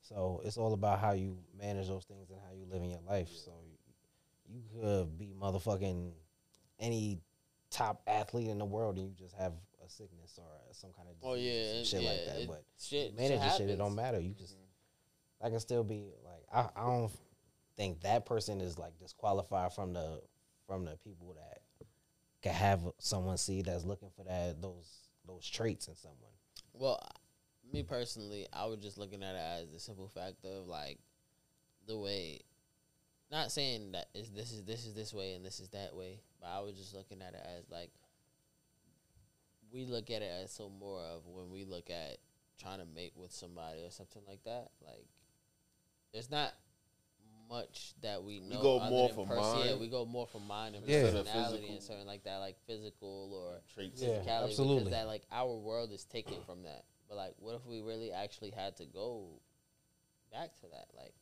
So 0.02 0.42
it's 0.44 0.58
all 0.58 0.74
about 0.74 1.00
how 1.00 1.14
you 1.14 1.38
manage 1.58 1.88
those 1.88 2.04
things 2.04 2.30
and 2.30 2.40
how 2.46 2.54
you 2.54 2.66
live 2.70 2.84
in 2.84 2.90
your 2.90 3.00
life. 3.08 3.30
So 3.30 3.52
you, 3.66 4.56
you 4.56 4.62
could 4.82 5.18
be 5.18 5.34
motherfucking 5.40 6.12
any 6.80 7.20
top 7.72 8.02
athlete 8.06 8.50
in 8.50 8.60
the 8.60 8.66
world 8.66 8.98
and 8.98 9.08
you 9.08 9.14
just 9.18 9.36
have 9.36 9.54
a 9.86 9.90
sickness 9.90 10.40
or 10.40 10.74
some 10.74 10.92
kind 10.96 11.10
of 11.10 11.16
Oh 11.24 11.36
yeah, 11.36 11.84
shit 11.84 12.02
yeah, 12.02 12.10
like 12.10 12.26
that. 12.26 12.38
it- 12.42 12.48
But 12.48 12.64
shit, 12.80 13.16
manage 13.16 13.40
the 13.40 13.50
shit. 13.58 13.70
It 13.70 13.78
don't 13.78 13.96
matter. 13.96 14.20
You 14.20 14.34
just 14.34 14.56
mm-hmm. 14.56 15.46
I 15.46 15.50
can 15.50 15.60
still 15.60 15.84
be 15.84 16.14
like 16.24 16.44
I, 16.54 16.80
I 16.80 16.86
don't 16.86 17.12
think 17.76 18.02
that 18.02 18.26
person 18.26 18.62
is 18.62 18.78
like 18.78 18.98
disqualified 19.00 19.74
from 19.74 19.94
the 19.94 20.22
from 20.68 20.86
the 20.86 20.98
people 21.04 21.36
that 21.36 21.60
can 22.42 22.54
have 22.54 22.82
someone 23.00 23.38
see 23.38 23.62
that's 23.62 23.86
looking 23.86 24.10
for 24.16 24.24
that 24.26 24.62
those 24.62 25.10
those 25.26 25.50
traits 25.50 25.88
in 25.88 25.96
someone. 25.96 26.32
Well, 26.74 27.00
me 27.72 27.84
personally, 27.84 28.48
I 28.52 28.66
was 28.66 28.80
just 28.80 28.98
looking 28.98 29.24
at 29.24 29.36
it 29.36 29.62
as 29.64 29.72
the 29.72 29.80
simple 29.80 30.08
fact 30.08 30.46
of 30.46 30.68
like 30.68 31.00
the 31.88 31.98
way. 31.98 32.42
Not 33.32 33.52
saying 33.52 33.94
that 33.94 34.08
is 34.14 34.30
this 34.32 34.52
is 34.52 34.64
this 34.64 34.86
is 34.86 34.94
this 34.94 35.14
way 35.14 35.34
and 35.34 35.44
this 35.44 35.60
is 35.60 35.70
that 35.70 35.96
way, 35.96 36.20
but 36.40 36.50
I 36.50 36.60
was 36.60 36.76
just 36.76 36.94
looking 36.94 37.22
at 37.22 37.34
it 37.34 37.46
as 37.58 37.70
like 37.72 37.90
we 39.74 39.86
look 39.86 40.10
at 40.10 40.22
it 40.22 40.32
as 40.44 40.52
so 40.52 40.70
more 40.70 41.02
of 41.02 41.26
when 41.28 41.50
we 41.52 41.66
look 41.66 41.90
at 41.90 42.18
trying 42.62 42.80
to 42.80 42.86
mate 42.86 43.14
with 43.16 43.32
somebody 43.32 43.82
or 43.84 43.90
something 43.92 44.22
like 44.28 44.44
that. 44.44 44.70
Like, 44.86 45.08
there's 46.14 46.30
not 46.30 46.54
much 47.50 47.94
that 48.02 48.24
we 48.24 48.40
know. 48.40 48.58
We 48.58 48.62
go 48.62 48.80
other 48.80 48.90
more 48.92 49.08
than 49.10 49.16
for 49.18 49.26
pers- 49.28 49.66
Yeah, 49.66 49.76
we 49.76 49.88
go 49.90 50.06
more 50.06 50.28
for 50.28 50.40
mind 50.40 50.76
and 50.76 50.88
Yeah. 50.88 51.04
personality 51.04 51.68
and 51.70 51.82
something 51.82 52.06
like 52.08 52.24
that, 52.24 52.38
like 52.38 52.58
physical 52.66 53.34
or 53.34 53.62
Traits. 53.74 54.02
Yeah. 54.02 54.20
physicality 54.20 54.44
absolutely. 54.50 54.76
because 54.80 54.92
that 54.92 55.08
like 55.08 55.24
our 55.32 55.56
world 55.56 55.92
is 55.92 56.06
taken 56.06 56.42
from 56.46 56.64
that. 56.64 56.86
But 57.10 57.18
like, 57.18 57.34
what 57.40 57.56
if 57.56 57.66
we 57.66 57.82
really 57.82 58.12
actually 58.12 58.52
had 58.52 58.78
to 58.78 58.86
go 58.86 59.42
back 60.32 60.56
to 60.58 60.68
that? 60.72 60.88
Like, 60.96 61.16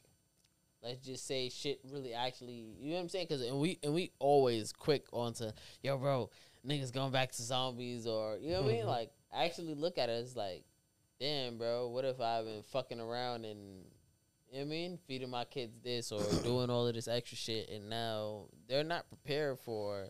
let's 0.84 1.06
just 1.06 1.26
say 1.26 1.50
shit 1.50 1.80
really 1.90 2.14
actually, 2.14 2.76
you 2.80 2.90
know 2.92 2.96
what 2.98 3.02
I'm 3.04 3.10
saying? 3.10 3.28
Because 3.30 3.42
and 3.42 3.60
we 3.60 3.80
and 3.84 3.94
we 3.94 4.12
always 4.20 4.72
quick 4.74 5.06
onto 5.12 5.52
yo, 5.82 5.98
bro, 5.98 6.30
niggas 6.66 6.94
going 6.94 7.12
back 7.12 7.32
to 7.32 7.42
zombies 7.42 8.06
or 8.08 8.38
you 8.38 8.52
know 8.52 8.62
what 8.62 8.72
I 8.72 8.74
mean? 8.74 8.84
Mhm. 8.84 8.88
Like, 8.88 9.12
actually 9.34 9.76
look 9.76 9.98
at 9.98 10.10
it 10.10 10.24
as 10.24 10.36
like, 10.36 10.64
damn, 11.20 11.58
bro, 11.58 11.88
what 11.90 12.06
if 12.06 12.20
I've 12.20 12.46
been 12.46 12.64
fucking 12.64 13.00
around 13.00 13.46
and 13.46 13.86
you 14.52 14.60
know 14.60 14.66
what 14.66 14.66
I 14.66 14.66
mean, 14.66 15.00
feeding 15.08 15.30
my 15.30 15.46
kids 15.46 15.80
this 15.82 16.12
or 16.12 16.22
doing 16.44 16.70
all 16.70 16.88
of 16.88 16.94
this 16.94 17.08
extra 17.08 17.38
shit, 17.38 17.70
and 17.70 17.90
now 17.90 18.46
they're 18.68 18.84
not 18.84 19.08
prepared 19.08 19.60
for 19.60 20.10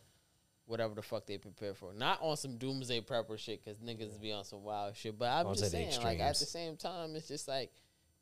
whatever 0.65 0.95
the 0.95 1.01
fuck 1.01 1.27
they 1.27 1.37
prepare 1.37 1.73
for. 1.73 1.93
Not 1.93 2.19
on 2.21 2.37
some 2.37 2.57
doomsday 2.57 3.01
prepper 3.01 3.37
shit, 3.37 3.63
because 3.63 3.79
niggas 3.79 4.19
be 4.19 4.31
on 4.31 4.43
some 4.45 4.63
wild 4.63 4.95
shit. 4.95 5.19
But 5.19 5.29
I'm 5.29 5.53
just 5.53 5.71
saying, 5.71 6.01
like 6.01 6.19
at 6.19 6.37
the 6.39 6.45
same 6.45 6.75
time, 6.77 7.15
it's 7.15 7.27
just 7.27 7.47
like 7.47 7.71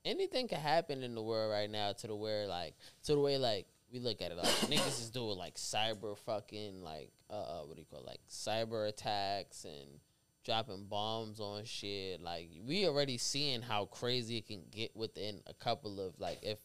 anything 0.04 0.48
can 0.48 0.60
happen 0.60 1.04
in 1.04 1.16
the 1.16 1.22
world 1.22 1.52
right 1.52 1.70
now. 1.70 1.94
To 1.94 2.08
the 2.08 2.16
where 2.16 2.48
like 2.48 2.76
to 3.04 3.14
the 3.14 3.20
way 3.20 3.38
like 3.38 3.68
we 3.92 4.00
look 4.00 4.22
at 4.22 4.32
it, 4.32 4.38
like 4.38 4.48
niggas 4.48 5.02
is 5.02 5.10
doing 5.10 5.38
like 5.38 5.56
cyber 5.56 6.18
fucking 6.18 6.84
like 6.84 7.12
uh, 7.30 7.34
uh 7.34 7.62
what 7.62 7.76
do 7.76 7.82
you 7.82 7.88
call 7.90 8.02
it? 8.02 8.08
like 8.08 8.22
cyber 8.30 8.88
attacks 8.88 9.66
and 9.66 10.00
dropping 10.46 10.86
bombs 10.86 11.40
on 11.40 11.64
shit. 11.64 12.22
Like 12.22 12.50
we 12.66 12.88
already 12.88 13.18
seeing 13.18 13.62
how 13.62 13.86
crazy 13.86 14.38
it 14.38 14.48
can 14.48 14.62
get 14.72 14.96
within 14.96 15.42
a 15.48 15.54
couple 15.54 16.00
of 16.00 16.20
like 16.20 16.40
if 16.42 16.60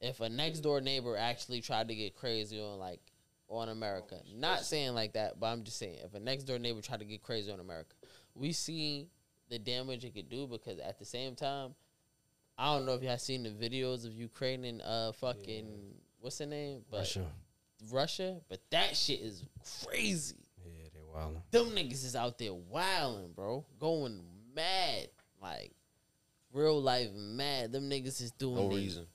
if 0.00 0.20
a 0.20 0.28
next 0.28 0.60
door 0.60 0.80
neighbor 0.80 1.16
actually 1.16 1.60
tried 1.60 1.88
to 1.88 1.94
get 1.94 2.16
crazy 2.16 2.60
on 2.60 2.78
like 2.78 3.00
on 3.48 3.68
America. 3.68 4.16
Not 4.34 4.60
saying 4.60 4.94
like 4.94 5.12
that, 5.12 5.38
but 5.38 5.46
I'm 5.46 5.62
just 5.62 5.78
saying 5.78 5.98
if 6.04 6.14
a 6.14 6.20
next 6.20 6.44
door 6.44 6.58
neighbor 6.58 6.80
tried 6.80 7.00
to 7.00 7.06
get 7.06 7.22
crazy 7.22 7.52
on 7.52 7.60
America, 7.60 7.94
we 8.34 8.52
see 8.52 9.08
the 9.50 9.58
damage 9.58 10.04
it 10.04 10.14
could 10.14 10.30
do 10.30 10.46
because 10.46 10.78
at 10.78 10.98
the 10.98 11.04
same 11.04 11.34
time, 11.34 11.74
I 12.58 12.74
don't 12.74 12.86
know 12.86 12.94
if 12.94 13.02
y'all 13.02 13.18
seen 13.18 13.42
the 13.42 13.50
videos 13.50 14.06
of 14.06 14.14
Ukraine 14.14 14.64
and 14.64 14.82
uh 14.82 15.12
fucking 15.12 15.94
what's 16.22 16.38
the 16.38 16.46
name? 16.46 16.80
But 16.90 16.98
Russia. 17.00 17.26
Russia, 17.90 18.40
but 18.48 18.60
that 18.70 18.96
shit 18.96 19.20
is 19.20 19.44
crazy. 19.84 20.36
Yeah, 20.64 20.88
they 20.94 21.00
wild. 21.12 21.42
Them 21.50 21.66
niggas 21.70 22.04
is 22.04 22.16
out 22.16 22.38
there 22.38 22.54
wilding, 22.54 23.32
bro. 23.34 23.66
Going 23.78 24.22
mad. 24.54 25.08
Like 25.42 25.72
real 26.52 26.80
life 26.80 27.08
mad. 27.12 27.72
Them 27.72 27.90
niggas 27.90 28.20
is 28.22 28.30
doing 28.32 28.54
No 28.56 28.68
they- 28.70 28.76
reason. 28.76 29.06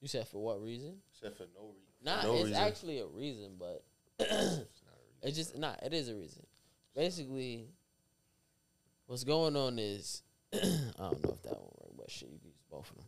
You 0.00 0.08
said 0.08 0.26
for 0.28 0.42
what 0.42 0.62
reason? 0.62 0.96
Said 1.20 1.34
for 1.36 1.44
no 1.54 1.66
reason. 1.74 1.82
Nah, 2.04 2.22
no 2.22 2.34
it's 2.34 2.44
reason. 2.46 2.62
actually 2.62 2.98
a 3.00 3.06
reason, 3.06 3.52
but 3.58 3.84
It's 4.18 4.30
not 4.30 4.38
reason. 4.40 4.66
it's 5.22 5.36
just 5.36 5.56
nah, 5.58 5.74
it 5.82 5.92
is 5.92 6.08
a 6.08 6.14
reason. 6.14 6.44
Basically, 6.94 7.68
what's 9.06 9.22
going 9.24 9.56
on 9.56 9.78
is 9.78 10.22
I 10.52 10.58
don't 10.58 11.24
know 11.24 11.32
if 11.34 11.42
that 11.42 11.52
won't 11.58 11.80
work, 11.80 11.92
but 11.98 12.10
shit, 12.10 12.28
you 12.30 12.38
can 12.38 12.48
use 12.48 12.62
both 12.70 12.90
of 12.90 12.96
them. 12.96 13.04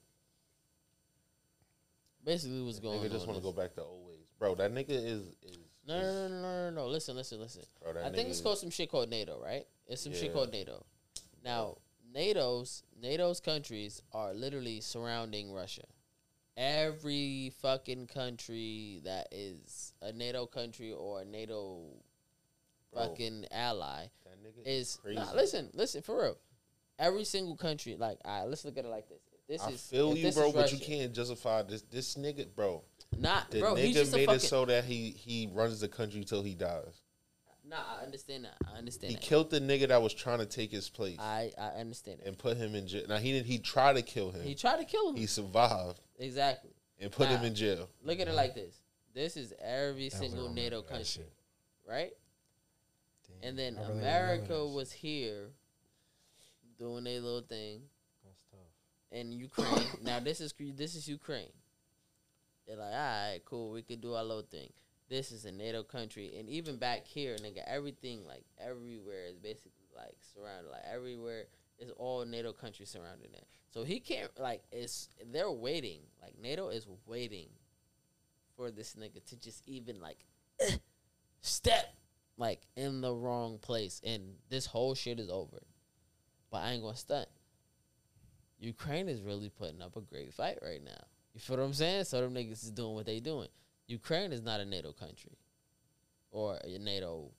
Basically, 2.25 2.63
what's 2.63 2.79
going 2.79 3.01
Nigga 3.01 3.05
on? 3.05 3.11
just 3.11 3.27
want 3.27 3.39
to 3.39 3.43
go 3.43 3.53
back 3.53 3.75
to 3.75 3.83
old 3.83 4.07
ways, 4.07 4.33
bro. 4.39 4.55
That 4.55 4.73
nigga 4.73 4.91
is 4.91 5.23
is. 5.43 5.59
No, 5.87 5.97
is- 5.97 6.15
no, 6.15 6.29
no, 6.29 6.41
no, 6.41 6.41
no, 6.41 6.71
no. 6.71 6.87
Listen, 6.87 7.17
listen, 7.17 7.41
listen. 7.41 7.63
Bro, 7.83 8.03
I 8.03 8.11
think 8.11 8.29
it's 8.29 8.41
called 8.41 8.59
some 8.59 8.71
shit 8.71 8.91
called 8.91 9.11
NATO, 9.11 9.41
right? 9.43 9.67
It's 9.87 10.03
some 10.03 10.15
shit 10.15 10.33
called 10.33 10.53
NATO. 10.53 10.85
Now, 11.45 11.77
NATO's 12.15 12.83
NATO's 13.01 13.41
countries 13.41 14.03
are 14.13 14.33
literally 14.33 14.81
surrounding 14.81 15.53
Russia. 15.53 15.85
Every 16.57 17.53
fucking 17.61 18.07
country 18.07 19.03
that 19.05 19.29
is 19.33 19.93
a 20.01 20.13
NATO 20.13 20.47
country 20.47 20.93
or 20.93 21.23
a 21.23 21.25
NATO 21.25 21.81
Bro, 22.93 23.09
fucking 23.09 23.47
ally 23.51 24.07
is 24.65 24.99
crazy. 25.03 25.19
nah, 25.19 25.33
listen, 25.33 25.71
listen 25.75 26.03
for 26.03 26.23
real. 26.23 26.39
Every 26.99 27.25
single 27.25 27.57
country, 27.57 27.97
like, 27.99 28.19
all 28.25 28.41
right, 28.41 28.49
let's 28.49 28.65
look 28.65 28.79
at 28.79 28.85
it 28.85 28.89
like 28.89 29.09
this. 29.09 29.19
If 29.47 29.59
this 29.59 29.63
I 29.63 29.71
is 29.71 29.81
feel 29.83 30.17
you, 30.17 30.33
bro, 30.33 30.53
but 30.53 30.73
you 30.73 30.79
can't 30.79 31.13
justify 31.13 31.63
this. 31.63 31.83
This 31.83 32.15
nigga, 32.15 32.47
bro. 32.55 32.83
Not, 33.19 33.51
The 33.51 33.61
bro. 33.61 33.75
He's 33.75 33.91
nigga 33.95 33.99
just 34.01 34.13
a 34.13 34.17
made 34.17 34.27
fucking. 34.27 34.37
it 34.37 34.43
so 34.43 34.65
that 34.65 34.85
he 34.85 35.11
he 35.11 35.49
runs 35.53 35.81
the 35.81 35.89
country 35.89 36.25
till 36.25 36.43
he 36.43 36.55
dies. 36.55 37.03
nah, 37.69 37.77
I 38.01 38.05
understand 38.05 38.45
that. 38.45 38.57
I 38.73 38.79
understand 38.79 39.11
He 39.11 39.17
that. 39.17 39.23
killed 39.23 39.51
the 39.51 39.61
nigga 39.61 39.89
that 39.89 40.03
was 40.03 40.15
trying 40.15 40.39
to 40.39 40.47
take 40.47 40.73
his 40.73 40.89
place 40.89 41.19
I 41.21 41.53
I 41.59 41.69
understand 41.81 42.21
that. 42.21 42.27
and 42.27 42.39
put 42.39 42.57
him 42.57 42.75
in 42.75 42.87
jail. 42.89 43.05
Now 43.09 43.19
he 43.19 43.33
didn't. 43.33 43.47
He 43.47 43.59
tried 43.59 43.97
to 43.97 44.03
kill 44.03 44.31
him. 44.33 44.43
He 44.43 44.49
He, 44.51 44.55
tried 44.55 44.79
to 44.79 44.85
kill 44.85 45.11
him. 45.11 45.17
He 45.17 45.27
survived 45.27 46.01
exactly. 46.19 46.71
and 46.99 47.13
put 47.13 47.29
him 47.29 47.45
in 47.45 47.55
jail. 47.55 47.89
Look 48.03 48.19
at 48.21 48.29
it 48.29 48.35
like 48.35 48.55
this. 48.55 48.81
This 49.15 49.37
is 49.37 49.53
every 49.63 50.09
Definitely 50.09 50.29
single 50.37 50.49
NATO 50.53 50.83
country, 50.83 51.25
right? 51.89 52.13
Damn, 53.29 53.49
And 53.49 53.59
then 53.59 53.77
really 53.77 53.93
America 54.01 54.67
was 54.67 54.91
here 54.91 55.51
doing 56.79 57.05
their 57.05 57.21
little 57.21 57.43
thing, 57.43 57.75
shit. 57.79 57.83
That's 57.83 57.94
and 59.15 59.33
Ukraine. 59.33 59.87
now 60.03 60.21
this 60.21 60.41
is 60.41 60.53
this 60.59 60.95
is 60.95 61.09
Ukraine. 61.09 61.53
They're 62.67 62.77
like, 62.77 62.93
all 62.93 62.99
right, 62.99 63.41
cool, 63.45 63.71
we 63.71 63.83
could 63.83 64.01
do 64.01 64.15
our 64.15 64.25
little 64.25 64.43
thing. 64.43 64.71
This 65.09 65.33
is 65.33 65.45
a 65.45 65.53
NATO 65.53 65.83
country, 65.83 66.35
and 66.39 66.49
even 66.49 66.77
back 66.77 67.07
here, 67.07 67.37
nigga, 67.37 67.63
everything 67.67 68.27
like 68.27 68.45
everywhere 68.59 69.27
is 69.29 69.39
basically 69.39 69.87
like 69.95 70.17
surrounded. 70.35 70.71
Like 70.71 70.85
everywhere 70.91 71.45
is 71.79 71.91
all 71.97 72.25
NATO 72.25 72.53
countries 72.53 72.91
surrounding 72.91 73.33
it. 73.35 73.47
So 73.71 73.85
he 73.85 74.01
can't 74.01 74.31
like 74.39 74.63
it's 74.73 75.09
they're 75.31 75.51
waiting. 75.51 76.01
Like 76.21 76.35
NATO 76.41 76.69
is 76.69 76.87
waiting 77.07 77.49
for 78.57 78.71
this 78.71 78.95
nigga 78.95 79.25
to 79.27 79.37
just 79.37 79.67
even 79.69 80.01
like 80.01 80.25
step 81.43 81.95
like 82.37 82.63
in 82.77 83.01
the 83.01 83.15
wrong 83.15 83.59
place, 83.59 84.01
and 84.05 84.23
this 84.49 84.67
whole 84.67 84.95
shit 84.95 85.21
is 85.21 85.29
over. 85.29 85.63
But 86.51 86.63
I 86.63 86.73
ain't 86.73 86.83
gonna 86.83 86.97
stunt. 86.97 87.29
Ukraine 88.65 89.09
is 89.09 89.21
really 89.21 89.51
putting 89.51 89.83
up 89.83 89.97
a 89.97 90.01
great 90.01 90.33
fight 90.33 90.59
right 90.63 90.83
now. 90.83 91.05
You 91.35 91.41
feel 91.41 91.57
what 91.57 91.65
I'm 91.65 91.75
saying? 91.75 92.05
So 92.05 92.21
them 92.21 92.35
niggas 92.35 92.65
is 92.65 92.71
doing 92.71 92.95
what 92.95 93.07
they 93.07 93.21
doing. 93.21 93.49
Ukraine 93.87 94.33
is 94.33 94.43
not 94.43 94.61
a 94.61 94.65
NATO 94.65 94.93
country 94.93 95.37
or 96.31 96.59
a 96.65 96.79
NATO 96.79 97.31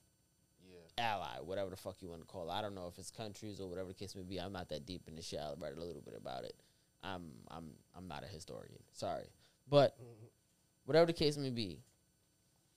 Yeah. 0.63 0.77
ally, 0.97 1.39
whatever 1.39 1.71
the 1.71 1.75
fuck 1.75 2.01
you 2.01 2.09
want 2.09 2.21
to 2.21 2.27
call 2.27 2.49
it. 2.49 2.53
I 2.53 2.61
don't 2.61 2.75
know 2.75 2.87
if 2.87 2.99
it's 2.99 3.09
countries 3.09 3.59
or 3.59 3.67
whatever 3.67 3.87
the 3.89 3.95
case 3.95 4.15
may 4.15 4.23
be. 4.23 4.37
I'm 4.39 4.53
not 4.53 4.69
that 4.69 4.85
deep 4.85 5.07
in 5.07 5.15
the 5.15 5.21
shit. 5.21 5.39
I 5.39 5.53
read 5.57 5.77
a 5.77 5.83
little 5.83 6.01
bit 6.01 6.15
about 6.15 6.43
it. 6.43 6.55
I'm 7.03 7.31
I'm 7.49 7.71
I'm 7.95 8.07
not 8.07 8.23
a 8.23 8.27
historian. 8.27 8.79
Sorry. 8.91 9.27
But 9.67 9.97
mm-hmm. 9.97 10.25
whatever 10.85 11.07
the 11.07 11.13
case 11.13 11.37
may 11.37 11.49
be, 11.49 11.81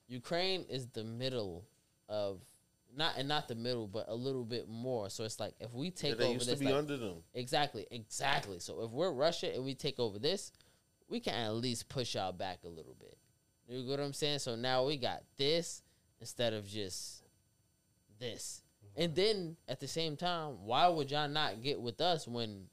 Ukraine 0.06 0.64
is 0.70 0.86
the 0.86 1.04
middle 1.04 1.66
of 2.08 2.40
not 2.97 3.15
and 3.16 3.28
not 3.28 3.48
the 3.48 3.55
middle, 3.55 3.86
but 3.86 4.06
a 4.09 4.15
little 4.15 4.44
bit 4.44 4.69
more. 4.69 5.10
So 5.10 5.24
it's 5.24 5.40
like 5.40 5.55
if 5.60 5.73
we 5.73 5.86
yeah 5.86 5.93
take 5.97 6.19
they 6.19 6.24
over 6.24 6.35
used 6.35 6.48
this 6.48 6.59
to 6.59 6.65
be 6.65 6.66
like, 6.66 6.74
under 6.74 6.97
them. 6.97 7.16
Exactly, 7.35 7.86
exactly. 7.90 8.59
So 8.59 8.82
if 8.82 8.90
we're 8.90 9.12
Russia 9.12 9.55
and 9.55 9.65
we 9.65 9.74
take 9.74 9.98
over 9.98 10.19
this, 10.19 10.52
we 11.09 11.20
can 11.20 11.35
at 11.35 11.55
least 11.55 11.89
push 11.89 12.15
y'all 12.15 12.32
back 12.32 12.60
a 12.65 12.69
little 12.69 12.97
bit. 12.98 13.16
You 13.69 13.82
get 13.82 13.90
what 13.90 14.01
I'm 14.01 14.12
saying? 14.12 14.39
So 14.40 14.56
now 14.56 14.86
we 14.86 14.97
got 14.97 15.23
this 15.36 15.82
instead 16.20 16.55
of 16.55 16.66
just 16.66 17.23
this. 18.19 18.62
And 18.97 19.15
then 19.15 19.56
at 19.69 19.81
the 19.81 19.89
same 19.89 20.16
time, 20.16 20.65
why 20.65 20.89
would 20.89 21.10
y'all 21.10 21.28
not 21.28 21.62
get 21.62 21.81
with 21.81 22.01
us 22.01 22.27
when 22.27 22.65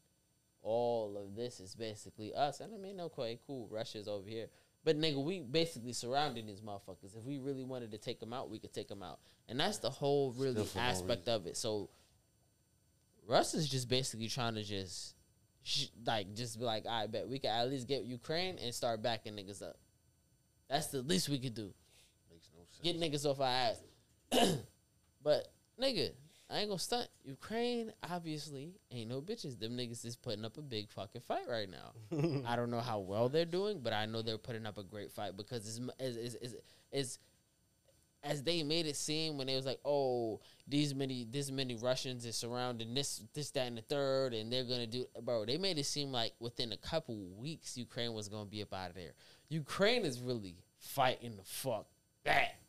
all 0.64 1.18
of 1.18 1.36
this 1.36 1.60
is 1.60 1.76
basically 1.76 2.34
us? 2.34 2.62
And 2.62 2.74
I 2.74 2.78
mean, 2.78 3.00
okay, 3.00 3.40
cool, 3.46 3.68
Russia's 3.70 4.08
over 4.08 4.28
here. 4.28 4.48
But 4.86 5.00
nigga, 5.00 5.22
we 5.22 5.40
basically 5.42 5.94
surrounding 5.94 6.46
these 6.46 6.62
motherfuckers. 6.62 7.18
If 7.18 7.24
we 7.26 7.40
really 7.40 7.64
wanted 7.64 7.92
to 7.92 7.98
take 7.98 8.20
them 8.20 8.32
out, 8.32 8.52
we 8.52 8.60
could 8.60 8.72
take 8.72 8.88
them 8.88 9.02
out. 9.02 9.20
And 9.50 9.60
that's 9.60 9.80
the 9.80 9.90
whole 9.90 10.32
really 10.38 10.54
Still 10.54 10.66
for 10.66 10.78
no 10.78 10.84
aspect 10.84 11.28
of 11.28 11.48
it. 11.48 11.58
So 11.58 11.90
Russ 13.28 13.56
is 13.56 13.68
just 13.68 13.90
basically 13.90 14.28
trying 14.28 14.54
to 14.54 14.64
just 14.64 15.16
sh- 15.64 15.88
like 16.06 16.36
just 16.36 16.60
be 16.60 16.66
like, 16.66 16.86
I 16.86 17.08
bet 17.08 17.28
we 17.28 17.40
could 17.40 17.50
at 17.50 17.68
least 17.68 17.88
get 17.88 18.04
Ukraine 18.04 18.60
and 18.62 18.72
start 18.74 19.02
backing 19.02 19.34
niggas 19.34 19.64
up. 19.64 19.78
That's 20.70 20.88
the 20.88 21.02
least 21.02 21.30
we 21.30 21.40
could 21.40 21.56
do. 21.56 21.74
Makes 22.32 22.50
no 22.56 22.64
sense. 22.72 22.80
Get 22.84 23.00
niggas 23.00 23.26
off 23.30 23.40
our 23.40 23.48
ass. 23.48 23.82
but 25.24 25.48
nigga, 25.82 26.12
I 26.50 26.60
ain't 26.60 26.70
gonna 26.70 26.80
stunt. 26.80 27.08
Ukraine 27.24 27.92
obviously 28.08 28.76
ain't 28.92 29.10
no 29.10 29.22
bitches. 29.22 29.60
Them 29.60 29.76
niggas 29.76 30.06
is 30.06 30.16
putting 30.16 30.46
up 30.46 30.58
a 30.58 30.62
big 30.62 30.90
fucking 30.90 31.22
fight 31.22 31.48
right 31.50 31.70
now. 31.70 32.44
I 32.48 32.56
don't 32.56 32.70
know 32.70 32.82
how 32.82 33.00
well 33.00 33.30
they're 33.30 33.46
doing, 33.46 33.80
but 33.82 33.94
I 33.94 34.06
know 34.06 34.22
they're 34.22 34.38
putting 34.38 34.66
up 34.66 34.78
a 34.78 34.84
great 34.84 35.12
fight 35.12 35.36
because 35.36 35.68
it's 35.68 35.80
it's 36.00 36.18
it's, 36.18 36.36
it's, 36.36 36.56
it's 36.92 37.20
as 38.26 38.42
they 38.42 38.64
made 38.64 38.88
it 38.88 38.96
seem 38.96 39.38
when 39.38 39.48
they 39.48 39.56
was 39.56 39.66
like, 39.66 39.80
oh, 39.86 40.40
these 40.68 40.94
many 40.94 41.26
this 41.30 41.52
many 41.52 41.76
Russians 41.76 42.26
is 42.26 42.36
surrounding 42.36 42.94
this 42.94 43.24
this 43.34 43.52
that 43.52 43.68
and 43.68 43.78
the 43.78 43.82
third, 43.82 44.34
and 44.34 44.52
they're 44.52 44.64
gonna 44.64 44.88
do, 44.88 45.06
bro. 45.24 45.46
They 45.46 45.58
made 45.58 45.80
it 45.80 45.86
seem 45.86 46.12
like 46.12 46.34
within 46.40 46.72
a 46.72 46.78
couple 46.78 47.16
weeks 47.38 47.76
Ukraine 47.76 48.14
was 48.14 48.28
gonna 48.28 48.46
be 48.46 48.62
up 48.62 48.74
out 48.74 48.90
of 48.90 48.96
there. 48.96 49.14
Ukraine 49.50 50.06
is 50.06 50.20
really 50.20 50.58
fighting 50.78 51.38
the 51.38 51.44
fuck 51.44 51.88
back. 52.24 52.60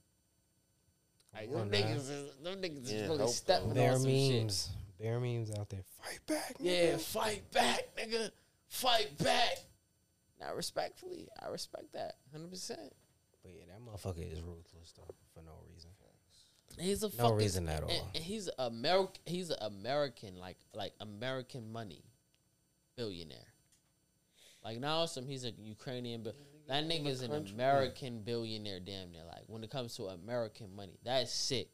Like 1.36 1.50
oh, 1.52 1.58
them 1.58 1.70
niggas, 1.70 1.84
man. 1.84 1.96
is, 1.96 2.36
them 2.42 2.62
niggas 2.62 2.84
is 2.84 3.02
really 3.02 3.18
help 3.18 3.30
stepping 3.30 3.74
Bear 3.74 3.92
on 3.92 4.00
some 4.00 4.10
shit. 4.10 4.42
memes. 4.42 4.70
Bear 5.00 5.20
memes 5.20 5.50
out 5.50 5.68
there. 5.68 5.82
Fight 6.02 6.20
back. 6.26 6.56
Yeah, 6.58 6.96
fight 6.96 7.50
back, 7.52 7.88
nigga. 7.98 8.30
Fight 8.68 9.16
back. 9.18 9.58
Now, 10.40 10.54
respectfully, 10.54 11.28
I 11.42 11.48
respect 11.48 11.92
that, 11.92 12.14
hundred 12.32 12.50
percent. 12.50 12.92
But 13.42 13.52
yeah, 13.54 13.64
that 13.68 13.80
motherfucker 13.80 14.32
is 14.32 14.40
ruthless 14.40 14.92
though, 14.96 15.14
for 15.34 15.42
no 15.42 15.52
reason. 15.70 15.90
He's 16.78 17.02
a 17.02 17.06
No 17.06 17.10
fucking, 17.10 17.36
reason 17.36 17.68
at 17.68 17.82
all. 17.82 17.88
And, 17.88 18.02
and 18.14 18.24
he's 18.24 18.50
American. 18.58 19.22
He's 19.24 19.50
an 19.50 19.56
American, 19.60 20.38
like 20.38 20.56
like 20.74 20.92
American 21.00 21.72
money 21.72 22.04
billionaire. 22.96 23.38
Like 24.64 24.80
now, 24.80 25.06
some 25.06 25.26
he's 25.26 25.44
a 25.44 25.52
Ukrainian, 25.52 26.22
but 26.22 26.36
that 26.68 26.84
nigga's 26.84 27.22
an 27.22 27.30
country. 27.30 27.54
American 27.54 28.22
billionaire. 28.22 28.80
Damn 28.80 29.10
near. 29.12 29.24
Like 29.24 29.44
when 29.46 29.62
it 29.64 29.70
comes 29.70 29.96
to 29.96 30.04
American 30.06 30.74
money, 30.74 30.98
that's 31.04 31.32
sick. 31.32 31.68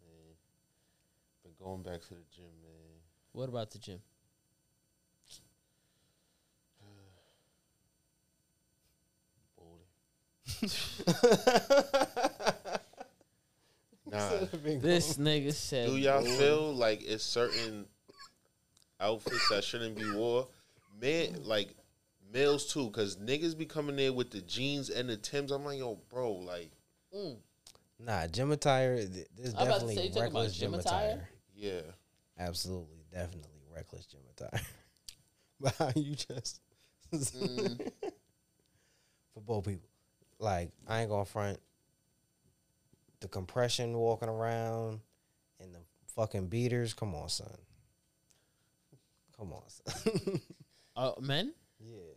Man. 0.00 0.34
Been 1.42 1.52
going 1.64 1.82
back 1.82 2.02
to 2.08 2.14
the 2.14 2.24
gym, 2.34 2.44
man. 2.62 3.00
What 3.32 3.48
about 3.48 3.70
the 3.70 3.78
gym? 3.78 4.00
Nah. 14.10 14.28
This 14.62 15.18
nigga 15.18 15.52
said, 15.52 15.88
Do 15.88 15.96
y'all 15.96 16.24
"Boy." 16.24 16.36
feel 16.36 16.74
like 16.74 17.02
it's 17.02 17.22
certain 17.22 17.86
outfits 18.98 19.48
that 19.50 19.62
shouldn't 19.62 19.96
be 19.96 20.10
wore? 20.12 20.48
Men, 21.00 21.42
like 21.44 21.74
males 22.32 22.72
too, 22.72 22.86
because 22.86 23.16
niggas 23.16 23.56
be 23.56 23.66
coming 23.66 23.96
there 23.96 24.12
with 24.12 24.30
the 24.30 24.40
jeans 24.42 24.90
and 24.90 25.08
the 25.08 25.16
Tims. 25.16 25.50
I'm 25.50 25.64
like, 25.64 25.78
yo, 25.78 25.98
bro, 26.08 26.32
like, 26.32 26.70
Mm. 27.14 27.36
Nah, 27.98 28.26
gym 28.28 28.50
attire. 28.52 28.96
th- 29.06 29.26
There's 29.36 29.52
I'm 29.54 29.66
about 29.66 29.80
to 29.80 29.86
definitely 29.86 29.94
say, 29.96 30.04
you 30.04 30.10
about 30.12 30.22
reckless 30.22 30.54
gym 30.54 30.70
gym 30.72 30.80
attire? 30.80 31.06
attire. 31.08 31.28
yeah. 31.54 31.80
Absolutely, 32.38 33.04
definitely 33.12 33.60
reckless 33.74 34.06
gym 34.06 34.20
attire. 34.30 34.60
but 35.60 35.74
how 35.76 35.90
you 35.96 36.14
just 36.14 36.60
Mm. 37.12 37.80
for 39.34 39.40
both 39.40 39.64
people. 39.66 39.88
Like 40.38 40.70
I 40.88 41.00
ain't 41.00 41.10
gonna 41.10 41.24
front. 41.24 41.58
The 43.20 43.28
compression 43.28 43.98
walking 43.98 44.28
around 44.28 45.00
and 45.60 45.74
the 45.74 45.80
fucking 46.14 46.46
beaters. 46.46 46.94
Come 46.94 47.14
on, 47.14 47.28
son. 47.28 47.58
Come 49.36 49.52
on, 49.52 49.62
son. 49.68 50.40
Oh, 50.96 51.16
men? 51.20 51.52
yeah. 51.80 52.09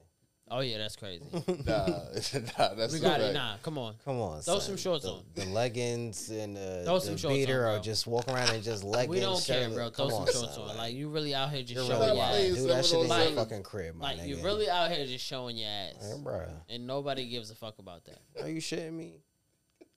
Oh 0.55 0.59
yeah, 0.59 0.77
that's 0.77 0.95
crazy. 0.95 1.25
Nah, 1.65 1.88
nah, 1.88 2.73
that's 2.75 2.93
we 2.93 2.99
got 2.99 3.19
right. 3.19 3.21
it. 3.21 3.34
Nah, 3.34 3.55
come 3.63 3.77
on. 3.80 3.95
Come 4.05 4.19
on, 4.19 4.41
Throw 4.41 4.59
son. 4.59 4.61
some 4.61 4.77
shorts 4.77 5.03
the, 5.05 5.11
on. 5.11 5.23
The 5.34 5.45
leggings 5.45 6.30
and 6.30 6.55
the, 6.55 6.84
Throw 6.85 6.99
the 6.99 7.05
some 7.05 7.17
shorts 7.17 7.35
beater, 7.38 7.67
on, 7.67 7.80
or 7.80 7.81
just 7.81 8.05
walk 8.05 8.27
around 8.27 8.51
and 8.51 8.63
just 8.63 8.84
leggings. 8.84 9.09
we 9.09 9.19
don't 9.19 9.43
care, 9.43 9.63
shirt- 9.65 9.73
bro. 9.73 9.89
Throw 9.89 10.05
Come 10.05 10.11
some 10.11 10.21
on, 10.21 10.31
shorts 10.31 10.55
son. 10.55 10.69
on. 10.69 10.77
Like, 10.77 10.93
you 10.93 11.09
really 11.09 11.34
out 11.34 11.49
here 11.49 11.61
just 11.63 11.73
you're 11.73 11.85
showing 11.85 11.99
really 11.99 12.15
your 12.17 12.25
ass. 12.25 12.35
Some 12.35 12.55
Do 12.55 12.67
that 12.67 12.80
of 12.80 12.85
shit 12.85 12.93
in 13.01 13.07
those, 13.07 13.17
your 13.17 13.25
like- 13.27 13.35
fucking 13.35 13.63
crib, 13.63 13.95
my 13.95 14.05
Like 14.13 14.19
nigga. 14.21 14.27
you 14.27 14.43
really 14.43 14.69
out 14.69 14.91
here 14.91 15.05
just 15.07 15.25
showing 15.25 15.57
your 15.57 15.69
ass, 15.69 15.93
Hey, 16.01 16.17
bruh. 16.23 16.49
and 16.69 16.85
nobody 16.88 17.27
gives 17.27 17.49
a 17.49 17.55
fuck 17.55 17.80
about 17.80 18.05
that. 18.05 18.19
Are 18.43 18.49
you 18.49 18.61
shitting 18.61 18.93
me? 18.93 19.21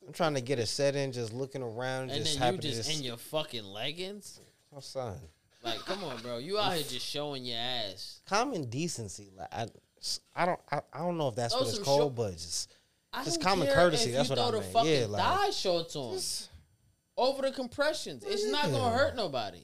I'm 0.06 0.12
trying 0.14 0.34
to 0.34 0.40
get 0.40 0.58
a 0.58 0.66
set 0.66 0.96
in, 0.96 1.12
just 1.12 1.32
looking 1.34 1.62
around, 1.62 2.10
And 2.10 2.24
just 2.24 2.38
then 2.38 2.48
you 2.48 2.56
happy 2.56 2.68
just 2.68 2.88
just. 2.88 2.98
in 2.98 3.04
your 3.04 3.16
fucking 3.18 3.64
leggings. 3.64 4.40
oh, 4.74 4.80
son. 4.80 5.16
Like, 5.64 5.80
come 5.80 6.02
on, 6.04 6.22
bro. 6.22 6.38
You 6.38 6.58
out 6.58 6.74
here 6.74 6.84
just 6.84 7.04
showing 7.04 7.44
your 7.44 7.58
ass. 7.58 8.20
Common 8.26 8.70
decency, 8.70 9.32
like 9.36 9.52
I, 9.52 9.66
I 10.34 10.46
don't, 10.46 10.60
I, 10.70 10.80
I 10.92 10.98
don't 10.98 11.16
know 11.18 11.28
if 11.28 11.34
that's 11.36 11.54
Throw 11.54 11.62
what 11.62 11.68
it's 11.70 11.78
called, 11.78 12.00
short- 12.00 12.14
but 12.14 12.32
just, 12.32 12.74
I 13.12 13.24
Just 13.24 13.40
common 13.42 13.68
courtesy, 13.68 14.10
that's 14.12 14.28
you 14.28 14.36
what 14.36 14.38
I 14.38 14.50
throw 14.50 14.60
the 14.60 14.64
mean. 14.64 14.72
fucking 14.72 14.92
Yeah, 14.92 15.06
like- 15.06 15.22
thigh 15.22 15.50
shorts 15.50 15.96
on 15.96 16.14
just 16.14 16.50
over 17.16 17.42
the 17.42 17.50
compressions. 17.50 18.24
It's 18.26 18.46
not 18.46 18.70
gonna 18.70 18.90
hurt 18.96 19.16
nobody. 19.16 19.62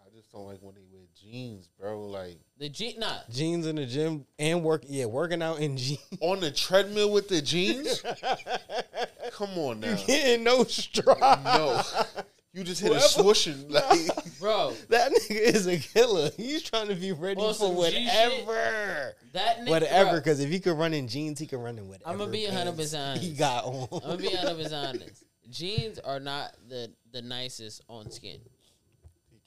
I 0.00 0.08
just 0.14 0.30
don't 0.32 0.46
like 0.46 0.58
when 0.62 0.74
they 0.74 0.80
wear 0.90 1.02
jeans, 1.14 1.68
bro. 1.78 2.06
Like 2.06 2.38
The 2.58 2.68
G, 2.70 2.94
nah. 2.98 3.18
jeans 3.30 3.66
in 3.66 3.76
the 3.76 3.84
gym 3.84 4.24
and 4.38 4.62
work, 4.62 4.84
yeah, 4.86 5.04
working 5.04 5.42
out 5.42 5.58
in 5.60 5.76
jeans. 5.76 6.00
on 6.20 6.40
the 6.40 6.50
treadmill 6.50 7.10
with 7.12 7.28
the 7.28 7.42
jeans. 7.42 8.02
Come 9.32 9.50
on 9.58 9.80
now. 9.80 9.88
you're 9.88 9.96
getting 10.06 10.44
no 10.44 10.64
stride. 10.68 11.44
No, 11.44 11.82
you 12.56 12.64
just 12.64 12.80
hit 12.80 12.90
a 12.92 12.96
swooshing. 12.96 13.70
Like, 13.70 14.38
Bro, 14.40 14.74
That 14.88 15.12
nigga 15.12 15.30
is 15.30 15.66
a 15.66 15.76
killer. 15.78 16.30
He's 16.36 16.62
trying 16.62 16.88
to 16.88 16.94
be 16.94 17.12
ready 17.12 17.40
On 17.40 17.48
for 17.54 17.54
some 17.54 17.76
G 17.76 18.06
shit. 18.06 18.46
whatever. 18.46 19.14
that 19.34 19.60
nigga. 19.60 19.68
Whatever, 19.70 20.16
because 20.16 20.40
if 20.40 20.50
he 20.50 20.58
could 20.60 20.76
run 20.76 20.92
in 20.94 21.06
jeans, 21.08 21.38
he 21.38 21.46
could 21.46 21.58
run 21.60 21.78
in 21.78 21.86
whatever. 21.88 22.08
I'ma 22.10 22.26
be 22.26 22.46
100% 22.46 23.18
He 23.18 23.32
got 23.34 23.64
on. 23.64 23.88
I'm 23.92 24.00
gonna 24.00 24.16
be 24.16 24.36
honest, 24.36 24.72
honest. 24.74 25.24
Jeans 25.50 25.98
are 26.00 26.18
not 26.20 26.54
the 26.68 26.90
the 27.12 27.22
nicest 27.22 27.82
on 27.88 28.10
skin. 28.10 28.40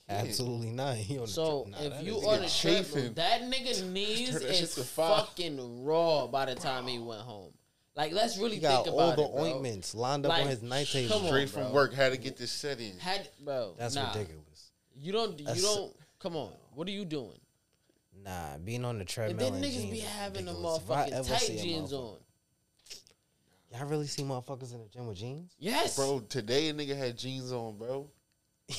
Absolutely 0.07 0.71
not. 0.71 0.95
He 0.95 1.17
on 1.17 1.25
the 1.25 1.27
So 1.27 1.67
tra- 1.69 1.89
nah, 1.89 1.97
if 1.97 2.03
you 2.05 2.17
is- 2.17 2.25
on 2.25 2.43
a 2.43 2.47
chafing. 2.49 2.91
treadmill, 2.93 3.13
that 3.13 3.41
nigga 3.43 3.89
knees 3.91 4.31
Turn 4.31 4.41
that 4.43 4.55
shit 4.55 4.63
is 4.77 4.89
fucking 4.91 5.83
raw 5.83 6.25
by 6.27 6.45
the 6.45 6.55
time 6.55 6.87
he 6.87 6.97
went 6.99 7.21
home. 7.21 7.51
Like, 7.95 8.13
let's 8.13 8.37
really 8.37 8.55
he 8.55 8.61
got 8.61 8.85
think 8.85 8.95
all 8.95 9.09
about 9.11 9.17
the 9.17 9.23
it, 9.23 9.31
bro. 9.33 9.43
ointments 9.43 9.93
lined 9.93 10.25
up 10.25 10.29
Like, 10.29 10.43
on 10.43 10.47
his 10.49 10.61
night 10.61 10.87
table. 10.87 11.13
come 11.15 11.21
on. 11.23 11.27
straight 11.27 11.49
from 11.49 11.63
bro. 11.63 11.71
work, 11.73 11.93
had 11.93 12.11
to 12.13 12.17
get 12.17 12.37
this 12.37 12.51
set 12.51 12.79
in. 12.79 12.97
Had 12.97 13.27
bro, 13.41 13.75
That's 13.77 13.95
nah. 13.95 14.07
ridiculous. 14.13 14.71
You 14.95 15.11
don't. 15.11 15.37
You 15.39 15.45
That's- 15.45 15.63
don't. 15.63 15.93
Come 16.19 16.35
on. 16.35 16.51
What 16.75 16.87
are 16.87 16.91
you 16.91 17.05
doing? 17.05 17.39
Nah, 18.23 18.57
being 18.57 18.83
on 18.85 18.95
the 18.95 19.01
And 19.01 19.09
treadmill. 19.09 19.51
then 19.51 19.55
and 19.55 19.63
niggas 19.63 19.73
jeans 19.73 19.91
be 19.91 19.97
is 19.99 20.03
having 20.05 20.45
the 20.45 20.51
ridiculous. 20.51 20.81
If 20.83 20.91
I 20.91 20.95
motherfucking 21.09 21.11
ever 21.13 21.29
tight 21.29 21.49
a 21.49 21.61
jeans 21.61 21.91
motherfucker- 21.93 22.11
on. 22.13 22.17
Y'all 23.71 23.85
really 23.87 24.07
see 24.07 24.23
motherfuckers 24.23 24.73
in 24.73 24.79
the 24.81 24.87
gym 24.87 25.07
with 25.07 25.17
jeans? 25.17 25.51
Yes, 25.59 25.95
Bro, 25.95 26.21
today 26.21 26.69
a 26.69 26.73
nigga 26.73 26.97
had 26.97 27.17
jeans 27.17 27.51
on, 27.51 27.77
bro. 27.77 28.09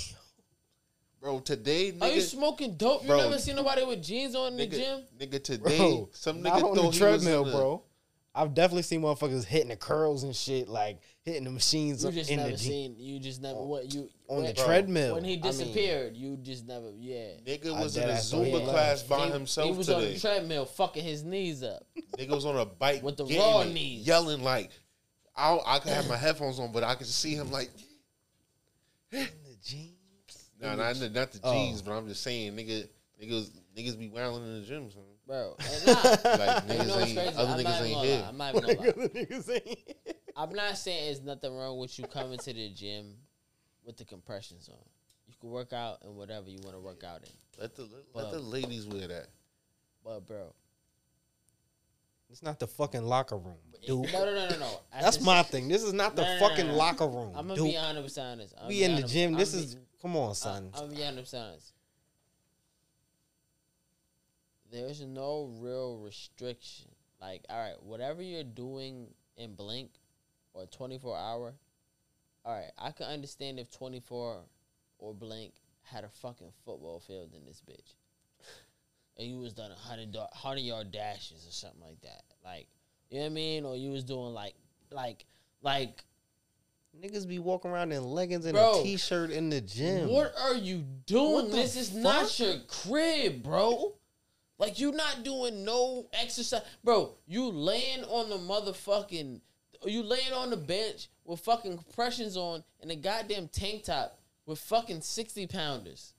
Bro, 1.21 1.41
today 1.41 1.93
Are 2.01 2.09
you 2.09 2.21
nigga, 2.23 2.23
smoking 2.23 2.77
dope? 2.77 3.03
You 3.03 3.09
Bro. 3.09 3.19
never 3.19 3.39
seen 3.39 3.55
nobody 3.57 3.85
with 3.85 4.03
jeans 4.03 4.35
on 4.35 4.53
in 4.53 4.57
the 4.59 4.67
nigga, 4.67 4.75
gym? 4.79 5.03
nigga 5.19 5.45
today, 5.45 5.77
Bro, 5.79 6.09
some 6.13 6.41
not 6.43 6.55
nigga 6.55 6.57
on 6.57 6.61
thought 6.63 6.75
the 6.77 6.81
he 6.83 6.87
was 6.89 6.99
treadmill, 6.99 7.43
in 7.45 7.51
the, 7.51 7.57
bro. 7.57 7.83
I've 8.33 8.55
definitely 8.55 8.83
seen 8.83 9.03
motherfuckers 9.03 9.45
hitting 9.45 9.69
the 9.71 9.77
curls 9.77 10.23
and 10.23 10.35
shit, 10.37 10.69
like 10.69 11.01
hitting 11.23 11.43
the 11.43 11.51
machines 11.51 12.05
You 12.05 12.13
just 12.13 12.31
in 12.31 12.37
never 12.37 12.51
the 12.53 12.57
gym. 12.57 12.67
seen. 12.71 12.95
You 12.97 13.19
just 13.19 13.43
never. 13.43 13.61
What 13.61 13.93
you 13.93 14.09
on 14.29 14.37
when, 14.39 14.47
the 14.47 14.55
Bro, 14.55 14.65
treadmill. 14.67 15.15
when 15.15 15.25
he 15.25 15.33
I 15.33 15.35
mean, 15.35 15.43
disappeared? 15.43 16.17
you 16.17 16.37
just 16.37 16.65
never. 16.65 16.93
Yeah. 16.97 17.25
Nigga 17.45 17.75
I 17.75 17.83
was 17.83 17.97
in 17.97 18.05
a 18.05 18.13
deadass 18.13 18.31
thought 18.31 18.45
he 18.45 18.53
Zumba 18.53 18.61
was. 18.61 18.71
class 18.71 19.03
by 19.03 19.27
he, 19.27 19.33
himself 19.33 19.69
He 19.71 19.77
was 19.77 19.87
today. 19.89 20.07
on 20.07 20.13
the 20.15 20.21
treadmill, 20.21 20.65
fucking 20.67 21.03
his 21.05 21.25
knees 21.25 21.65
up. 21.65 21.83
Nigga 22.19 22.31
was 22.31 22.45
on 22.47 22.57
a 22.57 22.65
bike 22.67 23.03
With 23.03 23.17
the 23.17 23.25
raw 23.25 23.63
it, 23.63 23.73
knees. 23.73 24.07
yelling 24.07 24.45
like, 24.45 24.71
I, 25.37 25.59
I 25.67 25.79
could 25.81 25.93
have 25.93 26.09
my 26.09 26.17
headphones 26.17 26.61
on, 26.61 26.71
but 26.71 26.85
I 26.85 26.95
could 26.95 27.09
see 27.09 27.35
him 27.35 27.51
like, 27.51 27.71
in 29.11 29.27
the 29.45 29.57
jeans. 29.65 29.97
nah, 30.61 30.77
not, 30.77 30.95
the- 30.97 31.11
not 31.11 31.33
the 31.33 31.41
Oh. 31.43 31.53
jeans, 31.53 31.83
but 31.83 31.93
I'm 31.93 32.07
just 32.07 32.23
saying, 32.23 32.53
nigga, 32.53 32.89
niggas, 33.21 33.51
niggas 33.77 33.99
be 33.99 34.09
wilding 34.09 34.45
in 34.47 34.61
the 34.61 34.67
gym, 34.67 34.89
son. 34.91 35.03
Bro, 35.31 35.55
and 35.61 35.87
nah, 35.87 35.93
Like 36.45 36.65
you 36.69 36.79
know 36.89 36.99
ain't, 36.99 37.17
crazy? 37.17 37.37
other 37.37 37.53
I'm 37.53 37.59
niggas 37.59 37.65
not 37.65 37.83
ain't 37.83 37.91
even 37.91 38.03
here. 38.03 38.25
I'm 38.29 38.37
not 38.37 38.55
even 38.57 38.63
gonna 38.77 38.89
lie. 38.97 39.09
Niggas 39.09 39.51
ain't. 39.65 39.79
I'm 40.37 40.51
not 40.51 40.77
saying 40.77 41.05
there's 41.05 41.21
nothing 41.23 41.55
wrong 41.57 41.79
with 41.79 41.97
you 42.01 42.05
coming 42.07 42.37
to 42.39 42.53
the 42.53 42.69
gym 42.71 43.15
with 43.85 43.97
the 43.97 44.05
compressions 44.05 44.69
on. 44.69 44.75
You 45.29 45.35
can 45.41 45.51
work 45.51 45.73
out 45.73 45.99
in 46.05 46.17
whatever 46.17 46.51
you 46.51 46.59
want 46.65 46.75
to 46.75 46.81
work 46.81 47.05
out 47.05 47.23
in. 47.23 47.31
Let 47.61 47.77
the 47.77 47.83
let, 47.83 48.13
But- 48.13 48.33
the 48.33 48.39
um, 48.39 48.51
ladies 48.51 48.89
wear 48.89 49.07
that. 49.07 49.29
But 50.05 50.27
bro, 50.27 50.53
It's 52.29 52.43
not 52.43 52.59
the 52.59 52.67
fucking 52.67 53.05
locker 53.05 53.37
room, 53.37 53.55
dude. 53.87 54.13
no, 54.13 54.25
no, 54.25 54.35
no, 54.49 54.59
no. 54.59 54.81
At 54.93 55.03
That's 55.03 55.21
my 55.21 55.45
thing. 55.45 55.69
This 55.69 55.85
is 55.85 55.93
not 55.93 56.17
the 56.17 56.23
No, 56.23 56.29
no, 56.29 56.41
no, 56.41 56.49
fucking 56.49 56.67
no. 56.67 56.75
locker 56.75 57.07
room, 57.07 57.33
I'm 57.37 57.47
gonna 57.47 57.55
dude. 57.55 57.67
be 57.71 57.77
honest, 57.77 58.19
honest. 58.19 58.55
I'm 58.61 58.67
we 58.67 58.83
in 58.83 58.97
the 58.97 59.03
gym. 59.05 59.35
I'm 59.35 59.39
This 59.39 59.53
be- 59.55 59.59
is 59.61 59.77
come 60.03 60.17
on, 60.17 60.35
son. 60.35 60.71
I, 60.75 60.81
I'm 60.83 60.89
be 60.93 61.05
honest, 61.05 61.33
with 61.33 61.41
honest. 61.41 61.73
There's 64.71 65.01
no 65.01 65.51
real 65.59 65.99
restriction. 65.99 66.87
Like, 67.21 67.45
all 67.51 67.59
right, 67.59 67.83
whatever 67.83 68.23
you're 68.23 68.45
doing 68.45 69.09
in 69.37 69.55
Blink 69.55 69.91
or 70.55 70.67
24 70.67 71.17
hour, 71.17 71.55
all 72.45 72.55
right, 72.55 72.71
I 72.79 72.93
can 72.93 73.07
understand 73.07 73.59
if 73.59 73.71
24 73.71 74.41
or 74.99 75.15
Blink 75.15 75.53
had 75.83 76.05
a 76.05 76.09
fucking 76.09 76.53
football 76.65 77.01
field 77.01 77.35
in 77.37 77.45
this 77.45 77.63
bitch. 77.69 77.95
And 79.19 79.29
you 79.29 79.39
was 79.39 79.53
done 79.53 79.71
a 79.71 79.75
100, 79.75 80.13
da- 80.13 80.21
100 80.21 80.61
yard 80.61 80.91
dashes 80.93 81.47
or 81.47 81.53
something 81.53 81.83
like 81.83 82.01
that. 82.03 82.23
Like, 82.45 82.69
You 83.11 83.19
know 83.19 83.25
what 83.25 83.31
I 83.33 83.35
mean? 83.35 83.65
Or 83.65 83.77
you 83.77 83.91
was 83.91 84.05
doing 84.05 84.33
like, 84.33 84.55
like, 84.91 85.27
like, 85.63 86.05
Niggas 86.99 87.29
be 87.29 87.39
walking 87.39 87.71
around 87.71 87.93
in 87.93 88.03
leggings 88.03 88.47
and 88.47 88.55
Bro, 88.55 88.81
a 88.81 88.83
t-shirt 88.83 89.31
in 89.31 89.49
the 89.49 89.61
gym. 89.61 90.09
what 90.09 90.33
are 90.41 90.55
you 90.57 90.85
doing? 91.07 91.51
This 91.51 91.77
is 91.77 91.95
not 91.95 92.39
your 92.41 92.57
crib, 92.67 93.43
bro. 93.45 93.95
Like 94.61 94.79
you 94.79 94.93
not 94.93 95.25
doing 95.25 95.65
no 95.65 96.07
exercise, 96.13 96.61
bro. 96.85 97.15
You 97.27 97.49
laying 97.49 98.05
on 98.05 98.29
the 98.29 98.37
motherfucking, 98.37 99.41
you 99.87 100.03
laying 100.03 100.35
on 100.35 100.51
the 100.51 100.59
bench 100.59 101.09
with 101.25 101.41
fucking 101.41 101.79
compressions 101.79 102.37
on 102.37 102.63
and 102.83 102.91
a 102.91 102.97
goddamn 102.97 103.49
tank 103.49 103.85
top 103.85 104.19
with 104.45 104.59
fucking 104.59 105.01
sixty 105.01 105.47
pounders. 105.47 106.13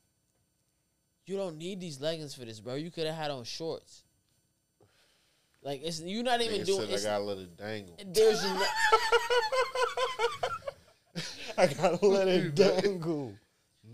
You 1.27 1.37
don't 1.37 1.59
need 1.59 1.79
these 1.79 2.01
leggings 2.01 2.33
for 2.33 2.43
this, 2.43 2.59
bro. 2.59 2.73
You 2.73 2.89
could 2.89 3.05
have 3.05 3.15
had 3.15 3.29
on 3.29 3.43
shorts. 3.43 4.05
Like 5.61 5.81
it's 5.83 6.01
you're 6.01 6.23
not 6.23 6.41
even 6.41 6.61
Nigga 6.61 6.65
doing. 6.65 6.97
said 6.97 7.13
I 7.13 7.19
gotta 7.19 7.23
let 7.23 7.37
it 7.37 7.55
dangle. 7.57 7.95
there's 8.07 8.43
no, 8.43 8.65
I 11.59 11.67
gotta 11.67 12.03
let 12.07 12.27
it 12.27 12.55
dangle. 12.55 13.35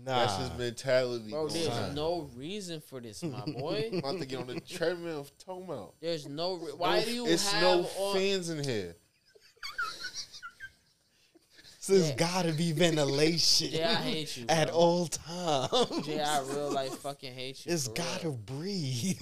Nah. 0.08 0.20
That's 0.24 0.36
his 0.38 0.58
mentality. 0.58 1.30
bro. 1.30 1.48
There's 1.48 1.68
on. 1.68 1.94
no 1.94 2.30
reason 2.34 2.80
for 2.80 2.98
this, 2.98 3.22
my 3.22 3.40
boy. 3.46 3.90
I'm 3.92 3.98
about 3.98 4.18
to 4.20 4.26
get 4.26 4.40
on 4.40 4.46
the 4.46 4.58
treadmill 4.60 5.20
of 5.20 5.38
talking 5.38 5.64
about. 5.64 5.94
There's 6.00 6.26
no. 6.26 6.54
Re- 6.54 6.72
why 6.76 7.00
No- 7.00 7.04
do 7.04 7.12
you 7.12 7.26
It's 7.26 7.52
have 7.52 7.62
no 7.62 7.80
on? 7.98 8.14
fans 8.16 8.48
in 8.48 8.64
here. 8.64 8.96
There's 11.86 12.08
Yeah. 12.10 12.14
gotta 12.16 12.52
be 12.52 12.72
ventilation 12.72 13.70
Jay, 13.70 13.82
I 13.84 13.94
hate 13.94 14.36
you, 14.36 14.44
at 14.48 14.68
all 14.70 15.06
times. 15.06 16.06
Yeah, 16.06 16.38
I 16.38 16.40
real 16.54 16.70
life 16.72 16.94
fucking 16.98 17.32
hate 17.34 17.64
you. 17.64 17.72
It's 17.72 17.86
for 17.88 17.94
gotta 17.94 18.28
real. 18.28 18.38
breathe. 18.46 19.20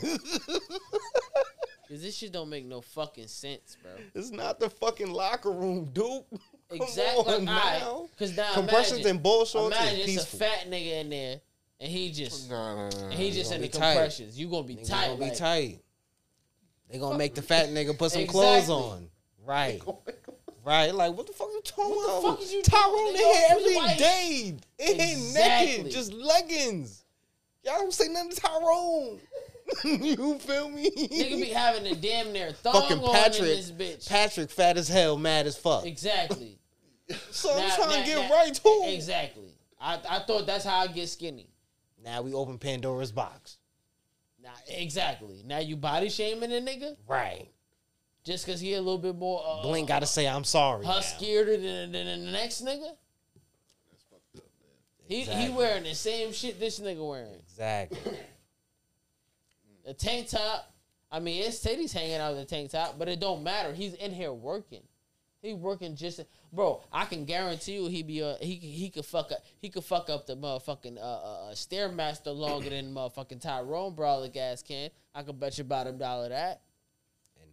Cause 1.88 2.02
this 2.02 2.16
shit 2.16 2.32
don't 2.32 2.48
make 2.50 2.64
no 2.64 2.80
fucking 2.80 3.28
sense, 3.28 3.76
bro. 3.82 3.92
it's 4.14 4.30
not 4.30 4.58
the 4.58 4.68
fucking 4.68 5.12
locker 5.12 5.52
room, 5.52 5.90
dude. 5.92 6.24
Exactly. 6.70 7.34
on 7.34 7.44
Like, 7.44 7.56
alright, 7.64 7.80
now. 7.80 8.08
Cause 8.18 8.36
now 8.36 8.52
Compressions 8.54 9.00
imagine, 9.00 9.10
and 9.10 9.22
ball 9.22 9.46
imagine 9.66 9.98
it's 10.00 10.06
peaceful. 10.06 10.36
a 10.36 10.40
fat 10.50 10.70
nigga 10.70 11.00
in 11.00 11.10
there, 11.10 11.40
and 11.80 11.90
he 11.92 12.10
just, 12.10 12.50
Nah, 12.50 12.74
nah, 12.74 12.88
nah. 12.90 13.04
and 13.04 13.12
he 13.14 13.30
just 13.30 13.52
in 13.52 13.60
the 13.60 13.66
be 13.68 13.72
tight. 13.72 13.92
compressions. 13.92 14.38
You 14.38 14.48
gonna 14.48 14.66
be 14.66 14.76
Niggas 14.76 14.88
tight, 14.88 15.06
gonna 15.06 15.18
be 15.18 15.24
like, 15.26 15.36
tight. 15.36 15.80
They 16.90 16.98
gonna 16.98 17.18
make 17.18 17.34
the 17.34 17.42
fat 17.42 17.68
nigga 17.70 17.96
put 17.96 18.12
some 18.12 18.22
Exactly. 18.22 18.40
clothes 18.40 18.70
on. 18.70 19.08
Right. 19.44 19.80
Right. 20.64 20.92
Like, 20.92 21.16
what 21.16 21.26
the 21.28 21.32
fuck 21.32 21.48
you 21.52 21.60
talking 21.64 21.94
What 21.94 22.06
the 22.06 22.12
about? 22.26 22.36
fuck 22.38 22.42
is 22.44 22.52
you 22.52 22.62
Tyrone 22.62 22.92
doing, 22.96 23.08
in 23.08 23.14
nigga? 23.14 23.32
here 23.32 23.48
Who's 23.50 23.62
every 23.66 23.76
white? 23.76 23.98
day. 23.98 24.54
It 24.78 25.00
ain't 25.00 25.12
Exactly. 25.12 25.76
naked, 25.78 25.92
just 25.92 26.12
leggings. 26.12 27.04
Y'all 27.64 27.78
don't 27.78 27.92
say 27.94 28.08
nothing 28.08 28.30
to 28.32 28.36
Tyrone. 28.40 29.20
you 29.84 30.38
feel 30.38 30.68
me? 30.68 30.90
Nigga 30.90 31.40
be 31.40 31.46
having 31.50 31.86
a 31.86 31.94
damn 31.94 32.32
near 32.32 32.52
thong 32.52 32.72
Fucking 32.74 32.98
on 32.98 33.04
in 33.04 33.12
Patrick. 33.22 33.40
this 33.48 33.70
bitch. 33.70 34.08
Patrick 34.08 34.50
fat 34.50 34.76
as 34.76 34.88
hell, 34.88 35.16
mad 35.18 35.46
as 35.46 35.56
fuck. 35.56 35.84
exactly. 35.86 36.58
So 37.30 37.52
I'm 37.52 37.68
Now- 37.68 37.76
trying 37.76 37.90
now- 37.90 38.00
to 38.00 38.04
get 38.04 38.28
now- 38.28 38.34
right 38.34 38.54
too. 38.54 38.82
Exactly. 38.86 39.54
I, 39.80 40.00
I 40.08 40.18
thought 40.20 40.44
that's 40.46 40.64
how 40.64 40.78
I 40.78 40.86
get 40.88 41.08
skinny. 41.08 41.48
Now 42.04 42.22
we 42.22 42.32
open 42.34 42.58
Pandora's 42.58 43.12
box. 43.12 43.58
Now, 44.42 44.50
exactly. 44.68 45.42
Now 45.44 45.58
you 45.58 45.76
body 45.76 46.08
shaming 46.08 46.50
a 46.52 46.60
nigga 46.60 46.96
Right. 47.06 47.48
just 48.24 48.44
cause 48.46 48.58
he 48.60 48.74
a 48.74 48.78
little 48.80 48.98
bit 48.98 49.14
more 49.16 49.40
uh, 49.46 49.62
Blink 49.62 49.86
gotta 49.88 50.06
say 50.06 50.26
I'm 50.26 50.42
sorry. 50.44 50.84
now. 50.84 50.92
huskier 50.94 51.44
than, 51.46 51.92
than 51.92 52.06
the 52.24 52.30
next 52.32 52.64
nigga. 52.64 52.90
That's 53.90 54.02
fucked 54.10 54.36
up, 54.38 54.42
He 55.06 55.16
he 55.16 55.20
Exactly. 55.22 55.54
wearing 55.56 55.82
the 55.84 55.94
same 55.94 56.32
shit 56.32 56.58
this 56.58 56.80
nigga 56.80 57.08
wearing. 57.08 57.34
Exactly. 57.48 57.98
The 59.86 59.94
tank 59.94 60.28
top. 60.28 60.72
I 61.10 61.20
mean, 61.20 61.42
his 61.42 61.62
titties 61.62 61.92
hanging 61.92 62.16
out 62.16 62.32
of 62.32 62.36
the 62.36 62.44
tank 62.44 62.72
top, 62.72 62.98
but 62.98 63.08
it 63.08 63.20
don't 63.20 63.42
matter. 63.42 63.72
He's 63.72 63.94
in 63.94 64.12
here 64.12 64.32
working. 64.32 64.82
He 65.40 65.54
working 65.54 65.94
just, 65.94 66.20
bro. 66.52 66.82
I 66.92 67.04
can 67.04 67.24
guarantee 67.24 67.74
you, 67.74 67.86
he 67.86 68.02
be 68.02 68.22
uh, 68.22 68.34
he 68.40 68.56
he 68.56 68.90
could 68.90 69.04
fuck 69.04 69.30
up 69.30 69.38
he 69.60 69.68
could 69.68 69.84
fuck 69.84 70.10
up 70.10 70.26
the 70.26 70.36
motherfucking 70.36 70.98
uh, 70.98 71.00
uh, 71.00 71.48
uh 71.50 71.52
stairmaster 71.52 72.36
longer 72.36 72.70
than 72.70 72.92
motherfucking 72.92 73.40
Tyrone 73.40 73.94
Brawler 73.94 74.28
gas 74.28 74.62
can. 74.62 74.90
I 75.14 75.22
can 75.22 75.36
bet 75.36 75.56
you 75.56 75.62
about 75.62 75.86
a 75.86 75.92
dollar 75.92 76.30
that 76.30 76.62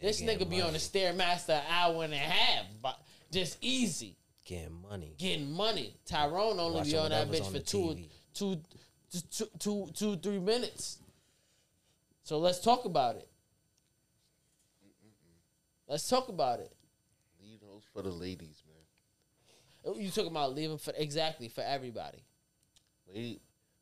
this 0.04 0.22
nigga 0.22 0.50
be 0.50 0.62
on 0.62 0.74
the 0.74 0.80
stairmaster 0.80 1.58
an 1.58 1.64
hour 1.70 2.04
and 2.04 2.14
a 2.14 2.18
half, 2.18 2.66
but 2.82 3.00
just 3.32 3.58
easy 3.62 4.18
getting 4.46 4.82
money. 4.82 5.16
getting 5.18 5.52
money. 5.52 5.96
Tyrone 6.06 6.60
only 6.60 6.78
Watching 6.80 6.92
be 6.92 6.98
on 6.98 7.10
that 7.12 7.30
bitch 7.30 7.46
on 7.46 7.54
for 7.54 7.60
two, 7.60 7.78
TV. 7.78 8.10
two, 8.34 8.62
two, 9.30 9.46
two, 9.60 9.90
two, 9.94 10.16
three 10.18 10.40
minutes. 10.40 11.00
So 12.24 12.40
let's 12.40 12.60
talk 12.60 12.86
about 12.86 13.16
it. 13.18 13.30
Let's 15.88 16.08
talk 16.08 16.30
about 16.30 16.60
it. 16.60 16.74
Leave 17.42 17.60
those 17.60 17.84
for 17.94 18.02
the 18.02 18.10
ladies, 18.10 18.64
man. 18.66 18.78
Oh, 19.86 20.00
You 20.00 20.10
talking 20.10 20.32
about 20.32 20.56
leaving 20.56 20.78
for 20.78 20.94
exactly 20.98 21.50
for 21.50 21.62
everybody? 21.62 22.24
Lady, 23.14 23.42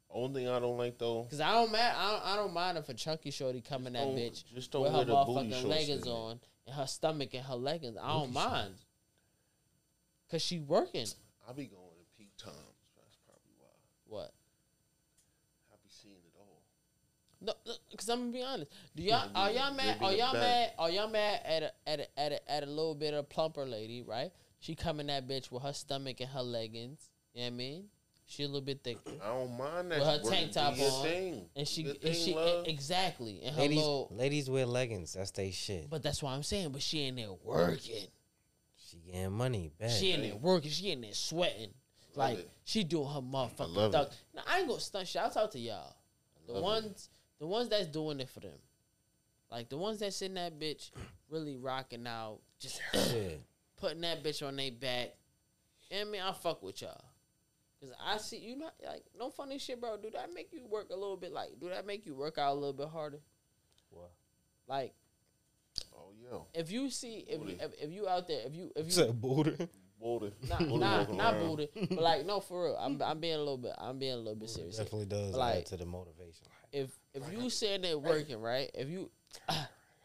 only 0.10 0.42
thing 0.42 0.50
I 0.50 0.60
don't 0.60 0.78
like 0.78 0.98
though. 0.98 1.28
Cause 1.30 1.40
I 1.40 1.52
don't 1.52 1.72
mind. 1.72 1.94
I 1.96 2.12
don't, 2.12 2.26
I 2.26 2.36
don't 2.36 2.54
mind 2.54 2.78
if 2.80 2.90
a 2.90 2.94
chunky 2.96 3.30
shorty 3.30 3.62
come 3.62 3.86
in 3.86 3.94
that 3.94 4.08
bitch 4.08 4.44
just 4.54 4.72
don't 4.72 4.82
with 4.84 4.92
her 4.94 5.06
motherfucking 5.06 5.64
leggings 5.66 6.08
on 6.08 6.40
and 6.66 6.76
her 6.76 6.88
stomach 6.88 7.34
and 7.34 7.46
her 7.46 7.56
leggings. 7.56 7.98
I 8.02 8.08
don't 8.08 8.34
mind. 8.34 8.74
Cause 10.32 10.42
she 10.42 10.60
working. 10.60 11.06
I 11.48 11.54
be 11.54 11.66
going 11.68 11.82
to 11.84 12.18
peak 12.18 12.32
times. 12.38 12.56
That's 12.98 13.18
probably 13.26 13.54
why. 13.60 13.68
What? 14.08 14.32
I 15.72 15.76
be 15.84 15.90
seeing 15.90 16.16
it 16.16 16.34
all. 16.40 16.64
No, 17.44 17.54
no, 17.66 17.74
cause 17.98 18.08
I'm 18.10 18.20
gonna 18.20 18.32
be 18.32 18.44
honest. 18.44 18.72
Do 18.96 19.02
y'all 19.04 19.26
Yeah, 19.34 19.40
are 19.42 19.52
y'all 19.52 19.74
mad? 19.74 19.98
Are 20.02 20.14
y'all 20.14 20.34
mad? 20.34 20.72
Are 20.78 20.90
y'all 20.92 21.10
mad 21.10 21.42
at 21.44 21.64
a 21.64 21.72
at 21.90 22.00
a 22.02 22.20
at 22.20 22.32
a, 22.34 22.52
at 22.52 22.64
a 22.64 22.68
little 22.68 22.94
bit 22.96 23.14
of 23.16 23.28
plumper 23.30 23.66
lady, 23.66 24.02
right? 24.04 24.32
She 24.60 24.76
coming 24.76 25.08
that 25.08 25.28
bitch 25.28 25.52
with 25.52 25.64
her 25.64 25.74
stomach 25.74 26.20
and 26.22 26.30
her 26.30 26.44
leggings. 26.44 27.10
You 27.34 27.42
know 27.42 27.46
what 27.48 27.54
I 27.54 27.58
mean? 27.58 27.86
She 28.28 28.44
a 28.44 28.46
little 28.46 28.62
bit 28.62 28.82
thick, 28.84 28.98
I 29.22 29.28
don't 29.28 29.58
mind 29.58 29.92
that. 29.92 30.00
With 30.00 30.08
her 30.08 30.20
Work- 30.24 30.34
tank 30.34 30.52
top 30.54 30.78
your 30.78 30.90
on, 30.90 31.04
thing. 31.04 31.50
and 31.56 31.68
she 31.68 31.82
Your 31.82 31.92
and 31.94 32.02
thing, 32.02 32.14
she 32.14 32.34
love. 32.34 32.66
exactly 32.68 33.42
and 33.44 33.56
her 33.56 33.62
Ladies, 33.64 33.78
little. 33.78 34.08
ladies 34.12 34.50
wear 34.50 34.66
leggings. 34.66 35.14
That's 35.14 35.32
they 35.32 35.52
shit. 35.52 35.90
But 35.90 36.02
that's 36.04 36.22
why 36.24 36.34
I'm 36.34 36.44
saying. 36.44 36.70
But 36.70 36.82
she 36.82 37.08
in 37.08 37.16
there 37.16 37.34
working. 37.44 38.06
She 38.78 38.98
getting 39.06 39.32
money. 39.34 39.72
Bet. 39.80 39.92
She 39.92 40.12
in 40.12 40.22
there 40.22 40.36
working. 40.36 40.70
She 40.72 40.92
in 40.92 41.02
there 41.02 41.14
sweating. 41.14 41.74
Love 42.16 42.30
Like 42.30 42.40
it. 42.40 42.52
she 42.64 42.84
doing 42.84 43.08
her 43.08 43.18
I 43.20 43.22
motherfucking 43.22 43.76
love 43.76 43.92
Now 44.34 44.44
I 44.48 44.60
ain't 44.60 44.68
gonna 44.68 44.80
stunt. 44.80 45.08
Shout 45.08 45.36
out 45.36 45.52
to 45.54 45.60
y'all. 45.60 45.96
The 46.48 46.62
ones. 46.62 46.86
it. 46.86 47.08
Ones, 47.46 47.70
the 47.70 47.76
ones 47.76 47.86
that's 47.86 47.88
doing 47.88 48.20
it 48.20 48.30
for 48.30 48.40
them. 48.40 48.58
Like 49.52 49.70
the 49.70 49.78
ones 49.78 50.00
that 50.00 50.14
sitting 50.14 50.36
that 50.36 50.60
bitch 50.60 50.92
really 51.30 51.58
rocking 51.58 52.08
out, 52.08 52.40
just 52.60 52.80
Shit. 52.94 53.42
putting 53.78 54.02
that 54.02 54.24
bitch 54.24 54.46
on 54.48 54.56
their 54.56 54.72
back. 54.72 55.10
You 55.90 55.98
know 55.98 56.02
I 56.02 56.12
mean, 56.12 56.22
I 56.22 56.32
fuck 56.32 56.64
with 56.64 56.82
y'all. 56.82 57.02
Cause 57.82 57.92
I 58.00 58.18
see 58.20 58.38
you 58.38 58.56
not 58.58 58.74
like 58.86 59.04
no 59.18 59.30
funny 59.32 59.58
shit, 59.58 59.82
bro. 59.82 59.98
Do 59.98 60.10
that 60.12 60.30
make 60.34 60.54
you 60.54 60.68
work 60.70 60.90
a 60.92 60.96
little 60.96 61.18
bit? 61.18 61.32
Like, 61.34 61.60
do 61.60 61.68
that 61.70 61.86
make 61.88 62.06
you 62.06 62.14
work 62.14 62.38
out 62.38 62.52
a 62.52 62.54
little 62.54 62.74
bit 62.74 62.88
harder? 62.90 63.20
What? 63.90 64.12
Like, 64.68 64.94
Oh 65.94 66.12
yeah. 66.22 66.40
if 66.54 66.72
you 66.72 66.90
see 66.90 67.26
if 67.28 67.34
you, 67.34 67.38
Booty. 67.40 67.58
if, 67.60 67.72
if 67.82 67.92
you 67.92 68.08
out 68.08 68.28
there, 68.28 68.42
if 68.46 68.54
you 68.54 68.72
if 68.76 68.86
you 68.86 68.92
Said 68.92 69.20
booty. 69.20 69.58
Boulder. 70.00 70.32
not 70.50 70.60
Boulder 70.60 70.80
not 70.86 71.00
walking 71.00 71.18
not 71.18 71.34
around. 71.36 71.48
booted, 71.48 71.70
but 71.90 72.02
like 72.02 72.26
no 72.26 72.40
for 72.40 72.66
real. 72.66 72.76
I'm 72.80 73.02
I'm 73.06 73.20
being 73.20 73.36
a 73.36 73.40
little 73.40 73.58
bit 73.58 73.74
I'm 73.78 73.98
being 74.00 74.14
a 74.14 74.18
little 74.18 74.36
bit 74.36 74.50
serious. 74.50 74.76
here. 74.78 74.86
Definitely 74.86 75.08
does 75.08 75.34
Like- 75.36 75.58
add 75.58 75.66
to 75.68 75.78
the 75.78 75.86
motivation. 75.86 76.46
If 76.72 76.90
if 77.14 77.24
you 77.34 77.50
saying 77.50 77.82
that 77.82 78.02
working 78.02 78.40
right, 78.42 78.70
if 78.74 78.88
you 78.90 79.10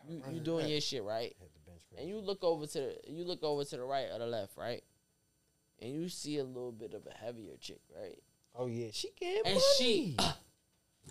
you 0.08 0.22
you 0.32 0.40
doing 0.40 0.68
your 0.68 0.80
shit 0.80 1.02
right, 1.04 1.34
Hit 1.38 1.52
the 1.54 1.60
bench 1.70 1.80
press. 1.90 2.00
and 2.00 2.08
you 2.08 2.18
look 2.18 2.42
over 2.42 2.66
to 2.66 2.78
the 2.80 2.96
you 3.08 3.24
look 3.24 3.42
over 3.44 3.64
to 3.64 3.76
the 3.76 3.82
right 3.84 4.06
or 4.12 4.18
the 4.18 4.26
left, 4.26 4.56
right, 4.56 4.82
and 5.80 5.92
you 5.92 6.08
see 6.08 6.38
a 6.38 6.44
little 6.44 6.72
bit 6.72 6.94
of 6.94 7.02
a 7.06 7.16
heavier 7.24 7.54
chick, 7.60 7.80
right, 7.96 8.18
Oh 8.58 8.66
yeah, 8.66 8.88
she 8.92 9.10
getting 9.20 9.42
and 9.46 9.54
money. 9.54 9.64
she 9.78 10.16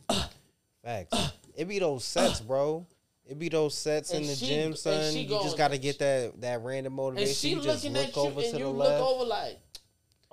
Facts. 0.84 1.32
It 1.56 1.68
be 1.68 1.80
those 1.80 2.04
sets, 2.04 2.42
bro. 2.42 2.86
It 3.28 3.40
be 3.40 3.50
those 3.50 3.74
sets 3.76 4.12
in 4.12 4.22
the 4.28 4.36
she- 4.36 4.46
gym, 4.46 4.76
son. 4.76 5.16
You 5.16 5.28
going- 5.28 5.44
just 5.44 5.58
gotta 5.58 5.78
get 5.80 5.98
that 6.00 6.40
that 6.42 6.62
random 6.62 6.94
motivation. 6.94 7.28
and 7.30 7.36
she 7.38 7.50
you 7.52 7.62
just 7.62 7.84
looking 7.84 7.94
look 7.98 8.08
at 8.10 8.16
you, 8.16 8.22
over 8.22 8.42
and 8.42 8.52
to 8.52 8.58
you 8.60 8.64
the 8.66 8.70
look 8.70 8.88
left. 8.90 9.04
over 9.04 9.26
like, 9.26 9.60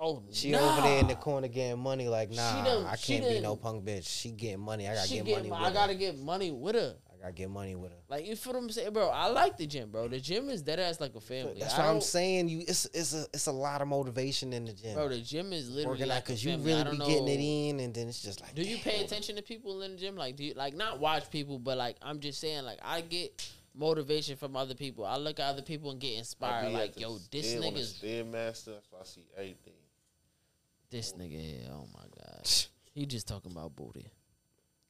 oh, 0.03 0.23
She 0.31 0.51
nah. 0.51 0.59
over 0.59 0.81
there 0.81 0.99
in 0.99 1.07
the 1.07 1.15
corner 1.15 1.47
getting 1.47 1.79
money. 1.79 2.07
Like, 2.07 2.31
nah, 2.31 2.63
done- 2.63 2.85
I 2.85 2.95
can't 2.95 3.27
be 3.27 3.39
no 3.39 3.55
punk 3.55 3.85
bitch. 3.85 4.07
She 4.07 4.31
getting 4.31 4.59
money. 4.59 4.87
I 4.87 4.95
gotta 4.95 5.09
get 5.09 5.25
get, 5.25 5.35
money 5.37 5.49
with 5.49 5.59
I 5.59 5.67
her. 5.67 5.73
gotta 5.73 5.95
get 5.95 6.19
money 6.19 6.51
with 6.51 6.75
her. 6.75 6.95
I 7.09 7.27
gotta 7.27 7.33
get 7.33 7.49
money 7.49 7.75
with 7.75 7.91
her. 7.91 7.97
Like 8.09 8.27
you 8.27 8.35
feel 8.35 8.51
what 8.53 8.63
I'm 8.63 8.69
saying, 8.69 8.91
bro? 8.91 9.07
I 9.07 9.27
like 9.27 9.55
the 9.57 9.65
gym, 9.65 9.89
bro. 9.91 10.09
The 10.09 10.19
gym 10.19 10.49
is 10.49 10.61
dead 10.61 10.79
ass 10.81 10.99
like 10.99 11.15
a 11.15 11.21
family. 11.21 11.55
That's 11.57 11.73
I 11.75 11.85
what 11.85 11.95
I'm 11.95 12.01
saying. 12.01 12.49
You, 12.49 12.59
it's 12.67 12.85
it's 12.93 13.13
a 13.13 13.25
it's 13.33 13.47
a 13.47 13.51
lot 13.51 13.81
of 13.81 13.87
motivation 13.87 14.51
in 14.51 14.65
the 14.65 14.73
gym. 14.73 14.93
Bro, 14.95 15.07
the 15.07 15.21
gym 15.21 15.53
is 15.53 15.69
literally 15.69 15.99
Working 15.99 16.07
like 16.09 16.25
because 16.25 16.43
you 16.43 16.57
really 16.57 16.83
be 16.91 16.97
know. 16.97 17.07
getting 17.07 17.27
it 17.29 17.39
in, 17.39 17.79
and 17.79 17.93
then 17.93 18.09
it's 18.09 18.21
just 18.21 18.41
like. 18.41 18.53
Do 18.55 18.61
you 18.61 18.77
pay 18.77 19.03
attention 19.05 19.37
to 19.37 19.41
people 19.41 19.81
in 19.83 19.91
the 19.91 19.97
gym? 19.97 20.17
Like, 20.17 20.35
do 20.35 20.43
you 20.43 20.53
like 20.53 20.75
not 20.75 20.99
watch 20.99 21.29
people, 21.29 21.59
but 21.59 21.77
like 21.77 21.95
I'm 22.01 22.19
just 22.19 22.41
saying, 22.41 22.65
like 22.65 22.79
I 22.83 22.99
get 22.99 23.49
motivation 23.75 24.35
from 24.37 24.55
other 24.55 24.75
people. 24.75 25.05
I 25.05 25.17
look 25.17 25.39
at 25.39 25.45
other 25.49 25.61
people 25.61 25.91
and 25.91 25.99
get 25.99 26.17
inspired. 26.17 26.73
Like, 26.73 26.99
yo, 26.99 27.17
this 27.31 27.49
stand 27.49 27.63
on 27.65 27.73
the 27.73 27.79
nigga's 27.79 27.93
Stairmaster. 28.03 28.73
That's 28.73 28.87
why 28.91 28.99
I 28.99 29.05
see 29.05 29.25
everything. 29.37 29.72
This 30.93 31.13
nigga 31.13 31.39
here. 31.39 31.67
Oh 31.71 31.87
my 31.93 32.03
god, 32.17 32.47
he 32.93 33.05
just 33.05 33.27
talking 33.27 33.51
about 33.51 33.75
booty. 33.75 34.05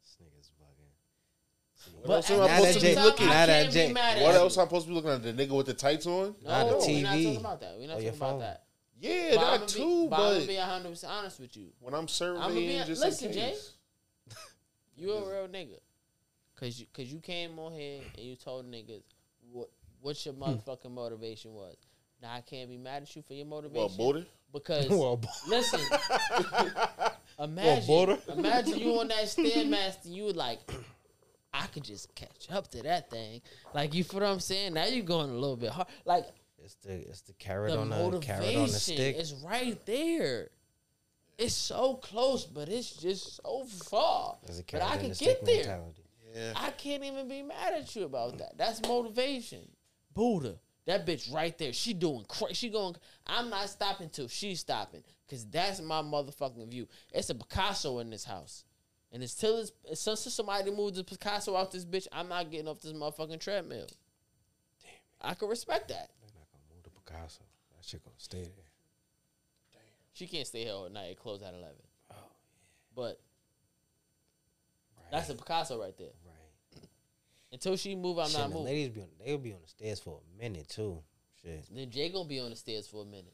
This 0.01 0.17
nigga's 0.21 0.51
bugging. 0.61 1.95
What 2.01 2.07
But 2.07 2.13
else 2.13 2.31
am 2.31 2.41
I 2.41 2.47
the 2.47 2.55
supposed 2.57 2.79
to 2.79 2.85
be 2.85 2.95
time, 2.95 3.03
looking? 3.05 3.25
I 3.27 3.29
Not 3.29 3.35
can't 3.35 3.49
at 3.49 3.65
be 3.67 3.73
Jay- 3.73 3.93
mad 3.93 4.17
at 4.17 4.23
What 4.23 4.33
you. 4.33 4.39
else 4.39 4.57
am 4.57 4.61
I'm 4.61 4.67
supposed 4.67 4.85
to 4.85 4.89
be 4.89 4.95
looking 4.95 5.09
at? 5.11 5.23
The 5.23 5.33
nigga 5.33 5.57
with 5.57 5.65
the 5.65 5.73
tights 5.73 6.05
on? 6.05 6.35
No, 6.43 6.49
Not 6.49 6.67
the 6.69 6.73
we're 6.75 7.01
not 7.01 7.13
TV. 7.13 7.23
talking 7.23 7.37
about 7.39 7.59
that. 7.61 7.75
We're 7.77 7.87
not 7.87 7.93
oh, 7.93 7.97
Or 7.97 8.01
talking 8.01 8.03
your 8.05 8.13
about 8.13 8.29
phone. 8.29 8.39
that. 8.39 8.63
Yeah, 8.99 9.31
But 9.35 9.39
I'ma 9.39 9.51
that 9.57 9.67
be- 9.67 9.73
too. 9.73 10.07
but 10.09 10.19
I'm 10.19 10.33
gonna 10.35 10.45
be 10.47 10.55
hundred 10.55 10.89
percent 10.89 11.13
honest 11.13 11.39
with 11.39 11.57
you. 11.57 11.67
when 11.79 11.93
I'm 11.93 11.99
I'ma 11.99 12.07
surveying, 12.07 12.81
be- 12.81 12.85
just 12.87 13.01
listen, 13.01 13.27
in 13.29 13.33
Jay. 13.33 13.49
case. 13.51 13.73
You 14.95 15.11
a 15.13 15.21
real 15.21 15.47
nigga. 15.47 15.79
Cause 16.55 16.79
you, 16.79 16.85
cause 16.93 17.07
you 17.07 17.19
came 17.19 17.57
on 17.59 17.73
here 17.73 18.01
and 18.15 18.23
you 18.25 18.35
told 18.35 18.69
niggas 18.71 19.01
what 19.51 19.69
what 20.01 20.23
your 20.25 20.33
motherfucking 20.43 20.91
motivation 20.91 21.53
was. 21.53 21.75
Now 22.21 22.33
I 22.35 22.41
can't 22.41 22.69
be 22.69 22.77
mad 22.77 23.01
at 23.03 23.15
you 23.15 23.21
for 23.23 23.33
your 23.33 23.47
motivation. 23.47 23.81
What 23.81 23.97
booty? 23.97 24.27
Because 24.53 24.87
Well, 24.89 25.19
listen, 25.47 25.79
imagine, 27.39 27.87
border? 27.87 28.17
imagine 28.29 28.77
you 28.79 28.99
on 28.99 29.07
that 29.07 29.25
stairmaster, 29.25 30.05
you 30.05 30.25
would 30.25 30.37
like, 30.37 30.59
I 31.53 31.65
could 31.67 31.83
just 31.83 32.13
catch 32.15 32.47
up 32.51 32.69
to 32.71 32.83
that 32.83 33.09
thing. 33.09 33.41
Like 33.73 33.93
you 33.93 34.03
feel 34.03 34.21
what 34.21 34.29
I'm 34.29 34.39
saying? 34.39 34.73
Now 34.73 34.85
you're 34.85 35.03
going 35.03 35.29
a 35.29 35.33
little 35.33 35.57
bit 35.57 35.71
hard. 35.71 35.87
Like 36.05 36.25
it's 36.63 36.75
the 36.75 36.93
it's 36.93 37.21
the 37.21 37.33
carrot 37.33 37.73
the 37.73 37.79
on 37.79 37.89
the 37.89 38.19
carrot 38.19 38.55
on 38.55 38.67
the 38.67 38.67
stick. 38.69 39.17
It's 39.17 39.33
right 39.33 39.83
there. 39.85 40.49
It's 41.37 41.55
so 41.55 41.95
close, 41.95 42.45
but 42.45 42.69
it's 42.69 42.91
just 42.95 43.41
so 43.43 43.65
far. 43.65 44.37
But 44.71 44.81
I 44.83 44.97
can 44.97 45.11
get 45.13 45.43
there. 45.45 45.57
mentality. 45.57 46.03
Yeah. 46.33 46.53
I 46.55 46.71
can't 46.71 47.03
even 47.03 47.27
be 47.27 47.41
mad 47.43 47.73
at 47.73 47.95
you 47.95 48.05
about 48.05 48.37
that. 48.39 48.57
That's 48.57 48.81
motivation. 48.87 49.67
Buddha, 50.13 50.55
that 50.85 51.05
bitch 51.05 51.33
right 51.33 51.57
there. 51.57 51.73
She 51.73 51.93
doing 51.93 52.25
crazy. 52.27 52.53
She 52.55 52.69
going. 52.69 52.95
I'm 53.25 53.49
not 53.49 53.69
stopping 53.69 54.09
till 54.09 54.27
she's 54.27 54.59
stopping, 54.59 55.03
cause 55.29 55.45
that's 55.45 55.81
my 55.81 56.01
motherfucking 56.01 56.69
view. 56.69 56.87
It's 57.13 57.29
a 57.29 57.35
Picasso 57.35 57.99
in 57.99 58.09
this 58.09 58.25
house, 58.25 58.65
and 59.11 59.23
it's 59.23 59.35
till 59.35 59.59
it's 59.59 59.71
since 60.01 60.21
somebody 60.33 60.71
moves 60.71 60.97
the 60.97 61.03
Picasso 61.03 61.55
out 61.55 61.71
this 61.71 61.85
bitch, 61.85 62.07
I'm 62.11 62.27
not 62.27 62.51
getting 62.51 62.67
off 62.67 62.81
this 62.81 62.93
motherfucking 62.93 63.39
treadmill. 63.39 63.87
Damn, 64.81 64.89
it. 64.91 65.01
I 65.21 65.33
can 65.33 65.47
respect 65.49 65.87
that. 65.89 66.09
They're 66.21 66.31
not 66.37 66.47
gonna 66.51 66.63
move 66.73 66.83
the 66.83 66.89
Picasso. 66.89 67.43
That 67.75 67.85
shit 67.85 68.03
gonna 68.03 68.15
stay 68.17 68.43
there. 68.43 68.71
Damn. 69.71 69.81
She 70.13 70.27
can't 70.27 70.47
stay 70.47 70.65
here 70.65 70.73
all 70.73 70.89
night. 70.89 71.11
It 71.11 71.19
closed 71.19 71.43
at 71.43 71.53
eleven. 71.53 71.75
Oh, 72.11 72.15
yeah. 72.15 72.19
But 72.95 73.19
Right. 74.97 75.11
that's 75.11 75.29
a 75.29 75.35
Picasso 75.35 75.79
right 75.79 75.97
there. 75.97 76.11
Right. 77.53 77.59
Until 77.59 77.77
she 77.77 77.95
move, 77.95 78.17
I'm 78.19 78.27
Shit, 78.29 78.39
not 78.39 78.49
the 78.49 78.55
moving. 78.55 78.65
ladies 78.65 78.89
be 78.89 79.01
on. 79.01 79.07
They'll 79.25 79.37
be 79.37 79.53
on 79.53 79.61
the 79.61 79.67
stairs 79.69 79.99
for 79.99 80.19
a 80.19 80.41
minute 80.41 80.67
too. 80.69 80.99
Shit. 81.41 81.65
Then 81.73 81.89
Jay 81.89 82.09
gonna 82.09 82.27
be 82.27 82.39
on 82.39 82.49
the 82.49 82.55
stairs 82.55 82.87
for 82.87 83.03
a 83.03 83.05
minute. 83.05 83.33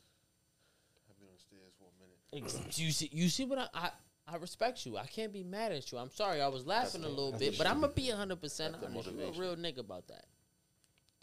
I've 1.09 1.17
been 1.19 1.27
on 1.27 1.33
the 1.35 1.41
stairs 1.41 1.73
for 1.77 1.85
a 1.87 2.39
minute. 2.41 2.55
Ex- 2.67 2.79
You 2.79 2.91
see, 2.91 3.09
you 3.11 3.29
see 3.29 3.45
what 3.45 3.59
I, 3.59 3.67
I 3.73 3.89
I 4.27 4.35
respect 4.37 4.85
you. 4.85 4.97
I 4.97 5.05
can't 5.07 5.33
be 5.33 5.43
mad 5.43 5.71
at 5.71 5.91
you. 5.91 5.97
I'm 5.97 6.11
sorry, 6.11 6.39
I 6.41 6.47
was 6.49 6.65
laughing 6.65 7.03
a 7.03 7.07
little 7.09 7.31
bit, 7.33 7.57
but. 7.57 7.65
I'm 7.67 7.81
gonna 7.81 7.93
be 7.93 8.09
hundred 8.09 8.41
percent 8.41 8.75
honest. 8.83 9.11
You 9.11 9.21
a 9.23 9.31
real 9.39 9.55
nigga 9.55 9.79
about 9.79 10.07
that. 10.09 10.25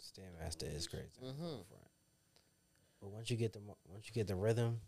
Stairmaster 0.01 0.73
is 0.75 0.87
crazy. 0.87 1.07
Mhm. 1.23 1.63
But 2.99 3.09
once 3.09 3.29
you 3.29 3.37
get 3.37 3.53
the 3.53 3.59
once 3.89 4.07
you 4.07 4.13
get 4.13 4.27
the 4.27 4.35
rhythm 4.35 4.79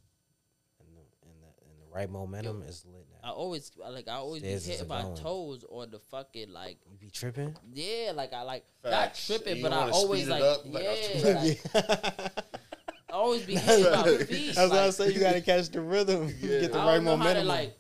and 0.80 0.90
the 0.98 1.02
and 1.30 1.42
the 1.42 1.48
and 1.62 1.72
the 1.72 1.76
right 1.94 2.10
momentum, 2.10 2.62
is 2.64 2.86
lit 2.86 3.06
now. 3.24 3.30
I 3.30 3.32
always 3.34 3.72
like 3.92 4.08
I 4.08 4.14
always 4.16 4.42
Stairs 4.42 4.66
be 4.66 4.72
is 4.72 4.78
hitting 4.80 4.88
my 4.90 5.02
going. 5.02 5.16
toes 5.18 5.66
on 5.70 5.92
the 5.92 6.00
fucking 6.00 6.52
like 6.52 6.78
You 6.92 6.98
be 6.98 7.10
tripping. 7.10 7.56
yeah, 7.74 8.12
like 8.16 8.34
I 8.34 8.42
like 8.44 8.64
Facts. 8.84 9.30
not 9.30 9.36
tripping, 9.38 9.58
You 9.58 9.64
but 9.64 9.74
I 9.74 9.80
wanna 9.80 9.92
always 9.94 10.22
speed 10.26 10.32
it 10.32 10.42
like 10.42 10.44
up, 10.44 10.62
like, 10.66 10.84
yeah, 10.84 11.34
like, 11.74 12.46
I 13.10 13.14
always 13.14 13.44
be 13.46 13.56
hitting 13.56 13.92
my 13.92 14.18
feet. 14.26 14.56
That's 14.56 14.72
why 14.72 14.78
I 14.78 14.86
like, 14.86 14.94
say 14.94 15.12
you 15.12 15.20
gotta 15.20 15.42
catch 15.42 15.70
the 15.70 15.82
rhythm. 15.82 16.28
Yeah. 16.42 16.60
get 16.62 16.72
the 16.74 16.80
I 16.80 16.86
right 16.86 16.96
don't 16.96 17.06
know 17.06 17.18
how 17.18 17.34
to 17.34 17.44
momentum. 17.44 17.48
like 17.48 17.78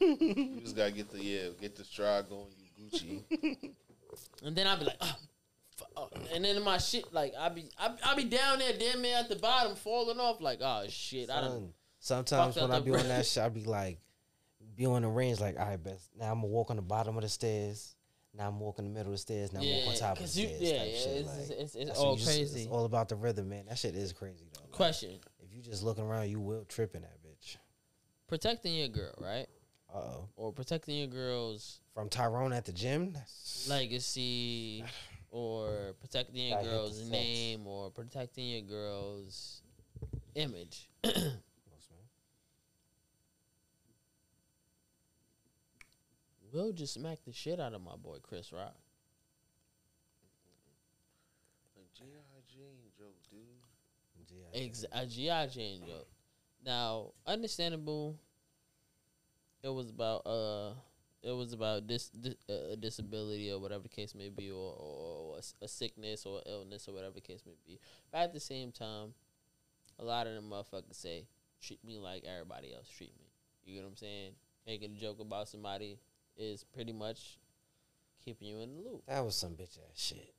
You 0.00 0.60
just 0.60 0.76
gotta 0.76 0.90
get 0.92 1.10
the 1.10 1.22
yeah, 1.22 1.48
get 1.60 1.76
the 1.76 1.84
stride 1.84 2.28
going. 2.28 2.46
You 2.58 2.86
Gucci. 2.90 3.70
And 4.44 4.54
then 4.54 4.66
I'll 4.66 4.76
be 4.78 4.84
like, 4.84 4.96
oh, 5.00 5.16
oh. 5.96 6.08
and 6.34 6.44
then 6.44 6.62
my 6.62 6.76
shit, 6.76 7.10
like 7.14 7.32
I 7.38 7.48
be, 7.48 7.64
I, 7.78 7.92
I 8.04 8.14
be 8.14 8.24
down 8.24 8.58
there, 8.58 8.74
damn 8.78 9.00
near 9.00 9.16
at 9.16 9.30
the 9.30 9.36
bottom, 9.36 9.74
falling 9.74 10.18
off, 10.20 10.40
like, 10.42 10.58
oh 10.60 10.84
shit, 10.90 11.30
I 11.30 11.40
don't. 11.40 11.72
Sometimes 12.02 12.56
when 12.56 12.72
I 12.72 12.80
be 12.80 12.90
on 12.90 13.06
that 13.06 13.24
shit, 13.24 13.44
I 13.44 13.48
be 13.48 13.62
like, 13.64 14.00
be 14.74 14.86
on 14.86 15.02
the 15.02 15.08
range, 15.08 15.38
like, 15.38 15.56
all 15.56 15.66
right, 15.66 15.80
best. 15.80 16.10
Now 16.18 16.32
I'm 16.32 16.40
gonna 16.40 16.48
walk 16.48 16.70
on 16.70 16.76
the 16.76 16.82
bottom 16.82 17.16
of 17.16 17.22
the 17.22 17.28
stairs. 17.28 17.94
Now 18.36 18.48
I'm 18.48 18.58
walking 18.58 18.86
the 18.86 18.90
middle 18.90 19.12
of 19.12 19.14
the 19.14 19.18
stairs. 19.18 19.52
Now 19.52 19.60
I'm 19.60 19.68
walk 19.68 19.88
on 19.88 19.94
top 19.94 20.18
of 20.18 20.32
the 20.34 20.40
you- 20.40 20.48
stairs. 20.48 20.60
yeah, 20.60 20.68
yeah, 20.72 20.82
it's, 20.82 21.28
like, 21.28 21.38
it's, 21.38 21.50
it's, 21.50 21.90
it's 21.90 21.98
all 22.00 22.16
just- 22.16 22.26
crazy. 22.26 22.62
It's 22.62 22.68
all 22.72 22.86
about 22.86 23.08
the 23.08 23.14
rhythm, 23.14 23.50
man. 23.50 23.66
That 23.68 23.78
shit 23.78 23.94
is 23.94 24.12
crazy 24.12 24.44
though. 24.52 24.62
Like, 24.62 24.72
Question: 24.72 25.20
if 25.38 25.54
you 25.54 25.62
just 25.62 25.84
looking 25.84 26.02
around, 26.02 26.28
you 26.28 26.40
will 26.40 26.64
trip 26.64 26.96
in 26.96 27.02
that 27.02 27.22
bitch. 27.24 27.56
Protecting 28.26 28.74
your 28.74 28.88
girl, 28.88 29.14
right, 29.20 29.46
Uh 29.94 29.98
oh. 29.98 30.28
or 30.34 30.52
protecting 30.52 30.96
your 30.98 31.06
girl's 31.06 31.78
From 31.94 32.08
Tyrone 32.08 32.52
at 32.52 32.64
the 32.64 32.72
gym. 32.72 33.16
Legacy, 33.68 34.82
or 35.30 35.94
protecting 36.00 36.48
your 36.48 36.56
Gotta 36.56 36.62
hit 36.64 36.70
the 36.72 36.76
girl's 36.78 37.08
name, 37.10 37.64
or 37.68 37.90
protecting 37.92 38.48
your 38.48 38.62
girl's 38.62 39.62
image. 40.34 40.88
Close, 41.04 41.14
man. 41.22 41.30
Will 46.52 46.72
just 46.72 46.94
smack 46.94 47.18
the 47.24 47.32
shit 47.32 47.58
out 47.58 47.72
of 47.72 47.82
my 47.82 47.96
boy 47.96 48.18
Chris 48.22 48.52
Rock. 48.52 48.74
G.I. 51.94 52.40
Jane 52.52 52.90
joke, 52.98 53.16
dude. 53.30 53.40
Ex- 54.54 54.84
a 54.92 55.06
GI 55.06 55.46
Jane 55.52 55.80
joke. 55.86 56.08
Now, 56.64 57.12
understandable. 57.26 58.18
It 59.62 59.68
was 59.68 59.90
about 59.90 60.26
uh, 60.26 60.72
it 61.22 61.30
was 61.30 61.52
about 61.52 61.86
dis 61.86 62.10
uh, 62.48 62.52
a 62.72 62.76
disability 62.76 63.50
or 63.52 63.60
whatever 63.60 63.84
the 63.84 63.88
case 63.88 64.14
may 64.14 64.28
be, 64.28 64.50
or, 64.50 64.74
or, 64.76 65.34
a 65.36 65.38
s- 65.38 65.54
a 65.62 65.68
sickness 65.68 66.26
or 66.26 66.42
illness 66.46 66.88
or 66.88 66.94
whatever 66.94 67.14
the 67.14 67.20
case 67.20 67.42
may 67.46 67.54
be. 67.64 67.78
But 68.10 68.18
at 68.22 68.32
the 68.32 68.40
same 68.40 68.72
time, 68.72 69.14
a 69.98 70.04
lot 70.04 70.26
of 70.26 70.34
them 70.34 70.50
motherfuckers 70.50 70.94
say, 70.96 71.26
"Treat 71.60 71.84
me 71.84 71.98
like 71.98 72.24
everybody 72.24 72.74
else 72.74 72.88
treat 72.88 73.12
me." 73.20 73.26
You 73.64 73.74
get 73.74 73.84
what 73.84 73.90
I'm 73.90 73.96
saying? 73.96 74.32
Making 74.66 74.92
a 74.96 75.00
joke 75.00 75.20
about 75.20 75.48
somebody 75.48 75.98
is 76.36 76.64
pretty 76.64 76.92
much 76.92 77.38
keeping 78.24 78.48
you 78.48 78.58
in 78.60 78.76
the 78.76 78.82
loop. 78.90 79.02
That 79.06 79.24
was 79.24 79.34
some 79.36 79.50
bitch 79.52 79.78
ass 79.78 79.96
shit. 79.96 80.32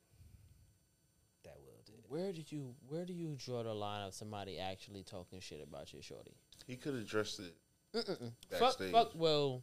That 1.44 1.54
Will 1.58 1.80
did. 1.84 1.96
Where 2.08 2.32
did 2.32 2.50
you 2.50 2.74
where 2.88 3.04
do 3.04 3.12
you 3.12 3.36
draw 3.36 3.62
the 3.62 3.74
line 3.74 4.06
of 4.06 4.14
somebody 4.14 4.58
actually 4.58 5.02
talking 5.02 5.40
shit 5.40 5.62
about 5.62 5.92
your 5.92 6.02
shorty? 6.02 6.34
He 6.66 6.76
could 6.76 6.94
have 6.94 7.02
addressed 7.02 7.40
it. 7.40 7.54
Mm-mm. 7.94 8.32
Fuck, 8.50 8.60
Backstage. 8.60 8.92
fuck, 8.92 9.10
well. 9.14 9.62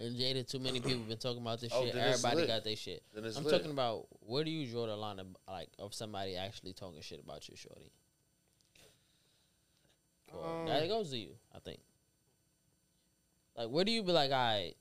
And 0.00 0.16
Jada, 0.16 0.48
too 0.48 0.60
many 0.60 0.78
people 0.80 1.00
been 1.00 1.18
talking 1.18 1.42
about 1.42 1.60
this 1.60 1.72
Oh, 1.74 1.84
shit. 1.84 1.96
Everybody 1.96 2.46
got 2.46 2.62
their 2.62 2.76
shit. 2.76 3.02
I'm 3.16 3.22
lit. 3.24 3.50
talking 3.52 3.72
about 3.72 4.06
where 4.20 4.44
do 4.44 4.50
you 4.50 4.70
draw 4.70 4.86
the 4.86 4.94
line 4.96 5.18
of 5.18 5.26
like 5.48 5.68
of 5.80 5.92
somebody 5.92 6.36
actually 6.36 6.72
talking 6.72 7.00
shit 7.02 7.18
about 7.20 7.48
your 7.48 7.56
shorty? 7.56 7.90
Well, 10.32 10.60
Um, 10.60 10.66
that 10.66 10.86
goes 10.88 11.10
to 11.10 11.18
you, 11.18 11.30
I 11.54 11.58
think. 11.58 11.80
Like, 13.58 13.68
where 13.68 13.84
do 13.84 13.90
you 13.90 14.04
be 14.04 14.12
like, 14.12 14.30
all 14.30 14.36
right, 14.36 14.74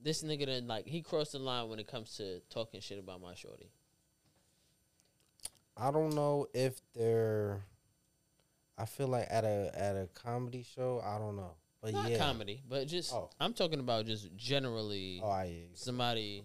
this 0.00 0.22
nigga 0.22 0.46
done 0.46 0.66
like 0.66 0.86
he 0.86 1.02
crossed 1.02 1.32
the 1.32 1.38
line 1.38 1.68
when 1.68 1.78
it 1.78 1.86
comes 1.86 2.16
to 2.16 2.40
talking 2.50 2.80
shit 2.80 2.98
about 2.98 3.22
my 3.22 3.34
shorty. 3.34 3.70
I 5.76 5.90
don't 5.90 6.14
know 6.14 6.46
if 6.52 6.80
they're. 6.94 7.62
I 8.76 8.84
feel 8.84 9.08
like 9.08 9.26
at 9.30 9.44
a 9.44 9.70
at 9.74 9.96
a 9.96 10.08
comedy 10.14 10.66
show, 10.74 11.00
I 11.04 11.18
don't 11.18 11.36
know, 11.36 11.52
but 11.80 11.94
Not 11.94 12.10
yeah. 12.10 12.18
comedy, 12.18 12.60
but 12.68 12.88
just 12.88 13.12
Oh. 13.12 13.30
I'm 13.40 13.54
talking 13.54 13.80
about 13.80 14.04
just 14.04 14.34
generally. 14.36 15.20
Oh, 15.22 15.30
I 15.30 15.68
somebody 15.74 16.44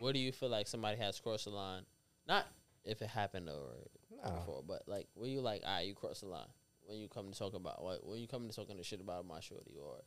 where 0.00 0.12
do 0.12 0.18
you 0.18 0.30
feel 0.32 0.50
like 0.50 0.68
somebody 0.68 0.98
has 0.98 1.18
crossed 1.18 1.46
the 1.46 1.50
line 1.50 1.82
not 2.28 2.46
if 2.84 3.00
it 3.00 3.08
happened 3.08 3.48
or 3.48 3.88
no. 4.22 4.30
before 4.32 4.62
but 4.66 4.82
like 4.86 5.08
where 5.14 5.28
you 5.28 5.40
like 5.40 5.62
ah 5.66 5.78
you 5.78 5.94
crossed 5.94 6.20
the 6.20 6.26
line 6.26 6.46
when 6.84 6.98
you 6.98 7.08
come 7.08 7.32
to 7.32 7.38
talk 7.38 7.54
about 7.54 7.82
what 7.82 8.06
when 8.06 8.18
you 8.18 8.28
come 8.28 8.46
to 8.48 8.54
talking 8.54 8.76
the 8.76 8.84
shit 8.84 9.00
about 9.00 9.26
my 9.26 9.40
shorty 9.40 9.76
or 9.82 10.02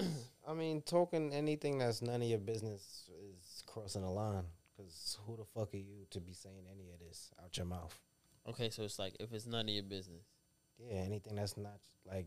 I 0.48 0.54
mean, 0.54 0.82
talking 0.82 1.32
anything 1.32 1.78
that's 1.78 2.02
none 2.02 2.22
of 2.22 2.28
your 2.28 2.38
business 2.38 3.08
is 3.30 3.62
crossing 3.66 4.02
the 4.02 4.10
line. 4.10 4.44
Cause 4.76 5.18
who 5.26 5.36
the 5.36 5.44
fuck 5.44 5.74
are 5.74 5.76
you 5.76 6.06
to 6.10 6.20
be 6.20 6.32
saying 6.32 6.64
any 6.70 6.90
of 6.90 6.98
this 6.98 7.30
out 7.42 7.56
your 7.56 7.66
mouth? 7.66 7.94
okay 8.48 8.70
so 8.70 8.82
it's 8.82 8.98
like 8.98 9.14
if 9.20 9.32
it's 9.32 9.46
none 9.46 9.68
of 9.68 9.74
your 9.74 9.84
business 9.84 10.24
Yeah, 10.76 10.96
anything 11.02 11.36
that's 11.36 11.56
not 11.56 11.78
like 12.04 12.26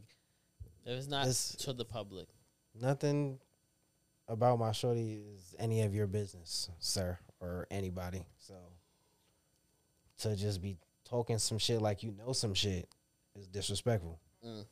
if 0.85 0.97
it's 0.97 1.07
not 1.09 1.25
This- 1.25 1.55
to 1.57 1.73
the 1.73 1.83
public 1.83 2.27
nothing 2.73 3.39
about 4.29 4.57
my 4.59 4.71
shorty 4.71 5.21
is 5.35 5.53
any 5.59 5.81
of 5.83 5.93
your 5.93 6.07
business, 6.07 6.69
sir, 6.79 7.17
or 7.41 7.67
anybody. 7.69 8.25
So 8.37 8.55
to 10.19 10.35
just 10.35 10.61
be 10.61 10.77
talking 11.03 11.37
some 11.37 11.57
shit 11.57 11.81
like 11.81 12.01
you 12.03 12.11
know 12.11 12.31
some 12.33 12.53
shit 12.53 12.87
is 13.37 13.47
disrespectful. 13.47 14.19
mm, 14.45 14.65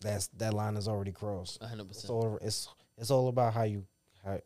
That's 0.00 0.28
that 0.38 0.54
line 0.54 0.76
is 0.76 0.88
already 0.88 1.12
crossed. 1.12 1.60
100% 1.60 1.90
It's 1.90 2.10
all 2.10 2.38
it's 2.40 2.68
it's 2.96 3.10
all 3.10 3.28
about 3.28 3.54
how 3.54 3.64
you 3.64 3.84
how 4.24 4.40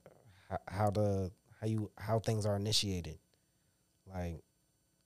how, 0.49 0.59
how 0.69 0.91
the 0.91 1.31
how 1.61 1.67
you 1.67 1.91
how 1.99 2.19
things 2.19 2.47
are 2.47 2.57
initiated. 2.57 3.19
Like 4.13 4.43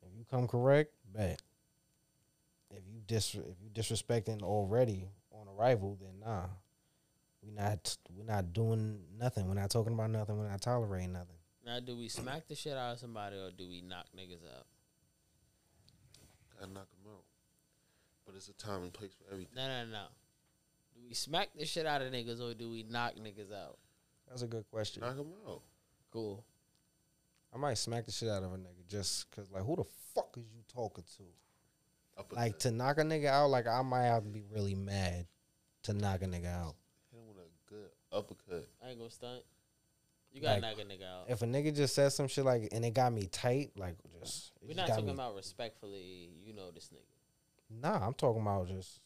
if 0.02 0.16
you 0.16 0.24
come 0.30 0.46
correct, 0.46 0.92
bet. 1.12 1.42
If 2.70 2.82
you 2.92 3.00
dis 3.06 3.34
if 3.34 3.56
you 3.62 3.70
disrespecting 3.72 4.42
already 4.42 5.08
on 5.32 5.46
arrival, 5.48 5.98
then 6.00 6.20
nah. 6.24 6.46
we 7.42 7.50
not 7.50 7.96
we 8.16 8.24
not 8.24 8.52
doing 8.52 9.00
nothing. 9.18 9.48
We're 9.48 9.54
not 9.54 9.70
talking 9.70 9.94
about 9.94 10.10
nothing. 10.10 10.38
We're 10.38 10.48
not 10.48 10.60
tolerating 10.60 11.12
nothing. 11.12 11.36
Now, 11.64 11.80
do 11.80 11.96
we 11.96 12.08
smack 12.08 12.46
the 12.46 12.54
shit 12.54 12.74
out 12.74 12.92
of 12.92 12.98
somebody 13.00 13.36
or 13.36 13.50
do 13.50 13.68
we 13.68 13.80
knock 13.80 14.06
niggas 14.16 14.44
out? 14.56 14.66
Gotta 16.54 16.72
knock 16.72 16.88
them 16.90 17.12
out. 17.12 17.24
But 18.24 18.36
it's 18.36 18.48
a 18.48 18.52
time 18.52 18.84
and 18.84 18.92
place 18.92 19.10
for 19.12 19.32
everything. 19.32 19.56
No, 19.56 19.66
no, 19.66 19.90
no. 19.90 20.04
Do 21.06 21.10
we 21.10 21.14
smack 21.14 21.50
the 21.56 21.64
shit 21.64 21.86
out 21.86 22.02
of 22.02 22.12
niggas 22.12 22.40
or 22.40 22.52
do 22.52 22.68
we 22.68 22.82
knock 22.82 23.14
niggas 23.14 23.52
out? 23.52 23.78
That's 24.28 24.42
a 24.42 24.48
good 24.48 24.64
question. 24.72 25.02
Knock 25.02 25.16
them 25.16 25.28
out. 25.48 25.60
Cool. 26.10 26.44
I 27.54 27.58
might 27.58 27.78
smack 27.78 28.06
the 28.06 28.10
shit 28.10 28.28
out 28.28 28.42
of 28.42 28.52
a 28.52 28.56
nigga 28.56 28.84
just 28.88 29.30
cause 29.30 29.48
like 29.52 29.62
who 29.64 29.76
the 29.76 29.84
fuck 30.16 30.36
is 30.36 30.42
you 30.52 30.62
talking 30.74 31.04
to? 31.18 31.22
Like 32.34 32.58
to 32.60 32.72
knock 32.72 32.98
a 32.98 33.02
nigga 33.02 33.26
out, 33.26 33.50
like 33.50 33.68
I 33.68 33.82
might 33.82 34.06
have 34.06 34.24
to 34.24 34.28
be 34.30 34.42
really 34.52 34.74
mad 34.74 35.26
to 35.84 35.92
knock 35.92 36.22
a 36.22 36.26
nigga 36.26 36.52
out. 36.52 36.74
hit 37.12 37.20
him 37.20 37.28
with 37.28 37.36
a 37.36 37.48
good 37.72 37.90
uppercut. 38.10 38.66
I 38.84 38.88
ain't 38.90 38.98
gonna 38.98 39.08
stunt. 39.10 39.42
You 40.32 40.40
gotta 40.42 40.60
Like, 40.60 40.76
knock 40.76 40.84
a 40.84 40.88
nigga 40.88 41.04
out. 41.04 41.26
If 41.30 41.42
a 41.42 41.46
nigga 41.46 41.72
just 41.74 41.94
says 41.94 42.16
some 42.16 42.26
shit 42.26 42.44
like 42.44 42.68
and 42.72 42.84
it 42.84 42.94
got 42.94 43.12
me 43.12 43.26
tight, 43.26 43.70
like 43.76 43.94
just 44.20 44.50
it 44.60 44.64
We're 44.66 44.74
just 44.74 44.76
not 44.78 44.88
talking 44.88 45.06
me- 45.06 45.12
about 45.12 45.36
respectfully. 45.36 46.30
You 46.42 46.52
know 46.52 46.72
this 46.72 46.90
nigga. 46.92 47.80
Nah, 47.80 48.04
I'm 48.04 48.14
talking 48.14 48.42
about 48.42 48.66
just 48.66 49.00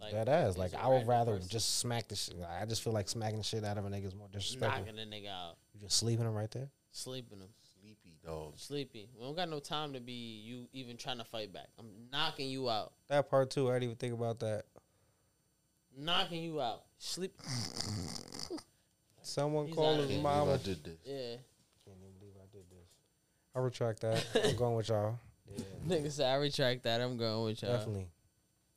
Like 0.00 0.12
that 0.12 0.28
ass. 0.28 0.56
Like 0.58 0.74
I 0.74 0.88
would 0.88 1.06
rather 1.06 1.34
person. 1.36 1.48
just 1.48 1.78
smack 1.78 2.08
the 2.08 2.16
shit. 2.16 2.34
I 2.60 2.64
just 2.66 2.82
feel 2.82 2.92
like 2.92 3.08
smacking 3.08 3.38
the 3.38 3.44
shit 3.44 3.64
out 3.64 3.78
of 3.78 3.86
a 3.86 3.88
nigga 3.88 4.06
is 4.06 4.14
more 4.14 4.28
disrespectful. 4.30 4.84
knocking 4.84 4.98
a 4.98 5.06
nigga 5.06 5.28
out, 5.30 5.56
You 5.72 5.80
just 5.80 5.96
sleeping 5.96 6.26
him 6.26 6.34
right 6.34 6.50
there. 6.50 6.68
sleeping 6.90 7.38
him, 7.40 7.48
Sleepy 7.80 8.16
dog. 8.24 8.52
sleepy. 8.56 9.08
We 9.16 9.24
don't 9.24 9.34
got 9.36 9.48
no 9.48 9.60
time 9.60 9.92
to 9.94 10.00
be 10.00 10.12
you 10.44 10.68
even 10.72 10.96
trying 10.96 11.18
to 11.18 11.24
fight 11.24 11.52
back. 11.52 11.68
I'm 11.78 11.86
knocking 12.12 12.48
you 12.50 12.68
out, 12.68 12.92
That 13.08 13.30
part 13.30 13.50
too. 13.50 13.70
I 13.70 13.74
didn't 13.74 13.84
even 13.84 13.96
think 13.96 14.12
about 14.14 14.40
that. 14.40 14.64
knocking 15.96 16.42
you 16.42 16.60
out. 16.60 16.82
Sleep. 16.98 17.32
Someone 19.22 19.66
He's 19.66 19.74
call 19.74 19.94
his 19.96 20.20
mama. 20.22 20.52
I 20.54 20.56
did 20.58 20.84
this. 20.84 20.98
Yeah. 21.04 21.36
Can't 21.84 21.96
even 21.98 22.18
believe 22.18 22.34
I 22.36 22.46
did 22.52 22.64
this. 22.70 22.88
I 23.54 23.58
retract 23.60 24.00
that. 24.02 24.24
I'm 24.44 24.56
going 24.56 24.74
with 24.76 24.88
y'all. 24.88 25.18
Yeah, 25.50 25.64
Nigga 25.86 26.10
said 26.10 26.26
I 26.30 26.36
retract 26.36 26.82
that. 26.84 27.00
I'm 27.00 27.16
going 27.16 27.44
with 27.44 27.62
y'all. 27.62 27.72
definitely. 27.76 28.08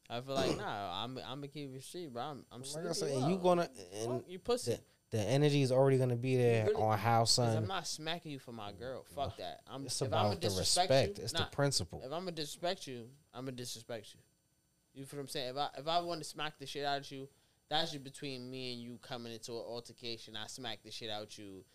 I 0.09 0.21
feel 0.21 0.35
like 0.35 0.57
nah. 0.57 1.03
I'm 1.03 1.17
I'm 1.17 1.39
gonna 1.39 1.47
keep 1.47 1.75
it 1.75 1.83
street, 1.83 2.13
bro. 2.13 2.23
I'm 2.23 2.45
I'm 2.51 2.61
Like 2.61 2.89
I 2.89 2.91
said, 2.93 3.21
you 3.23 3.29
you 3.29 3.37
gonna 3.37 3.69
and 3.95 4.21
Fuck 4.21 4.23
you 4.29 4.39
pussy. 4.39 4.79
the, 5.11 5.17
the 5.17 5.23
energy 5.23 5.61
is 5.61 5.71
already 5.71 5.97
gonna 5.97 6.15
be 6.15 6.37
there 6.37 6.65
really- 6.65 6.81
on 6.81 6.97
how 6.97 7.19
Cause 7.21 7.39
I'm 7.39 7.67
not 7.67 7.87
smacking 7.87 8.31
you 8.31 8.39
for 8.39 8.53
my 8.53 8.71
girl. 8.71 9.03
Fuck 9.15 9.37
that. 9.37 9.61
I'm 9.67 9.85
It's 9.85 10.01
about 10.01 10.39
the 10.39 10.49
respect. 10.49 11.17
You, 11.17 11.23
It's 11.23 11.33
nah, 11.33 11.39
the 11.41 11.45
principle. 11.55 11.99
If 11.99 12.11
I'm 12.11 12.21
gonna 12.21 12.31
disrespect 12.31 12.87
you, 12.87 13.09
I'm 13.33 13.45
gonna 13.45 13.57
disrespect 13.57 14.13
you. 14.13 14.21
You 14.93 15.05
feel 15.05 15.17
what 15.17 15.23
I'm 15.23 15.27
saying? 15.27 15.49
If 15.49 15.57
I 15.57 15.69
if 15.77 15.87
I 15.87 15.99
want 16.01 16.21
to 16.21 16.27
smack 16.27 16.57
the 16.57 16.65
shit 16.65 16.85
out 16.85 16.99
of 16.99 17.11
you, 17.11 17.27
that's 17.69 17.91
just 17.91 18.03
between 18.03 18.49
me 18.49 18.73
and 18.73 18.81
you 18.81 18.97
coming 19.01 19.33
into 19.33 19.51
an 19.51 19.57
altercation. 19.57 20.37
I 20.37 20.47
smack 20.47 20.79
the 20.83 20.91
shit 20.91 21.09
out 21.09 21.37
you. 21.37 21.65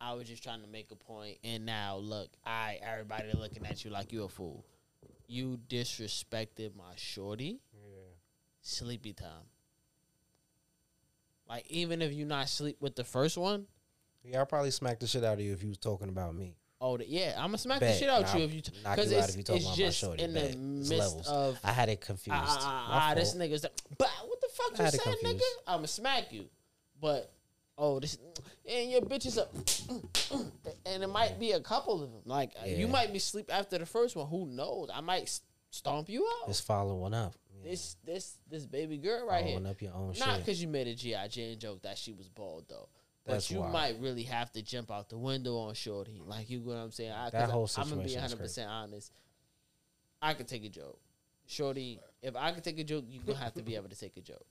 I 0.00 0.14
was 0.14 0.28
just 0.28 0.42
trying 0.42 0.62
to 0.62 0.66
make 0.66 0.90
a 0.92 0.96
point, 0.96 1.38
and 1.44 1.66
now 1.66 1.96
look, 1.96 2.30
I 2.46 2.78
everybody 2.82 3.32
looking 3.34 3.66
at 3.66 3.84
you 3.84 3.90
like 3.90 4.12
you 4.12 4.24
a 4.24 4.28
fool. 4.28 4.64
You 5.26 5.60
disrespected 5.68 6.74
my 6.74 6.94
shorty. 6.96 7.60
Sleepy 8.62 9.12
time. 9.12 9.46
Like 11.48 11.66
even 11.68 12.02
if 12.02 12.12
you 12.12 12.24
not 12.24 12.48
sleep 12.48 12.76
with 12.80 12.94
the 12.94 13.04
first 13.04 13.36
one, 13.36 13.66
Yeah, 14.24 14.38
I'll 14.40 14.46
probably 14.46 14.70
smack 14.70 15.00
the 15.00 15.06
shit 15.06 15.24
out 15.24 15.34
of 15.34 15.40
you 15.40 15.52
if 15.52 15.62
you 15.62 15.68
was 15.70 15.78
talking 15.78 16.08
about 16.08 16.34
me. 16.34 16.54
oh 16.80 16.96
the, 16.96 17.08
yeah, 17.08 17.34
I'm 17.36 17.46
gonna 17.48 17.58
smack 17.58 17.80
the 17.80 17.92
shit 17.92 18.08
out 18.08 18.32
you 18.38 18.44
if 18.44 18.52
you 18.54 18.62
knock 18.84 18.96
because 18.96 19.10
you 19.10 19.18
out 19.18 19.24
it's, 19.24 19.30
if 19.32 19.36
you 19.38 19.42
talking 19.44 19.62
about 19.62 19.70
my 19.70 19.76
just 19.84 19.98
shorty. 19.98 20.22
in 20.22 20.34
Bet. 20.34 20.52
the 20.52 20.58
midst 20.58 20.92
levels. 20.92 21.28
of 21.28 21.58
I 21.64 21.72
had 21.72 21.88
it 21.88 22.00
confused. 22.00 22.38
ah, 22.40 22.58
ah, 22.60 22.92
My 22.92 23.10
ah, 23.10 23.14
this 23.14 23.34
nigga's 23.34 23.64
like, 23.64 23.72
bah, 23.98 24.06
what 24.26 24.40
the 24.40 24.48
fuck 24.52 24.78
you 24.92 24.98
saying, 24.98 25.16
nigga? 25.24 25.40
I'ma 25.66 25.86
smack 25.86 26.32
you, 26.32 26.44
but 27.00 27.32
oh 27.76 27.98
this 27.98 28.16
and 28.70 28.90
your 28.90 29.00
bitch 29.00 29.26
is 29.26 29.38
up, 29.38 29.52
and 30.86 31.02
it 31.02 31.08
might 31.08 31.40
be 31.40 31.52
a 31.52 31.60
couple 31.60 31.94
of 31.94 32.12
them. 32.12 32.20
Like 32.24 32.52
Yeah. 32.64 32.76
you 32.76 32.86
might 32.86 33.12
be 33.12 33.18
sleep 33.18 33.50
after 33.52 33.76
the 33.78 33.86
first 33.86 34.14
one. 34.14 34.28
Who 34.28 34.46
knows? 34.46 34.88
I 34.94 35.00
might 35.00 35.40
stomp 35.70 36.08
you 36.08 36.28
out. 36.42 36.46
Just 36.48 36.64
following 36.64 37.14
up. 37.14 37.34
Yeah. 37.62 37.70
This 37.70 37.96
this 38.04 38.38
this 38.50 38.66
baby 38.66 38.96
girl 38.96 39.26
right 39.26 39.44
here. 39.44 39.66
up 39.66 39.80
your 39.82 39.94
own 39.94 40.14
Not 40.18 40.38
because 40.38 40.60
you 40.62 40.68
made 40.68 40.86
a 40.86 40.94
G.I. 40.94 41.28
Jane 41.28 41.58
joke 41.58 41.82
that 41.82 41.98
she 41.98 42.12
was 42.12 42.28
bald 42.28 42.64
though. 42.68 42.88
That's 43.26 43.48
But 43.48 43.54
you 43.54 43.60
wild. 43.60 43.72
might 43.72 44.00
really 44.00 44.22
have 44.24 44.50
to 44.52 44.62
jump 44.62 44.90
out 44.90 45.08
the 45.08 45.18
window 45.18 45.56
on 45.58 45.74
Shorty. 45.74 46.22
Like 46.24 46.48
you 46.48 46.60
know 46.60 46.66
what 46.72 46.76
I'm 46.76 46.90
saying? 46.90 47.12
I, 47.12 47.30
That 47.30 47.50
whole 47.50 47.68
I, 47.76 47.80
I'm 47.82 47.88
gonna 47.90 48.02
be 48.02 48.14
100 48.14 48.38
percent 48.38 48.70
honest. 48.70 49.12
I 50.22 50.34
could 50.34 50.48
take 50.48 50.64
a 50.64 50.68
joke, 50.68 50.98
Shorty. 51.46 52.00
If 52.22 52.36
I 52.36 52.52
could 52.52 52.64
take 52.64 52.78
a 52.78 52.84
joke, 52.84 53.04
you 53.08 53.20
gonna 53.20 53.38
have 53.38 53.54
to 53.54 53.62
be 53.62 53.76
able 53.76 53.88
to 53.88 53.96
take 53.98 54.16
a 54.16 54.20
joke. 54.20 54.46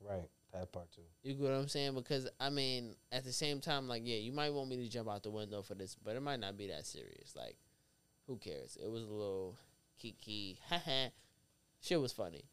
Right. 0.00 0.28
That 0.52 0.70
part 0.70 0.90
too. 0.92 1.00
You 1.22 1.32
get 1.34 1.42
what 1.44 1.52
I'm 1.52 1.68
saying? 1.68 1.94
Because 1.94 2.28
I 2.38 2.50
mean, 2.50 2.94
at 3.10 3.24
the 3.24 3.32
same 3.32 3.60
time, 3.60 3.88
like 3.88 4.02
yeah, 4.04 4.16
you 4.18 4.32
might 4.32 4.52
want 4.52 4.68
me 4.68 4.76
to 4.76 4.88
jump 4.88 5.08
out 5.08 5.22
the 5.22 5.30
window 5.30 5.62
for 5.62 5.74
this, 5.74 5.96
but 6.04 6.14
it 6.14 6.20
might 6.20 6.40
not 6.40 6.58
be 6.58 6.66
that 6.68 6.84
serious. 6.84 7.34
Like, 7.34 7.56
who 8.26 8.36
cares? 8.36 8.76
It 8.82 8.90
was 8.90 9.04
a 9.04 9.12
little 9.12 9.56
kiki, 9.98 10.58
haha. 10.68 11.08
Shit 11.82 12.00
was 12.00 12.12
funny. 12.12 12.44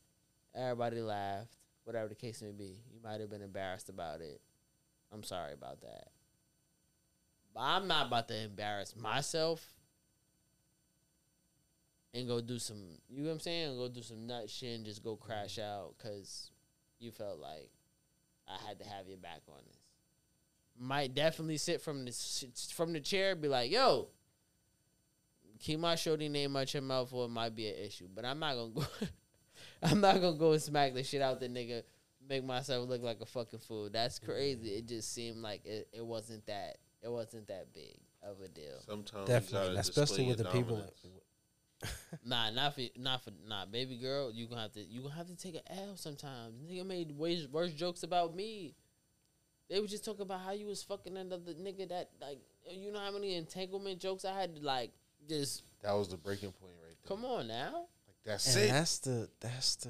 Everybody 0.54 1.02
laughed. 1.02 1.56
Whatever 1.86 2.10
the 2.10 2.16
case 2.16 2.42
may 2.42 2.52
be, 2.52 2.82
you 2.92 3.00
might 3.04 3.22
have 3.22 3.30
been 3.30 3.42
embarrassed 3.42 3.90
about 3.90 4.22
it. 4.22 4.42
I'm 5.12 5.24
sorry 5.24 5.54
about 5.54 5.82
that. 5.82 6.10
But 7.54 7.62
I'm 7.62 7.88
not 7.88 8.08
about 8.08 8.28
to 8.28 8.38
embarrass 8.38 8.96
myself 8.96 9.66
and 12.14 12.28
go 12.28 12.42
do 12.42 12.60
some, 12.60 12.98
you 13.10 13.24
know 13.24 13.30
what 13.30 13.36
I'm 13.36 13.40
saying? 13.40 13.78
Go 13.78 13.88
do 13.88 14.02
some 14.02 14.28
nut 14.28 14.50
shit 14.50 14.76
and 14.76 14.86
just 14.86 15.04
go 15.04 15.16
crash 15.16 15.56
mm-hmm. 15.56 15.70
out 15.70 15.96
because 15.98 16.52
you 17.00 17.12
felt 17.12 17.40
like 17.40 17.72
I 18.48 18.68
had 18.68 18.80
to 18.80 18.86
have 18.86 19.08
your 19.08 19.18
back 19.18 19.42
on 19.48 19.60
this. 19.68 19.78
Might 20.80 21.14
definitely 21.14 21.58
sit 21.58 21.82
from 21.82 22.06
the 22.06 22.12
from 22.74 22.94
the 22.94 23.02
chair, 23.02 23.36
be 23.36 23.50
like, 23.50 23.70
"Yo, 23.70 24.08
keep 25.60 25.78
my 25.78 25.96
shorty 25.96 26.30
name 26.30 26.56
out 26.56 26.74
your 26.74 26.82
mouth, 26.82 27.12
or 27.12 27.26
it 27.26 27.30
might 27.30 27.54
be 27.54 27.68
an 27.68 27.76
issue." 27.76 28.08
But 28.14 28.24
I'm 28.24 28.40
not 28.40 28.56
gonna 28.56 28.70
go. 28.74 28.84
I'm 29.84 30.02
not 30.02 30.22
gonna 30.22 30.38
go 30.38 30.52
and 30.54 30.62
smack 30.62 30.94
the 30.94 31.04
shit 31.04 31.22
out 31.22 31.40
the 31.40 31.48
nigga, 31.48 31.84
make 32.28 32.44
myself 32.44 32.88
look 32.88 33.02
like 33.02 33.22
a 33.22 33.26
fucking 33.26 33.60
fool. 33.60 33.90
That's 33.90 34.20
mm-hmm. 34.20 34.32
crazy. 34.32 34.70
It 34.70 34.88
just 34.88 35.14
seemed 35.14 35.38
like 35.38 35.66
it, 35.66 35.88
it 35.94 36.06
wasn't 36.06 36.46
that 36.48 36.78
it 37.02 37.12
wasn't 37.12 37.48
that 37.48 37.74
big 37.74 37.98
of 38.24 38.42
a 38.42 38.48
deal. 38.48 38.80
Sometimes 38.86 39.28
Definitely, 39.28 39.76
gotta 39.76 39.80
especially 39.80 40.28
with 40.28 40.38
the 40.38 40.44
your 40.44 40.54
people. 40.54 40.84
Nah, 42.26 42.50
not 42.50 42.76
for 42.76 42.82
not 42.98 43.24
for 43.24 43.32
nah, 43.48 43.66
baby 43.66 43.98
girl. 43.98 44.32
You 44.32 44.48
gonna 44.48 44.62
have 44.64 44.74
to 44.74 44.84
you 44.84 45.02
gonna 45.02 45.16
have 45.16 45.28
to 45.28 45.36
take 45.36 45.56
an 45.56 45.62
L 45.70 45.96
sometimes. 45.96 46.56
Nigga 46.70 46.86
made 46.86 47.12
worse, 47.12 47.48
worse 47.50 47.72
jokes 47.72 48.04
about 48.04 48.36
me. 48.36 48.76
They 49.70 49.80
were 49.80 49.88
just 49.88 50.04
talking 50.04 50.24
about 50.24 50.42
how 50.42 50.52
you 50.52 50.66
was 50.66 50.84
fucking 50.84 51.16
another 51.16 51.54
nigga 51.54 51.88
that 51.90 52.10
like 52.22 52.40
you 52.70 52.92
know 52.92 53.00
how 53.00 53.12
many 53.12 53.36
entanglement 53.36 54.00
jokes 54.00 54.26
I 54.26 54.38
had 54.38 54.56
to 54.56 54.62
like 54.62 54.92
just 55.28 55.64
That 55.84 55.94
was 55.94 56.10
the 56.10 56.18
breaking 56.18 56.52
point 56.52 56.74
right 56.84 56.96
there. 57.02 57.16
come 57.16 57.24
on 57.24 57.48
now. 57.48 57.86
Like 58.26 58.34
that's 58.34 58.56
And 58.56 58.66
it. 58.66 58.72
that's 58.72 59.00
the 59.00 59.30
that's 59.40 59.76
the 59.78 59.90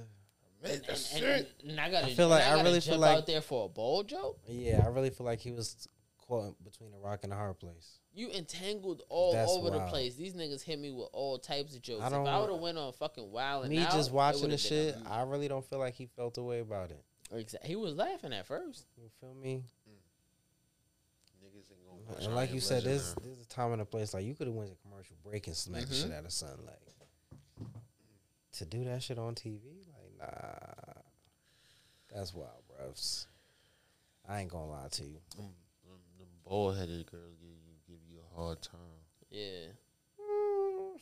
Man, 0.61 0.71
And, 0.73 0.81
that's 0.87 1.13
and, 1.15 1.23
it. 1.23 1.51
and, 1.61 1.71
and 1.71 1.79
I 1.79 1.89
gotta 1.89 2.07
I 2.07 2.13
feel 2.13 2.27
like- 2.27 2.43
and 2.43 2.51
I 2.51 2.55
gotta 2.57 2.67
really 2.67 2.79
feel 2.81 2.93
jump 2.95 3.01
like- 3.01 3.17
out 3.17 3.25
there 3.27 3.41
for 3.41 3.65
a 3.65 3.69
ball 3.69 4.03
joke. 4.03 4.39
yeah. 4.47 4.81
I 4.85 4.89
really 4.89 5.09
feel 5.09 5.25
like 5.25 5.39
he 5.39 5.51
was 5.51 5.87
caught 6.27 6.61
between 6.63 6.93
a 6.93 6.97
rock 6.99 7.21
and 7.23 7.31
a 7.31 7.35
hard 7.37 7.57
place. 7.59 7.99
You 8.13 8.29
entangled 8.31 9.03
all 9.07 9.31
That's 9.33 9.49
over 9.49 9.69
the 9.69 9.79
place. 9.85 10.15
These 10.15 10.33
niggas 10.33 10.61
hit 10.61 10.77
me 10.77 10.91
with 10.91 11.07
all 11.13 11.39
types 11.39 11.75
of 11.75 11.81
jokes. 11.81 12.03
I 12.03 12.07
if 12.07 12.11
don't- 12.11 12.27
I 12.27 12.39
would 12.39 12.49
have 12.49 12.59
went 12.59 12.77
on 12.77 12.91
fucking 12.93 13.31
wild 13.31 13.65
and 13.65 13.73
Me 13.73 13.79
out, 13.79 13.91
just 13.93 14.11
watching 14.11 14.41
the 14.41 14.47
been 14.49 14.55
a- 14.55 14.57
shit, 14.57 14.95
I 15.05 15.21
really 15.23 15.47
don't 15.47 15.63
feel 15.65 15.79
like 15.79 15.93
he 15.95 16.07
felt 16.07 16.37
a 16.37 16.43
way 16.43 16.59
about 16.59 16.91
it. 16.91 17.03
Exa- 17.31 17.63
he 17.63 17.75
was 17.77 17.93
laughing 17.95 18.33
at 18.33 18.45
first. 18.45 18.85
You 18.97 19.09
feel 19.21 19.33
me? 19.35 19.63
Niggas 21.43 21.71
ain't 21.71 22.07
gonna 22.07 22.25
And 22.25 22.35
like 22.35 22.51
you 22.53 22.59
said, 22.59 22.83
legend 22.83 22.91
there's 22.91 23.13
her. 23.13 23.19
there's 23.23 23.41
a 23.41 23.47
time 23.47 23.71
and 23.71 23.81
a 23.81 23.85
place. 23.85 24.13
Like 24.13 24.25
you 24.25 24.35
could 24.35 24.47
have 24.47 24.55
went 24.55 24.71
to 24.71 24.75
commercial 24.81 25.15
break 25.23 25.47
and 25.47 25.55
smacked 25.55 25.89
the 25.89 25.95
Mhm. 25.95 26.01
shit 26.03 26.11
out 26.11 26.25
of 26.25 26.33
son. 26.33 26.59
Like 26.65 26.81
to 28.59 28.65
do 28.65 28.83
that 28.83 29.01
shit 29.01 29.17
on 29.17 29.35
TV, 29.35 29.87
like 29.87 30.11
nah, 30.19 31.01
that's 32.13 32.33
wild, 32.33 32.63
bruv. 32.69 33.25
I 34.27 34.41
ain't 34.41 34.51
gonna 34.51 34.67
lie 34.69 34.87
to 34.91 35.03
you. 35.03 35.19
them, 35.35 35.49
them, 35.87 35.99
them 36.17 36.27
bald 36.43 36.77
headed 36.77 37.09
girls 37.09 37.35
give 37.39 37.49
you 37.49 37.73
give 37.87 37.99
you 38.11 38.19
a 38.19 38.39
hard 38.39 38.61
time. 38.61 38.99
Yeah. 39.31 39.71
Mm. 40.19 40.99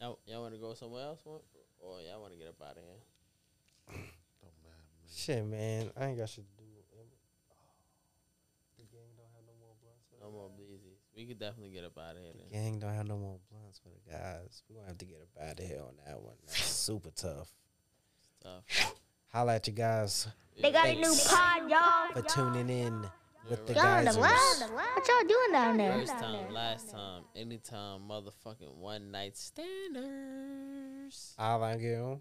Y'all, 0.00 0.18
y'all 0.26 0.42
want 0.42 0.54
to 0.54 0.60
go 0.60 0.74
somewhere 0.74 1.04
else, 1.04 1.20
or 1.24 1.40
or 1.78 2.00
y'all 2.00 2.20
want 2.20 2.32
to 2.32 2.38
get 2.38 2.48
up 2.48 2.60
out 2.60 2.76
of 2.76 2.82
here? 2.82 4.02
Don't 4.42 4.58
matter, 4.66 4.82
man. 4.98 5.06
Shit, 5.14 5.46
man, 5.46 5.90
I 5.96 6.10
ain't 6.10 6.18
got 6.18 6.28
shit 6.28 6.44
to 6.44 6.62
do. 6.62 6.64
The 8.76 8.84
gang 8.90 9.14
don't 9.16 9.30
have 9.30 9.46
no 9.46 9.54
more 9.62 9.74
blunts. 9.80 10.10
No 10.20 10.30
more 10.30 10.50
bleezies. 10.50 11.00
We 11.16 11.24
could 11.24 11.38
definitely 11.38 11.70
get 11.70 11.84
up 11.84 11.96
out 11.96 12.16
of 12.16 12.22
here. 12.22 12.32
The 12.34 12.42
Then. 12.50 12.50
gang 12.50 12.78
don't 12.80 12.94
have 12.94 13.06
no 13.06 13.16
more 13.16 13.38
blunts 13.48 13.55
for 13.82 13.90
the 13.90 14.10
guys. 14.12 14.62
We're 14.68 14.76
gonna 14.76 14.88
have 14.88 14.98
to 14.98 15.04
get 15.04 15.18
up 15.22 15.28
out 15.48 15.58
of 15.60 15.66
here 15.66 15.80
on 15.80 15.94
that 16.06 16.20
one. 16.20 16.34
That's 16.46 16.62
super 16.64 17.10
tough. 17.10 17.50
Tough. 18.42 18.94
Holla 19.32 19.56
at 19.56 19.66
you 19.66 19.72
guys 19.72 20.28
They 20.60 20.70
got 20.72 20.86
a 20.86 20.94
new 20.94 21.14
pod, 21.28 21.70
y'all. 21.70 22.12
for 22.12 22.22
tuning 22.22 22.70
in 22.70 23.04
with 23.50 23.66
the 23.66 23.74
Yeah, 23.74 23.90
Y'all 23.90 23.98
in 24.00 24.04
guys. 24.06 24.16
what? 24.16 24.70
What 24.72 25.08
y'all 25.08 25.28
doing 25.28 25.52
down 25.52 25.76
there? 25.76 25.92
First 25.98 26.12
time, 26.18 26.52
last 26.52 26.90
time, 26.90 27.24
anytime, 27.34 28.00
motherfucking 28.08 28.74
one 28.76 29.10
night 29.10 29.36
standers. 29.36 31.34
I'll 31.38 31.78
get 31.78 31.98
on. 32.00 32.20